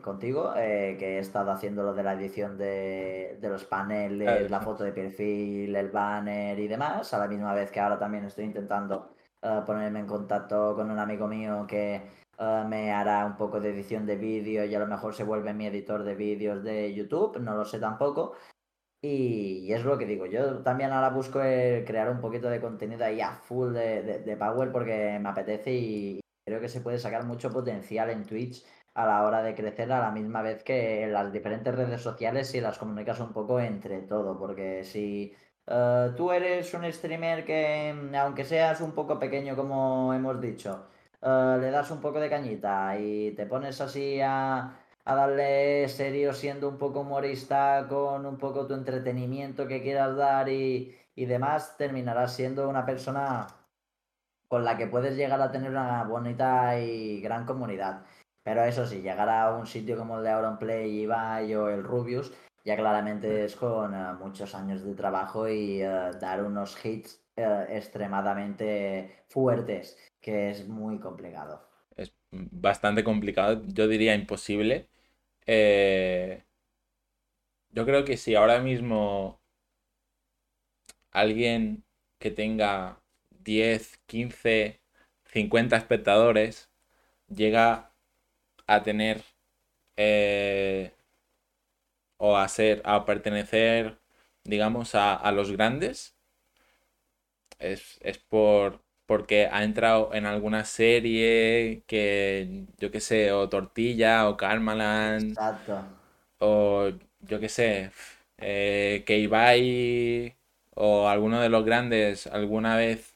contigo, 0.00 0.52
que 0.54 1.16
he 1.16 1.18
estado 1.18 1.50
haciendo 1.50 1.82
lo 1.82 1.92
de 1.92 2.02
la 2.04 2.12
edición 2.12 2.56
de, 2.56 3.36
de 3.40 3.48
los 3.48 3.64
paneles, 3.64 4.50
la 4.50 4.60
foto 4.60 4.84
de 4.84 4.92
perfil, 4.92 5.74
el 5.74 5.90
banner 5.90 6.58
y 6.58 6.68
demás, 6.68 7.12
a 7.12 7.18
la 7.18 7.26
misma 7.26 7.52
vez 7.52 7.70
que 7.70 7.80
ahora 7.80 7.98
también 7.98 8.24
estoy 8.24 8.44
intentando 8.44 9.14
ponerme 9.66 10.00
en 10.00 10.06
contacto 10.06 10.74
con 10.76 10.90
un 10.90 10.98
amigo 10.98 11.26
mío 11.26 11.66
que 11.66 12.02
me 12.66 12.92
hará 12.92 13.26
un 13.26 13.36
poco 13.36 13.60
de 13.60 13.70
edición 13.70 14.06
de 14.06 14.16
vídeo 14.16 14.64
y 14.64 14.74
a 14.74 14.78
lo 14.78 14.86
mejor 14.86 15.14
se 15.14 15.24
vuelve 15.24 15.52
mi 15.52 15.66
editor 15.66 16.04
de 16.04 16.14
vídeos 16.14 16.62
de 16.62 16.94
YouTube, 16.94 17.38
no 17.38 17.54
lo 17.54 17.64
sé 17.64 17.78
tampoco. 17.78 18.34
Y, 19.02 19.72
es 19.72 19.84
lo 19.84 19.96
que 19.98 20.06
digo, 20.06 20.26
yo 20.26 20.62
también 20.62 20.92
ahora 20.92 21.10
busco 21.10 21.38
crear 21.40 22.10
un 22.10 22.20
poquito 22.20 22.50
de 22.50 22.60
contenido 22.60 23.04
ahí 23.04 23.20
a 23.20 23.32
full 23.32 23.72
de, 23.72 24.36
Power 24.38 24.72
porque 24.72 25.18
me 25.20 25.28
apetece 25.30 25.72
y 25.72 26.20
creo 26.50 26.60
que 26.60 26.68
se 26.68 26.80
puede 26.80 26.98
sacar 26.98 27.24
mucho 27.24 27.50
potencial 27.50 28.10
en 28.10 28.24
Twitch 28.24 28.64
a 28.94 29.06
la 29.06 29.24
hora 29.24 29.42
de 29.42 29.54
crecer 29.54 29.92
a 29.92 30.00
la 30.00 30.10
misma 30.10 30.42
vez 30.42 30.64
que 30.64 31.04
en 31.04 31.12
las 31.12 31.32
diferentes 31.32 31.74
redes 31.74 32.00
sociales 32.02 32.48
si 32.48 32.60
las 32.60 32.78
comunicas 32.78 33.20
un 33.20 33.32
poco 33.32 33.60
entre 33.60 34.02
todo, 34.02 34.36
porque 34.38 34.82
si 34.84 35.32
eh, 35.66 36.10
tú 36.16 36.32
eres 36.32 36.74
un 36.74 36.90
streamer 36.92 37.44
que 37.44 37.94
aunque 38.18 38.44
seas 38.44 38.80
un 38.80 38.92
poco 38.92 39.18
pequeño 39.18 39.54
como 39.56 40.12
hemos 40.12 40.40
dicho, 40.40 40.88
eh, 41.22 41.56
le 41.60 41.70
das 41.70 41.90
un 41.92 42.00
poco 42.00 42.18
de 42.20 42.28
cañita 42.28 42.98
y 42.98 43.32
te 43.32 43.46
pones 43.46 43.80
así 43.80 44.20
a 44.20 44.76
a 45.04 45.14
darle 45.14 45.88
serio 45.88 46.32
siendo 46.32 46.68
un 46.68 46.78
poco 46.78 47.00
humorista 47.00 47.86
con 47.88 48.26
un 48.26 48.38
poco 48.38 48.66
tu 48.66 48.74
entretenimiento 48.74 49.66
que 49.66 49.82
quieras 49.82 50.16
dar 50.16 50.48
y, 50.48 50.96
demás, 51.16 51.76
terminarás 51.76 52.34
siendo 52.34 52.68
una 52.68 52.86
persona 52.86 53.46
con 54.50 54.64
la 54.64 54.76
que 54.76 54.88
puedes 54.88 55.16
llegar 55.16 55.40
a 55.40 55.52
tener 55.52 55.70
una 55.70 56.02
bonita 56.02 56.76
y 56.80 57.20
gran 57.20 57.46
comunidad. 57.46 58.04
Pero 58.42 58.64
eso 58.64 58.84
sí, 58.84 59.00
llegar 59.00 59.28
a 59.28 59.54
un 59.54 59.64
sitio 59.64 59.96
como 59.96 60.18
el 60.18 60.24
de 60.24 60.30
Auronplay, 60.30 61.02
Ibai 61.02 61.54
o 61.54 61.68
el 61.68 61.84
Rubius, 61.84 62.32
ya 62.64 62.76
claramente 62.76 63.44
es 63.44 63.54
con 63.54 63.94
eh, 63.94 64.12
muchos 64.18 64.56
años 64.56 64.82
de 64.82 64.94
trabajo 64.94 65.48
y 65.48 65.80
eh, 65.82 66.10
dar 66.20 66.42
unos 66.42 66.84
hits 66.84 67.22
eh, 67.36 67.66
extremadamente 67.70 69.22
fuertes, 69.28 69.96
que 70.20 70.50
es 70.50 70.66
muy 70.66 70.98
complicado. 70.98 71.62
Es 71.96 72.12
bastante 72.32 73.04
complicado, 73.04 73.62
yo 73.68 73.86
diría 73.86 74.16
imposible, 74.16 74.88
eh, 75.46 76.42
yo 77.70 77.86
creo 77.86 78.04
que 78.04 78.16
si 78.16 78.34
ahora 78.34 78.58
mismo 78.58 79.38
alguien 81.12 81.84
que 82.18 82.32
tenga 82.32 82.99
10, 83.50 83.98
15, 84.06 84.80
50 85.24 85.76
espectadores 85.76 86.70
llega 87.28 87.90
a 88.68 88.82
tener 88.84 89.24
eh, 89.96 90.94
o 92.16 92.36
a 92.36 92.46
ser, 92.46 92.80
a 92.84 93.04
pertenecer, 93.04 93.98
digamos, 94.44 94.94
a, 94.94 95.32
los 95.32 95.50
grandes, 95.50 96.14
es, 97.58 97.98
es 98.02 98.18
por, 98.18 98.82
porque 99.06 99.48
ha 99.50 99.64
entrado 99.64 100.14
en 100.14 100.26
alguna 100.26 100.64
serie 100.64 101.82
que, 101.88 102.66
yo 102.78 102.92
qué 102.92 103.00
sé, 103.00 103.32
o 103.32 103.48
Tortilla, 103.48 104.28
o 104.28 104.36
Karmaland. 104.36 105.30
Exacto. 105.30 105.82
O 106.38 106.90
yo 107.20 107.40
qué 107.40 107.48
sé, 107.48 107.90
eh, 108.38 109.02
que 109.06 109.18
Ibai 109.18 110.36
o 110.76 111.08
alguno 111.08 111.40
de 111.40 111.48
los 111.48 111.64
grandes 111.64 112.28
alguna 112.28 112.76
vez 112.76 113.09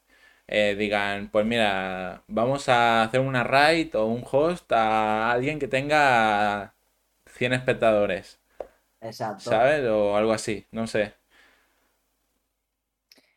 eh, 0.47 0.74
digan, 0.76 1.30
pues 1.30 1.47
mira, 1.47 2.22
vamos 2.28 2.68
a 2.68 3.03
hacer 3.03 3.20
una 3.20 3.45
raid 3.45 3.95
o 3.97 4.07
un 4.07 4.24
host 4.30 4.70
a 4.72 5.30
alguien 5.32 5.59
que 5.59 5.68
tenga 5.68 6.74
100 7.26 7.55
espectadores. 7.55 8.40
Exacto. 9.01 9.51
¿Sabes? 9.51 9.84
O 9.86 10.16
algo 10.16 10.32
así, 10.32 10.66
no 10.70 10.86
sé. 10.86 11.14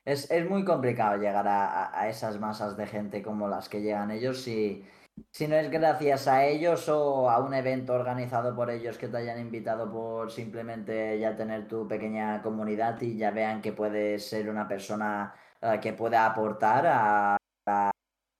Es, 0.05 0.31
es 0.31 0.49
muy 0.49 0.63
complicado 0.63 1.17
llegar 1.17 1.45
a, 1.47 2.07
esas 2.09 2.39
masas 2.39 2.77
de 2.77 2.87
gente 2.87 3.21
como 3.21 3.49
las 3.49 3.67
que 3.67 3.81
llegan 3.81 4.09
ellos 4.11 4.41
si, 4.41 4.85
si 5.31 5.49
no 5.49 5.57
es 5.57 5.69
gracias 5.69 6.29
a 6.29 6.45
ellos 6.45 6.87
o 6.87 7.29
a 7.29 7.39
un 7.39 7.53
evento 7.53 7.93
organizado 7.93 8.55
por 8.55 8.69
ellos 8.69 8.97
que 8.97 9.09
te 9.09 9.17
hayan 9.17 9.39
invitado 9.39 9.91
por 9.91 10.31
simplemente 10.31 11.19
ya 11.19 11.35
tener 11.35 11.67
tu 11.67 11.87
pequeña 11.89 12.41
comunidad 12.41 13.01
y 13.01 13.17
ya 13.17 13.31
vean 13.31 13.61
que 13.61 13.73
puedes 13.73 14.25
ser 14.29 14.49
una 14.49 14.65
persona 14.65 15.35
eh, 15.61 15.79
que 15.81 15.93
pueda 15.93 16.25
aportar 16.25 16.85
a 16.87 17.37
la 17.65 17.91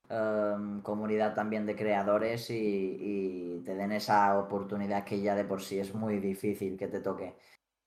em, 0.08 0.80
comunidad 0.82 1.34
también 1.34 1.66
de 1.66 1.76
creadores 1.76 2.50
y, 2.50 2.56
y, 3.00 3.62
te 3.64 3.74
den 3.74 3.92
esa 3.92 4.38
oportunidad 4.38 5.04
que 5.04 5.20
ya 5.20 5.34
de 5.34 5.44
por 5.44 5.62
sí 5.62 5.78
es 5.78 5.94
muy 5.94 6.18
difícil 6.20 6.76
que 6.78 6.88
te 6.88 7.00
toque. 7.00 7.34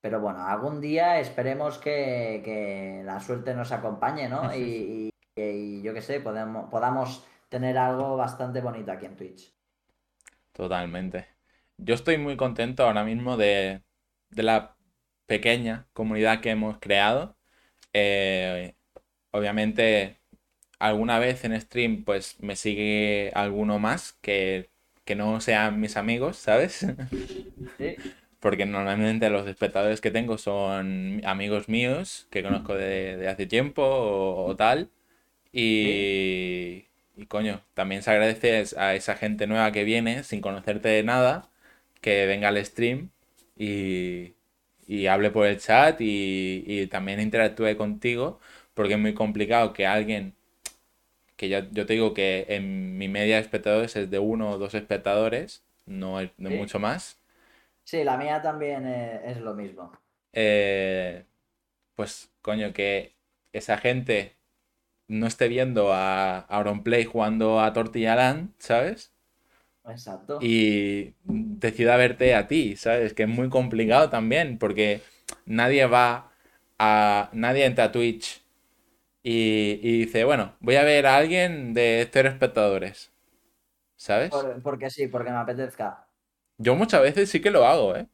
Pero 0.02 0.20
bueno, 0.20 0.44
algún 0.44 0.80
día 0.80 1.20
esperemos 1.20 1.78
que, 1.78 3.02
la 3.04 3.20
suerte 3.20 3.54
nos 3.54 3.70
acompañe, 3.70 4.28
¿no? 4.28 4.54
Y, 4.54 5.10
yo 5.82 5.94
qué 5.94 6.02
sé, 6.02 6.20
podemos, 6.20 6.68
podamos 6.70 7.24
tener 7.48 7.78
algo 7.78 8.16
bastante 8.16 8.60
bonito 8.60 8.90
aquí 8.90 9.06
en 9.06 9.16
Twitch. 9.16 9.54
Totalmente. 10.52 11.28
Yo 11.78 11.94
estoy 11.94 12.18
muy 12.18 12.36
contento 12.36 12.84
ahora 12.84 13.04
mismo 13.04 13.36
de, 13.36 13.82
la 14.30 14.76
pequeña 15.26 15.86
comunidad 15.92 16.40
que 16.40 16.50
hemos 16.50 16.78
creado. 16.78 17.36
Eh, 17.92 18.74
obviamente, 19.32 20.16
alguna 20.78 21.18
vez 21.18 21.44
en 21.44 21.60
stream, 21.60 22.04
pues 22.04 22.36
me 22.40 22.56
sigue 22.56 23.32
alguno 23.34 23.78
más 23.78 24.14
que, 24.22 24.70
que 25.04 25.16
no 25.16 25.40
sean 25.40 25.80
mis 25.80 25.96
amigos, 25.96 26.36
¿sabes? 26.38 26.86
Sí 27.78 27.96
porque 28.42 28.66
normalmente 28.66 29.30
los 29.30 29.46
espectadores 29.46 30.00
que 30.00 30.10
tengo 30.10 30.36
son 30.36 31.22
amigos 31.24 31.68
míos 31.68 32.26
que 32.28 32.42
conozco 32.42 32.74
de, 32.74 33.28
hace 33.28 33.46
tiempo 33.46 33.82
o, 33.84 34.56
tal. 34.56 34.90
Y, 35.52 36.86
y, 37.16 37.26
coño, 37.28 37.62
también 37.74 38.02
se 38.02 38.10
agradece 38.10 38.64
a 38.78 38.96
esa 38.96 39.16
gente 39.16 39.46
nueva 39.46 39.70
que 39.70 39.84
viene 39.84 40.24
sin 40.24 40.40
conocerte 40.40 40.88
de 40.88 41.04
nada, 41.04 41.50
que 42.00 42.26
venga 42.26 42.48
al 42.48 42.64
stream 42.64 43.10
y, 43.56 44.34
y 44.88 45.06
hable 45.06 45.30
por 45.30 45.46
el 45.46 45.58
chat 45.60 46.00
y, 46.00 46.64
y, 46.66 46.88
también 46.88 47.20
interactúe 47.20 47.76
contigo, 47.76 48.40
porque 48.74 48.94
es 48.94 48.98
muy 48.98 49.14
complicado 49.14 49.72
que 49.72 49.86
alguien, 49.86 50.34
que 51.36 51.48
yo, 51.48 51.60
yo 51.70 51.86
te 51.86 51.94
digo 51.94 52.14
que 52.14 52.46
en 52.48 52.98
mi 52.98 53.08
media 53.08 53.36
de 53.36 53.42
espectadores 53.42 53.96
es 53.96 54.10
de 54.10 54.18
uno 54.18 54.50
o 54.50 54.58
dos 54.58 54.74
espectadores, 54.74 55.62
no, 55.86 56.20
es, 56.20 56.30
no 56.38 56.50
mucho 56.50 56.78
más 56.78 57.22
Sí, 57.84 58.04
la 58.04 58.16
mía 58.16 58.40
también 58.42 58.86
es, 58.86 59.38
lo 59.38 59.54
mismo. 59.54 59.92
Eh, 60.32 61.24
pues, 61.94 62.30
coño, 62.40 62.72
que 62.72 63.14
esa 63.52 63.76
gente 63.78 64.36
no 65.08 65.26
esté 65.26 65.48
viendo 65.48 65.92
a 65.92 66.38
Auronplay 66.38 67.04
jugando 67.04 67.60
a 67.60 67.72
Tortilla 67.72 68.14
Land, 68.14 68.52
¿sabes? 68.58 69.12
Exacto. 69.84 70.38
Y 70.40 71.14
decida 71.24 71.96
verte 71.96 72.34
a 72.34 72.46
ti, 72.46 72.76
¿sabes? 72.76 73.14
Que 73.14 73.24
es 73.24 73.28
muy 73.28 73.48
complicado 73.48 74.10
también, 74.10 74.58
porque 74.58 75.02
nadie 75.44 75.86
va 75.86 76.30
a. 76.78 77.30
Nadie 77.32 77.64
entra 77.64 77.84
a 77.86 77.92
Twitch 77.92 78.41
y, 79.22 79.98
dice, 79.98 80.24
bueno, 80.24 80.54
voy 80.60 80.76
a 80.76 80.84
ver 80.84 81.06
a 81.06 81.16
alguien 81.16 81.74
de 81.74 82.08
cero 82.12 82.28
espectadores. 82.28 83.12
¿Sabes? 83.96 84.32
porque 84.64 84.90
sí, 84.90 85.06
porque 85.06 85.30
me 85.30 85.36
apetezca. 85.36 86.08
Yo 86.58 86.74
muchas 86.74 87.02
veces 87.02 87.30
sí 87.30 87.40
que 87.40 87.52
lo 87.52 87.64
hago, 87.64 87.94
¿eh? 87.94 88.08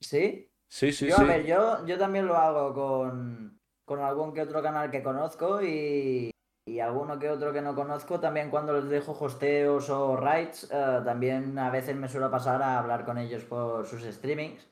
¿Sí? 0.00 0.50
Sí, 0.68 0.92
sí, 0.92 1.08
yo, 1.08 1.16
sí. 1.16 1.22
A 1.22 1.26
ver, 1.26 1.44
yo, 1.44 1.84
yo 1.84 1.98
también 1.98 2.26
lo 2.26 2.36
hago 2.36 2.72
con, 2.72 4.02
algún 4.02 4.32
que 4.32 4.40
otro 4.40 4.62
canal 4.62 4.90
que 4.90 5.02
conozco 5.02 5.60
y, 5.62 6.30
y 6.64 6.80
alguno 6.80 7.18
que 7.18 7.28
otro 7.28 7.52
que 7.52 7.60
no 7.60 7.74
conozco. 7.74 8.20
También 8.20 8.48
cuando 8.48 8.72
les 8.72 8.88
dejo 8.88 9.12
hosteos 9.12 9.90
o 9.90 10.16
rights, 10.16 10.68
eh, 10.72 11.00
también 11.04 11.58
a 11.58 11.70
veces 11.70 11.96
me 11.96 12.08
suelo 12.08 12.30
pasar 12.30 12.62
a 12.62 12.78
hablar 12.78 13.04
con 13.04 13.18
ellos 13.18 13.44
por 13.44 13.86
sus 13.86 14.02
streamings. 14.02 14.66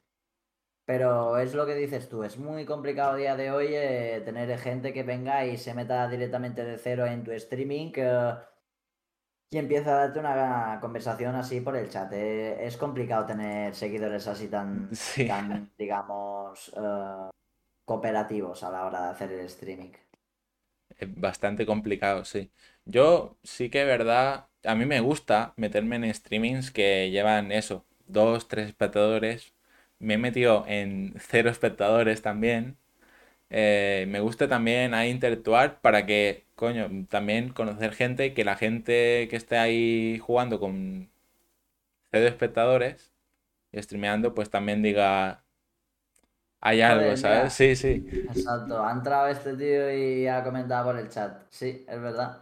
Pero 0.89 1.37
es 1.37 1.55
lo 1.55 1.67
que 1.67 1.75
dices 1.75 2.09
tú, 2.09 2.25
es 2.25 2.39
muy 2.39 2.65
complicado 2.65 3.13
a 3.13 3.17
día 3.17 3.37
de 3.37 3.51
hoy 3.51 3.67
eh, 3.73 4.23
tener 4.25 4.59
gente 4.59 4.95
que 4.95 5.03
venga 5.03 5.45
y 5.45 5.59
se 5.59 5.75
meta 5.75 6.09
directamente 6.09 6.65
de 6.65 6.79
cero 6.79 7.05
en 7.05 7.23
tu 7.25 7.31
streaming. 7.33 7.93
y 9.51 9.59
empieza 9.59 9.91
a 9.91 9.99
darte 10.07 10.19
una 10.19 10.79
conversación 10.81 11.35
así 11.35 11.61
por 11.61 11.77
el 11.77 11.91
chat. 11.91 12.11
Eh, 12.15 12.67
es 12.67 12.79
complicado 12.79 13.27
tener 13.27 13.75
seguidores 13.75 14.27
así 14.29 14.49
tan, 14.49 14.89
digamos, 15.77 16.73
eh, 16.75 17.31
cooperativos 17.85 18.63
a 18.63 18.71
la 18.71 18.87
hora 18.87 19.03
de 19.03 19.09
hacer 19.11 19.33
el 19.33 19.41
streaming. 19.41 19.93
Es 20.97 21.21
bastante 21.21 21.67
complicado, 21.67 22.25
sí. 22.25 22.51
Yo 22.87 23.37
sí 23.43 23.69
que 23.69 23.83
es 23.83 23.87
verdad 23.87 24.49
a 24.65 24.75
mí 24.75 24.87
me 24.87 25.01
gusta 25.01 25.53
meterme 25.57 25.97
en 25.97 26.15
streamings 26.15 26.71
que 26.71 27.11
llevan 27.11 27.53
eso, 27.53 27.85
dos, 28.07 28.49
tres 28.49 28.69
espectadores. 28.69 29.53
Me 30.01 30.15
he 30.15 30.19
metido 30.19 30.65
en 30.69 31.15
cero 31.19 31.51
espectadores 31.51 32.23
también. 32.23 32.77
Eh, 33.51 34.07
me 34.09 34.21
gusta 34.21 34.49
también 34.49 34.95
ahí 34.95 35.11
interactuar 35.11 35.81
para 35.83 36.07
que, 36.07 36.47
coño, 36.57 36.89
también 37.11 37.51
conocer 37.51 37.93
gente, 37.95 38.35
que 38.35 38.45
la 38.45 38.57
gente 38.57 39.29
que 39.31 39.37
esté 39.37 39.59
ahí 39.59 40.19
jugando 40.21 40.61
con 40.61 41.11
cero 42.11 42.27
espectadores 42.29 43.13
y 43.73 43.83
streameando, 43.83 44.35
pues 44.35 44.51
también 44.51 44.83
diga, 44.83 45.45
hay 46.61 46.81
algo, 46.83 47.17
¿sabes? 47.17 47.53
mira. 47.53 47.55
Sí, 47.55 47.77
sí. 47.77 48.07
Exacto, 48.29 48.83
ha 48.85 48.93
entrado 48.93 49.29
este 49.29 49.55
tío 49.57 49.93
y 49.95 50.27
ha 50.27 50.43
comentado 50.45 50.87
por 50.87 50.99
el 50.99 51.09
chat. 51.09 51.43
Sí, 51.51 51.85
es 51.89 52.01
verdad. 52.01 52.39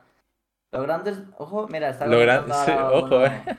Los 0.72 0.82
grandes. 0.84 1.18
Ojo, 1.38 1.68
mira, 1.68 1.90
está 1.90 2.04
Lo 2.04 2.20
gran- 2.20 2.44
comentando 2.44 2.52
sí, 2.54 2.70
ahora 2.72 2.90
ojo, 2.90 3.26
eh. 3.26 3.32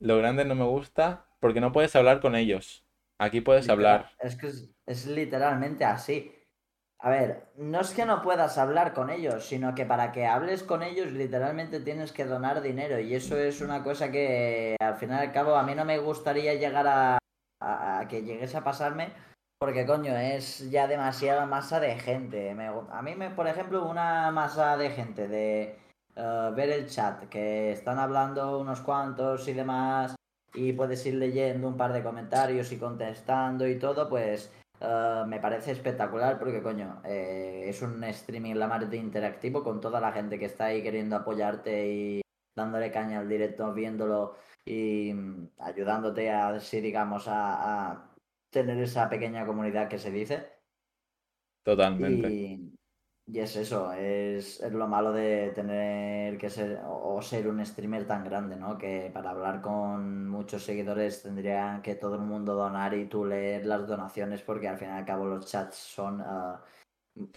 Lo 0.00 0.18
grande 0.18 0.44
no 0.44 0.54
me 0.54 0.66
gusta 0.66 1.24
porque 1.42 1.60
no 1.60 1.72
puedes 1.72 1.94
hablar 1.96 2.20
con 2.20 2.36
ellos. 2.36 2.86
Aquí 3.18 3.42
puedes 3.42 3.68
hablar. 3.68 4.12
Es 4.20 4.36
que 4.36 4.46
es, 4.46 4.70
es 4.86 5.06
literalmente 5.06 5.84
así. 5.84 6.32
A 7.00 7.10
ver, 7.10 7.48
no 7.56 7.80
es 7.80 7.90
que 7.90 8.06
no 8.06 8.22
puedas 8.22 8.58
hablar 8.58 8.94
con 8.94 9.10
ellos, 9.10 9.44
sino 9.44 9.74
que 9.74 9.84
para 9.84 10.12
que 10.12 10.26
hables 10.26 10.62
con 10.62 10.84
ellos 10.84 11.10
literalmente 11.12 11.80
tienes 11.80 12.12
que 12.12 12.24
donar 12.24 12.62
dinero 12.62 13.00
y 13.00 13.14
eso 13.14 13.36
es 13.36 13.60
una 13.60 13.82
cosa 13.82 14.12
que 14.12 14.76
al 14.80 14.94
final 14.96 15.24
y 15.24 15.26
al 15.26 15.32
cabo 15.32 15.56
a 15.56 15.64
mí 15.64 15.74
no 15.74 15.84
me 15.84 15.98
gustaría 15.98 16.54
llegar 16.54 16.86
a, 16.86 17.18
a- 17.60 17.98
a 18.00 18.08
que 18.08 18.22
lleguese 18.22 18.56
a 18.56 18.64
pasarme 18.64 19.12
porque 19.58 19.86
coño, 19.86 20.16
es 20.16 20.70
ya 20.70 20.86
demasiada 20.88 21.46
masa 21.46 21.80
de 21.80 21.98
gente. 21.98 22.54
Me 22.54 22.66
a 22.68 23.02
mí, 23.02 23.14
me, 23.14 23.30
por 23.30 23.46
ejemplo, 23.48 23.84
una 23.88 24.30
masa 24.32 24.76
de 24.76 24.90
gente 24.90 25.28
de 25.28 25.78
eh, 26.16 26.50
ver 26.54 26.70
el 26.70 26.88
chat, 26.88 27.28
que 27.28 27.72
están 27.72 27.98
hablando 27.98 28.58
unos 28.58 28.80
cuantos 28.80 29.46
y 29.48 29.52
demás 29.52 30.14
y 30.54 30.72
puedes 30.72 31.04
ir 31.06 31.14
leyendo 31.14 31.68
un 31.68 31.76
par 31.76 31.92
de 31.92 32.02
comentarios 32.02 32.72
y 32.72 32.78
contestando 32.78 33.66
y 33.66 33.78
todo, 33.78 34.08
pues 34.08 34.52
eh, 34.80 35.22
me 35.26 35.40
parece 35.40 35.72
espectacular 35.72 36.38
porque, 36.38 36.62
coño, 36.62 37.00
eh, 37.04 37.64
es 37.66 37.82
un 37.82 38.02
streaming 38.04 38.54
la 38.54 38.68
mar 38.68 38.88
de 38.88 38.96
interactivo 38.96 39.62
con 39.62 39.80
toda 39.80 40.00
la 40.00 40.12
gente 40.12 40.38
que 40.38 40.46
está 40.46 40.66
ahí 40.66 40.82
queriendo 40.82 41.16
apoyarte 41.16 41.88
y 41.88 42.22
dándole 42.54 42.90
caña 42.90 43.20
al 43.20 43.28
directo, 43.28 43.72
viéndolo 43.72 44.36
y 44.64 45.12
mm, 45.14 45.50
ayudándote 45.58 46.30
a, 46.30 46.48
así 46.48 46.80
digamos, 46.80 47.28
a, 47.28 47.90
a 47.90 48.14
tener 48.50 48.78
esa 48.78 49.08
pequeña 49.08 49.46
comunidad 49.46 49.88
que 49.88 49.98
se 49.98 50.10
dice. 50.10 50.50
Totalmente. 51.64 52.28
Y, 52.28 52.71
y 53.26 53.38
es 53.40 53.56
eso, 53.56 53.92
es, 53.92 54.60
es 54.60 54.72
lo 54.72 54.86
malo 54.88 55.12
de 55.12 55.52
tener 55.54 56.36
que 56.38 56.50
ser 56.50 56.80
o, 56.86 57.14
o 57.16 57.22
ser 57.22 57.48
un 57.48 57.64
streamer 57.64 58.06
tan 58.06 58.24
grande, 58.24 58.56
¿no? 58.56 58.76
Que 58.78 59.10
para 59.14 59.30
hablar 59.30 59.60
con 59.62 60.28
muchos 60.28 60.64
seguidores 60.64 61.22
tendría 61.22 61.80
que 61.82 61.94
todo 61.94 62.16
el 62.16 62.22
mundo 62.22 62.54
donar 62.54 62.94
y 62.94 63.06
tú 63.08 63.24
leer 63.24 63.64
las 63.66 63.86
donaciones 63.86 64.42
porque 64.42 64.68
al 64.68 64.78
fin 64.78 64.88
y 64.88 64.92
al 64.92 65.04
cabo 65.06 65.26
los 65.26 65.46
chats 65.46 65.76
son 65.76 66.20
ah, 66.22 66.62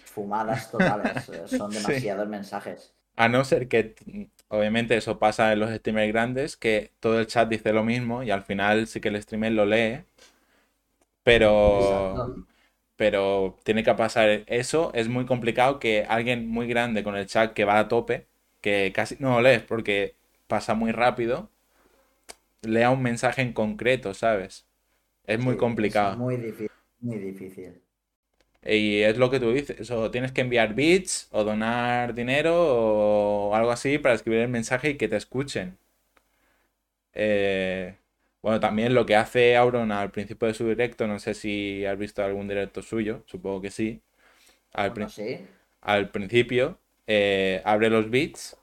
fumadas 0.03 0.71
totales, 0.71 1.29
eh, 1.29 1.47
son 1.47 1.73
Sí. 1.73 1.73
demasiados 1.73 2.27
mensajes. 2.29 2.95
A 3.17 3.27
no 3.29 3.43
ser 3.43 3.67
que, 3.67 3.95
obviamente, 4.49 4.95
eso 4.97 5.19
pasa 5.19 5.51
en 5.53 5.59
los 5.59 5.69
streamers 5.73 6.11
grandes, 6.13 6.57
que 6.57 6.93
todo 7.01 7.19
el 7.19 7.27
chat 7.27 7.49
dice 7.49 7.73
lo 7.73 7.83
mismo 7.83 8.23
y 8.23 8.31
al 8.31 8.43
final 8.43 8.87
sí 8.87 9.01
que 9.01 9.09
el 9.09 9.21
streamer 9.21 9.51
lo 9.53 9.65
lee, 9.65 10.05
pero, 11.23 11.49
Exacto. 11.63 12.45
Pero 12.97 13.57
tiene 13.63 13.83
que 13.83 13.93
pasar 13.95 14.43
eso. 14.47 14.91
Es 14.93 15.07
muy 15.09 15.25
complicado 15.25 15.79
que 15.79 16.05
alguien 16.07 16.47
muy 16.47 16.67
grande 16.67 17.03
con 17.03 17.15
el 17.17 17.27
chat 17.27 17.53
que 17.53 17.65
va 17.65 17.79
a 17.79 17.87
tope, 17.87 18.27
que 18.61 18.91
casi 18.93 19.17
no 19.19 19.31
lo 19.35 19.41
lees 19.41 19.63
porque 19.63 20.15
pasa 20.47 20.73
muy 20.75 20.91
rápido, 20.91 21.49
lea 22.63 22.89
un 22.91 23.01
mensaje 23.01 23.41
en 23.41 23.53
concreto, 23.53 24.13
¿sabes? 24.13 24.67
Es 25.25 25.39
muy 25.39 25.57
Sí, 25.57 25.57
complicado. 25.57 25.95
Es 26.01 26.13
muy 26.13 26.35
difícil, 26.37 26.69
muy 26.99 27.17
difícil. 27.19 27.81
Y 28.65 29.01
es 29.03 29.17
lo 29.17 29.29
que 29.31 29.39
tú 29.39 29.51
dices, 29.53 29.89
o 29.91 30.11
tienes 30.11 30.31
que 30.33 30.41
enviar 30.41 30.73
bits, 30.75 31.29
o 31.31 31.43
donar 31.45 32.13
dinero, 32.15 32.53
o 33.49 33.55
algo 33.55 33.71
así 33.71 33.97
para 33.99 34.15
escribir 34.15 34.41
el 34.41 34.49
mensaje 34.49 34.89
y 34.91 34.97
que 34.97 35.07
te 35.07 35.15
escuchen. 35.17 35.77
Eh, 37.13 37.95
bueno, 38.45 38.61
también 38.61 38.95
lo 38.95 39.07
que 39.07 39.17
hace 39.17 39.57
Auron 39.57 39.91
al 39.93 40.11
principio 40.11 40.47
de 40.49 40.55
su 40.55 40.67
directo, 40.69 41.07
no 41.07 41.19
sé 41.19 41.35
si 41.35 41.85
has 41.85 41.99
visto 41.99 42.23
algún 42.23 42.47
directo 42.49 42.83
suyo, 42.83 43.23
supongo 43.27 43.61
que 43.61 43.71
sí. 43.71 44.03
Al, 44.73 44.93
Bueno, 44.93 44.93
prin- 44.93 45.09
sí, 45.09 45.47
al 45.81 46.11
principio 46.11 46.79
eh, 47.07 47.61
abre 47.65 47.89
los 47.89 48.09
bits 48.11 48.57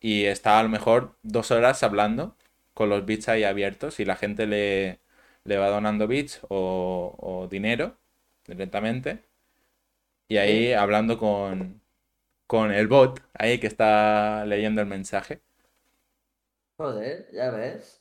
y 0.00 0.24
está 0.26 0.60
a 0.60 0.64
lo 0.64 0.68
mejor 0.70 1.16
dos 1.22 1.50
horas 1.52 1.82
hablando 1.84 2.36
con 2.74 2.90
los 2.90 3.06
bits 3.06 3.28
ahí 3.30 3.44
abiertos 3.44 4.00
y 4.00 4.04
la 4.06 4.16
gente 4.16 4.46
le, 4.46 5.00
le 5.44 5.58
va 5.58 5.68
donando 5.70 6.08
bits 6.08 6.40
o, 6.50 7.16
o 7.18 7.48
dinero 7.48 7.96
directamente 8.46 9.24
y 10.28 10.36
ahí 10.38 10.72
hablando 10.72 11.18
con, 11.18 11.80
con 12.46 12.72
el 12.72 12.88
bot 12.88 13.22
ahí 13.34 13.60
que 13.60 13.66
está 13.68 14.44
leyendo 14.46 14.80
el 14.82 14.88
mensaje. 14.88 15.42
Joder, 16.78 17.28
ya 17.32 17.50
ves. 17.52 17.97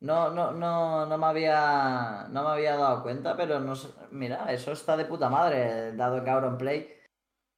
No, 0.00 0.30
no, 0.30 0.52
no, 0.52 1.04
no 1.04 1.18
me 1.18 1.26
había, 1.26 2.26
no 2.30 2.42
me 2.42 2.50
había 2.50 2.76
dado 2.76 3.02
cuenta, 3.02 3.36
pero 3.36 3.60
no 3.60 3.74
mira, 4.10 4.50
eso 4.50 4.72
está 4.72 4.96
de 4.96 5.04
puta 5.04 5.28
madre, 5.28 5.92
dado 5.92 6.24
que 6.24 6.30
Auronplay, 6.30 6.88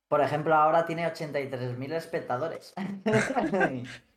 por 0.08 0.20
ejemplo, 0.20 0.54
ahora 0.54 0.84
tiene 0.84 1.06
83.000 1.06 1.92
espectadores. 1.92 2.74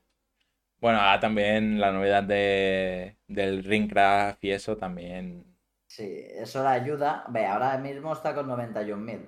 Bueno, 0.81 0.99
ahora 0.99 1.19
también 1.19 1.79
la 1.79 1.91
novedad 1.91 2.21
de, 2.23 3.17
del 3.27 3.63
Ringcraft 3.63 4.43
y 4.43 4.51
eso 4.51 4.77
también. 4.77 5.43
Sí, 5.87 6.27
eso 6.29 6.61
le 6.61 6.69
ayuda. 6.69 7.25
Ve, 7.29 7.45
ahora 7.45 7.77
mismo 7.77 8.13
está 8.13 8.35
con 8.35 8.47
91.000. 8.47 9.25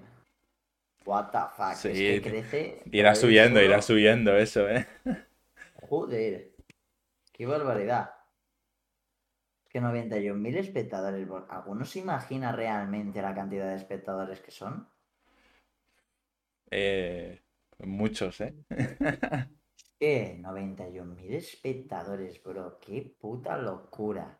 What 1.05 1.31
the 1.31 1.39
fuck, 1.55 1.71
es 1.71 1.81
que 1.81 2.21
crece. 2.21 2.83
Irá 2.91 3.15
subiendo, 3.15 3.61
irá 3.61 3.81
subiendo 3.81 4.35
eso, 4.37 4.67
¿eh? 4.69 4.85
Joder, 5.89 6.51
qué 7.31 7.45
barbaridad. 7.45 8.16
Que 9.69 9.79
91.000 9.81 10.57
espectadores. 10.57 11.27
¿Alguno 11.49 11.85
se 11.85 11.99
imagina 11.99 12.51
realmente 12.51 13.21
la 13.21 13.33
cantidad 13.35 13.69
de 13.69 13.75
espectadores 13.75 14.39
que 14.41 14.51
son? 14.51 14.87
Eh, 16.71 17.41
muchos, 17.79 18.41
¿eh? 18.41 18.53
¿Qué? 19.99 20.35
91.000 20.41 21.33
espectadores, 21.35 22.41
bro. 22.41 22.79
Qué 22.79 23.15
puta 23.19 23.57
locura. 23.59 24.39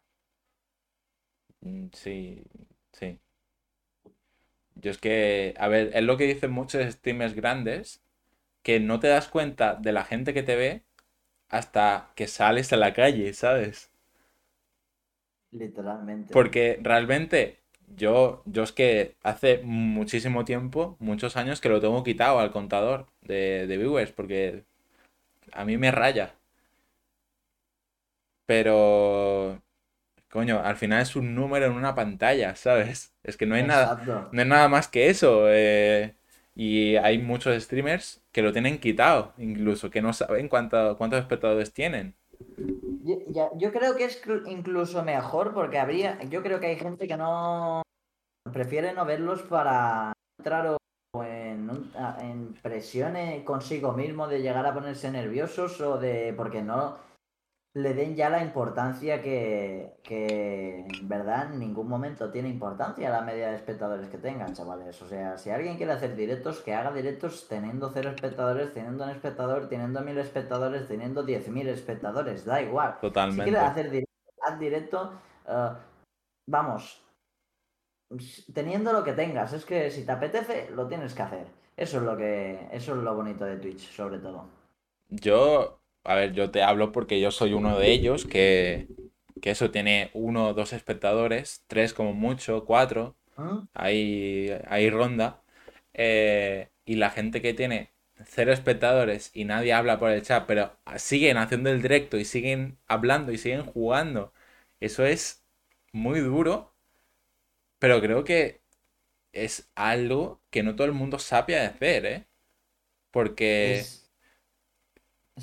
Mm, 1.63 1.89
Sí, 1.93 2.43
sí. 2.93 3.19
Yo 4.75 4.91
es 4.91 4.97
que, 4.99 5.53
a 5.57 5.67
ver, 5.67 5.91
es 5.93 6.03
lo 6.03 6.17
que 6.17 6.25
dicen 6.25 6.51
muchos 6.51 6.83
streamers 6.93 7.33
grandes, 7.33 8.01
que 8.63 8.79
no 8.79 8.99
te 8.99 9.07
das 9.07 9.27
cuenta 9.29 9.75
de 9.75 9.91
la 9.93 10.05
gente 10.05 10.33
que 10.33 10.43
te 10.43 10.55
ve 10.55 10.83
hasta 11.49 12.11
que 12.15 12.27
sales 12.27 12.73
a 12.73 12.77
la 12.77 12.93
calle, 12.93 13.33
¿sabes? 13.33 13.91
Literalmente. 15.57 16.33
Porque 16.33 16.79
realmente 16.81 17.57
yo, 17.95 18.43
yo 18.45 18.63
es 18.63 18.71
que 18.71 19.15
hace 19.23 19.59
muchísimo 19.63 20.45
tiempo, 20.45 20.95
muchos 20.99 21.37
años 21.37 21.61
que 21.61 21.69
lo 21.69 21.81
tengo 21.81 22.03
quitado 22.03 22.39
al 22.39 22.51
contador 22.51 23.07
de, 23.21 23.67
de 23.67 23.77
viewers, 23.77 24.11
porque 24.11 24.63
a 25.53 25.65
mí 25.65 25.77
me 25.77 25.91
raya. 25.91 26.33
Pero, 28.45 29.61
coño, 30.31 30.61
al 30.63 30.77
final 30.77 31.01
es 31.01 31.15
un 31.15 31.35
número 31.35 31.65
en 31.67 31.73
una 31.73 31.95
pantalla, 31.95 32.55
¿sabes? 32.55 33.13
Es 33.23 33.37
que 33.37 33.45
no 33.45 33.55
hay 33.55 33.63
nada, 33.63 33.97
no 34.31 34.41
es 34.41 34.47
nada 34.47 34.69
más 34.69 34.87
que 34.87 35.09
eso. 35.09 35.45
eh, 35.49 36.15
y 36.55 36.95
hay 36.97 37.19
muchos 37.19 37.61
streamers 37.63 38.21
que 38.31 38.41
lo 38.43 38.53
tienen 38.53 38.79
quitado, 38.79 39.33
incluso, 39.37 39.89
que 39.91 40.01
no 40.01 40.13
saben 40.13 40.49
cuánto- 40.49 40.97
cuántos 40.97 41.21
espectadores 41.21 41.73
tienen. 41.73 42.15
Yo, 43.07 43.15
ya- 43.35 43.51
yo 43.61 43.71
creo 43.71 43.95
que 43.95 44.05
es 44.05 44.15
cl- 44.23 44.43
incluso 44.51 45.03
mejor 45.03 45.53
porque 45.53 45.79
habría. 45.79 46.21
Yo 46.23 46.41
creo 46.43 46.59
que 46.59 46.67
hay 46.67 46.75
gente 46.77 47.07
que 47.07 47.17
no. 47.17 47.81
Prefiere 48.53 48.93
no 48.93 49.05
verlos 49.05 49.43
para 49.43 50.13
entrar 50.39 50.77
o 51.13 51.23
en, 51.23 51.69
un- 51.69 51.91
en 52.21 52.53
presión 52.61 53.15
eh, 53.17 53.43
consigo 53.45 53.93
mismo 53.93 54.27
de 54.27 54.41
llegar 54.41 54.65
a 54.65 54.73
ponerse 54.73 55.11
nerviosos 55.11 55.81
o 55.81 55.97
de. 55.97 56.33
porque 56.37 56.61
no 56.61 56.97
le 57.77 57.93
den 57.93 58.15
ya 58.15 58.29
la 58.29 58.41
importancia 58.41 59.21
que, 59.21 59.97
que 60.01 60.79
en 60.79 61.07
verdad 61.07 61.53
en 61.53 61.59
ningún 61.59 61.87
momento 61.87 62.31
tiene 62.31 62.49
importancia 62.49 63.11
la 63.11 63.21
media 63.21 63.51
de 63.51 63.55
espectadores 63.55 64.07
que 64.09 64.17
tengan, 64.17 64.55
chavales. 64.55 64.99
O 65.03 65.07
sea, 65.07 65.37
si 65.37 65.51
alguien 65.51 65.77
quiere 65.77 65.91
hacer 65.91 66.15
directos, 66.15 66.61
que 66.61 66.73
haga 66.73 66.91
directos 66.91 67.47
teniendo 67.47 67.91
cero 67.93 68.09
espectadores, 68.09 68.73
teniendo 68.73 69.03
un 69.03 69.11
espectador, 69.11 69.69
teniendo 69.69 70.01
mil 70.01 70.17
espectadores, 70.17 70.87
teniendo 70.87 71.21
diez 71.21 71.47
mil 71.49 71.67
espectadores, 71.67 72.45
da 72.45 72.59
igual. 72.63 72.95
Si 72.95 73.01
Totalmente. 73.01 73.43
quieres 73.43 73.61
hacer 73.61 73.91
directo, 73.91 74.31
haz 74.41 74.59
directo, 74.59 75.13
eh, 75.47 75.69
vamos, 76.47 77.05
teniendo 78.55 78.91
lo 78.91 79.03
que 79.03 79.13
tengas. 79.13 79.53
Es 79.53 79.65
que 79.65 79.91
si 79.91 80.03
te 80.03 80.13
apetece, 80.13 80.71
lo 80.71 80.87
tienes 80.87 81.13
que 81.13 81.21
hacer. 81.21 81.47
Eso 81.75 81.97
es 81.97 82.03
lo 82.03 82.17
que, 82.17 82.69
eso 82.71 82.95
es 82.95 83.03
lo 83.03 83.13
bonito 83.13 83.45
de 83.45 83.57
Twitch, 83.57 83.91
sobre 83.91 84.17
todo. 84.17 84.49
Yo 85.09 85.79
a 86.03 86.15
ver, 86.15 86.33
yo 86.33 86.51
te 86.51 86.63
hablo 86.63 86.91
porque 86.91 87.19
yo 87.19 87.31
soy 87.31 87.53
uno 87.53 87.77
de 87.79 87.91
ellos 87.91 88.25
que, 88.25 88.89
que 89.41 89.51
eso 89.51 89.71
tiene 89.71 90.09
uno 90.13 90.49
o 90.49 90.53
dos 90.53 90.73
espectadores, 90.73 91.63
tres 91.67 91.93
como 91.93 92.13
mucho, 92.13 92.65
cuatro, 92.65 93.15
¿Ah? 93.37 93.67
ahí, 93.73 94.49
ahí 94.67 94.89
ronda. 94.89 95.43
Eh, 95.93 96.69
y 96.85 96.95
la 96.95 97.11
gente 97.11 97.41
que 97.41 97.53
tiene 97.53 97.91
cero 98.25 98.53
espectadores 98.53 99.31
y 99.33 99.45
nadie 99.45 99.73
habla 99.73 99.99
por 99.99 100.11
el 100.11 100.23
chat, 100.23 100.45
pero 100.47 100.77
siguen 100.97 101.37
haciendo 101.37 101.69
el 101.71 101.81
directo 101.81 102.17
y 102.17 102.25
siguen 102.25 102.79
hablando 102.87 103.31
y 103.31 103.37
siguen 103.37 103.65
jugando, 103.65 104.33
eso 104.79 105.05
es 105.05 105.45
muy 105.93 106.19
duro, 106.21 106.73
pero 107.79 108.01
creo 108.01 108.23
que 108.23 108.61
es 109.33 109.69
algo 109.75 110.41
que 110.51 110.63
no 110.63 110.75
todo 110.75 110.87
el 110.87 110.93
mundo 110.93 111.19
sabe 111.19 111.59
hacer, 111.59 112.05
¿eh? 112.05 112.27
Porque 113.11 113.79
Es... 113.81 114.06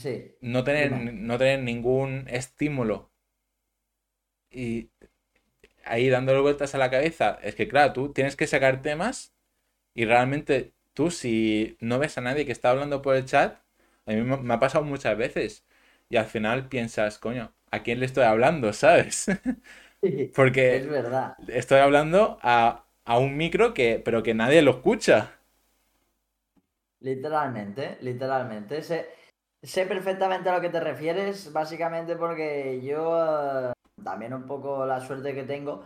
Sí, 0.03 0.15
no 0.41 0.62
tener, 0.65 0.93
no 0.93 1.39
tener 1.39 1.59
ningún 1.61 2.27
estímulo 2.29 3.11
y 4.51 4.91
ahí 5.85 6.09
dándole 6.11 6.41
vueltas 6.41 6.75
a 6.75 6.79
la 6.79 6.91
cabeza, 6.91 7.39
es 7.43 7.55
que 7.55 7.69
claro, 7.69 7.93
tú 7.93 8.12
tienes 8.12 8.37
que 8.37 8.47
sacar 8.47 8.83
temas 8.83 9.35
y 9.95 10.07
realmente 10.07 10.75
tú 10.95 11.11
si 11.12 11.77
no 11.81 11.99
ves 11.99 12.19
a 12.19 12.23
nadie 12.23 12.47
que 12.47 12.53
está 12.53 12.71
hablando 12.71 13.03
por 13.03 13.16
el 13.16 13.27
chat, 13.27 13.59
a 14.07 14.12
mí 14.12 14.23
me 14.23 14.55
ha 14.55 14.61
pasado 14.61 14.85
muchas 14.85 15.19
veces 15.19 15.66
y 16.11 16.16
al 16.19 16.27
final 16.27 16.69
piensas, 16.69 17.19
coño, 17.19 17.55
¿a 17.71 17.83
quién 17.83 18.01
le 18.01 18.07
estoy 18.07 18.25
hablando? 18.25 18.73
¿Sabes? 18.75 19.27
Es 20.66 20.87
Porque 20.87 20.87
verdad. 20.87 21.39
estoy 21.49 21.81
hablando 21.81 22.39
a, 22.43 22.87
a 23.05 23.19
un 23.19 23.37
micro 23.37 23.75
que, 23.75 24.01
pero 24.05 24.23
que 24.23 24.35
nadie 24.35 24.62
lo 24.62 24.73
escucha. 24.73 25.39
Literalmente, 27.01 27.99
literalmente. 28.01 28.83
Sé 29.65 29.86
perfectamente 29.86 30.49
a 30.49 30.55
lo 30.55 30.61
que 30.61 30.70
te 30.70 30.81
refieres, 30.81 31.53
básicamente 31.53 32.16
porque 32.16 32.81
yo 32.82 33.70
eh, 33.70 33.73
también 34.03 34.35
un 34.35 34.47
poco 34.47 34.85
la 34.86 35.01
suerte 35.01 35.35
que 35.35 35.45
tengo 35.45 35.82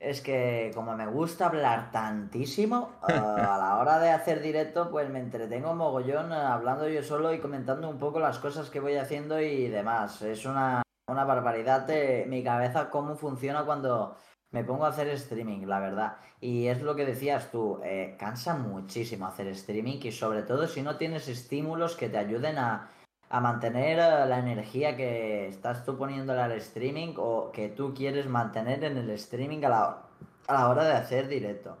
es 0.00 0.20
que 0.20 0.70
como 0.74 0.96
me 0.96 1.06
gusta 1.08 1.46
hablar 1.46 1.90
tantísimo, 1.90 2.92
eh, 3.08 3.12
a 3.12 3.58
la 3.58 3.78
hora 3.78 3.98
de 3.98 4.10
hacer 4.10 4.40
directo, 4.40 4.90
pues 4.90 5.10
me 5.10 5.18
entretengo 5.18 5.74
mogollón 5.74 6.32
eh, 6.32 6.36
hablando 6.36 6.88
yo 6.88 7.02
solo 7.02 7.32
y 7.34 7.40
comentando 7.40 7.88
un 7.88 7.98
poco 7.98 8.20
las 8.20 8.38
cosas 8.38 8.70
que 8.70 8.80
voy 8.80 8.94
haciendo 8.96 9.40
y 9.40 9.68
demás. 9.68 10.22
Es 10.22 10.46
una, 10.46 10.82
una 11.08 11.24
barbaridad 11.24 11.82
de 11.82 12.26
mi 12.28 12.44
cabeza 12.44 12.90
cómo 12.90 13.16
funciona 13.16 13.64
cuando 13.64 14.16
me 14.50 14.64
pongo 14.64 14.86
a 14.86 14.90
hacer 14.90 15.08
streaming, 15.08 15.66
la 15.66 15.80
verdad. 15.80 16.16
Y 16.40 16.68
es 16.68 16.80
lo 16.80 16.94
que 16.94 17.04
decías 17.04 17.50
tú, 17.50 17.80
eh, 17.84 18.16
cansa 18.18 18.54
muchísimo 18.54 19.26
hacer 19.26 19.48
streaming 19.48 19.98
y 20.02 20.12
sobre 20.12 20.42
todo 20.42 20.68
si 20.68 20.82
no 20.82 20.96
tienes 20.96 21.28
estímulos 21.28 21.96
que 21.96 22.08
te 22.08 22.18
ayuden 22.18 22.58
a, 22.58 22.88
a 23.30 23.40
mantener 23.40 23.98
eh, 23.98 24.26
la 24.26 24.38
energía 24.38 24.96
que 24.96 25.48
estás 25.48 25.84
tú 25.84 25.96
poniéndole 25.96 26.40
al 26.40 26.52
streaming 26.52 27.14
o 27.16 27.50
que 27.52 27.68
tú 27.68 27.94
quieres 27.94 28.26
mantener 28.26 28.84
en 28.84 28.96
el 28.96 29.10
streaming 29.10 29.64
a 29.64 29.68
la, 29.68 30.02
a 30.46 30.54
la 30.54 30.68
hora 30.68 30.84
de 30.84 30.92
hacer 30.92 31.28
directo. 31.28 31.76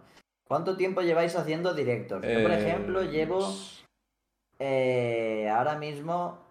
¿Cuánto 0.46 0.76
tiempo 0.76 1.02
lleváis 1.02 1.36
haciendo 1.36 1.74
directos? 1.74 2.22
Yo, 2.22 2.42
por 2.42 2.52
ejemplo, 2.52 3.02
Eh, 3.02 3.08
llevo 3.08 3.52
eh, 4.58 5.48
ahora 5.50 5.76
mismo 5.76 6.48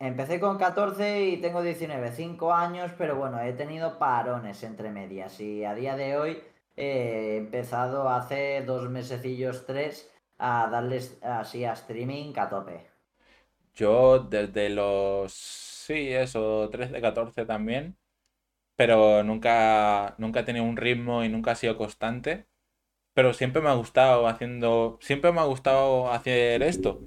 Empecé 0.00 0.40
con 0.40 0.58
14 0.58 1.22
y 1.22 1.36
tengo 1.38 1.62
19, 1.62 2.10
5 2.10 2.52
años, 2.52 2.92
pero 2.98 3.16
bueno, 3.16 3.40
he 3.40 3.52
tenido 3.52 3.98
parones 3.98 4.62
entre 4.64 4.90
medias 4.90 5.40
y 5.40 5.64
a 5.64 5.74
día 5.74 5.96
de 5.96 6.16
hoy 6.16 6.42
he 6.76 7.36
empezado 7.36 8.08
hace 8.08 8.62
dos 8.66 8.90
mesecillos, 8.90 9.64
tres, 9.64 10.12
a 10.36 10.68
darles 10.68 11.18
así 11.22 11.64
a 11.64 11.72
streaming 11.72 12.34
a 12.36 12.48
tope. 12.48 12.93
Yo 13.74 14.20
desde 14.20 14.70
los, 14.70 15.32
sí, 15.32 16.12
eso, 16.12 16.68
13, 16.70 17.00
14 17.00 17.44
también, 17.46 17.96
pero 18.76 19.22
nunca, 19.24 20.14
nunca 20.18 20.40
he 20.40 20.44
tenido 20.44 20.64
un 20.64 20.76
ritmo 20.76 21.24
y 21.24 21.28
nunca 21.28 21.52
ha 21.52 21.56
sido 21.56 21.76
constante. 21.78 22.46
Pero 23.14 23.34
siempre 23.34 23.62
me 23.62 23.70
ha 23.70 23.74
gustado 23.74 24.28
haciendo, 24.28 24.98
siempre 25.02 25.32
me 25.32 25.40
ha 25.40 25.44
gustado 25.44 26.10
hacer 26.12 26.62
esto, 26.62 27.04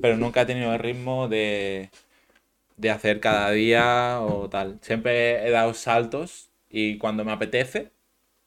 pero 0.00 0.16
nunca 0.18 0.42
he 0.42 0.46
tenido 0.46 0.72
el 0.74 0.78
ritmo 0.80 1.28
de, 1.28 1.90
de 2.76 2.90
hacer 2.90 3.20
cada 3.20 3.50
día 3.52 4.20
o 4.22 4.48
tal. 4.50 4.78
Siempre 4.82 5.46
he 5.46 5.50
dado 5.50 5.74
saltos 5.74 6.50
y 6.70 6.98
cuando 6.98 7.24
me 7.24 7.32
apetece, 7.32 7.92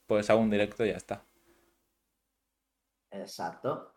pues 0.07 0.29
hago 0.29 0.41
un 0.41 0.51
directo 0.51 0.85
y 0.85 0.89
ya 0.91 0.97
está. 0.97 1.23
Exacto. 3.11 3.93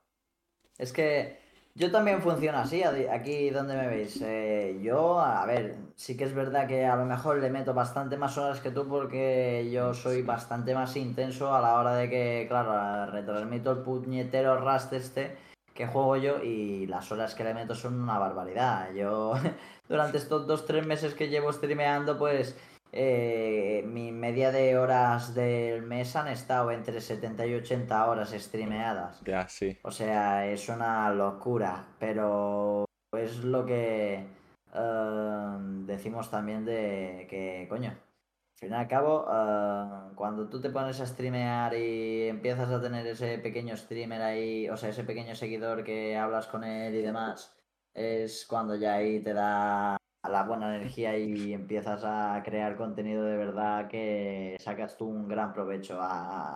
Es 0.78 0.92
que 0.92 1.38
yo 1.76 1.90
también 1.90 2.22
funciono 2.22 2.58
así, 2.58 2.82
aquí 2.82 3.50
donde 3.50 3.76
me 3.76 3.86
veis. 3.86 4.18
Eh, 4.22 4.78
yo, 4.82 5.20
a 5.20 5.44
ver, 5.44 5.76
sí 5.94 6.16
que 6.16 6.24
es 6.24 6.34
verdad 6.34 6.66
que 6.66 6.86
a 6.86 6.96
lo 6.96 7.04
mejor 7.04 7.38
le 7.38 7.50
meto 7.50 7.74
bastante 7.74 8.16
más 8.16 8.38
horas 8.38 8.60
que 8.60 8.70
tú 8.70 8.88
porque 8.88 9.68
yo 9.70 9.92
soy 9.92 10.22
bastante 10.22 10.74
más 10.74 10.96
intenso 10.96 11.54
a 11.54 11.60
la 11.60 11.74
hora 11.74 11.94
de 11.94 12.08
que, 12.08 12.46
claro, 12.48 13.10
retransmito 13.12 13.72
el 13.72 13.78
puñetero 13.78 14.58
Rust 14.58 14.94
este 14.94 15.36
que 15.74 15.86
juego 15.86 16.16
yo 16.16 16.42
y 16.42 16.86
las 16.86 17.12
horas 17.12 17.34
que 17.34 17.44
le 17.44 17.52
meto 17.52 17.74
son 17.74 18.00
una 18.00 18.18
barbaridad. 18.18 18.92
Yo, 18.94 19.34
durante 19.88 20.16
estos 20.16 20.46
dos, 20.46 20.64
tres 20.64 20.86
meses 20.86 21.14
que 21.14 21.28
llevo 21.28 21.52
streameando, 21.52 22.18
pues 22.18 22.56
eh, 22.96 23.84
mi 23.86 24.10
media 24.10 24.50
de 24.50 24.78
horas 24.78 25.34
del 25.34 25.82
mes 25.82 26.16
han 26.16 26.28
estado 26.28 26.70
entre 26.70 27.00
70 27.00 27.46
y 27.46 27.54
80 27.54 28.08
horas 28.08 28.30
streameadas. 28.30 29.20
Ya, 29.24 29.46
sí. 29.48 29.78
O 29.82 29.90
sea, 29.90 30.46
es 30.46 30.68
una 30.70 31.10
locura, 31.12 31.84
pero 31.98 32.86
es 33.12 33.44
lo 33.44 33.66
que 33.66 34.26
eh, 34.74 35.56
decimos 35.84 36.30
también 36.30 36.64
de 36.64 37.26
que, 37.28 37.66
coño, 37.68 37.90
al 37.90 38.58
fin 38.58 38.70
y 38.70 38.74
al 38.74 38.88
cabo, 38.88 39.26
eh, 39.30 40.12
cuando 40.14 40.48
tú 40.48 40.60
te 40.60 40.70
pones 40.70 40.98
a 41.00 41.06
streamear 41.06 41.74
y 41.74 42.28
empiezas 42.28 42.70
a 42.70 42.80
tener 42.80 43.06
ese 43.06 43.38
pequeño 43.38 43.76
streamer 43.76 44.22
ahí, 44.22 44.70
o 44.70 44.76
sea, 44.76 44.88
ese 44.88 45.04
pequeño 45.04 45.34
seguidor 45.34 45.84
que 45.84 46.16
hablas 46.16 46.46
con 46.46 46.64
él 46.64 46.94
y 46.94 47.02
demás, 47.02 47.54
es 47.92 48.46
cuando 48.46 48.74
ya 48.76 48.94
ahí 48.94 49.20
te 49.20 49.34
da 49.34 49.98
la 50.28 50.42
buena 50.44 50.74
energía 50.74 51.16
y 51.18 51.52
empiezas 51.52 52.02
a 52.04 52.42
crear 52.44 52.76
contenido 52.76 53.24
de 53.24 53.36
verdad 53.36 53.88
que 53.88 54.56
sacas 54.58 54.96
tú 54.96 55.06
un 55.06 55.28
gran 55.28 55.52
provecho 55.52 55.98
a, 56.00 56.54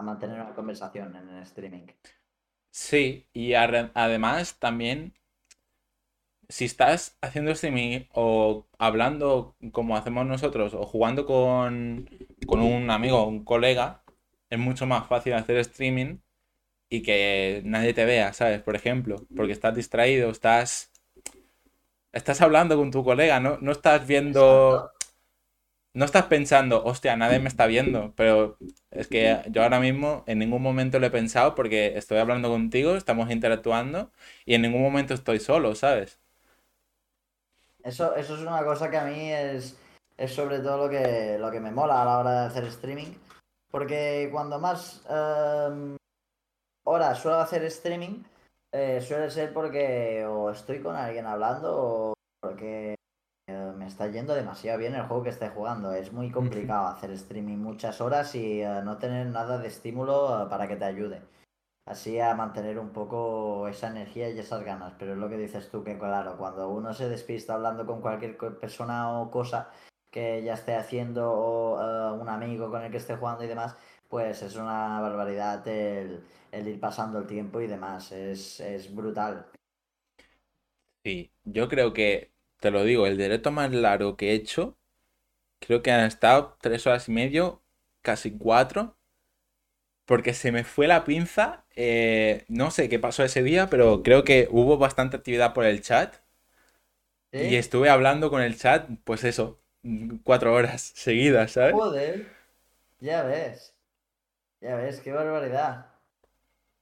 mantener 0.00 0.40
una 0.40 0.54
conversación 0.54 1.14
en 1.16 1.28
el 1.28 1.42
streaming. 1.42 1.86
Sí, 2.70 3.26
y 3.32 3.54
además 3.54 4.58
también, 4.58 5.14
si 6.48 6.66
estás 6.66 7.16
haciendo 7.20 7.50
streaming 7.52 8.02
o 8.12 8.66
hablando 8.78 9.56
como 9.72 9.96
hacemos 9.96 10.26
nosotros 10.26 10.74
o 10.74 10.84
jugando 10.84 11.26
con, 11.26 12.08
con 12.46 12.60
un 12.60 12.90
amigo 12.90 13.22
o 13.22 13.28
un 13.28 13.44
colega, 13.44 14.02
es 14.50 14.58
mucho 14.58 14.86
más 14.86 15.06
fácil 15.06 15.32
hacer 15.34 15.56
streaming 15.58 16.18
y 16.90 17.02
que 17.02 17.62
nadie 17.64 17.94
te 17.94 18.04
vea, 18.04 18.32
¿sabes? 18.32 18.60
Por 18.62 18.74
ejemplo, 18.74 19.24
porque 19.36 19.52
estás 19.52 19.74
distraído, 19.76 20.30
estás, 20.30 20.89
estás 22.12 22.40
hablando 22.40 22.76
con 22.76 22.90
tu 22.90 23.04
colega, 23.04 23.40
¿no? 23.40 23.58
No 23.60 23.72
estás 23.72 24.06
viendo, 24.06 24.92
no 25.94 26.04
estás 26.04 26.24
pensando, 26.26 26.84
hostia, 26.84 27.16
nadie 27.16 27.38
me 27.38 27.48
está 27.48 27.66
viendo, 27.66 28.12
pero 28.16 28.56
es 28.90 29.08
que 29.08 29.42
yo 29.50 29.62
ahora 29.62 29.80
mismo 29.80 30.24
en 30.26 30.38
ningún 30.38 30.62
momento 30.62 30.98
lo 30.98 31.06
he 31.06 31.10
pensado 31.10 31.54
porque 31.54 31.96
estoy 31.98 32.18
hablando 32.18 32.48
contigo, 32.48 32.94
estamos 32.96 33.30
interactuando 33.30 34.10
y 34.44 34.54
en 34.54 34.62
ningún 34.62 34.82
momento 34.82 35.14
estoy 35.14 35.40
solo, 35.40 35.74
¿sabes? 35.74 36.18
Eso, 37.82 38.14
eso 38.14 38.34
es 38.34 38.40
una 38.40 38.62
cosa 38.64 38.90
que 38.90 38.98
a 38.98 39.04
mí 39.04 39.32
es, 39.32 39.76
es 40.16 40.34
sobre 40.34 40.58
todo 40.58 40.86
lo 40.86 40.90
que, 40.90 41.38
lo 41.38 41.50
que 41.50 41.60
me 41.60 41.70
mola 41.70 42.02
a 42.02 42.04
la 42.04 42.18
hora 42.18 42.40
de 42.42 42.46
hacer 42.48 42.64
streaming. 42.64 43.14
Porque 43.70 44.28
cuando 44.32 44.58
más 44.58 45.02
em, 45.08 45.96
horas 46.84 47.20
suelo 47.20 47.38
hacer 47.38 47.64
streaming, 47.64 48.22
eh, 48.72 49.00
suele 49.00 49.30
ser 49.30 49.52
porque 49.52 50.24
o 50.26 50.50
estoy 50.50 50.80
con 50.80 50.96
alguien 50.96 51.26
hablando 51.26 51.76
o 51.76 52.14
porque 52.40 52.94
eh, 53.50 53.72
me 53.76 53.86
está 53.86 54.06
yendo 54.06 54.34
demasiado 54.34 54.78
bien 54.78 54.94
el 54.94 55.02
juego 55.06 55.24
que 55.24 55.30
estoy 55.30 55.48
jugando. 55.48 55.92
Es 55.92 56.12
muy 56.12 56.30
complicado 56.30 56.86
hacer 56.86 57.10
streaming 57.12 57.58
muchas 57.58 58.00
horas 58.00 58.34
y 58.34 58.62
eh, 58.62 58.80
no 58.84 58.98
tener 58.98 59.26
nada 59.26 59.58
de 59.58 59.68
estímulo 59.68 60.44
eh, 60.44 60.46
para 60.48 60.68
que 60.68 60.76
te 60.76 60.84
ayude. 60.84 61.22
Así 61.86 62.20
a 62.20 62.34
mantener 62.34 62.78
un 62.78 62.90
poco 62.90 63.66
esa 63.68 63.88
energía 63.88 64.30
y 64.30 64.38
esas 64.38 64.62
ganas. 64.64 64.94
Pero 64.98 65.12
es 65.14 65.18
lo 65.18 65.28
que 65.28 65.36
dices 65.36 65.68
tú, 65.70 65.82
que 65.82 65.98
claro, 65.98 66.36
cuando 66.38 66.68
uno 66.68 66.94
se 66.94 67.08
despista 67.08 67.54
hablando 67.54 67.86
con 67.86 68.00
cualquier 68.00 68.36
persona 68.58 69.20
o 69.20 69.30
cosa 69.30 69.70
que 70.12 70.42
ya 70.42 70.54
esté 70.54 70.74
haciendo 70.76 71.32
o 71.32 72.14
un 72.14 72.28
amigo 72.28 72.70
con 72.70 72.82
el 72.82 72.90
que 72.90 72.98
esté 72.98 73.16
jugando 73.16 73.44
y 73.44 73.48
demás, 73.48 73.76
pues 74.10 74.42
es 74.42 74.56
una 74.56 75.00
barbaridad 75.00 75.66
el, 75.68 76.22
el 76.52 76.68
ir 76.68 76.80
pasando 76.80 77.18
el 77.20 77.26
tiempo 77.28 77.60
y 77.62 77.68
demás. 77.68 78.12
Es, 78.12 78.60
es 78.60 78.94
brutal. 78.94 79.46
Sí, 81.04 81.32
yo 81.44 81.68
creo 81.68 81.92
que, 81.92 82.32
te 82.60 82.70
lo 82.70 82.84
digo, 82.84 83.06
el 83.06 83.16
directo 83.18 83.50
más 83.50 83.70
largo 83.72 84.16
que 84.16 84.30
he 84.30 84.34
hecho, 84.34 84.78
creo 85.60 85.82
que 85.82 85.92
han 85.92 86.06
estado 86.06 86.58
tres 86.62 86.86
horas 86.86 87.08
y 87.08 87.12
medio, 87.12 87.62
casi 88.02 88.36
cuatro, 88.38 88.98
porque 90.04 90.34
se 90.34 90.52
me 90.52 90.64
fue 90.64 90.86
la 90.88 91.04
pinza. 91.04 91.64
eh, 91.76 92.44
no 92.48 92.70
sé 92.70 92.88
qué 92.88 92.98
pasó 92.98 93.22
ese 93.24 93.42
día, 93.42 93.68
pero 93.70 94.02
creo 94.02 94.24
que 94.24 94.48
hubo 94.50 94.76
bastante 94.78 95.16
actividad 95.16 95.54
por 95.54 95.64
el 95.64 95.80
chat 95.82 96.16
Y 97.36 97.56
estuve 97.56 97.88
hablando 97.90 98.30
con 98.30 98.40
el 98.42 98.56
chat, 98.56 98.88
pues 99.04 99.24
eso, 99.24 99.60
cuatro 100.24 100.54
horas 100.54 100.82
seguidas, 100.94 101.52
¿sabes? 101.52 101.76
Joder, 101.76 102.26
ya 103.00 103.22
ves, 103.24 103.74
ya 104.60 104.76
ves, 104.76 105.00
qué 105.00 105.12
barbaridad. 105.12 105.86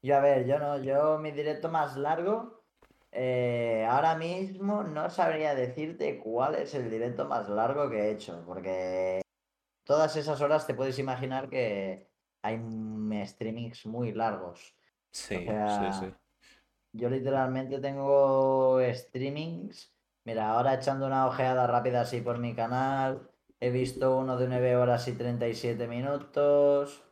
Yo, 0.02 0.16
a 0.16 0.20
ver, 0.20 0.46
yo 0.46 0.58
no, 0.58 0.78
yo 0.82 1.18
mi 1.18 1.32
directo 1.32 1.68
más 1.68 1.96
largo, 1.96 2.64
eh, 3.10 3.86
ahora 3.88 4.14
mismo 4.16 4.82
no 4.82 5.10
sabría 5.10 5.54
decirte 5.54 6.20
cuál 6.20 6.54
es 6.56 6.74
el 6.74 6.90
directo 6.90 7.24
más 7.26 7.48
largo 7.48 7.90
que 7.90 7.96
he 7.98 8.10
hecho, 8.12 8.42
porque 8.46 9.20
todas 9.84 10.14
esas 10.16 10.40
horas 10.40 10.66
te 10.66 10.74
puedes 10.74 10.98
imaginar 10.98 11.48
que 11.48 12.08
hay 12.42 12.60
streamings 13.26 13.86
muy 13.86 14.12
largos. 14.12 14.74
Sí, 15.10 15.46
O 15.48 15.68
sí, 15.68 16.06
sí. 16.06 16.14
Yo 16.92 17.10
literalmente 17.10 17.80
tengo 17.80 18.78
streamings. 18.92 19.94
Mira, 20.24 20.50
ahora 20.50 20.74
echando 20.74 21.06
una 21.06 21.26
ojeada 21.26 21.66
rápida 21.66 22.02
así 22.02 22.20
por 22.20 22.38
mi 22.38 22.54
canal, 22.54 23.30
he 23.60 23.70
visto 23.70 24.16
uno 24.18 24.36
de 24.36 24.46
9 24.48 24.76
horas 24.76 25.08
y 25.08 25.12
37 25.12 25.88
minutos. 25.88 27.07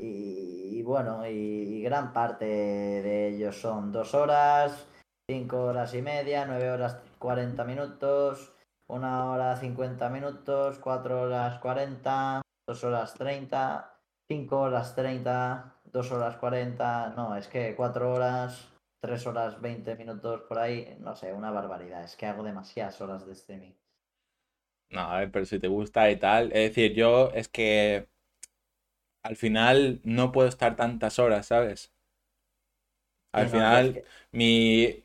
Y, 0.00 0.06
y- 0.06 0.78
y 0.78 0.82
bueno, 0.82 1.26
y, 1.26 1.30
y 1.32 1.82
gran 1.82 2.12
parte 2.12 2.44
de 2.46 3.28
ellos 3.28 3.56
son 3.60 3.92
2 3.92 4.14
horas, 4.14 4.86
5 5.28 5.62
horas 5.64 5.94
y 5.94 6.02
media, 6.02 6.44
9 6.46 6.70
horas 6.70 6.96
40 7.18 7.64
minutos, 7.64 8.52
1 8.88 9.32
hora 9.32 9.56
50 9.56 10.08
minutos, 10.08 10.78
4 10.78 11.22
horas 11.22 11.58
40, 11.60 12.42
2 12.66 12.82
horas 12.84 13.14
30, 13.14 13.94
5 14.28 14.60
horas 14.60 14.94
30, 14.94 15.74
2 15.92 16.10
horas 16.10 16.36
40, 16.38 17.10
no, 17.16 17.36
es 17.36 17.48
que 17.48 17.74
4 17.76 18.12
horas, 18.12 18.68
3 19.00 19.26
horas 19.26 19.60
20 19.60 19.94
minutos 19.96 20.42
por 20.48 20.58
ahí, 20.58 20.96
no 21.00 21.14
sé, 21.14 21.32
una 21.32 21.50
barbaridad, 21.50 22.02
es 22.04 22.16
que 22.16 22.26
hago 22.26 22.42
demasiadas 22.42 23.00
horas 23.00 23.26
de 23.26 23.32
streaming. 23.32 23.72
No, 24.90 25.00
a 25.00 25.18
ver, 25.20 25.30
pero 25.32 25.44
si 25.46 25.58
te 25.58 25.68
gusta 25.68 26.10
y 26.10 26.16
tal. 26.16 26.46
Es 26.52 26.70
decir, 26.70 26.92
yo 26.94 27.30
es 27.32 27.48
que 27.48 28.08
al 29.22 29.36
final 29.36 30.00
no 30.04 30.32
puedo 30.32 30.48
estar 30.48 30.76
tantas 30.76 31.18
horas, 31.18 31.46
¿sabes? 31.46 31.92
Al 33.32 33.48
no, 33.48 33.66
es 33.70 33.88
final, 33.88 33.88
que- 33.90 34.06
mi, 34.32 35.04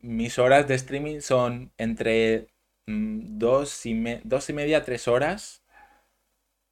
mis 0.00 0.38
horas 0.38 0.66
de 0.68 0.74
streaming 0.76 1.20
son 1.20 1.72
entre 1.78 2.48
mm, 2.86 3.38
dos 3.38 3.84
y, 3.86 3.94
me- 3.94 4.20
dos 4.24 4.48
y 4.50 4.52
media, 4.54 4.84
tres 4.84 5.08
horas. 5.08 5.62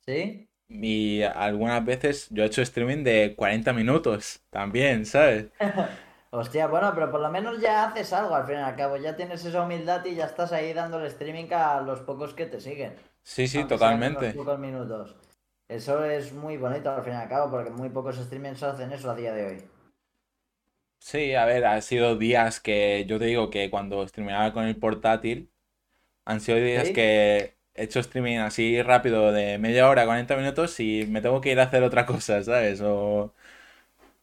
¿Sí? 0.06 0.48
Y 0.68 1.22
algunas 1.22 1.84
veces 1.84 2.28
yo 2.30 2.42
he 2.42 2.46
hecho 2.46 2.62
streaming 2.62 3.02
de 3.04 3.34
40 3.36 3.72
minutos 3.72 4.42
también, 4.50 5.06
¿sabes? 5.06 5.46
Hostia, 6.30 6.66
bueno, 6.68 6.92
pero 6.94 7.10
por 7.10 7.20
lo 7.20 7.30
menos 7.30 7.60
ya 7.60 7.84
haces 7.86 8.12
algo 8.12 8.34
al 8.34 8.46
fin 8.46 8.56
y 8.56 8.58
al 8.58 8.76
cabo. 8.76 8.96
Ya 8.96 9.16
tienes 9.16 9.44
esa 9.44 9.62
humildad 9.62 10.04
y 10.04 10.14
ya 10.16 10.26
estás 10.26 10.52
ahí 10.52 10.72
dándole 10.72 11.06
streaming 11.08 11.52
a 11.52 11.80
los 11.80 12.00
pocos 12.00 12.34
que 12.34 12.46
te 12.46 12.60
siguen. 12.60 12.94
Sí, 13.22 13.48
sí, 13.48 13.64
totalmente. 13.66 14.34
pocos 14.34 14.58
minutos. 14.58 15.16
Eso 15.68 16.02
es 16.06 16.32
muy 16.32 16.56
bonito 16.56 16.90
al 16.90 17.02
fin 17.04 17.12
y 17.12 17.16
al 17.16 17.28
cabo, 17.28 17.50
porque 17.50 17.68
muy 17.70 17.90
pocos 17.90 18.16
streamers 18.16 18.62
hacen 18.62 18.92
eso 18.92 19.10
a 19.10 19.14
día 19.14 19.34
de 19.34 19.44
hoy. 19.46 19.68
Sí, 20.98 21.34
a 21.34 21.44
ver, 21.44 21.66
ha 21.66 21.80
sido 21.82 22.16
días 22.16 22.60
que 22.60 23.04
yo 23.06 23.18
te 23.18 23.26
digo 23.26 23.50
que 23.50 23.68
cuando 23.70 24.06
streameaba 24.08 24.52
con 24.54 24.64
el 24.64 24.76
portátil, 24.78 25.50
han 26.24 26.40
sido 26.40 26.58
días 26.58 26.90
¿Sí? 26.90 26.92
que 26.92 27.56
he 27.74 27.84
hecho 27.84 28.00
streaming 28.00 28.38
así 28.38 28.82
rápido 28.82 29.32
de 29.32 29.58
media 29.58 29.88
hora, 29.88 30.06
40 30.06 30.36
minutos 30.36 30.80
y 30.80 31.06
me 31.08 31.22
tengo 31.22 31.40
que 31.40 31.52
ir 31.52 31.60
a 31.60 31.64
hacer 31.64 31.82
otra 31.84 32.06
cosa, 32.06 32.42
¿sabes? 32.44 32.80
O, 32.82 33.34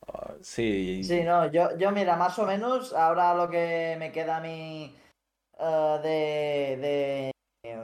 o- 0.01 0.37
sí, 0.43 1.09
Sí, 1.09 1.23
no, 1.23 1.51
yo, 1.51 1.75
yo 1.77 1.91
mira, 1.91 2.15
más 2.15 2.37
o 2.39 2.45
menos, 2.45 2.93
ahora 2.93 3.33
lo 3.33 3.49
que 3.49 3.95
me 3.99 4.11
queda 4.11 4.37
a 4.37 4.41
mí 4.41 4.95
eh, 5.59 5.99
de, 6.03 6.77
de, 6.81 7.31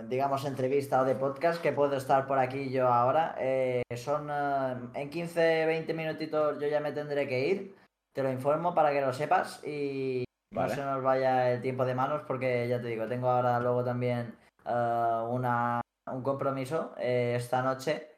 digamos, 0.07 0.45
entrevista 0.45 1.01
o 1.01 1.05
de 1.05 1.15
podcast, 1.15 1.61
que 1.61 1.71
puedo 1.71 1.95
estar 1.97 2.25
por 2.27 2.39
aquí 2.39 2.69
yo 2.69 2.87
ahora, 2.87 3.35
eh, 3.39 3.83
son 3.95 4.29
eh, 4.31 4.75
en 4.95 5.09
15, 5.09 5.65
20 5.65 5.93
minutitos 5.93 6.59
yo 6.59 6.67
ya 6.67 6.79
me 6.79 6.91
tendré 6.91 7.27
que 7.27 7.47
ir, 7.47 7.75
te 8.13 8.23
lo 8.23 8.31
informo 8.31 8.73
para 8.73 8.91
que 8.91 9.01
lo 9.01 9.13
sepas 9.13 9.63
y 9.65 10.23
no 10.51 10.69
se 10.69 10.83
nos 10.83 11.03
vaya 11.03 11.51
el 11.51 11.61
tiempo 11.61 11.85
de 11.85 11.95
manos 11.95 12.23
porque 12.27 12.67
ya 12.67 12.81
te 12.81 12.87
digo, 12.87 13.07
tengo 13.07 13.29
ahora 13.29 13.59
luego 13.59 13.83
también 13.83 14.35
eh, 14.65 15.23
una, 15.29 15.81
un 16.11 16.23
compromiso 16.23 16.95
eh, 16.97 17.35
esta 17.35 17.61
noche 17.61 18.09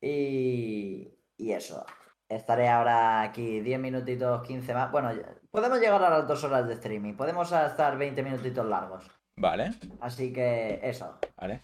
y, 0.00 1.18
y 1.36 1.52
eso. 1.52 1.84
Estaré 2.30 2.68
ahora 2.68 3.22
aquí 3.22 3.60
10 3.60 3.80
minutitos, 3.80 4.46
15 4.46 4.74
más. 4.74 4.92
Bueno, 4.92 5.10
podemos 5.50 5.80
llegar 5.80 6.02
a 6.04 6.10
las 6.10 6.28
dos 6.28 6.44
horas 6.44 6.68
de 6.68 6.74
streaming. 6.74 7.14
Podemos 7.14 7.50
estar 7.50 7.96
20 7.96 8.22
minutitos 8.22 8.66
largos. 8.66 9.17
Vale, 9.40 9.70
Así 10.00 10.32
que 10.32 10.80
eso. 10.82 11.18
vale. 11.36 11.62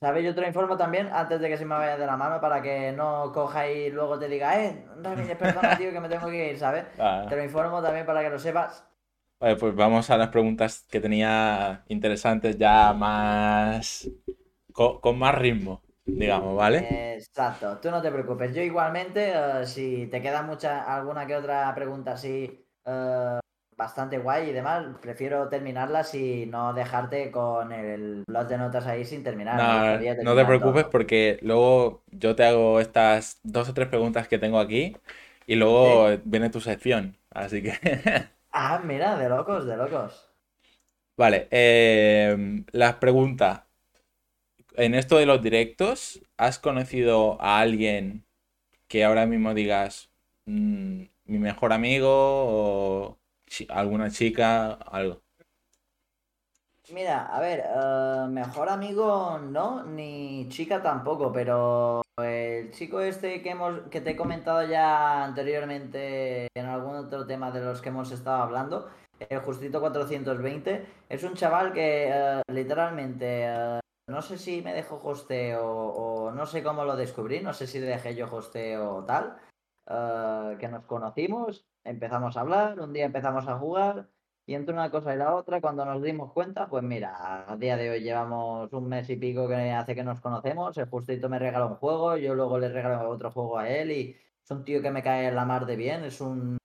¿Sabes? 0.00 0.24
Yo 0.24 0.34
te 0.34 0.40
lo 0.40 0.46
informo 0.46 0.76
también 0.76 1.08
antes 1.12 1.40
de 1.40 1.48
que 1.48 1.56
se 1.56 1.64
me 1.64 1.74
vaya 1.74 1.96
de 1.98 2.06
la 2.06 2.16
mano 2.16 2.40
para 2.40 2.62
que 2.62 2.92
no 2.92 3.32
coja 3.32 3.68
y 3.68 3.90
luego 3.90 4.18
te 4.18 4.28
diga, 4.28 4.60
eh, 4.64 4.86
Ramírez, 5.02 5.36
perdona, 5.38 5.76
tío, 5.76 5.90
que 5.92 6.00
me 6.00 6.08
tengo 6.08 6.28
que 6.28 6.50
ir, 6.52 6.58
¿sabes? 6.58 6.84
Ah, 6.98 7.26
Te 7.28 7.36
lo 7.36 7.42
informo 7.44 7.82
también 7.82 8.06
para 8.06 8.22
que 8.22 8.30
lo 8.30 8.38
sepas. 8.38 8.84
Vale, 9.40 9.56
pues 9.56 9.74
vamos 9.74 10.10
a 10.10 10.16
las 10.16 10.28
preguntas 10.30 10.84
que 10.90 11.00
tenía 11.00 11.84
interesantes 11.88 12.58
ya 12.58 12.92
más... 12.92 14.08
co- 14.72 15.00
con, 15.00 15.18
más 15.18 15.34
ritmo, 15.36 15.82
digamos, 16.06 16.56
¿vale? 16.56 16.88
Exacto, 17.16 17.78
tú 17.80 17.90
no 17.90 18.00
te 18.02 18.10
preocupes. 18.12 18.54
Yo 18.54 18.62
igualmente, 18.62 19.32
eh, 19.34 19.66
si 19.66 20.06
te 20.08 20.22
queda 20.22 20.42
mucha, 20.42 20.82
alguna 20.94 21.26
que 21.26 21.36
otra 21.36 21.74
pregunta 21.74 22.12
así 22.12 22.64
eh, 22.84 23.38
bastante 23.78 24.18
guay 24.18 24.50
y 24.50 24.52
demás, 24.52 24.86
prefiero 25.00 25.48
terminarlas 25.48 26.14
y 26.14 26.46
no 26.46 26.74
dejarte 26.74 27.30
con 27.30 27.72
el 27.72 28.24
blog 28.28 28.48
de 28.48 28.58
notas 28.58 28.86
ahí 28.86 29.04
sin 29.06 29.22
terminar. 29.24 29.72
No, 30.20 30.36
te 30.36 30.44
preocupes 30.44 30.84
todo. 30.84 30.90
porque 30.90 31.38
luego 31.42 32.02
yo 32.10 32.36
te 32.36 32.44
hago 32.44 32.80
estas 32.80 33.40
dos 33.42 33.68
o 33.68 33.74
tres 33.74 33.88
preguntas 33.88 34.28
que 34.28 34.38
tengo 34.38 34.58
aquí 34.60 34.96
y 35.46 35.54
luego 35.56 36.18
viene 36.24 36.50
tu 36.50 36.60
sección. 36.60 37.16
Así 37.30 37.62
que, 37.62 37.72
Ah, 38.62 38.78
mira, 38.84 39.16
de 39.16 39.30
locos, 39.30 39.64
de 39.64 39.74
locos. 39.78 40.28
vale, 41.16 41.48
eh, 41.50 42.64
las 42.72 42.94
preguntas. 42.96 43.62
En 44.76 44.94
esto 44.94 45.16
de 45.18 45.26
los 45.26 45.42
directos, 45.42 46.22
¿has 46.36 46.58
conocido 46.58 47.40
a 47.40 47.60
alguien 47.60 48.24
que 48.88 49.04
ahora 49.04 49.26
mismo 49.26 49.54
digas 49.54 50.10
"Mm, 50.46 51.04
mi 51.26 51.38
mejor 51.38 51.72
amigo 51.72 52.08
o 52.10 53.18
alguna 53.68 54.10
chica, 54.10 54.72
algo? 54.72 55.22
Mira, 56.90 57.26
a 57.26 57.40
ver, 57.40 57.64
eh, 57.66 58.26
mejor 58.30 58.70
amigo 58.70 59.38
no, 59.38 59.84
ni 59.84 60.48
chica 60.48 60.82
tampoco, 60.82 61.30
pero 61.30 62.02
el 62.16 62.70
chico 62.70 63.00
este 63.00 63.42
que 63.42 63.50
hemos, 63.50 63.82
que 63.90 64.00
te 64.00 64.10
he 64.10 64.16
comentado 64.16 64.66
ya 64.66 65.24
anteriormente 65.24 66.48
en 66.54 66.66
algún 66.66 66.96
otro 66.96 67.26
tema 67.26 67.50
de 67.50 67.60
los 67.60 67.82
que 67.82 67.90
hemos 67.90 68.10
estado 68.10 68.42
hablando, 68.42 68.88
el 69.18 69.40
Justito 69.40 69.80
420, 69.80 70.86
es 71.08 71.22
un 71.24 71.34
chaval 71.34 71.72
que 71.72 72.08
eh, 72.10 72.42
literalmente, 72.52 73.44
eh, 73.46 73.80
no 74.08 74.22
sé 74.22 74.38
si 74.38 74.62
me 74.62 74.72
dejó 74.72 75.00
hosteo 75.02 75.66
o 75.66 76.30
no 76.30 76.46
sé 76.46 76.62
cómo 76.62 76.84
lo 76.84 76.96
descubrí, 76.96 77.40
no 77.40 77.52
sé 77.52 77.66
si 77.66 77.80
le 77.80 77.86
dejé 77.86 78.14
yo 78.14 78.32
hosteo 78.32 78.96
o 78.96 79.04
tal, 79.04 79.36
eh, 79.86 80.56
que 80.58 80.68
nos 80.68 80.84
conocimos, 80.84 81.66
empezamos 81.88 82.36
a 82.36 82.40
hablar, 82.40 82.80
un 82.80 82.92
día 82.92 83.06
empezamos 83.06 83.46
a 83.48 83.58
jugar. 83.58 84.08
Y 84.46 84.54
entre 84.54 84.72
una 84.74 84.90
cosa 84.90 85.14
y 85.14 85.18
la 85.18 85.34
otra, 85.34 85.60
cuando 85.60 85.84
nos 85.84 86.02
dimos 86.02 86.32
cuenta, 86.32 86.68
pues 86.68 86.82
mira, 86.82 87.44
a 87.50 87.56
día 87.56 87.76
de 87.76 87.90
hoy 87.90 88.00
llevamos 88.02 88.72
un 88.72 88.88
mes 88.88 89.08
y 89.10 89.16
pico 89.16 89.46
que 89.46 89.54
hace 89.72 89.94
que 89.94 90.02
nos 90.04 90.20
conocemos. 90.20 90.76
El 90.78 90.88
Justito 90.88 91.28
me 91.28 91.38
regaló 91.38 91.68
un 91.68 91.74
juego, 91.76 92.16
yo 92.16 92.34
luego 92.34 92.58
le 92.58 92.70
regalo 92.70 93.10
otro 93.10 93.30
juego 93.30 93.58
a 93.58 93.68
él 93.68 93.90
y 93.92 94.16
es 94.42 94.50
un 94.50 94.64
tío 94.64 94.80
que 94.80 94.90
me 94.90 95.02
cae 95.02 95.28
en 95.28 95.34
la 95.34 95.44
mar 95.44 95.66
de 95.66 95.76
bien, 95.76 96.04
es 96.04 96.20
un, 96.22 96.56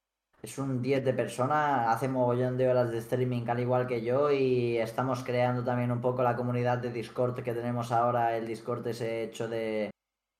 es 0.41 0.57
un 0.57 0.81
10 0.81 1.03
de 1.03 1.13
persona, 1.13 1.91
hace 1.91 2.07
mogollón 2.07 2.57
de 2.57 2.69
horas 2.69 2.91
de 2.91 2.99
streaming 2.99 3.43
al 3.47 3.59
igual 3.59 3.87
que 3.87 4.01
yo 4.03 4.31
y 4.31 4.77
estamos 4.77 5.23
creando 5.23 5.63
también 5.63 5.91
un 5.91 6.01
poco 6.01 6.23
la 6.23 6.35
comunidad 6.35 6.77
de 6.79 6.91
Discord 6.91 7.43
que 7.43 7.53
tenemos 7.53 7.91
ahora, 7.91 8.37
el 8.37 8.47
Discord 8.47 8.87
ese 8.87 9.23
hecho 9.23 9.47
de, 9.49 9.91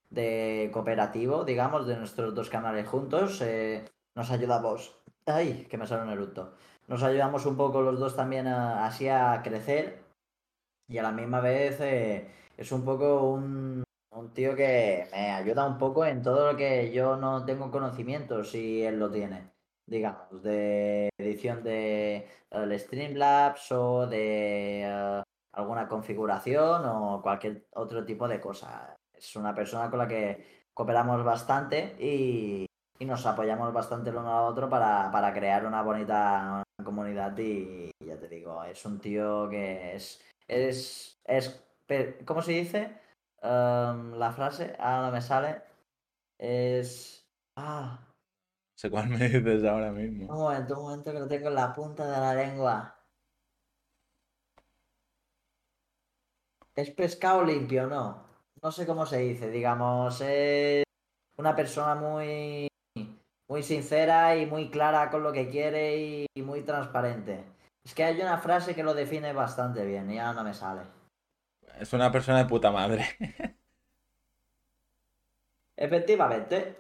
de 0.10 0.70
cooperativo, 0.74 1.44
digamos, 1.46 1.88
de 1.88 1.98
nuestros 1.98 2.36
dos 2.36 2.50
canales 2.50 2.88
juntos. 2.88 3.42
eh, 3.42 3.86
nos 4.16 4.32
ayudamos. 4.32 5.00
Ay, 5.26 5.68
que 5.70 5.78
me 5.78 5.88
sale 5.88 6.04
un 6.04 6.10
eructo 6.10 6.54
nos 6.88 7.04
ayudamos 7.04 7.46
un 7.46 7.58
poco 7.58 7.82
los 7.82 8.00
dos 8.00 8.16
también 8.16 8.48
a- 8.48 8.86
así 8.86 9.08
a 9.08 9.42
crecer 9.44 10.04
y 10.88 10.98
a 10.98 11.04
la 11.04 11.12
misma 11.12 11.42
vez 11.42 11.80
eh, 11.82 12.28
es 12.58 12.72
un 12.72 12.84
poco 12.86 13.24
un, 13.32 13.84
tío 14.34 14.56
que 14.56 15.08
me 15.12 15.32
ayuda 15.32 15.66
un 15.68 15.78
poco 15.78 16.06
en 16.06 16.22
todo 16.22 16.52
lo 16.52 16.58
que 16.58 16.92
yo 16.92 17.16
no 17.18 17.46
tengo 17.46 17.70
conocimientos 17.72 18.56
y 18.56 18.84
él 18.84 19.00
lo 19.00 19.12
tiene, 19.12 19.52
digamos, 19.86 20.42
de 20.44 21.10
edición 21.18 21.64
de 21.64 22.28
el 22.52 22.80
Streamlabs 22.80 23.72
o 23.72 24.08
de 24.08 24.82
eh, 24.84 25.24
alguna 25.54 25.88
configuración 25.88 26.86
o 26.86 27.22
cualquier 27.22 27.68
otro 27.76 28.06
tipo 28.06 28.28
de 28.28 28.40
cosa. 28.40 28.96
Es 29.14 29.36
una 29.36 29.54
persona 29.54 29.90
con 29.90 30.00
la 30.00 30.08
que 30.08 30.66
cooperamos 30.74 31.24
bastante 31.24 31.96
y, 32.00 32.66
y 33.00 33.06
nos 33.06 33.26
apoyamos 33.26 33.74
bastante 33.74 34.10
el 34.10 34.18
uno 34.18 34.38
al 34.38 34.46
otro 34.52 34.70
para, 34.70 35.12
para 35.12 35.34
crear 35.34 35.66
una 35.66 35.82
bonita 35.82 36.64
comunidad 36.84 37.38
y 37.38 37.92
ya 38.06 38.18
te 38.20 38.28
digo, 38.28 38.64
es 38.64 38.86
un 38.86 39.00
tío 39.00 39.50
que 39.50 39.96
es, 39.96 40.22
es, 40.48 41.20
es, 41.26 41.64
¿cómo 42.26 42.42
se 42.42 42.54
dice? 42.54 43.00
Em, 43.42 44.14
la 44.16 44.32
frase, 44.32 44.76
ahora 44.80 45.08
no 45.08 45.12
me 45.12 45.22
sale, 45.22 45.62
es, 46.40 47.26
ah, 47.58 48.00
sé 48.78 48.90
cuál 48.90 49.10
me 49.10 49.18
dices 49.30 49.64
ahora 49.66 49.92
un 50.28 50.38
mismo. 50.38 50.38
momento, 50.38 50.76
un 50.78 50.84
momento 50.84 51.12
que 51.14 51.20
lo 51.20 51.28
tengo 51.28 51.48
en 51.50 51.56
la 51.56 51.74
punta 51.74 52.06
de 52.06 52.20
la 52.20 52.36
lengua. 52.36 52.96
¿Es 56.76 56.90
pescado 56.92 57.44
limpio 57.44 57.88
no? 57.88 58.26
No 58.62 58.72
sé 58.72 58.86
cómo 58.86 59.06
se 59.06 59.18
dice, 59.20 59.50
digamos, 59.50 60.22
es 60.22 60.84
una 61.38 61.56
persona 61.56 61.96
muy, 61.96 62.68
muy 63.54 63.62
sincera 63.62 64.36
y 64.36 64.48
muy 64.48 64.72
clara 64.72 65.12
con 65.12 65.22
lo 65.22 65.32
que 65.32 65.48
quiere 65.48 65.98
y, 65.98 66.26
y 66.34 66.42
muy 66.42 66.62
transparente. 66.62 67.44
Es 67.86 67.94
que 67.94 68.04
hay 68.04 68.20
una 68.20 68.40
frase 68.40 68.74
que 68.74 68.82
lo 68.82 68.96
define 68.96 69.32
bastante 69.32 69.86
bien 69.86 70.10
y 70.10 70.18
ahora 70.18 70.34
no 70.34 70.44
me 70.44 70.56
sale. 70.56 70.82
Es 71.80 71.94
una 71.94 72.12
persona 72.12 72.40
de 72.40 72.46
puta 72.46 72.72
madre. 72.72 73.06
Efectivamente, 75.78 76.78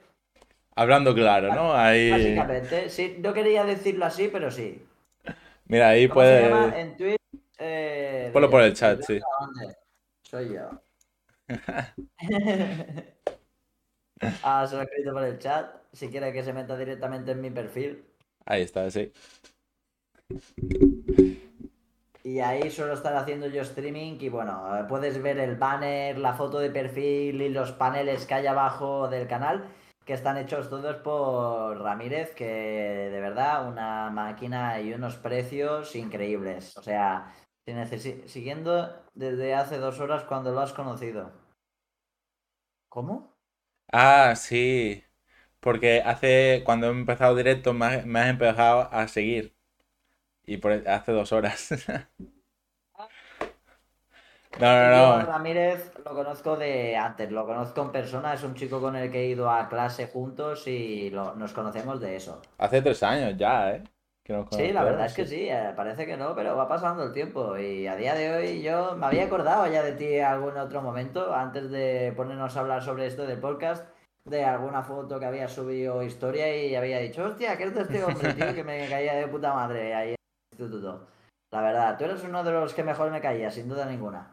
Hablando 0.75 1.13
claro, 1.13 1.53
¿no? 1.53 1.75
Ahí. 1.75 2.09
básicamente, 2.09 2.89
sí, 2.89 3.17
no 3.19 3.33
quería 3.33 3.63
decirlo 3.65 4.05
así, 4.05 4.29
pero 4.29 4.49
sí. 4.49 4.83
Mira, 5.65 5.89
ahí 5.89 6.07
¿Cómo 6.07 6.21
se 6.21 6.41
llama 6.41 6.71
puedes. 6.71 6.75
en 6.75 6.97
Twitch? 6.97 7.19
Eh, 7.59 8.31
Ponlo 8.33 8.49
por 8.49 8.63
el 8.63 8.73
chat, 8.73 8.99
sí. 9.03 9.19
¿dónde? 9.39 9.75
Soy 10.23 10.55
yo. 10.55 10.71
ah, 14.41 14.65
se 14.67 14.75
lo 14.75 14.81
he 14.81 14.85
escrito 14.85 15.13
por 15.13 15.23
el 15.23 15.37
chat. 15.37 15.82
Si 15.93 16.09
quiere 16.09 16.33
que 16.33 16.43
se 16.43 16.53
meta 16.53 16.75
directamente 16.75 17.31
en 17.31 17.41
mi 17.41 17.51
perfil. 17.51 18.03
Ahí 18.45 18.63
está, 18.63 18.89
sí. 18.89 19.13
Y 22.23 22.39
ahí 22.39 22.71
suelo 22.71 22.93
estar 22.93 23.15
haciendo 23.15 23.47
yo 23.47 23.61
streaming 23.61 24.17
y 24.19 24.29
bueno, 24.29 24.85
puedes 24.87 25.21
ver 25.21 25.37
el 25.39 25.57
banner, 25.57 26.17
la 26.17 26.33
foto 26.33 26.59
de 26.59 26.69
perfil 26.69 27.41
y 27.41 27.49
los 27.49 27.73
paneles 27.73 28.25
que 28.25 28.33
hay 28.33 28.47
abajo 28.47 29.09
del 29.09 29.27
canal, 29.27 29.67
que 30.05 30.13
están 30.13 30.37
hechos 30.37 30.69
todos 30.69 30.95
por 30.97 31.81
Ramírez, 31.81 32.33
que 32.33 32.45
de 32.45 33.19
verdad 33.19 33.67
una 33.67 34.09
máquina 34.09 34.79
y 34.79 34.93
unos 34.93 35.17
precios 35.17 35.95
increíbles. 35.95 36.77
O 36.77 36.81
sea, 36.81 37.33
siguiendo 38.25 39.03
desde 39.13 39.53
hace 39.53 39.77
dos 39.77 39.99
horas 39.99 40.23
cuando 40.23 40.51
lo 40.53 40.61
has 40.61 40.73
conocido. 40.73 41.31
¿Cómo? 42.89 43.35
Ah, 43.91 44.33
sí. 44.35 45.03
Porque 45.63 46.01
hace. 46.05 46.61
Cuando 46.65 46.87
he 46.87 46.91
empezado 46.91 47.35
directo, 47.35 47.73
me 47.73 47.85
has, 47.87 48.05
me 48.05 48.19
has 48.19 48.29
empezado 48.29 48.89
a 48.91 49.07
seguir. 49.07 49.55
Y 50.45 50.57
por 50.57 50.73
hace 50.87 51.11
dos 51.11 51.31
horas. 51.31 51.69
No, 54.59 54.67
no, 54.67 55.17
no. 55.17 55.25
Ramírez 55.25 55.91
lo 56.05 56.13
conozco 56.13 56.55
de 56.55 56.95
antes, 56.95 57.31
lo 57.31 57.45
conozco 57.45 57.81
en 57.81 57.91
persona, 57.91 58.35
es 58.35 58.43
un 58.43 58.53
chico 58.53 58.79
con 58.79 58.95
el 58.95 59.11
que 59.11 59.21
he 59.23 59.27
ido 59.29 59.49
a 59.49 59.67
clase 59.67 60.07
juntos 60.07 60.67
y 60.67 61.09
lo- 61.09 61.33
nos 61.35 61.53
conocemos 61.53 61.99
de 61.99 62.15
eso. 62.15 62.39
Hace 62.59 62.83
tres 62.83 63.01
años 63.01 63.33
ya, 63.35 63.71
¿eh? 63.71 63.83
Que 64.23 64.31
nos 64.33 64.47
Sí, 64.51 64.71
la 64.71 64.83
verdad 64.83 65.07
es 65.07 65.13
que 65.13 65.25
sí, 65.25 65.47
eh, 65.49 65.73
parece 65.75 66.05
que 66.05 66.15
no, 66.17 66.35
pero 66.35 66.55
va 66.55 66.67
pasando 66.67 67.03
el 67.03 67.11
tiempo 67.13 67.57
y 67.57 67.87
a 67.87 67.95
día 67.95 68.13
de 68.13 68.31
hoy 68.31 68.61
yo 68.61 68.95
me 68.95 69.07
había 69.07 69.25
acordado 69.25 69.65
ya 69.67 69.81
de 69.81 69.93
ti 69.93 70.05
en 70.05 70.23
algún 70.25 70.55
otro 70.55 70.81
momento, 70.83 71.33
antes 71.33 71.71
de 71.71 72.13
ponernos 72.15 72.55
a 72.55 72.59
hablar 72.59 72.83
sobre 72.83 73.07
esto 73.07 73.25
del 73.25 73.39
podcast, 73.39 73.87
de 74.25 74.43
alguna 74.45 74.81
foto 74.83 75.19
que 75.19 75.25
había 75.25 75.47
subido 75.49 76.01
historia 76.03 76.55
y 76.65 76.75
había 76.75 76.99
dicho, 76.99 77.25
hostia, 77.25 77.57
¿qué 77.57 77.65
es 77.65 77.75
de 77.75 77.81
este 77.81 78.03
hombre, 78.03 78.33
tío, 78.33 78.53
que 78.55 78.63
me 78.63 78.87
caía 78.87 79.15
de 79.15 79.27
puta 79.27 79.53
madre 79.53 79.93
ahí 79.93 80.09
en 80.09 80.15
el 80.15 80.51
instituto? 80.59 81.07
La 81.51 81.61
verdad, 81.61 81.97
tú 81.97 82.05
eres 82.05 82.23
uno 82.23 82.43
de 82.43 82.51
los 82.51 82.73
que 82.73 82.83
mejor 82.83 83.11
me 83.11 83.21
caía, 83.21 83.51
sin 83.51 83.67
duda 83.67 83.85
ninguna. 83.85 84.31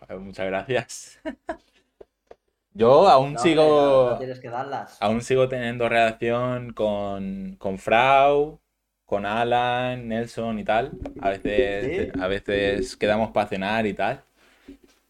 Joder, 0.00 0.18
Muchas 0.18 0.46
gracias. 0.46 1.20
Yo 2.74 3.08
aún 3.08 3.32
no- 3.34 3.38
sigo. 3.40 4.10
no 4.10 4.18
tienes 4.18 4.40
que 4.40 4.50
darlas. 4.50 4.98
Aún 5.00 5.20
sigo 5.22 5.48
teniendo 5.48 5.88
relación 5.88 6.72
con, 6.72 7.56
con 7.58 7.78
Frau, 7.78 8.60
con 9.04 9.24
Alan, 9.26 10.06
Nelson 10.06 10.58
y 10.58 10.64
tal. 10.64 10.92
A 11.20 11.30
veces, 11.30 12.12
¿Sí? 12.12 12.20
a 12.20 12.26
veces 12.28 12.96
quedamos 12.96 13.30
para 13.30 13.48
cenar 13.48 13.86
y 13.86 13.94
tal. 13.94 14.22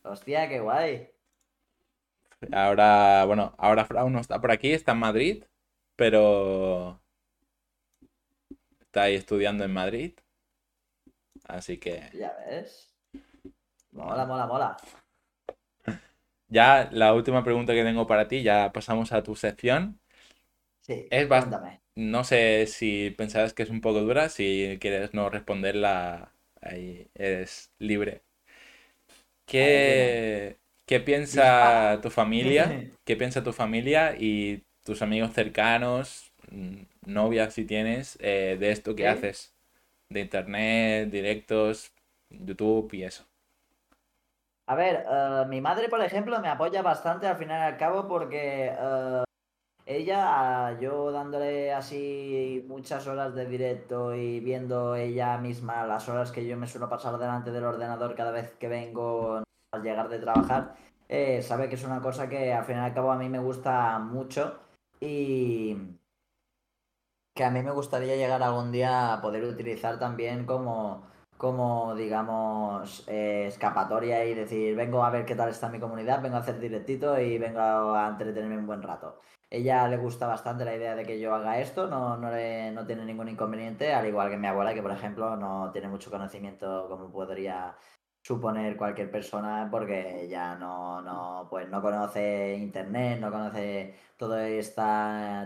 Hostia, 0.04 0.48
qué 0.48 0.60
guay. 0.60 1.10
Ahora, 2.52 3.24
bueno, 3.26 3.54
ahora 3.58 3.84
Frau 3.86 4.10
no 4.10 4.20
está 4.20 4.40
por 4.40 4.50
aquí, 4.50 4.72
está 4.72 4.92
en 4.92 4.98
Madrid, 4.98 5.44
pero 5.96 7.00
está 8.80 9.02
ahí 9.04 9.14
estudiando 9.14 9.62
en 9.62 9.72
Madrid. 9.72 10.14
Así 11.44 11.78
que 11.78 12.00
Ya 12.12 12.36
ves. 12.46 12.92
Mola, 13.92 14.24
mola, 14.26 14.46
mola. 14.46 14.70
ya 16.48 16.88
la 16.92 17.14
última 17.14 17.44
pregunta 17.44 17.72
que 17.74 17.84
tengo 17.84 18.06
para 18.06 18.28
ti, 18.28 18.42
ya 18.42 18.72
pasamos 18.72 19.12
a 19.12 19.22
tu 19.22 19.34
sección. 19.36 20.00
Sí, 20.80 20.96
Es 21.10 21.28
bas- 21.28 21.50
cuéntame. 21.50 21.82
No 21.96 22.22
sé 22.24 22.66
si 22.66 23.10
pensabas 23.10 23.52
que 23.54 23.62
es 23.64 23.70
un 23.70 23.80
poco 23.80 24.00
dura, 24.02 24.28
si 24.28 24.78
quieres 24.80 25.14
no 25.14 25.30
responderla, 25.30 26.32
ahí 26.60 27.10
eres 27.14 27.72
libre. 27.78 28.22
¿Qué, 29.46 30.58
qué 30.88 31.00
piensa 31.00 32.00
tu 32.02 32.10
familia? 32.10 32.90
¿Qué 33.04 33.14
piensa 33.14 33.44
tu 33.44 33.52
familia 33.52 34.16
y 34.18 34.64
tus 34.84 35.02
amigos 35.02 35.32
cercanos, 35.34 36.32
mm, 36.50 36.82
novias 37.06 37.54
si 37.54 37.64
tienes, 37.64 38.16
eh, 38.20 38.56
de 38.58 38.70
esto 38.72 38.96
que 38.96 39.06
haces? 39.06 39.54
De 40.08 40.20
internet, 40.20 41.10
directos, 41.10 41.92
YouTube 42.30 42.92
y 42.94 43.04
eso. 43.04 43.24
A 44.66 44.74
ver, 44.74 45.04
eh, 45.08 45.44
mi 45.46 45.60
madre, 45.60 45.88
por 45.88 46.00
ejemplo, 46.00 46.40
me 46.40 46.48
apoya 46.48 46.82
bastante 46.82 47.26
al 47.26 47.36
final 47.36 47.60
y 47.60 47.72
al 47.72 47.78
cabo 47.78 48.08
porque 48.08 48.72
eh, 48.78 49.24
ella, 49.84 50.78
yo 50.80 51.12
dándole 51.12 51.72
así 51.72 52.64
muchas 52.66 53.06
horas 53.06 53.34
de 53.34 53.44
directo 53.44 54.14
y 54.14 54.40
viendo 54.40 54.94
ella 54.94 55.36
misma 55.36 55.86
las 55.86 56.08
horas 56.08 56.32
que 56.32 56.46
yo 56.46 56.56
me 56.56 56.66
suelo 56.66 56.88
pasar 56.88 57.18
delante 57.18 57.50
del 57.50 57.64
ordenador 57.64 58.14
cada 58.14 58.30
vez 58.30 58.52
que 58.58 58.68
vengo 58.68 59.42
al 59.72 59.82
llegar 59.82 60.08
de 60.08 60.18
trabajar, 60.18 60.74
eh, 61.08 61.42
sabe 61.42 61.68
que 61.68 61.74
es 61.76 61.84
una 61.84 62.00
cosa 62.00 62.28
que 62.28 62.52
al 62.52 62.64
final 62.64 62.84
y 62.84 62.86
al 62.88 62.94
cabo 62.94 63.12
a 63.12 63.16
mí 63.18 63.28
me 63.28 63.38
gusta 63.38 63.98
mucho 63.98 64.58
y 65.00 65.76
que 67.34 67.44
a 67.44 67.50
mí 67.50 67.62
me 67.62 67.70
gustaría 67.70 68.16
llegar 68.16 68.42
algún 68.42 68.72
día 68.72 69.12
a 69.14 69.20
poder 69.20 69.44
utilizar 69.44 69.98
también 69.98 70.44
como, 70.44 71.06
como 71.36 71.94
digamos, 71.94 73.04
eh, 73.08 73.46
escapatoria 73.46 74.24
y 74.24 74.34
decir, 74.34 74.74
vengo 74.76 75.04
a 75.04 75.10
ver 75.10 75.24
qué 75.24 75.36
tal 75.36 75.48
está 75.50 75.68
mi 75.68 75.78
comunidad, 75.78 76.20
vengo 76.20 76.36
a 76.36 76.40
hacer 76.40 76.58
directito 76.58 77.18
y 77.20 77.38
vengo 77.38 77.60
a 77.94 78.08
entretenerme 78.08 78.58
un 78.58 78.66
buen 78.66 78.82
rato. 78.82 79.20
Ella 79.50 79.86
le 79.88 79.96
gusta 79.96 80.26
bastante 80.26 80.64
la 80.64 80.74
idea 80.74 80.94
de 80.96 81.04
que 81.06 81.20
yo 81.20 81.34
haga 81.34 81.60
esto, 81.60 81.86
no, 81.86 82.16
no, 82.18 82.30
le- 82.30 82.70
no 82.72 82.84
tiene 82.86 83.04
ningún 83.04 83.28
inconveniente, 83.28 83.94
al 83.94 84.06
igual 84.06 84.30
que 84.30 84.36
mi 84.36 84.46
abuela, 84.48 84.74
que 84.74 84.82
por 84.82 84.90
ejemplo 84.90 85.36
no 85.36 85.70
tiene 85.72 85.88
mucho 85.88 86.10
conocimiento 86.10 86.86
como 86.88 87.10
podría 87.10 87.74
suponer 88.28 88.76
cualquier 88.76 89.10
persona 89.10 89.68
porque 89.70 90.24
ella 90.24 90.54
no, 90.54 91.00
no, 91.00 91.46
pues 91.48 91.66
no 91.70 91.80
conoce 91.80 92.56
internet, 92.58 93.18
no 93.20 93.30
conoce 93.30 93.94
todo 94.18 94.38
este 94.38 94.82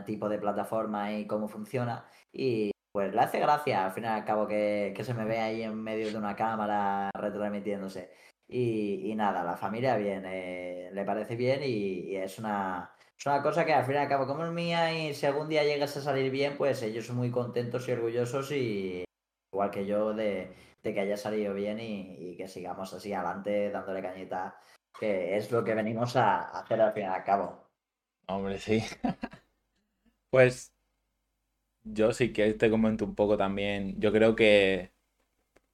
tipo 0.04 0.28
de 0.28 0.38
plataforma 0.38 1.12
y 1.12 1.24
cómo 1.28 1.46
funciona. 1.46 2.04
Y 2.32 2.72
pues 2.92 3.14
le 3.14 3.20
hace 3.20 3.38
gracia 3.38 3.86
al 3.86 3.92
fin 3.92 4.04
y 4.04 4.06
al 4.08 4.24
cabo 4.24 4.48
que, 4.48 4.92
que 4.96 5.04
se 5.04 5.14
me 5.14 5.24
ve 5.24 5.38
ahí 5.38 5.62
en 5.62 5.80
medio 5.80 6.10
de 6.10 6.18
una 6.18 6.34
cámara 6.34 7.10
retransmitiéndose. 7.14 8.10
Y, 8.48 9.10
y 9.12 9.14
nada, 9.14 9.44
la 9.44 9.56
familia 9.56 9.96
bien, 9.96 10.24
eh, 10.26 10.90
le 10.92 11.04
parece 11.04 11.36
bien 11.36 11.62
y, 11.62 12.10
y 12.10 12.16
es 12.16 12.38
una, 12.40 12.90
es 13.16 13.26
una 13.26 13.42
cosa 13.42 13.64
que 13.64 13.72
al 13.74 13.84
fin 13.84 13.94
y 13.94 13.98
al 13.98 14.08
cabo 14.08 14.26
como 14.26 14.44
es 14.44 14.50
mía 14.50 14.92
y 14.92 15.14
si 15.14 15.24
algún 15.26 15.48
día 15.48 15.62
llegas 15.62 15.96
a 15.96 16.02
salir 16.02 16.32
bien, 16.32 16.56
pues 16.58 16.82
ellos 16.82 17.06
son 17.06 17.16
muy 17.16 17.30
contentos 17.30 17.88
y 17.88 17.92
orgullosos 17.92 18.50
y 18.50 19.04
igual 19.52 19.70
que 19.70 19.86
yo 19.86 20.12
de, 20.14 20.52
de 20.82 20.94
que 20.94 21.00
haya 21.00 21.16
salido 21.16 21.54
bien 21.54 21.80
y, 21.80 22.32
y 22.32 22.36
que 22.36 22.48
sigamos 22.48 22.92
así 22.94 23.12
adelante 23.12 23.70
dándole 23.70 24.02
cañita, 24.02 24.56
que 24.98 25.36
es 25.36 25.50
lo 25.52 25.64
que 25.64 25.74
venimos 25.74 26.16
a, 26.16 26.40
a 26.48 26.60
hacer 26.60 26.80
al 26.80 26.92
fin 26.92 27.04
y 27.04 27.06
al 27.06 27.24
cabo. 27.24 27.68
Hombre, 28.28 28.58
sí. 28.58 28.82
Pues 30.30 30.72
yo 31.84 32.12
sí 32.12 32.32
que 32.32 32.54
te 32.54 32.70
comento 32.70 33.04
un 33.04 33.14
poco 33.14 33.36
también. 33.36 34.00
Yo 34.00 34.12
creo 34.12 34.34
que 34.36 34.92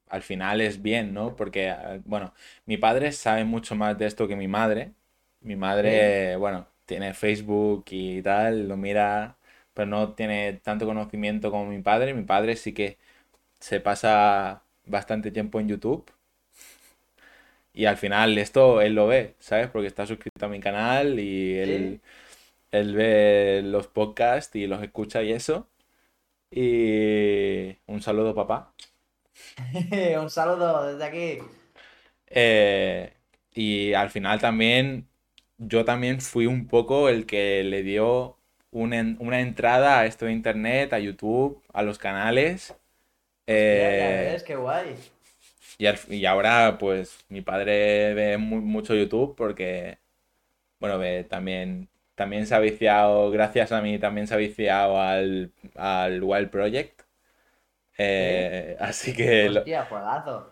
al 0.08 0.22
final 0.22 0.60
es 0.60 0.82
bien, 0.82 1.14
¿no? 1.14 1.36
Porque, 1.36 1.68
eh, 1.70 2.02
bueno, 2.04 2.34
mi 2.66 2.76
padre 2.78 3.12
sabe 3.12 3.44
mucho 3.44 3.76
más 3.76 3.98
de 3.98 4.06
esto 4.06 4.28
que 4.28 4.36
mi 4.36 4.48
madre. 4.48 4.94
Mi 5.42 5.56
madre, 5.56 6.36
bueno, 6.36 6.68
tiene 6.86 7.14
Facebook 7.14 7.84
y 7.90 8.22
tal, 8.22 8.68
lo 8.68 8.76
mira, 8.76 9.38
pero 9.74 9.86
no 9.88 10.14
tiene 10.14 10.54
tanto 10.54 10.86
conocimiento 10.86 11.50
como 11.50 11.66
mi 11.66 11.82
padre. 11.82 12.14
Mi 12.14 12.24
padre 12.24 12.56
sí 12.56 12.74
que 12.74 12.98
se 13.60 13.80
pasa 13.80 14.64
bastante 14.88 15.30
tiempo 15.30 15.60
en 15.60 15.68
YouTube. 15.68 16.10
Y 17.72 17.84
al 17.86 17.96
final 17.96 18.36
esto 18.38 18.80
él 18.80 18.94
lo 18.94 19.06
ve, 19.06 19.36
¿sabes? 19.38 19.68
Porque 19.70 19.86
está 19.88 20.06
suscrito 20.06 20.46
a 20.46 20.48
mi 20.48 20.60
canal 20.60 21.20
y 21.20 21.54
él, 21.58 22.00
él 22.72 22.94
ve 22.94 23.62
los 23.64 23.88
podcasts 23.88 24.56
y 24.56 24.66
los 24.66 24.82
escucha 24.82 25.22
y 25.22 25.32
eso. 25.32 25.68
Y 26.50 27.76
un 27.86 28.02
saludo, 28.02 28.34
papá. 28.34 28.74
Un 30.20 30.30
saludo 30.30 30.84
desde 30.86 31.04
aquí. 31.04 31.38
Eh, 32.28 33.12
y 33.54 33.92
al 33.94 34.10
final 34.10 34.40
también, 34.40 35.08
yo 35.58 35.84
también 35.84 36.20
fui 36.20 36.46
un 36.46 36.66
poco 36.68 37.08
el 37.08 37.26
que 37.26 37.64
le 37.64 37.82
dio 37.82 38.36
un 38.70 38.92
en- 38.92 39.16
una 39.20 39.40
entrada 39.40 40.00
a 40.00 40.06
esto 40.06 40.26
de 40.26 40.32
internet, 40.32 40.92
a 40.92 40.98
YouTube, 40.98 41.62
a 41.72 41.82
los 41.82 41.98
canales. 41.98 42.74
Ya, 43.70 43.90
ya 43.96 44.10
Eh, 44.10 44.22
ves, 44.22 44.42
qué 44.44 44.56
guay. 44.56 44.96
y, 45.78 45.86
al- 45.86 45.98
y 46.08 46.26
ahora, 46.26 46.78
pues, 46.78 47.24
mi 47.28 47.40
padre 47.42 48.14
ve 48.14 48.38
mu- 48.38 48.60
mucho 48.60 48.94
YouTube 48.94 49.34
porque, 49.36 49.98
bueno, 50.80 50.98
ve 50.98 51.24
también, 51.24 51.88
también 52.14 52.46
se 52.46 52.54
ha 52.56 52.60
viciado, 52.60 53.30
gracias 53.32 53.72
a 53.72 53.82
mí, 53.82 53.98
también 53.98 54.26
se 54.26 54.34
ha 54.34 54.38
viciado 54.38 55.00
al, 55.00 55.52
al 55.76 56.22
Wild 56.24 56.50
Project. 56.50 57.02
Eh, 57.98 58.76
así 58.80 59.14
que, 59.14 59.50
Hostia, 59.52 59.86
juegazo. 59.86 60.46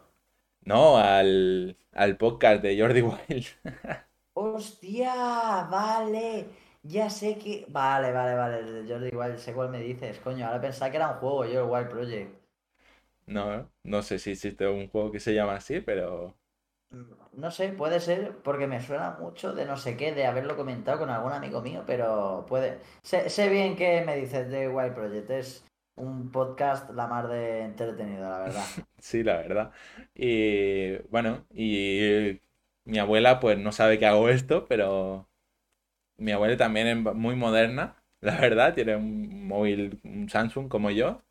no, 0.64 0.98
al, 0.98 1.77
al 1.93 2.16
podcast 2.16 2.62
de 2.62 2.78
Jordi 2.81 3.02
Wild. 3.02 3.47
Hostia, 4.40 5.14
vale. 5.70 6.47
Ya 6.82 7.10
sé 7.10 7.36
que. 7.39 7.66
Vale, 7.68 8.12
vale, 8.12 8.35
vale. 8.36 8.85
Jordi 8.89 9.10
Wild, 9.16 9.39
sé 9.39 9.52
cuál 9.55 9.70
me 9.70 9.81
dices. 9.81 10.20
Coño, 10.20 10.47
ahora 10.47 10.60
pensaba 10.60 10.90
que 10.93 10.97
era 10.98 11.10
un 11.10 11.18
juego, 11.18 11.44
yo, 11.44 11.64
el 11.64 11.70
Wild 11.70 11.89
Project. 11.90 12.45
No, 13.27 13.70
no 13.85 14.03
sé 14.03 14.19
si 14.19 14.32
existe 14.32 14.66
un 14.66 14.89
juego 14.89 15.12
que 15.12 15.20
se 15.20 15.32
llama 15.35 15.55
así, 15.57 15.81
pero 15.81 16.36
No 17.32 17.51
sé, 17.51 17.69
puede 17.70 18.01
ser 18.01 18.39
porque 18.43 18.66
me 18.66 18.81
suena 18.81 19.16
mucho 19.20 19.53
de 19.55 19.65
no 19.66 19.77
sé 19.77 19.97
qué, 19.97 20.12
de 20.15 20.27
haberlo 20.27 20.57
comentado 20.57 20.98
con 20.98 21.11
algún 21.11 21.32
amigo 21.32 21.61
mío, 21.61 21.85
pero 21.86 22.44
puede. 22.48 22.81
Sé, 23.03 23.28
sé 23.31 23.48
bien 23.48 23.77
que 23.77 24.03
me 24.05 24.16
dices 24.16 24.48
de 24.51 24.69
Wild 24.69 24.94
Project. 24.94 25.31
Es 25.31 25.65
un 25.97 26.31
podcast 26.32 26.90
la 26.93 27.07
mar 27.07 27.28
de 27.28 27.62
entretenido, 27.62 28.28
la 28.28 28.39
verdad. 28.40 28.77
sí, 28.98 29.23
la 29.23 29.36
verdad. 29.39 29.73
Y 30.15 30.97
bueno, 31.11 31.47
y 31.55 32.40
mi 32.85 32.98
abuela 32.98 33.40
pues 33.40 33.59
no 33.59 33.73
sabe 33.73 33.98
que 33.98 34.07
hago 34.07 34.28
esto, 34.28 34.66
pero 34.66 35.28
mi 36.19 36.32
abuela 36.32 36.57
también 36.57 36.89
es 36.89 37.15
muy 37.16 37.36
moderna, 37.36 38.03
la 38.20 38.40
verdad, 38.40 38.74
tiene 38.74 38.97
un 38.97 39.48
móvil, 39.48 40.01
un 40.05 40.28
Samsung 40.28 40.69
como 40.69 40.90
yo. 40.90 41.23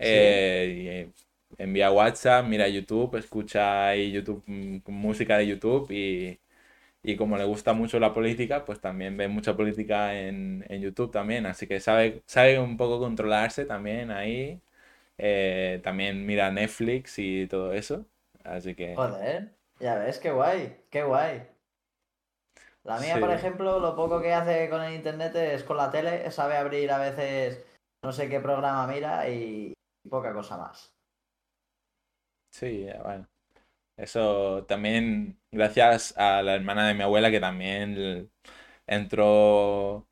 Sí. 0.00 0.18
Eh, 0.18 1.12
y 1.14 1.27
envía 1.56 1.90
WhatsApp, 1.90 2.46
mira 2.46 2.68
YouTube, 2.68 3.16
escucha 3.16 3.88
ahí 3.88 4.12
YouTube, 4.12 4.42
mm, 4.46 4.78
música 4.90 5.38
de 5.38 5.46
YouTube 5.46 5.90
y, 5.90 6.40
y 7.02 7.16
como 7.16 7.36
le 7.38 7.44
gusta 7.44 7.72
mucho 7.74 8.00
la 8.00 8.14
política, 8.14 8.64
pues 8.64 8.80
también 8.80 9.16
ve 9.16 9.28
mucha 9.28 9.56
política 9.56 10.18
en, 10.20 10.64
en 10.68 10.82
YouTube 10.82 11.12
también, 11.12 11.46
así 11.46 11.66
que 11.66 11.80
sabe, 11.80 12.22
sabe 12.26 12.58
un 12.58 12.76
poco 12.76 12.98
controlarse 13.00 13.64
también 13.66 14.10
ahí. 14.10 14.60
Eh, 15.18 15.80
también 15.84 16.26
mira 16.26 16.50
Netflix 16.52 17.18
y 17.18 17.46
todo 17.48 17.72
eso, 17.74 18.06
así 18.44 18.74
que 18.74 19.02
Joder, 19.02 19.46
ya 19.80 19.94
ves, 19.96 20.18
qué 20.18 20.30
guay, 20.30 20.84
qué 20.90 21.02
guay. 21.02 21.42
La 22.84 22.98
mía, 23.00 23.20
por 23.20 23.30
ejemplo, 23.30 23.78
lo 23.78 23.94
poco 23.94 24.20
que 24.20 24.32
hace 24.34 24.68
con 24.70 24.82
el 24.82 24.94
internet 24.94 25.34
es 25.36 25.62
con 25.62 25.76
la 25.76 25.90
tele, 25.92 26.28
sabe 26.32 26.56
abrir 26.56 26.90
a 26.90 26.98
veces 26.98 27.64
no 28.02 28.12
sé 28.12 28.28
qué 28.28 28.40
programa 28.40 28.86
mira 28.86 29.28
y 29.28 29.72
poca 30.08 30.32
cosa 30.32 30.56
más. 30.56 30.92
Sí, 32.58 32.86
bueno. 33.02 33.28
Eso 33.96 34.64
también 34.66 35.38
gracias 35.52 36.14
a 36.18 36.42
la 36.42 36.54
hermana 36.56 36.88
de 36.88 36.94
mi 36.94 37.02
abuela 37.04 37.30
que 37.30 37.40
también 37.40 38.30
entró, 38.86 40.08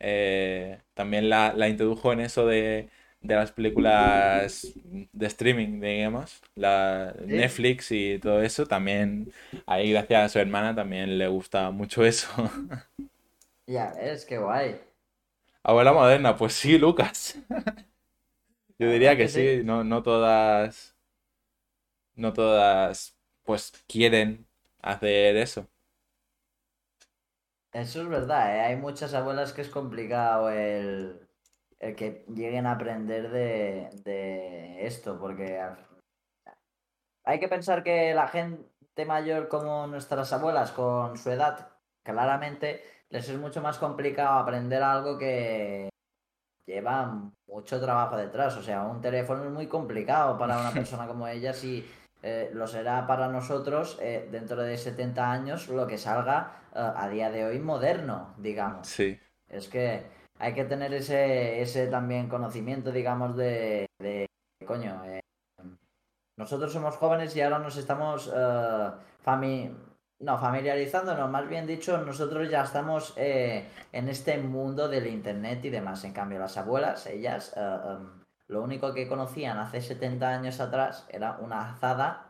eh, 0.00 0.80
también 0.94 1.30
la, 1.30 1.54
la 1.54 1.68
introdujo 1.68 2.12
en 2.12 2.20
eso 2.20 2.46
de, 2.46 2.90
de 3.22 3.36
las 3.36 3.52
películas 3.52 4.74
de 5.12 5.26
streaming, 5.28 5.80
digamos, 5.80 6.42
la 6.56 7.14
¿Sí? 7.26 7.34
Netflix 7.34 7.92
y 7.92 8.18
todo 8.20 8.42
eso, 8.42 8.66
también 8.66 9.30
ahí 9.66 9.92
gracias 9.92 10.24
a 10.26 10.30
su 10.30 10.38
hermana 10.40 10.74
también 10.76 11.18
le 11.18 11.28
gusta 11.28 11.70
mucho 11.72 12.04
eso. 12.06 12.28
Ya 13.68 13.92
ves, 13.94 14.24
qué 14.24 14.38
guay. 14.38 14.80
Abuela 15.62 15.92
moderna, 15.92 16.36
pues 16.36 16.54
sí, 16.54 16.78
Lucas. 16.78 17.36
Yo 18.78 18.90
diría 18.90 19.16
que 19.16 19.28
sí, 19.28 19.62
no, 19.64 19.84
no 19.84 20.02
todas, 20.02 20.96
no 22.18 22.32
todas, 22.32 23.16
pues 23.44 23.72
quieren 23.86 24.46
hacer 24.82 25.36
eso. 25.36 25.66
Eso 27.72 28.02
es 28.02 28.08
verdad, 28.08 28.56
¿eh? 28.56 28.60
Hay 28.60 28.76
muchas 28.76 29.14
abuelas 29.14 29.52
que 29.52 29.62
es 29.62 29.68
complicado 29.68 30.50
el, 30.50 31.28
el 31.78 31.94
que 31.94 32.24
lleguen 32.34 32.66
a 32.66 32.72
aprender 32.72 33.30
de, 33.30 33.90
de 34.04 34.86
esto, 34.86 35.18
porque 35.18 35.60
hay 37.24 37.38
que 37.38 37.48
pensar 37.48 37.82
que 37.82 38.14
la 38.14 38.28
gente 38.28 39.04
mayor 39.06 39.48
como 39.48 39.86
nuestras 39.86 40.32
abuelas 40.32 40.72
con 40.72 41.16
su 41.16 41.30
edad, 41.30 41.68
claramente 42.02 42.82
les 43.10 43.28
es 43.28 43.38
mucho 43.38 43.62
más 43.62 43.78
complicado 43.78 44.38
aprender 44.38 44.82
algo 44.82 45.16
que 45.18 45.88
lleva 46.66 47.30
mucho 47.46 47.80
trabajo 47.80 48.16
detrás. 48.16 48.56
O 48.56 48.62
sea, 48.62 48.82
un 48.82 49.00
teléfono 49.00 49.44
es 49.44 49.50
muy 49.50 49.66
complicado 49.66 50.38
para 50.38 50.58
una 50.58 50.70
persona 50.72 51.06
como 51.06 51.28
ella 51.28 51.52
si 51.52 51.86
eh, 52.22 52.50
lo 52.52 52.66
será 52.66 53.06
para 53.06 53.28
nosotros 53.28 53.98
eh, 54.00 54.28
dentro 54.30 54.62
de 54.62 54.76
70 54.76 55.30
años 55.30 55.68
lo 55.68 55.86
que 55.86 55.98
salga 55.98 56.62
eh, 56.74 56.78
a 56.80 57.08
día 57.08 57.30
de 57.30 57.44
hoy 57.46 57.58
moderno, 57.58 58.34
digamos. 58.38 58.86
Sí, 58.88 59.18
Es 59.48 59.68
que 59.68 60.02
hay 60.38 60.54
que 60.54 60.64
tener 60.64 60.92
ese, 60.94 61.60
ese 61.62 61.86
también 61.88 62.28
conocimiento, 62.28 62.92
digamos, 62.92 63.36
de, 63.36 63.86
de 63.98 64.26
coño, 64.66 65.02
nosotros 66.36 66.72
somos 66.72 66.96
jóvenes 66.96 67.34
y 67.34 67.40
ahora 67.40 67.58
nos 67.58 67.76
estamos 67.76 68.32
fami- 69.24 69.74
no, 70.20 70.38
familiarizándonos, 70.38 71.30
más 71.30 71.48
bien 71.48 71.66
dicho, 71.66 71.98
nosotros 71.98 72.48
ya 72.48 72.62
estamos 72.62 73.14
en 73.16 74.08
este 74.08 74.38
mundo 74.38 74.88
del 74.88 75.06
internet 75.08 75.64
y 75.64 75.70
demás. 75.70 76.04
En 76.04 76.12
cambio, 76.12 76.38
las 76.38 76.56
abuelas, 76.56 77.06
ellas, 77.06 77.54
em, 77.56 78.22
lo 78.48 78.62
único 78.62 78.92
que 78.94 79.08
conocían 79.08 79.58
hace 79.58 79.80
70 79.80 80.28
años 80.28 80.60
atrás 80.60 81.06
era 81.10 81.38
una 81.40 81.72
azada 81.72 82.28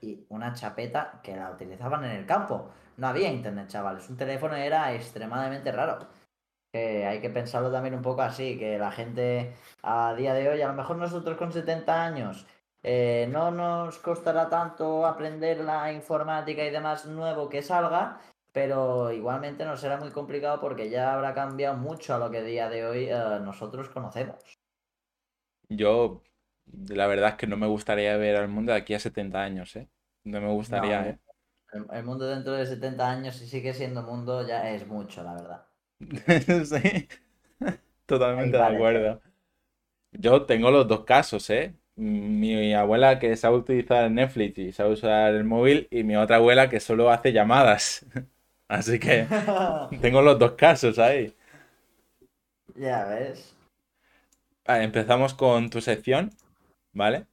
y 0.00 0.24
una 0.28 0.52
chapeta 0.54 1.20
que 1.22 1.36
la 1.36 1.50
utilizaban 1.50 2.04
en 2.04 2.12
el 2.12 2.26
campo. 2.26 2.70
No 2.96 3.08
había 3.08 3.30
internet, 3.30 3.68
chavales. 3.68 4.08
Un 4.08 4.16
teléfono 4.16 4.56
era 4.56 4.92
extremadamente 4.94 5.72
raro. 5.72 5.98
Hay 6.72 7.20
que 7.20 7.30
pensarlo 7.30 7.70
también 7.70 7.94
un 7.94 8.02
poco 8.02 8.22
así, 8.22 8.58
que 8.58 8.78
la 8.78 8.92
gente 8.92 9.54
a 9.82 10.14
día 10.14 10.34
de 10.34 10.48
hoy, 10.48 10.60
a 10.60 10.68
lo 10.68 10.74
mejor 10.74 10.96
nosotros 10.96 11.36
con 11.38 11.52
70 11.52 12.04
años, 12.04 12.46
eh, 12.82 13.28
no 13.32 13.50
nos 13.50 13.98
costará 13.98 14.48
tanto 14.48 15.06
aprender 15.06 15.60
la 15.60 15.90
informática 15.92 16.64
y 16.64 16.70
demás 16.70 17.06
nuevo 17.06 17.48
que 17.48 17.62
salga, 17.62 18.20
pero 18.52 19.10
igualmente 19.10 19.64
nos 19.64 19.80
será 19.80 19.96
muy 19.96 20.10
complicado 20.10 20.60
porque 20.60 20.90
ya 20.90 21.14
habrá 21.14 21.34
cambiado 21.34 21.76
mucho 21.76 22.14
a 22.14 22.18
lo 22.18 22.30
que 22.30 22.38
a 22.38 22.42
día 22.42 22.68
de 22.68 22.86
hoy 22.86 23.08
eh, 23.10 23.40
nosotros 23.42 23.88
conocemos. 23.88 24.55
Yo 25.68 26.22
la 26.88 27.06
verdad 27.06 27.30
es 27.30 27.36
que 27.36 27.46
no 27.46 27.56
me 27.56 27.66
gustaría 27.66 28.16
ver 28.16 28.36
al 28.36 28.48
mundo 28.48 28.72
de 28.72 28.78
aquí 28.78 28.94
a 28.94 29.00
70 29.00 29.42
años, 29.42 29.76
¿eh? 29.76 29.88
No 30.24 30.40
me 30.40 30.48
gustaría, 30.50 31.08
el, 31.08 31.10
¿eh? 31.10 31.18
el- 31.72 31.86
el 31.92 32.04
mundo 32.04 32.26
dentro 32.26 32.52
de 32.54 32.66
70 32.66 33.10
años, 33.10 33.36
si 33.36 33.46
sigue 33.48 33.74
siendo 33.74 34.02
mundo, 34.02 34.46
ya 34.46 34.70
es 34.70 34.86
mucho, 34.86 35.22
la 35.22 35.34
verdad. 35.34 35.66
Sí, 36.66 37.08
totalmente 38.06 38.56
de 38.56 38.64
acuerdo. 38.64 39.22
Yo 40.12 40.46
tengo 40.46 40.70
los 40.70 40.88
dos 40.88 41.04
casos, 41.04 41.50
¿eh? 41.50 41.74
Mi 41.96 42.74
abuela 42.74 43.18
que 43.18 43.36
sabe 43.36 43.56
utilizar 43.58 44.10
Netflix 44.10 44.58
y 44.58 44.72
sabe 44.72 44.92
usar 44.94 45.34
el 45.34 45.44
móvil 45.44 45.88
y 45.90 46.04
mi 46.04 46.16
otra 46.16 46.36
abuela 46.36 46.70
que 46.70 46.80
solo 46.80 47.10
hace 47.10 47.32
llamadas. 47.32 48.06
Así 48.68 48.98
que 48.98 49.32
tengo 50.00 50.22
los 50.22 50.38
dos 50.38 50.52
casos 50.52 50.98
ahí. 50.98 51.34
Ya 52.76 53.04
ves. 53.08 53.55
Vale, 54.66 54.84
empezamos 54.84 55.32
con 55.34 55.70
tu 55.70 55.80
sección, 55.80 56.30
¿vale? 56.92 57.26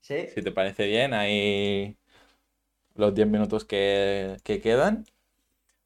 Sí, 0.00 0.18
Si 0.26 0.42
te 0.42 0.52
parece 0.52 0.86
bien, 0.86 1.12
ahí 1.14 1.96
los 2.94 3.14
10 3.14 3.28
minutos 3.28 3.64
que, 3.64 4.36
que 4.44 4.60
quedan. 4.60 5.06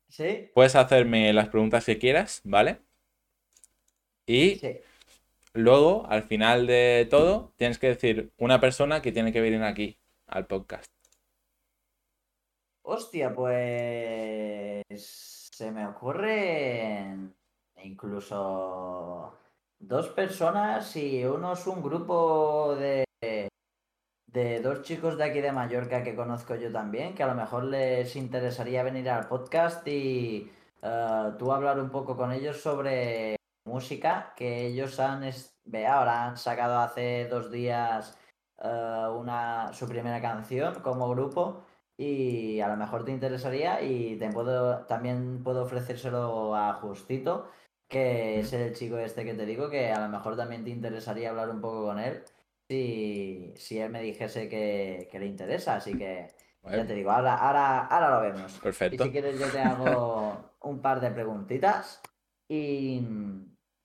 sí, 0.08 0.50
Puedes 0.54 0.76
hacerme 0.76 1.30
las 1.34 1.50
preguntas 1.50 1.84
que 1.84 1.98
quieras, 1.98 2.40
¿vale? 2.44 2.80
Y 4.26 4.62
sí. 4.62 4.82
luego, 5.54 6.06
al 6.08 6.24
final 6.24 6.66
de 6.66 7.06
todo, 7.10 7.52
tienes 7.56 7.78
que 7.78 7.88
decir 7.88 8.32
una 8.38 8.60
persona 8.60 9.02
que 9.02 9.12
tiene 9.12 9.32
que 9.32 9.40
venir 9.42 9.62
aquí 9.64 9.98
al 10.26 10.46
podcast. 10.46 10.86
Hostia, 12.84 13.34
pues 13.34 14.84
se 15.52 15.70
me 15.72 15.86
ocurren 15.86 17.34
incluso 17.82 19.32
dos 19.82 20.08
personas 20.10 20.96
y 20.96 21.24
uno 21.24 21.52
es 21.52 21.66
un 21.66 21.82
grupo 21.82 22.74
de, 22.76 23.04
de 24.26 24.60
dos 24.60 24.82
chicos 24.82 25.18
de 25.18 25.24
aquí 25.24 25.40
de 25.40 25.52
Mallorca 25.52 26.02
que 26.02 26.14
conozco 26.14 26.54
yo 26.54 26.72
también, 26.72 27.14
que 27.14 27.22
a 27.22 27.26
lo 27.26 27.34
mejor 27.34 27.64
les 27.64 28.14
interesaría 28.16 28.82
venir 28.82 29.10
al 29.10 29.28
podcast 29.28 29.86
y 29.88 30.50
eh, 30.82 31.32
tú 31.38 31.52
hablar 31.52 31.80
un 31.80 31.90
poco 31.90 32.16
con 32.16 32.32
ellos 32.32 32.60
sobre 32.60 33.36
música, 33.64 34.32
que 34.36 34.66
ellos 34.66 34.98
han 35.00 35.24
Ve, 35.64 35.86
ahora 35.86 36.26
han 36.26 36.36
sacado 36.36 36.78
hace 36.78 37.28
dos 37.28 37.50
días 37.50 38.18
eh, 38.58 39.06
una, 39.14 39.72
su 39.72 39.86
primera 39.88 40.20
canción 40.20 40.80
como 40.82 41.08
grupo 41.08 41.64
y 41.96 42.60
a 42.60 42.68
lo 42.68 42.76
mejor 42.76 43.04
te 43.04 43.12
interesaría 43.12 43.80
y 43.80 44.16
te 44.18 44.30
puedo, 44.30 44.84
también 44.86 45.42
puedo 45.44 45.62
ofrecérselo 45.62 46.54
a 46.56 46.72
Justito, 46.74 47.48
que 47.92 48.40
es 48.40 48.52
el 48.54 48.74
chico 48.74 48.96
este 48.98 49.24
que 49.24 49.34
te 49.34 49.46
digo, 49.46 49.68
que 49.70 49.92
a 49.92 50.00
lo 50.00 50.08
mejor 50.08 50.36
también 50.36 50.64
te 50.64 50.70
interesaría 50.70 51.30
hablar 51.30 51.50
un 51.50 51.60
poco 51.60 51.84
con 51.84 51.98
él 51.98 52.24
si, 52.68 53.52
si 53.56 53.78
él 53.78 53.90
me 53.90 54.02
dijese 54.02 54.48
que, 54.48 55.08
que 55.10 55.18
le 55.18 55.26
interesa, 55.26 55.76
así 55.76 55.96
que 55.96 56.28
ya 56.64 56.86
te 56.86 56.94
digo, 56.94 57.10
ahora, 57.10 57.34
ahora, 57.36 57.86
ahora 57.86 58.10
lo 58.16 58.20
vemos. 58.22 58.58
Perfecto. 58.60 59.04
Y 59.04 59.06
si 59.06 59.12
quieres 59.12 59.38
yo 59.38 59.50
te 59.50 59.60
hago 59.60 60.52
un 60.62 60.80
par 60.80 61.00
de 61.00 61.10
preguntitas 61.10 62.00
y, 62.48 63.02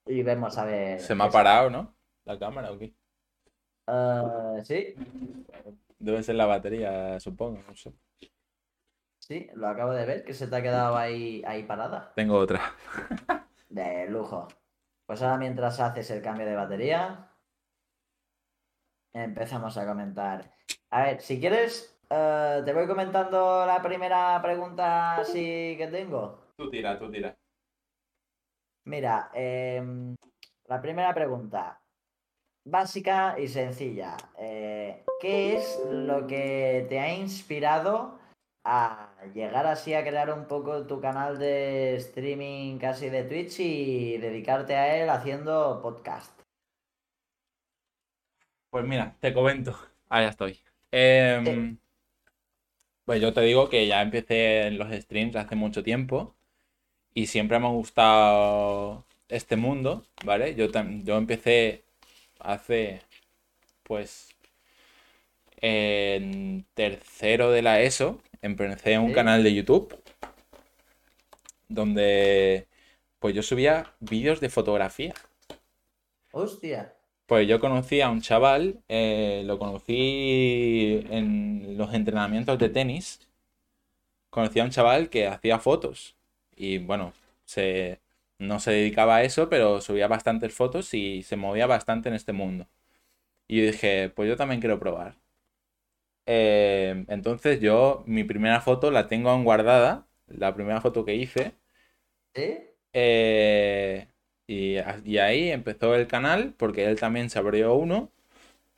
y 0.05 0.23
vemos 0.23 0.57
a 0.57 0.65
ver. 0.65 1.01
Se 1.01 1.15
me 1.15 1.25
ha 1.25 1.29
parado, 1.29 1.69
¿no? 1.69 1.93
La 2.23 2.39
cámara, 2.39 2.71
¿o 2.71 2.77
qué? 2.77 2.93
Eh, 3.87 4.61
sí, 4.63 4.95
Debe 5.99 6.23
ser 6.23 6.35
la 6.35 6.45
batería, 6.45 7.19
supongo. 7.19 7.59
No 7.67 7.75
sé. 7.75 7.91
sí, 9.19 9.49
lo 9.55 9.67
acabo 9.67 9.91
de 9.93 10.05
ver, 10.05 10.23
que 10.23 10.33
se 10.33 10.47
te 10.47 10.55
ha 10.55 10.61
quedado 10.61 10.95
ahí, 10.95 11.43
ahí 11.45 11.63
parada. 11.63 12.13
Tengo 12.15 12.37
otra. 12.37 12.61
De 13.69 14.07
lujo. 14.07 14.47
Pues 15.05 15.21
ahora 15.21 15.37
mientras 15.37 15.79
haces 15.79 16.09
el 16.11 16.21
cambio 16.21 16.45
de 16.45 16.55
batería, 16.55 17.31
empezamos 19.13 19.77
a 19.77 19.85
comentar. 19.85 20.53
A 20.89 21.03
ver, 21.03 21.21
si 21.21 21.39
quieres, 21.39 21.97
eh, 22.09 22.61
te 22.65 22.73
voy 22.73 22.87
comentando 22.87 23.65
la 23.65 23.81
primera 23.81 24.39
pregunta 24.41 25.17
así 25.17 25.75
que 25.77 25.87
tengo. 25.91 26.53
Tú 26.57 26.69
tira, 26.69 26.97
tú 26.97 27.09
tira. 27.09 27.37
Mira, 28.85 29.29
em, 29.33 30.15
la 30.65 30.81
primera 30.81 31.13
pregunta, 31.13 31.81
básica 32.65 33.37
y 33.37 33.47
sencilla. 33.47 34.15
Eh, 34.37 35.03
¿qué 35.19 35.57
es 35.57 35.79
lo 35.89 36.27
que 36.27 36.85
te 36.89 36.99
ha 36.99 37.13
inspirado 37.13 38.19
a 38.63 39.06
llegar 39.33 39.65
así 39.67 39.93
a 39.93 40.03
crear 40.03 40.31
un 40.33 40.47
poco 40.47 40.85
tu 40.87 40.99
canal 41.01 41.37
de 41.39 41.95
streaming 41.97 42.77
casi 42.79 43.09
de 43.09 43.23
Twitch 43.23 43.59
y 43.59 44.17
dedicarte 44.17 44.75
a 44.75 44.97
él 44.97 45.09
haciendo 45.09 45.81
podcast? 45.81 46.31
Pues 48.69 48.85
mira, 48.85 49.15
te 49.19 49.33
comento. 49.33 49.77
Ah, 50.09 50.21
ya 50.21 50.29
estoy. 50.29 50.59
Em, 50.91 51.45
Sí. 51.45 51.77
Pues 53.05 53.21
yo 53.21 53.33
te 53.33 53.41
digo 53.41 53.69
que 53.69 53.87
ya 53.87 54.01
empecé 54.01 54.67
en 54.67 54.77
los 54.77 54.91
streams 54.93 55.35
hace 55.35 55.55
mucho 55.55 55.81
tiempo 55.83 56.35
y 57.13 57.27
siempre 57.27 57.59
me 57.59 57.67
ha 57.67 57.71
gustado 57.71 59.05
este 59.29 59.57
mundo, 59.57 60.05
¿vale? 60.25 60.55
Yo, 60.55 60.67
yo 61.03 61.17
empecé 61.17 61.85
hace, 62.39 63.01
pues, 63.83 64.36
en 65.61 66.65
tercero 66.73 67.51
de 67.51 67.61
la 67.61 67.81
ESO, 67.81 68.21
empecé 68.41 68.97
un 68.99 69.13
canal 69.13 69.43
de 69.43 69.53
YouTube 69.53 70.01
donde, 71.69 72.67
pues 73.19 73.35
yo 73.35 73.43
subía 73.43 73.93
vídeos 73.99 74.39
de 74.39 74.49
fotografía. 74.49 75.13
Hostia. 76.31 76.93
Pues 77.25 77.47
yo 77.47 77.59
conocí 77.59 78.01
a 78.01 78.09
un 78.09 78.21
chaval, 78.21 78.81
eh, 78.87 79.43
lo 79.45 79.59
conocí 79.59 81.05
en 81.09 81.77
los 81.77 81.93
entrenamientos 81.93 82.57
de 82.57 82.69
tenis. 82.69 83.19
Conocí 84.29 84.59
a 84.59 84.63
un 84.63 84.69
chaval 84.69 85.09
que 85.09 85.27
hacía 85.27 85.59
fotos 85.59 86.15
y 86.55 86.79
bueno, 86.79 87.13
se, 87.45 88.01
no 88.39 88.59
se 88.59 88.71
dedicaba 88.71 89.17
a 89.17 89.23
eso, 89.23 89.49
pero 89.49 89.81
subía 89.81 90.07
bastantes 90.07 90.53
fotos 90.53 90.93
y 90.93 91.23
se 91.23 91.37
movía 91.37 91.67
bastante 91.67 92.09
en 92.09 92.15
este 92.15 92.33
mundo. 92.33 92.67
Y 93.47 93.59
yo 93.59 93.71
dije, 93.71 94.09
pues 94.09 94.29
yo 94.29 94.37
también 94.37 94.61
quiero 94.61 94.79
probar. 94.79 95.15
Eh, 96.27 97.05
entonces 97.09 97.61
yo, 97.61 98.03
mi 98.07 98.23
primera 98.25 98.61
foto 98.61 98.91
la 98.91 99.07
tengo 99.07 99.29
aún 99.31 99.45
guardada, 99.45 100.07
la 100.27 100.55
primera 100.55 100.81
foto 100.81 101.05
que 101.05 101.15
hice. 101.15 101.53
Eh, 102.93 104.07
y, 104.47 104.77
y 105.05 105.17
ahí 105.19 105.51
empezó 105.51 105.95
el 105.95 106.07
canal 106.07 106.53
porque 106.57 106.85
él 106.85 106.99
también 106.99 107.29
se 107.29 107.39
abrió 107.39 107.75
uno. 107.75 108.11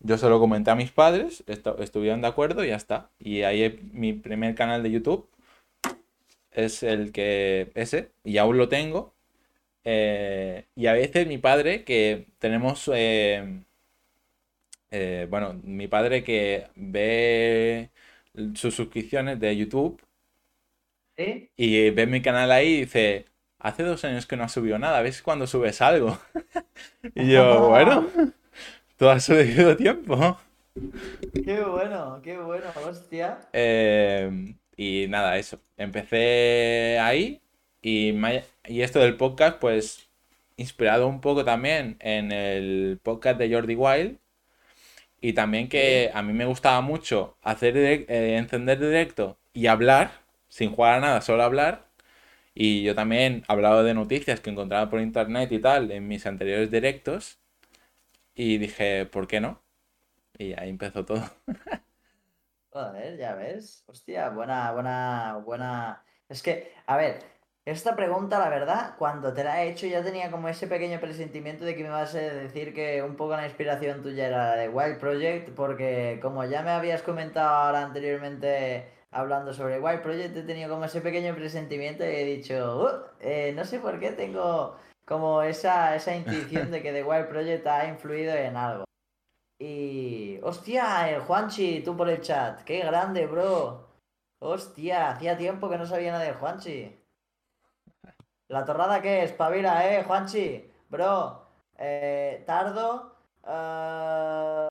Yo 0.02 0.18
se 0.18 0.30
lo 0.30 0.40
comenté 0.40 0.72
a 0.72 0.76
mis 0.76 0.92
padres, 0.92 1.44
estuvieron 1.48 2.22
de 2.22 2.28
acuerdo 2.28 2.66
y 2.66 2.70
ya 2.70 2.78
está. 2.78 3.12
Y 3.20 3.44
ahí 3.44 3.80
mi 3.94 4.14
primer 4.14 4.56
canal 4.56 4.84
de 4.84 4.92
YouTube 4.92 5.30
es 6.52 6.84
el 6.84 7.12
que 7.12 7.72
ese 7.76 8.12
y 8.24 8.38
aún 8.38 8.58
lo 8.58 8.70
tengo. 8.70 9.14
Eh, 9.86 10.66
y 10.76 10.88
a 10.88 10.94
veces 10.94 11.28
mi 11.28 11.38
padre 11.38 11.84
que 11.86 12.28
tenemos 12.40 12.90
eh, 12.94 13.64
eh, 14.92 15.28
bueno, 15.30 15.60
mi 15.64 15.88
padre 15.88 16.24
que 16.24 16.68
ve 16.76 17.90
sus 18.56 18.76
suscripciones 18.76 19.40
de 19.40 19.56
YouTube 19.56 20.02
¿Sí? 21.18 21.50
y 21.56 21.90
ve 21.90 22.06
mi 22.08 22.22
canal 22.22 22.52
ahí 22.52 22.68
y 22.68 22.80
dice, 22.82 23.26
hace 23.60 23.84
dos 23.84 24.04
años 24.06 24.26
que 24.26 24.38
no 24.38 24.44
has 24.44 24.52
subido 24.52 24.80
nada, 24.80 25.02
¿ves 25.02 25.22
cuando 25.22 25.48
subes 25.48 25.82
algo? 25.82 26.18
Y 27.16 27.32
yo, 27.32 27.70
bueno, 27.70 28.08
tú 28.98 29.08
has 29.10 29.24
subido 29.26 29.76
tiempo. 29.76 30.38
Qué 31.44 31.62
bueno, 31.62 32.20
qué 32.22 32.38
bueno, 32.38 32.66
hostia. 32.86 33.40
Eh, 33.54 34.54
y 34.76 35.08
nada, 35.10 35.38
eso. 35.38 35.60
Empecé 35.78 37.00
ahí 37.00 37.42
y, 37.82 38.14
me 38.14 38.44
y 38.66 38.82
esto 38.82 39.00
del 39.00 39.18
podcast, 39.18 39.60
pues, 39.60 40.10
inspirado 40.58 41.08
un 41.08 41.22
poco 41.22 41.44
también 41.44 41.98
en 42.00 42.32
el 42.32 43.00
podcast 43.04 43.40
de 43.40 43.54
Jordi 43.54 43.76
Wild. 43.76 44.18
Y 45.22 45.34
también 45.34 45.68
que 45.70 46.12
a 46.14 46.22
mí 46.24 46.34
me 46.34 46.46
gustaba 46.46 46.82
mucho 46.82 47.38
hacer 47.44 47.78
eh, 47.78 48.38
encender 48.38 48.80
directo 48.80 49.38
y 49.54 49.68
hablar, 49.68 50.12
sin 50.50 50.72
jugar 50.72 50.96
a 50.96 51.00
nada, 51.02 51.22
solo 51.22 51.44
hablar. 51.44 51.86
Y 52.56 52.84
yo 52.84 52.96
también 52.96 53.44
hablaba 53.48 53.84
de 53.84 53.94
noticias 53.96 54.42
que 54.42 54.50
encontraba 54.52 54.90
por 54.90 55.02
internet 55.02 55.52
y 55.52 55.60
tal 55.60 55.92
en 55.92 56.08
mis 56.08 56.26
anteriores 56.26 56.72
directos. 56.72 57.40
Y 58.36 58.58
dije, 58.58 59.06
¿por 59.06 59.28
qué 59.28 59.40
no? 59.42 59.62
Y 60.38 60.54
ahí 60.54 60.70
empezó 60.70 61.06
todo. 61.06 61.24
Joder, 62.72 63.18
ya 63.18 63.36
ves. 63.36 63.84
Hostia, 63.88 64.30
buena, 64.30 64.72
buena, 64.74 65.38
buena. 65.46 66.04
Es 66.28 66.42
que, 66.44 66.74
a 66.86 66.98
ver, 66.98 67.20
esta 67.72 67.96
pregunta, 67.96 68.40
la 68.40 68.50
verdad, 68.50 68.96
cuando 68.98 69.34
te 69.34 69.44
la 69.44 69.64
he 69.64 69.70
hecho 69.70 69.88
ya 69.88 70.04
tenía 70.04 70.32
como 70.32 70.48
ese 70.50 70.68
pequeño 70.68 71.00
presentimiento 71.00 71.66
de 71.66 71.76
que 71.76 71.84
me 71.84 71.90
vas 71.90 72.16
a 72.16 72.20
decir 72.20 72.74
que 72.74 73.02
un 73.04 73.16
poco 73.16 73.36
la 73.36 73.46
inspiración 73.46 74.02
tuya 74.02 74.28
era 74.28 74.50
la 74.50 74.56
de 74.56 74.70
Wild 74.70 75.00
Project, 75.00 75.50
porque 75.56 76.20
como 76.22 76.46
ya 76.46 76.62
me 76.64 76.72
habías 76.72 77.02
comentado 77.02 77.50
ahora 77.50 77.84
anteriormente 77.84 78.92
hablando 79.12 79.54
sobre 79.54 79.80
Wild 79.80 80.02
Project, 80.02 80.38
he 80.38 80.44
tenido 80.44 80.70
como 80.70 80.86
ese 80.86 81.02
pequeño 81.02 81.36
presentimiento 81.36 82.04
y 82.04 82.08
he 82.08 82.24
dicho, 82.26 82.82
"Uh, 82.84 83.08
eh, 83.20 83.54
no 83.56 83.66
sé 83.66 83.80
por 83.80 84.00
qué 84.00 84.12
tengo 84.12 84.78
como 85.10 85.42
esa, 85.42 85.96
esa 85.96 86.16
intuición 86.16 86.70
de 86.72 86.84
que 86.84 86.94
The 86.94 87.04
Wild 87.04 87.28
Project 87.30 87.66
ha 87.68 87.88
influido 87.88 88.34
en 88.36 88.56
algo. 88.56 88.86
Y. 89.60 90.40
¡Hostia! 90.44 91.10
El 91.10 91.22
Juanchi, 91.22 91.82
tú 91.84 91.98
por 91.98 92.10
el 92.10 92.22
chat. 92.22 92.62
¡Qué 92.64 92.80
grande, 92.80 93.26
bro! 93.26 93.90
¡Hostia! 94.40 95.10
Hacía 95.10 95.36
tiempo 95.36 95.70
que 95.70 95.78
no 95.78 95.86
sabía 95.88 96.12
nada 96.12 96.24
de 96.26 96.34
Juanchi. 96.34 96.99
¿La 98.50 98.66
torrada 98.66 99.02
qué 99.02 99.24
es? 99.24 99.32
Pavila, 99.34 99.88
eh, 99.94 100.04
Juanchi. 100.04 100.72
Bro, 100.90 101.46
eh, 101.78 102.44
tardo. 102.46 103.16
eh, 103.48 104.68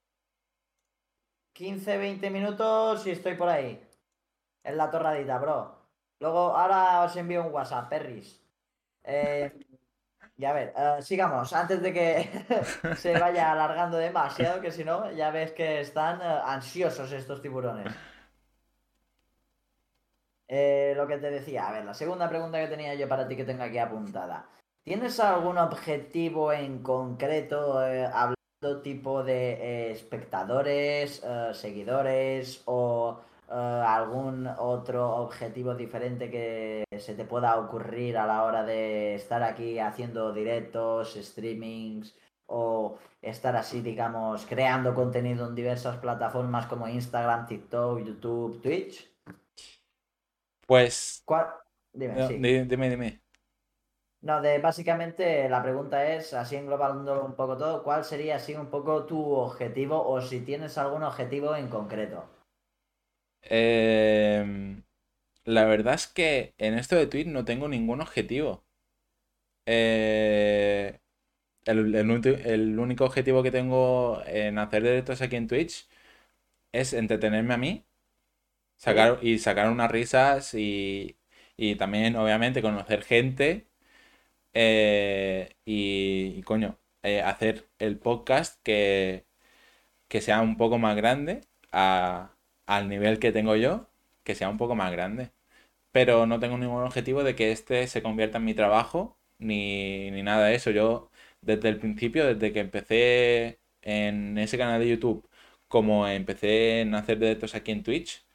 15-20 1.55 2.31
minutos 2.31 3.07
y 3.07 3.11
estoy 3.11 3.35
por 3.35 3.49
ahí. 3.49 3.85
En 4.65 4.77
la 4.77 4.91
torradita, 4.91 5.39
bro. 5.39 5.77
Luego, 6.21 6.57
ahora 6.57 7.03
os 7.03 7.17
envío 7.17 7.45
un 7.45 7.53
WhatsApp, 7.53 7.89
perris. 7.89 8.41
Eh, 9.05 9.53
y 10.37 10.45
a 10.45 10.53
ver, 10.53 10.73
eh, 10.77 10.99
sigamos, 11.01 11.53
antes 11.53 11.81
de 11.83 11.93
que 11.93 12.31
se 12.97 13.19
vaya 13.19 13.53
alargando 13.53 13.97
demasiado, 13.97 14.61
que 14.61 14.71
si 14.73 14.85
no, 14.85 15.11
ya 15.13 15.31
ves 15.31 15.53
que 15.53 15.81
están 15.81 16.21
ansiosos 16.23 17.11
estos 17.13 17.41
tiburones. 17.43 17.93
Eh, 20.49 20.95
lo 20.97 21.07
que 21.07 21.19
te 21.19 21.31
decía, 21.31 21.69
a 21.69 21.73
ver, 21.73 21.85
la 21.85 21.95
segunda 21.95 22.29
pregunta 22.29 22.59
que 22.59 22.69
tenía 22.69 22.95
yo 22.95 23.09
para 23.09 23.29
ti 23.29 23.37
que 23.37 23.45
tengo 23.45 23.63
aquí 23.63 23.79
apuntada. 23.79 24.49
¿Tienes 24.83 25.21
algún 25.21 25.59
objetivo 25.59 26.53
en 26.53 26.83
concreto, 26.83 27.87
eh, 27.87 28.07
hablando 28.07 28.39
tipo 28.83 29.23
de 29.23 29.53
eh, 29.53 29.91
espectadores, 29.93 31.23
eh, 31.25 31.51
seguidores 31.53 32.63
o 32.65 33.21
eh, 33.49 33.53
algún 33.53 34.47
otro 34.47 35.17
objetivo 35.17 35.75
diferente 35.75 36.31
que 36.31 36.85
se 36.99 37.15
te 37.15 37.25
pueda 37.25 37.59
ocurrir 37.59 38.19
a 38.19 38.27
la 38.27 38.45
hora 38.45 38.65
de 38.65 39.15
estar 39.15 39.43
aquí 39.43 39.79
haciendo 39.79 40.33
directos, 40.33 41.15
streamings 41.15 42.17
o 42.47 42.99
estar 43.23 43.55
así, 43.57 43.81
digamos, 43.81 44.47
creando 44.47 44.95
contenido 44.95 45.47
en 45.47 45.55
diversas 45.55 45.99
plataformas 45.99 46.67
como 46.67 46.89
Instagram, 46.89 47.47
TikTok, 47.47 48.01
YouTube, 48.01 48.61
Twitch? 48.63 49.18
Pues 50.69 51.25
¿Cuál? 51.25 51.47
Dime, 51.93 52.21
No, 52.21 52.25
sí. 52.25 52.45
di- 52.45 52.65
dime, 52.67 52.91
dime. 52.91 53.23
No, 54.29 54.41
de 54.41 54.59
básicamente 54.61 55.49
la 55.49 55.61
pregunta 55.61 56.07
es, 56.15 56.33
así 56.33 56.55
englobando 56.55 57.25
un 57.25 57.35
poco 57.35 57.57
todo, 57.59 57.83
¿cuál 57.83 58.05
sería 58.05 58.37
así 58.37 58.55
un 58.55 58.67
poco 58.71 59.05
tu 59.07 59.21
objetivo 59.33 60.01
o 60.09 60.21
si 60.21 60.39
tienes 60.43 60.79
algún 60.79 61.03
objetivo 61.03 61.57
en 61.57 61.67
concreto? 61.69 62.25
Em, 63.43 64.85
la 65.45 65.65
verdad 65.67 65.95
es 65.95 66.07
que 66.09 66.55
en 66.59 66.75
esto 66.75 66.97
de 66.97 67.07
Twitch 67.09 67.27
no 67.29 67.45
tengo 67.45 67.69
ningún 67.69 68.01
objetivo. 68.01 68.65
Eh, 69.67 70.99
el, 71.67 71.95
el 71.95 72.79
único 72.81 73.05
objetivo 73.07 73.43
que 73.43 73.51
tengo 73.53 74.23
en 74.27 74.59
hacer 74.59 74.83
directos 74.85 75.23
aquí 75.23 75.37
en 75.37 75.49
Twitch 75.49 75.89
es 76.73 76.95
entretenerme 76.95 77.55
a 77.55 77.59
mí, 77.59 77.87
sacar 78.79 79.21
y 79.23 79.41
sacar 79.41 79.71
unas 79.71 79.93
risas 79.93 80.55
y, 80.55 81.19
y 81.59 81.77
también, 81.77 82.17
obviamente, 82.17 82.63
conocer 82.63 83.05
gente 83.05 83.69
eh, 84.55 85.51
y, 85.65 86.43
coño, 86.43 86.79
eh, 87.03 87.23
hacer 87.23 87.69
el 87.79 87.99
podcast 87.99 88.61
que, 88.63 89.27
que 90.09 90.21
sea 90.21 90.41
un 90.43 90.57
poco 90.57 90.79
más 90.79 90.97
grande 90.97 91.43
a- 91.73 92.33
al 92.67 92.89
nivel 92.89 93.19
que 93.19 93.33
tengo 93.33 93.57
yo, 93.57 93.89
que 94.25 94.35
sea 94.35 94.49
un 94.49 94.59
poco 94.59 94.75
más 94.75 94.93
grande. 94.93 95.33
Pero 95.93 96.27
no 96.27 96.41
tengo 96.41 96.59
ningún 96.59 96.85
objetivo 96.85 97.25
de 97.25 97.37
que 97.37 97.53
este 97.53 97.89
se 97.89 98.03
convierta 98.03 98.39
en 98.39 98.47
mi 98.47 98.55
trabajo 98.55 99.19
ni, 99.39 100.11
ni 100.13 100.23
nada 100.25 100.47
de 100.49 100.57
eso. 100.57 100.73
Yo 100.73 101.11
desde 101.43 101.71
el 101.71 101.79
principio, 101.81 102.27
desde 102.35 102.53
que 102.55 102.61
empecé 102.61 103.61
en 103.83 104.39
ese 104.39 104.59
canal 104.59 104.81
de 104.81 104.91
YouTube, 104.91 105.29
como 105.69 106.09
empecé 106.09 106.83
en 106.83 106.95
hacer 106.97 107.21
directos 107.21 107.57
aquí 107.57 107.73
en 107.73 107.85
Twitch, 107.85 108.27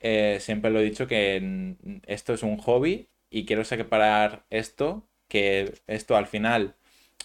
eh, 0.00 0.38
siempre 0.40 0.70
lo 0.70 0.80
he 0.80 0.84
dicho 0.84 1.06
que 1.06 1.76
esto 2.06 2.34
es 2.34 2.42
un 2.42 2.58
hobby 2.58 3.08
y 3.30 3.46
quiero 3.46 3.64
separar 3.64 4.46
esto, 4.50 5.08
que 5.28 5.74
esto 5.86 6.16
al 6.16 6.26
final 6.26 6.76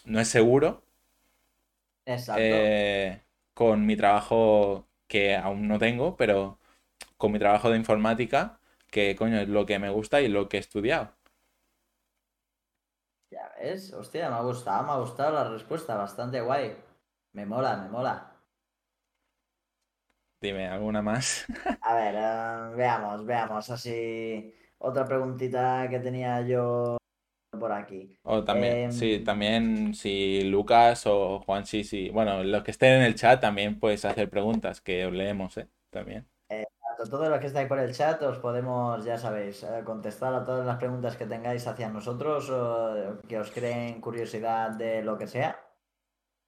no 0.06 0.20
es 0.20 0.28
seguro, 0.30 0.84
Exacto. 2.06 2.58
eh, 2.60 3.22
con 3.54 3.86
mi 3.86 3.96
trabajo 3.98 4.88
que 5.08 5.36
aún 5.36 5.68
no 5.68 5.80
tengo, 5.80 6.16
pero 6.18 6.60
con 7.18 7.32
mi 7.32 7.40
trabajo 7.40 7.70
de 7.70 7.78
informática, 7.78 8.60
que 8.92 9.16
coño 9.16 9.40
es 9.42 9.50
lo 9.50 9.66
que 9.66 9.80
me 9.80 9.90
gusta 9.90 10.22
y 10.22 10.28
lo 10.30 10.50
que 10.50 10.58
he 10.58 10.60
estudiado. 10.62 11.16
Ya 13.32 13.46
ves, 13.60 13.94
hostia, 13.94 14.30
me 14.30 14.36
ha 14.36 14.42
gustado, 14.42 14.84
me 14.84 14.92
ha 14.92 14.98
gustado 14.98 15.32
la 15.34 15.50
respuesta, 15.50 15.96
bastante 15.96 16.40
guay. 16.42 16.76
Me 17.34 17.46
mola, 17.46 17.78
me 17.78 17.90
mola. 17.90 18.31
Dime, 20.42 20.68
¿alguna 20.68 21.02
más? 21.04 21.46
A 21.82 21.94
ver, 21.94 22.16
eh, 22.18 22.76
veamos, 22.76 23.26
veamos, 23.26 23.70
así 23.70 24.54
otra 24.80 25.06
preguntita 25.06 25.88
que 25.88 26.00
tenía 26.00 26.42
yo 26.42 26.98
por 27.60 27.72
aquí. 27.72 28.18
O 28.24 28.44
también, 28.44 28.92
sí, 28.92 29.16
Em, 29.16 29.24
también 29.24 29.94
si 29.94 30.44
Lucas 30.46 31.06
o 31.06 31.42
Juan, 31.42 31.66
sí, 31.66 31.84
sí. 31.84 32.10
Bueno, 32.10 32.44
los 32.44 32.64
que 32.64 32.72
estén 32.72 32.94
en 32.94 33.04
el 33.04 33.16
chat 33.16 33.40
también 33.40 33.80
puedes 33.80 34.04
hacer 34.04 34.30
preguntas 34.30 34.82
que 34.82 35.06
os 35.06 35.14
leemos, 35.14 35.58
¿eh? 35.58 35.68
También. 35.92 36.28
A 36.50 37.04
todos 37.10 37.30
los 37.30 37.40
que 37.40 37.48
estáis 37.48 37.68
por 37.68 37.80
el 37.80 37.94
chat 37.94 38.22
os 38.22 38.38
podemos, 38.38 39.04
ya 39.04 39.18
sabéis, 39.18 39.64
eh, 39.64 39.82
contestar 39.84 40.34
a 40.36 40.44
todas 40.44 40.66
las 40.66 40.78
preguntas 40.78 41.18
que 41.18 41.26
tengáis 41.26 41.66
hacia 41.66 41.90
nosotros 41.90 42.50
o 42.50 43.20
que 43.28 43.40
os 43.40 43.50
creen 43.52 44.00
curiosidad 44.02 44.72
de 44.72 45.02
lo 45.02 45.18
que 45.18 45.26
sea, 45.28 45.60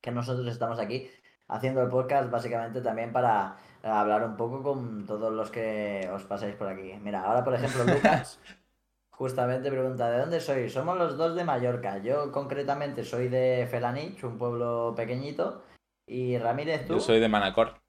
que 0.02 0.12
nosotros 0.12 0.48
estamos 0.48 0.80
aquí 0.80 1.10
haciendo 1.48 1.82
el 1.82 1.90
podcast 1.90 2.30
básicamente 2.30 2.82
también 2.82 3.12
para 3.12 3.58
eh, 3.58 3.73
hablar 3.84 4.24
un 4.26 4.38
poco 4.38 4.64
con 4.64 5.06
todos 5.06 5.32
los 5.34 5.52
que 5.52 6.10
os 6.14 6.24
pasáis 6.24 6.56
por 6.56 6.68
aquí. 6.68 6.94
Mira, 7.02 7.24
ahora 7.24 7.44
por 7.44 7.54
ejemplo 7.56 7.84
Lucas 7.86 8.40
justamente 9.12 9.70
pregunta, 9.72 10.10
¿de 10.10 10.20
dónde 10.20 10.40
sois? 10.40 10.74
Somos 10.74 10.98
los 10.98 11.18
dos 11.18 11.36
de 11.36 11.44
Mallorca. 11.44 11.98
Yo 12.00 12.32
concretamente 12.32 13.04
soy 13.04 13.28
de 13.30 13.68
Felanich, 13.70 14.24
un 14.24 14.38
pueblo 14.38 14.94
pequeñito, 14.96 15.64
y 16.08 16.38
Ramírez, 16.38 16.88
Yo 16.88 16.96
¿tú? 16.96 17.00
soy 17.00 17.20
de 17.20 17.30
Manacor. 17.30 17.82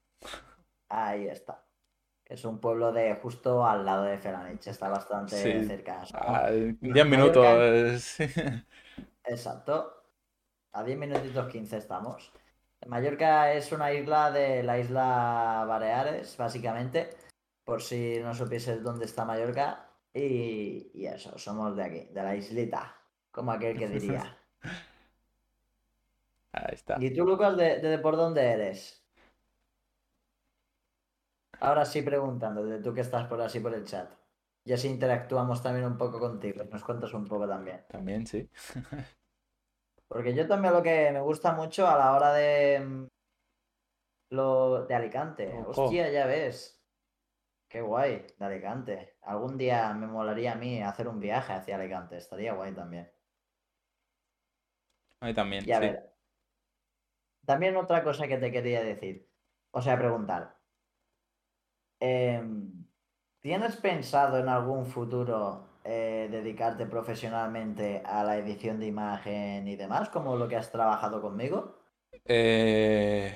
Ahí 0.89 1.27
está. 1.27 1.63
Es 2.25 2.43
un 2.45 2.59
pueblo 2.59 2.91
de 2.91 3.15
justo 3.15 3.65
al 3.65 3.85
lado 3.85 4.03
de 4.03 4.17
Felanich, 4.17 4.67
está 4.67 4.89
bastante 4.89 5.35
Sí, 5.35 5.67
cerca. 5.67 6.03
A 6.13 6.49
10 6.51 7.05
Mallorca, 7.05 7.05
minutos. 7.05 8.01
sí. 8.03 8.25
exacto. 9.23 10.03
A 10.73 10.83
10 10.83 10.97
minutitos 10.97 11.47
15 11.47 11.77
estamos. 11.77 12.31
Mallorca 12.85 13.53
es 13.53 13.71
una 13.71 13.91
isla 13.93 14.31
de 14.31 14.63
la 14.63 14.79
isla 14.79 15.65
Baleares, 15.67 16.37
básicamente, 16.37 17.09
por 17.63 17.81
si 17.81 18.19
no 18.19 18.33
supieses 18.33 18.83
dónde 18.83 19.05
está 19.05 19.25
Mallorca. 19.25 19.89
Y, 20.13 20.91
y 20.93 21.07
eso, 21.07 21.37
somos 21.37 21.75
de 21.75 21.83
aquí, 21.83 22.05
de 22.13 22.23
la 22.23 22.35
islita, 22.35 22.95
como 23.31 23.51
aquel 23.51 23.77
que 23.77 23.89
diría. 23.89 24.37
Ahí 26.53 26.73
está. 26.73 26.95
¿Y 26.99 27.13
tú, 27.13 27.25
Lucas, 27.25 27.57
de, 27.57 27.79
de 27.79 27.99
por 27.99 28.15
dónde 28.15 28.41
eres? 28.41 29.05
Ahora 31.59 31.85
sí 31.85 32.01
preguntando, 32.01 32.65
de 32.65 32.79
tú 32.79 32.93
que 32.93 33.01
estás 33.01 33.27
por 33.27 33.41
así 33.41 33.59
por 33.59 33.73
el 33.73 33.83
chat. 33.85 34.09
Y 34.63 34.73
así 34.73 34.87
interactuamos 34.87 35.61
también 35.61 35.85
un 35.85 35.97
poco 35.97 36.19
contigo 36.19 36.63
nos 36.63 36.83
cuentas 36.83 37.13
un 37.13 37.25
poco 37.25 37.47
también. 37.47 37.85
También, 37.87 38.25
sí. 38.25 38.49
Porque 40.07 40.33
yo 40.35 40.47
también 40.47 40.73
lo 40.73 40.83
que 40.83 41.11
me 41.11 41.21
gusta 41.21 41.53
mucho 41.53 41.87
a 41.87 41.97
la 41.97 42.13
hora 42.13 42.33
de 42.33 42.79
mm, 42.79 43.07
lo 44.31 44.85
de 44.85 44.95
Alicante. 44.95 45.51
Ojo. 45.53 45.83
Hostia, 45.85 46.11
ya 46.11 46.25
ves. 46.25 46.83
Qué 47.67 47.81
guay, 47.81 48.27
de 48.37 48.45
Alicante. 48.45 49.17
Algún 49.21 49.57
día 49.57 49.93
me 49.93 50.07
molaría 50.07 50.53
a 50.53 50.55
mí 50.55 50.81
hacer 50.81 51.07
un 51.07 51.19
viaje 51.19 51.53
hacia 51.53 51.75
Alicante. 51.75 52.17
Estaría 52.17 52.53
guay 52.53 52.73
también. 52.73 53.11
A 55.21 55.25
mí 55.25 55.33
también, 55.33 55.63
Y 55.67 55.71
a 55.71 55.75
sí. 55.79 55.81
ver, 55.81 56.15
también 57.45 57.75
otra 57.77 58.03
cosa 58.03 58.27
que 58.27 58.37
te 58.37 58.51
quería 58.51 58.83
decir. 58.83 59.29
O 59.71 59.81
sea, 59.81 59.97
preguntar. 59.97 60.57
Em, 61.99 62.85
¿tienes 63.41 63.77
pensado 63.77 64.37
en 64.37 64.49
algún 64.49 64.85
futuro 64.85 65.69
eh, 65.85 66.27
dedicarte 66.31 66.85
profesionalmente 66.87 68.01
a 68.05 68.23
la 68.23 68.37
edición 68.37 68.79
de 68.79 68.87
imagen 68.87 69.67
y 69.67 69.75
demás, 69.77 70.09
como 70.09 70.35
lo 70.37 70.47
que 70.49 70.57
has 70.57 70.71
trabajado 70.71 71.21
conmigo? 71.21 71.75
Eh, 72.25 73.35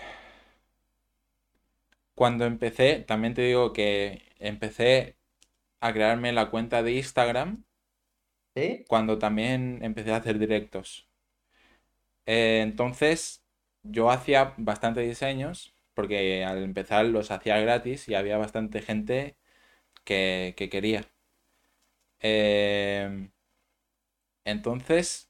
cuando 2.13 2.45
empecé, 2.45 2.99
también 3.07 3.34
te 3.34 3.41
digo 3.43 3.73
que 3.73 4.34
empecé 4.39 5.17
a 5.81 5.93
crearme 5.93 6.34
la 6.34 6.49
cuenta 6.51 6.84
de 6.84 6.93
Instagram 6.93 7.65
¿Sí? 8.55 8.85
cuando 8.88 9.17
también 9.17 9.80
empecé 9.84 10.11
a 10.11 10.17
hacer 10.17 10.38
directos. 10.38 11.07
Eh, 12.26 12.61
entonces, 12.63 13.43
yo 13.84 14.11
hacía 14.11 14.53
bastante 14.57 15.01
diseños 15.01 15.73
porque 15.93 16.43
al 16.45 16.63
empezar 16.63 17.05
los 17.05 17.31
hacía 17.31 17.59
gratis 17.59 18.07
y 18.07 18.15
había 18.15 18.38
bastante 18.38 18.81
gente 18.81 19.35
que, 20.05 20.55
que 20.57 20.69
quería. 20.69 21.07
Eh, 22.21 23.29
entonces, 24.45 25.29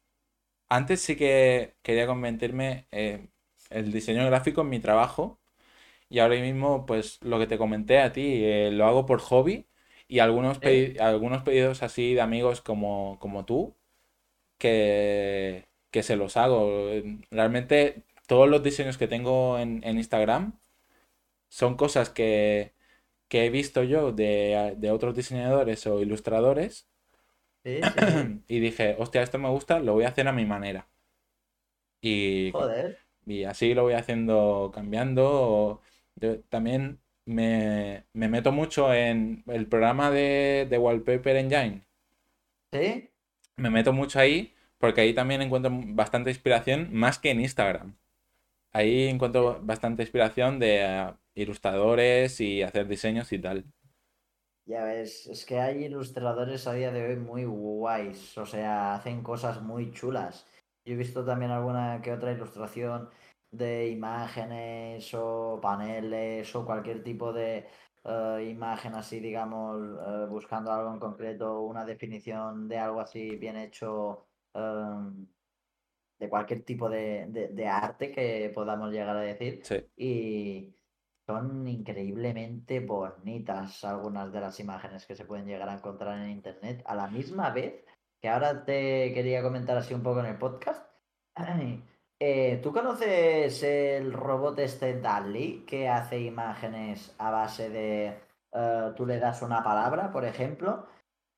antes 0.70 1.02
sí 1.02 1.18
que 1.18 1.76
quería 1.84 2.08
convertirme 2.08 2.88
eh, 2.92 3.30
el 3.70 3.92
diseño 3.92 4.26
gráfico 4.28 4.62
en 4.64 4.70
mi 4.70 4.80
trabajo. 4.80 5.40
Y 6.10 6.20
ahora 6.20 6.36
mismo, 6.42 6.86
pues 6.88 7.20
lo 7.24 7.40
que 7.40 7.48
te 7.48 7.58
comenté 7.58 8.00
a 8.00 8.14
ti, 8.14 8.44
eh, 8.46 8.72
lo 8.72 8.86
hago 8.88 9.06
por 9.06 9.22
hobby. 9.22 9.68
Y 10.10 10.20
algunos, 10.20 10.60
algunos 11.02 11.44
pedidos 11.44 11.84
así 11.84 12.16
de 12.16 12.22
amigos 12.22 12.62
como, 12.62 13.18
como 13.20 13.46
tú 13.46 13.76
que, 14.60 15.68
que 15.92 16.04
se 16.04 16.16
los 16.18 16.38
hago. 16.38 16.90
Realmente 17.32 18.04
todos 18.28 18.50
los 18.50 18.64
diseños 18.64 18.98
que 18.98 19.08
tengo 19.08 19.60
en, 19.60 19.84
en 19.86 19.98
Instagram 19.98 20.60
son 21.50 21.76
cosas 21.78 22.10
que, 22.10 22.74
que 23.30 23.46
he 23.46 23.52
visto 23.52 23.84
yo 23.84 24.12
de, 24.14 24.76
de 24.78 24.92
otros 24.92 25.16
diseñadores 25.16 25.88
o 25.88 26.02
ilustradores 26.02 26.90
Sí, 27.64 27.90
sí, 27.94 28.02
sí. 28.06 28.30
y 28.48 28.60
dije, 28.60 28.96
hostia, 29.00 29.22
esto 29.22 29.38
me 29.40 29.50
gusta, 29.50 29.80
lo 29.80 29.94
voy 29.94 30.06
a 30.06 30.10
hacer 30.10 30.28
a 30.28 30.34
mi 30.34 30.46
manera. 30.46 30.90
Y, 32.02 32.52
Joder. 32.52 32.98
y 33.26 33.44
así 33.46 33.74
lo 33.74 33.84
voy 33.84 33.94
haciendo, 33.94 34.72
cambiando. 34.74 35.82
Yo 36.16 36.42
también 36.44 37.00
me, 37.26 38.06
me 38.14 38.30
meto 38.30 38.52
mucho 38.52 38.94
en 38.94 39.44
el 39.48 39.68
programa 39.68 40.12
de, 40.12 40.68
de 40.70 40.78
Wallpaper 40.78 41.36
Engine. 41.38 41.84
¿Sí? 42.72 43.10
Me 43.58 43.70
meto 43.70 43.94
mucho 43.94 44.20
ahí 44.20 44.56
porque 44.80 45.02
ahí 45.02 45.14
también 45.14 45.42
encuentro 45.44 45.72
bastante 45.72 46.32
inspiración, 46.32 46.90
más 46.94 47.20
que 47.20 47.30
en 47.32 47.42
Instagram. 47.42 47.96
Ahí 48.72 49.08
encuentro 49.08 49.60
bastante 49.62 50.04
inspiración 50.04 50.60
de 50.60 50.86
eh, 50.86 51.14
ilustradores 51.36 52.40
y 52.42 52.62
hacer 52.62 52.88
diseños 52.88 53.32
y 53.34 53.40
tal. 53.40 53.66
Ya 54.66 54.84
ves, 54.84 55.26
es 55.28 55.46
que 55.46 55.60
hay 55.60 55.86
ilustradores 55.86 56.68
a 56.68 56.74
día 56.74 56.92
de 56.92 57.08
hoy 57.08 57.16
muy 57.16 57.44
guays, 57.46 58.38
o 58.38 58.46
sea, 58.46 58.94
hacen 58.94 59.24
cosas 59.24 59.62
muy 59.64 59.92
chulas. 59.92 60.46
Yo 60.86 60.94
he 60.94 60.98
visto 60.98 61.26
también 61.26 61.52
alguna 61.52 62.02
que 62.04 62.14
otra 62.14 62.32
ilustración 62.32 63.10
de 63.52 63.90
imágenes 63.90 65.12
o 65.16 65.60
paneles 65.62 66.56
o 66.56 66.66
cualquier 66.66 67.04
tipo 67.04 67.34
de 67.34 67.68
eh, 68.04 68.48
imagen 68.52 68.94
así, 68.96 69.20
digamos, 69.20 69.82
eh, 70.08 70.26
buscando 70.30 70.72
algo 70.72 70.94
en 70.94 71.00
concreto, 71.00 71.62
una 71.62 71.84
definición 71.86 72.68
de 72.68 72.78
algo 72.78 73.02
así 73.02 73.36
bien 73.38 73.58
hecho 73.58 74.28
em, 74.54 75.28
de 76.20 76.30
cualquier 76.30 76.64
tipo 76.64 76.90
de, 76.90 77.28
de- 77.30 77.48
de 77.50 77.68
arte 77.68 78.12
que 78.12 78.52
podamos 78.54 78.92
llegar 78.92 79.16
a 79.16 79.22
decir. 79.22 79.62
Sí. 79.64 79.86
Y 79.98 80.76
son 81.26 81.68
increíblemente 81.68 82.80
bonitas 82.80 83.84
algunas 83.84 84.32
de 84.34 84.42
las 84.42 84.60
imágenes 84.60 85.06
que 85.06 85.16
se 85.16 85.26
pueden 85.26 85.46
llegar 85.46 85.70
a 85.70 85.76
encontrar 85.76 86.18
en 86.20 86.32
internet. 86.32 86.82
A 86.86 86.96
la 86.96 87.08
misma 87.08 87.52
vez 87.52 87.86
que 88.22 88.28
ahora 88.30 88.66
te 88.66 89.14
quería 89.14 89.42
comentar 89.42 89.78
así 89.78 89.94
un 89.94 90.04
poco 90.04 90.20
en 90.20 90.26
el 90.26 90.38
podcast. 90.38 90.86
eh, 92.20 92.60
¿tú 92.62 92.74
conoces 92.74 93.64
el 93.64 94.12
robot 94.12 94.60
este 94.60 95.00
DALL-E 95.00 95.64
que 95.66 95.88
hace 95.88 96.20
imágenes 96.20 97.16
a 97.18 97.32
base 97.32 97.70
de... 97.70 98.18
eh, 98.52 98.92
tú 98.98 99.06
le 99.06 99.20
das 99.20 99.42
una 99.42 99.64
palabra, 99.64 100.12
por 100.12 100.26
ejemplo, 100.26 100.86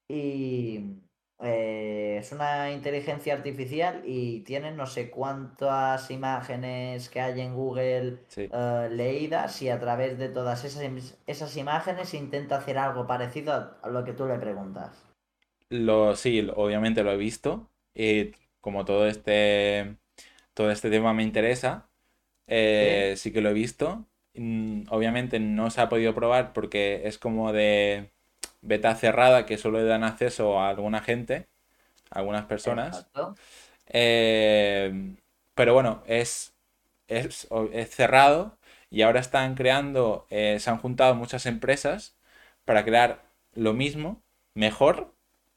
y 0.10 1.02
eh, 1.42 2.18
es 2.20 2.32
una 2.32 2.72
inteligencia 2.72 3.34
artificial 3.36 4.02
y 4.06 4.42
tiene 4.42 4.72
no 4.72 4.86
sé 4.88 5.10
cuántas 5.10 6.10
imágenes 6.12 7.10
que 7.10 7.22
hay 7.22 7.42
en 7.42 7.56
Google 7.56 8.20
Sí. 8.28 8.52
eh, 8.52 8.90
leídas 8.92 9.62
y 9.62 9.70
a 9.70 9.80
través 9.80 10.18
de 10.20 10.30
todas 10.30 10.64
esas, 10.66 11.18
esas 11.28 11.58
imágenes 11.58 12.14
intenta 12.14 12.58
hacer 12.58 12.78
algo 12.78 13.08
parecido 13.08 13.54
a, 13.54 13.78
a 13.84 13.90
lo 13.90 14.04
que 14.06 14.14
tú 14.14 14.26
le 14.28 14.38
preguntas. 14.40 15.04
Lo, 15.70 16.16
sí, 16.16 16.48
obviamente 16.56 17.04
lo 17.04 17.12
he 17.12 17.18
visto. 17.18 17.70
Y 17.94 18.32
como 18.60 18.86
todo 18.86 19.08
este, 19.08 19.98
todo 20.54 20.72
este 20.72 20.90
tema 20.90 21.14
me 21.14 21.24
interesa, 21.24 21.90
eh, 22.48 23.16
sí 23.18 23.32
que 23.34 23.42
lo 23.42 23.50
he 23.50 23.54
visto. 23.54 24.08
Mm, 24.36 24.84
Obviamente 24.92 25.40
no 25.40 25.70
se 25.72 25.82
ha 25.82 25.90
podido 25.90 26.16
probar 26.16 26.54
porque 26.54 27.04
es 27.08 27.18
como 27.20 27.54
de 27.54 28.12
beta 28.62 28.96
cerrada 28.96 29.46
que 29.46 29.58
solo 29.58 29.80
le 29.80 29.86
dan 29.86 30.04
acceso 30.04 30.60
a 30.60 30.70
alguna 30.70 31.02
gente, 31.02 31.48
a 32.12 32.20
algunas 32.20 32.46
personas. 32.46 32.98
Exacto. 33.00 33.36
Eh, 33.88 35.16
pero 35.56 35.74
bueno, 35.74 36.04
es, 36.08 36.54
es, 37.08 37.48
es 37.74 37.90
cerrado 37.90 38.58
y 38.90 39.02
ahora 39.04 39.20
están 39.20 39.56
creando, 39.56 40.28
eh, 40.30 40.58
se 40.60 40.70
han 40.70 40.78
juntado 40.78 41.16
muchas 41.16 41.46
empresas 41.46 42.16
para 42.66 42.86
crear 42.86 43.24
lo 43.54 43.74
mismo, 43.74 44.24
mejor 44.54 45.14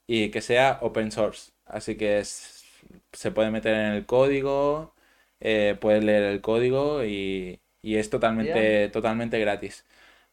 y 0.06 0.30
que 0.30 0.40
sea 0.42 0.78
open 0.82 1.12
source. 1.12 1.52
Así 1.66 1.96
que 1.96 2.18
es- 2.18 2.64
se 3.12 3.30
puede 3.32 3.50
meter 3.50 3.74
en 3.74 3.92
el 3.92 4.06
código, 4.06 4.94
eh, 5.40 5.76
puedes 5.80 6.04
leer 6.04 6.24
el 6.24 6.40
código 6.40 7.04
y, 7.04 7.60
y 7.82 7.96
es 7.96 8.10
totalmente, 8.10 8.88
totalmente 8.90 9.38
gratis. 9.40 9.84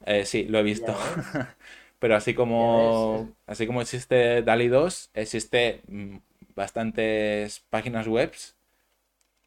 Eh, 0.06 0.26
sí, 0.26 0.46
lo 0.46 0.60
he 0.60 0.64
visto. 0.64 0.96
Pero 2.02 2.18
así 2.18 2.36
como, 2.36 3.30
así 3.48 3.68
como 3.68 3.82
existe 3.82 4.44
DALI 4.44 4.70
2, 4.70 5.12
existe 5.16 5.84
mm, 5.88 6.18
bastantes 6.56 7.62
páginas 7.72 8.08
webs 8.10 8.58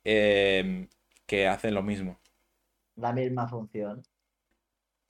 em, 0.04 0.88
que 1.26 1.48
hacen 1.48 1.74
lo 1.74 1.82
mismo. 1.82 2.18
La 3.04 3.12
misma 3.12 3.46
función. 3.46 4.02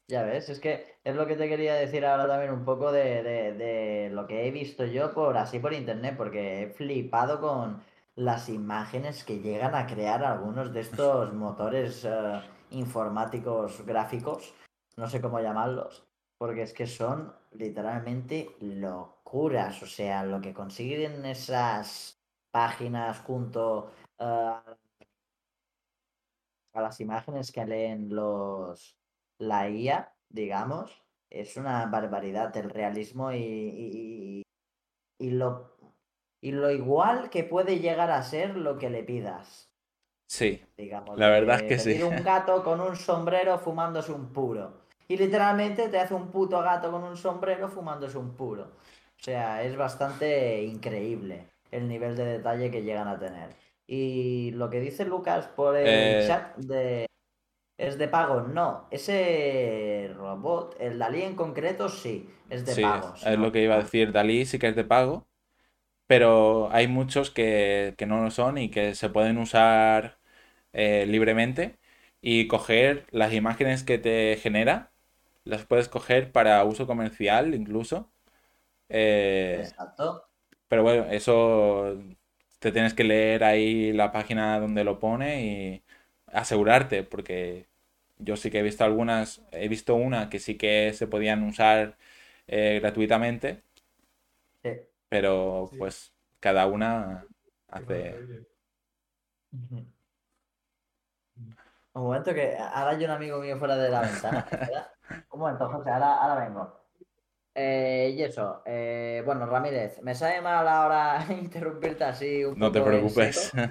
Ya 0.08 0.22
ves, 0.22 0.48
es 0.50 0.60
que 0.60 0.98
es 1.04 1.14
lo 1.16 1.26
que 1.26 1.36
te 1.36 1.48
quería 1.48 1.74
decir 1.74 2.04
ahora 2.04 2.26
también 2.28 2.52
un 2.52 2.64
poco 2.64 2.92
de, 2.92 3.22
de- 3.22 3.52
de 3.54 4.10
lo 4.10 4.26
que 4.26 4.46
he 4.46 4.50
visto 4.50 4.84
yo 4.84 5.12
por 5.14 5.36
así 5.38 5.58
por 5.58 5.72
internet, 5.72 6.14
porque 6.16 6.62
he 6.62 6.66
flipado 6.68 7.40
con 7.40 7.82
las 8.14 8.48
imágenes 8.50 9.24
que 9.24 9.40
llegan 9.40 9.74
a 9.74 9.86
crear 9.86 10.22
algunos 10.24 10.72
de 10.74 10.80
estos 10.80 11.32
motores 11.34 12.04
eh, 12.04 12.40
informáticos 12.70 13.84
gráficos, 13.86 14.54
no 14.96 15.08
sé 15.08 15.20
cómo 15.22 15.40
llamarlos, 15.40 16.04
porque 16.38 16.62
es 16.62 16.72
que 16.72 16.86
son 16.86 17.32
literalmente 17.52 18.56
locuras, 18.60 19.82
o 19.82 19.86
sea, 19.86 20.24
lo 20.24 20.40
que 20.40 20.52
consiguen 20.54 21.24
esas 21.24 22.20
páginas 22.50 23.20
junto 23.20 23.92
eh, 24.18 24.52
a 26.74 26.80
las 26.82 27.00
imágenes 27.00 27.50
que 27.52 27.64
leen 27.64 28.14
los 28.14 28.98
la 29.38 29.68
IA, 29.70 30.14
digamos, 30.28 31.02
es 31.30 31.56
una 31.56 31.86
barbaridad 31.86 32.56
el 32.56 32.70
realismo 32.70 33.32
y, 33.32 33.38
y, 33.38 34.42
y 35.18 35.30
lo, 35.30 35.76
y 36.40 36.52
lo 36.52 36.70
igual 36.70 37.30
que 37.30 37.44
puede 37.44 37.80
llegar 37.80 38.10
a 38.10 38.22
ser 38.22 38.56
lo 38.56 38.78
que 38.78 38.90
le 38.90 39.04
pidas, 39.04 39.72
Sí, 40.26 40.60
digamos. 40.76 41.18
La 41.18 41.28
verdad 41.28 41.56
es 41.56 41.62
que 41.64 41.78
sí. 41.78 42.00
un 42.04 42.22
gato 42.22 42.62
con 42.62 42.80
un 42.80 42.96
sombrero 42.96 43.58
fumándose 43.58 44.12
un 44.12 44.32
puro. 44.32 44.83
Y 45.08 45.16
literalmente 45.16 45.88
te 45.88 45.98
hace 45.98 46.14
un 46.14 46.30
puto 46.30 46.60
gato 46.62 46.90
con 46.90 47.04
un 47.04 47.16
sombrero 47.16 47.68
fumándose 47.68 48.18
un 48.18 48.34
puro. 48.36 48.64
O 49.18 49.22
sea, 49.22 49.62
es 49.62 49.76
bastante 49.76 50.62
increíble 50.62 51.48
el 51.70 51.88
nivel 51.88 52.16
de 52.16 52.24
detalle 52.24 52.70
que 52.70 52.82
llegan 52.82 53.08
a 53.08 53.18
tener. 53.18 53.50
Y 53.86 54.50
lo 54.52 54.70
que 54.70 54.80
dice 54.80 55.04
Lucas 55.04 55.46
por 55.48 55.76
el 55.76 56.18
Eh, 56.18 56.26
chat 56.26 56.56
de 56.56 57.06
¿Es 57.78 57.98
de 57.98 58.08
pago? 58.08 58.42
No. 58.42 58.86
Ese 58.90 60.12
robot, 60.16 60.76
el 60.80 60.98
Dalí 60.98 61.22
en 61.22 61.34
concreto, 61.36 61.88
sí, 61.88 62.30
es 62.50 62.64
de 62.66 62.74
sí, 62.74 62.82
pago. 62.82 63.14
es, 63.14 63.38
lo 63.38 63.52
que 63.52 63.62
iba 63.62 63.74
a 63.74 63.78
decir. 63.82 64.12
DALI 64.12 64.46
sí 64.46 64.58
que 64.58 64.68
es 64.68 64.76
de 64.76 64.84
pago, 64.84 65.26
pero 66.08 66.70
hay 66.72 66.88
muchos 66.88 67.30
que, 67.32 67.94
que 67.98 68.06
no 68.06 68.22
lo 68.24 68.32
son 68.32 68.58
y 68.58 68.70
que 68.70 68.96
se 68.96 69.10
pueden 69.10 69.38
usar 69.38 70.18
eh, 70.74 71.06
libremente 71.08 71.78
y 72.22 72.48
coger 72.48 73.06
las 73.12 73.34
imágenes 73.34 73.84
que 73.84 73.98
te 73.98 74.38
genera, 74.42 74.92
las 75.44 75.64
puedes 75.66 75.88
coger 75.88 76.32
para 76.32 76.64
uso 76.64 76.86
comercial 76.86 77.54
incluso. 77.54 78.10
Eh, 78.88 79.58
Exacto. 79.60 80.24
Pero 80.68 80.82
bueno, 80.82 81.06
eso 81.10 81.98
te 82.58 82.72
tienes 82.72 82.94
que 82.94 83.04
leer 83.04 83.44
ahí 83.44 83.92
la 83.92 84.12
página 84.12 84.58
donde 84.60 84.84
lo 84.84 84.98
pone 84.98 85.44
y 85.46 85.84
asegurarte, 86.28 87.02
porque 87.04 87.66
yo 88.18 88.36
sí 88.36 88.50
que 88.50 88.60
he 88.60 88.62
visto 88.62 88.84
algunas, 88.84 89.42
he 89.52 89.68
visto 89.68 89.94
una 89.94 90.30
que 90.30 90.38
sí 90.40 90.56
que 90.56 90.92
se 90.94 91.06
podían 91.06 91.42
usar 91.44 91.96
eh, 92.46 92.80
gratuitamente, 92.82 93.62
Sí. 94.62 94.70
pero 95.08 95.70
pues 95.78 96.12
cada 96.40 96.66
una 96.66 97.26
hace... 97.68 98.14
Un 101.94 102.02
momento 102.02 102.34
que 102.34 102.56
ahora 102.56 102.90
hay 102.90 103.04
un 103.04 103.10
amigo 103.10 103.40
mío 103.40 103.58
fuera 103.58 103.76
de 103.76 103.88
la 103.90 104.02
ventana. 104.02 104.46
espera. 104.50 104.93
Un 105.30 105.40
momento, 105.40 105.68
José, 105.68 105.90
ahora, 105.90 106.14
ahora 106.14 106.44
vengo. 106.46 106.80
Eh, 107.54 108.14
y 108.16 108.22
eso, 108.22 108.62
eh, 108.66 109.22
bueno, 109.24 109.46
Ramírez, 109.46 110.02
me 110.02 110.14
sabe 110.14 110.40
mal 110.40 110.66
ahora 110.66 111.24
interrumpirte 111.30 112.04
así 112.04 112.44
un 112.44 112.58
No 112.58 112.72
te 112.72 112.80
poco 112.80 112.90
preocupes. 112.90 113.36
seco. 113.36 113.68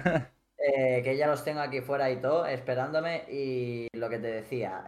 Eh, 0.56 1.02
que 1.02 1.16
ya 1.16 1.26
los 1.26 1.44
tengo 1.44 1.60
aquí 1.60 1.82
fuera 1.82 2.10
y 2.10 2.20
todo, 2.20 2.46
esperándome. 2.46 3.24
Y 3.28 3.88
lo 3.92 4.08
que 4.08 4.18
te 4.18 4.28
decía, 4.28 4.84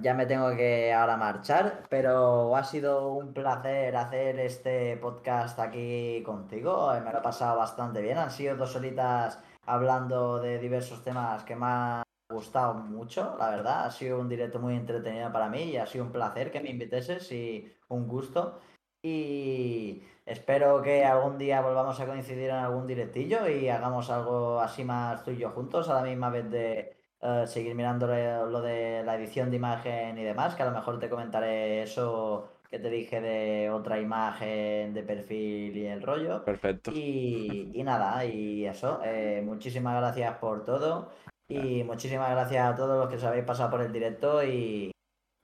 ya 0.00 0.14
me 0.14 0.26
tengo 0.26 0.54
que 0.56 0.92
ahora 0.94 1.16
marchar, 1.16 1.82
pero 1.90 2.54
ha 2.56 2.62
sido 2.62 3.12
un 3.12 3.32
placer 3.34 3.96
hacer 3.96 4.38
este 4.38 4.96
podcast 4.98 5.58
aquí 5.58 6.22
contigo. 6.24 6.94
eh, 6.94 7.00
me 7.00 7.10
lo 7.12 7.18
he 7.18 7.22
pasado 7.22 7.58
bastante 7.58 8.00
bien. 8.00 8.18
Han 8.18 8.30
sido 8.30 8.56
dos 8.56 8.76
horitas 8.76 9.40
hablando 9.66 10.38
de 10.38 10.58
diversos 10.58 11.02
temas 11.02 11.42
que 11.44 11.56
me 11.56 11.66
han 11.66 12.02
gustado 12.28 12.74
mucho, 12.74 13.36
la 13.38 13.50
verdad. 13.50 13.86
Ha 13.86 13.90
sido 13.90 14.18
un 14.20 14.28
directo 14.28 14.58
muy 14.58 14.74
entretenido 14.74 15.32
para 15.32 15.48
mí 15.48 15.62
y 15.62 15.76
ha 15.76 15.86
sido 15.86 16.04
un 16.04 16.12
placer 16.12 16.50
que 16.50 16.60
me 16.60 16.70
inviteses 16.70 17.30
y 17.32 17.72
un 17.88 18.06
gusto. 18.06 18.60
Y 19.02 20.02
espero 20.26 20.82
que 20.82 21.04
algún 21.04 21.38
día 21.38 21.60
volvamos 21.60 21.98
a 22.00 22.06
coincidir 22.06 22.50
en 22.50 22.56
algún 22.56 22.86
directillo 22.86 23.48
y 23.48 23.68
hagamos 23.68 24.10
algo 24.10 24.60
así 24.60 24.84
más 24.84 25.24
tú 25.24 25.30
y 25.30 25.38
yo 25.38 25.50
juntos, 25.50 25.88
a 25.88 25.94
la 25.94 26.02
misma 26.02 26.30
vez 26.30 26.50
de 26.50 26.96
eh, 27.20 27.44
seguir 27.46 27.74
mirando 27.74 28.06
lo 28.06 28.46
lo 28.46 28.60
de 28.60 29.02
la 29.04 29.14
edición 29.16 29.50
de 29.50 29.56
imagen 29.56 30.18
y 30.18 30.24
demás, 30.24 30.54
que 30.54 30.62
a 30.62 30.66
lo 30.66 30.72
mejor 30.72 30.98
te 30.98 31.08
comentaré 31.08 31.82
eso 31.82 32.48
que 32.68 32.78
te 32.78 32.90
dije 32.90 33.20
de 33.20 33.70
otra 33.70 33.98
imagen 33.98 34.92
de 34.92 35.02
perfil 35.02 35.76
y 35.76 35.86
el 35.86 36.02
rollo. 36.02 36.44
Perfecto. 36.44 36.90
Y, 36.92 37.70
y 37.72 37.82
nada, 37.82 38.22
y 38.26 38.66
eso, 38.66 39.00
eh, 39.04 39.42
muchísimas 39.42 39.96
gracias 39.96 40.36
por 40.36 40.64
todo 40.64 41.08
y 41.48 41.82
muchísimas 41.84 42.30
gracias 42.30 42.66
a 42.72 42.76
todos 42.76 42.98
los 42.98 43.08
que 43.08 43.16
os 43.16 43.24
habéis 43.24 43.44
pasado 43.44 43.70
por 43.70 43.80
el 43.82 43.92
directo 43.92 44.42
y, 44.44 44.90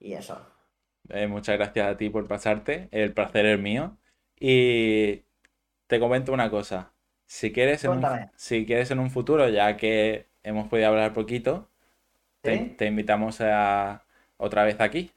y 0.01 0.13
eso. 0.15 0.39
Eh, 1.11 1.27
muchas 1.27 1.57
gracias 1.59 1.87
a 1.87 1.97
ti 1.97 2.09
por 2.11 2.27
pasarte, 2.29 2.89
el 2.91 3.13
placer 3.15 3.47
es 3.47 3.59
mío. 3.61 3.99
Y 4.39 5.25
te 5.87 6.01
comento 6.01 6.33
una 6.33 6.51
cosa, 6.51 6.95
si 7.27 7.53
quieres 7.53 7.85
en 7.85 7.93
un, 7.93 8.31
si 8.37 8.67
quieres 8.67 8.91
en 8.91 8.99
un 9.01 9.11
futuro, 9.11 9.49
ya 9.49 9.77
que 9.77 10.29
hemos 10.43 10.69
podido 10.69 10.89
hablar 10.89 11.13
poquito, 11.15 11.71
te, 12.43 12.59
¿Sí? 12.59 12.77
te 12.77 12.87
invitamos 12.87 13.41
a 13.43 14.07
otra 14.39 14.65
vez 14.65 14.81
aquí. 14.81 15.13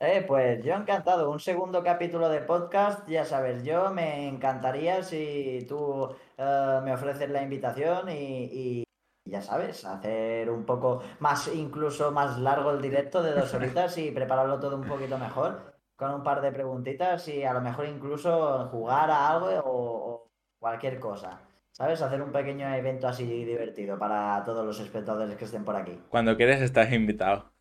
Eh, 0.00 0.24
pues 0.26 0.62
yo 0.64 0.74
encantado. 0.74 1.30
Un 1.30 1.40
segundo 1.40 1.82
capítulo 1.82 2.28
de 2.28 2.40
podcast, 2.40 3.08
ya 3.08 3.24
sabes, 3.24 3.64
yo 3.64 3.90
me 3.90 4.28
encantaría 4.28 5.02
si 5.02 5.64
tú 5.68 6.14
eh, 6.36 6.80
me 6.84 6.92
ofreces 6.92 7.30
la 7.30 7.42
invitación 7.42 8.10
y, 8.10 8.82
y 8.82 8.83
ya 9.24 9.40
sabes, 9.42 9.84
hacer 9.84 10.50
un 10.50 10.64
poco 10.64 11.02
más, 11.20 11.48
incluso 11.48 12.12
más 12.12 12.38
largo 12.38 12.70
el 12.72 12.82
directo 12.82 13.22
de 13.22 13.32
dos 13.32 13.52
horitas 13.54 13.96
y 13.98 14.10
prepararlo 14.10 14.60
todo 14.60 14.76
un 14.76 14.86
poquito 14.86 15.18
mejor 15.18 15.74
con 15.96 16.12
un 16.14 16.22
par 16.22 16.40
de 16.40 16.52
preguntitas 16.52 17.26
y 17.28 17.44
a 17.44 17.52
lo 17.52 17.60
mejor 17.60 17.86
incluso 17.86 18.68
jugar 18.68 19.10
a 19.10 19.28
algo 19.30 19.46
o, 19.64 20.14
o- 20.14 20.30
cualquier 20.58 20.98
cosa. 20.98 21.40
¿Sabes? 21.72 22.00
Hacer 22.02 22.22
un 22.22 22.30
pequeño 22.32 22.72
evento 22.74 23.08
así 23.08 23.24
divertido 23.44 23.98
para 23.98 24.42
todos 24.44 24.64
los 24.64 24.78
espectadores 24.80 25.36
que 25.36 25.44
estén 25.44 25.64
por 25.64 25.74
aquí. 25.76 25.98
Cuando 26.08 26.36
quieres 26.36 26.60
estás 26.62 26.92
invitado. 26.92 27.52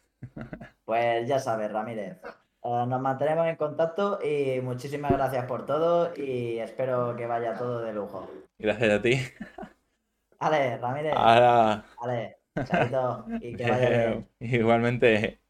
Pues 0.86 1.28
ya 1.28 1.40
sabes, 1.40 1.72
Ramírez. 1.72 2.18
Eh, 2.64 2.86
nos 2.88 3.02
mantenemos 3.02 3.48
en 3.48 3.56
contacto 3.56 4.20
y 4.24 4.62
muchísimas 4.62 5.12
gracias 5.12 5.46
por 5.46 5.66
todo 5.66 6.12
y 6.16 6.60
espero 6.60 7.16
que 7.16 7.26
vaya 7.26 7.58
todo 7.58 7.82
de 7.82 7.94
lujo. 7.94 8.28
Gracias 8.60 8.92
a 8.92 9.02
ti. 9.02 9.20
Vale, 10.44 10.78
Ramírez. 10.78 11.14
Ahora, 11.16 11.84
Vale, 11.98 12.38
chaito 12.64 13.36
y 13.40 13.56
que 13.56 13.66
vaya 13.68 13.90
bien. 13.90 14.30
igualmente. 14.40 15.42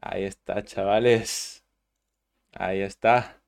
Ahí 0.00 0.22
está, 0.24 0.62
chavales. 0.62 1.64
Ahí 2.54 2.80
está. 2.82 3.42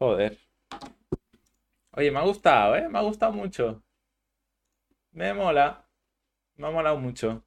Joder. 0.00 0.38
Oye, 1.96 2.12
me 2.12 2.20
ha 2.20 2.22
gustado, 2.22 2.76
¿eh? 2.76 2.88
Me 2.88 2.98
ha 2.98 3.02
gustado 3.02 3.32
mucho. 3.32 3.82
Me 5.12 5.32
mola. 5.34 5.84
Me 6.56 6.68
ha 6.68 6.70
molado 6.70 6.98
mucho. 6.98 7.44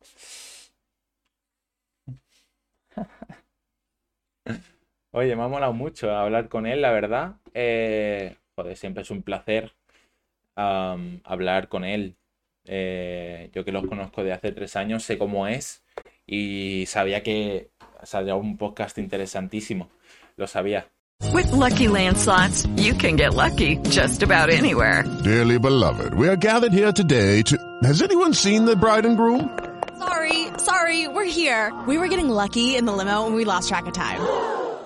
Oye, 5.12 5.36
me 5.36 5.44
ha 5.44 5.48
molado 5.48 5.74
mucho 5.74 6.12
hablar 6.12 6.50
con 6.50 6.68
él, 6.68 6.82
la 6.82 6.92
verdad. 6.92 7.36
Eh, 7.54 8.36
joder, 8.56 8.78
siempre 8.78 9.04
es 9.04 9.12
un 9.12 9.24
placer 9.24 9.72
am, 10.56 11.22
hablar 11.24 11.68
con 11.68 11.84
él. 11.84 12.16
Eh, 12.66 13.50
yo 13.54 13.66
que 13.66 13.72
los 13.72 13.88
conozco 13.88 14.24
de 14.24 14.34
hace 14.34 14.52
tres 14.52 14.76
años, 14.76 15.04
sé 15.04 15.18
cómo 15.18 15.48
es 15.48 15.84
y 16.28 16.86
sabía 16.86 17.24
que 17.24 17.72
saldría 18.04 18.36
un 18.36 18.58
podcast 18.58 18.98
interesantísimo. 19.00 19.90
Lo 20.38 20.46
sabía. 20.46 20.88
With 21.34 21.52
Lucky 21.52 21.88
Land 21.88 22.18
slots, 22.18 22.66
you 22.78 22.94
can 22.94 23.18
get 23.18 23.34
lucky 23.34 23.78
just 23.90 24.24
about 24.24 24.50
anywhere. 24.50 25.04
Dearly 25.24 25.58
beloved, 25.60 26.14
we 26.14 26.30
are 26.30 26.38
gathered 26.38 26.72
here 26.72 26.94
today 26.94 27.42
to. 27.44 27.58
Has 27.84 28.02
anyone 28.02 28.34
seen 28.34 28.66
the 28.66 28.76
bride 28.76 29.06
and 29.06 29.18
groom? 29.18 29.50
Sorry, 29.98 30.48
sorry, 30.58 31.08
we're 31.10 31.26
here. 31.26 31.74
We 31.88 31.98
were 31.98 32.08
getting 32.08 32.30
lucky 32.30 32.78
in 32.78 32.86
the 32.86 32.94
limo 32.94 33.26
and 33.26 33.36
we 33.36 33.44
lost 33.44 33.68
track 33.68 33.86
of 33.86 33.94
time. 33.94 34.22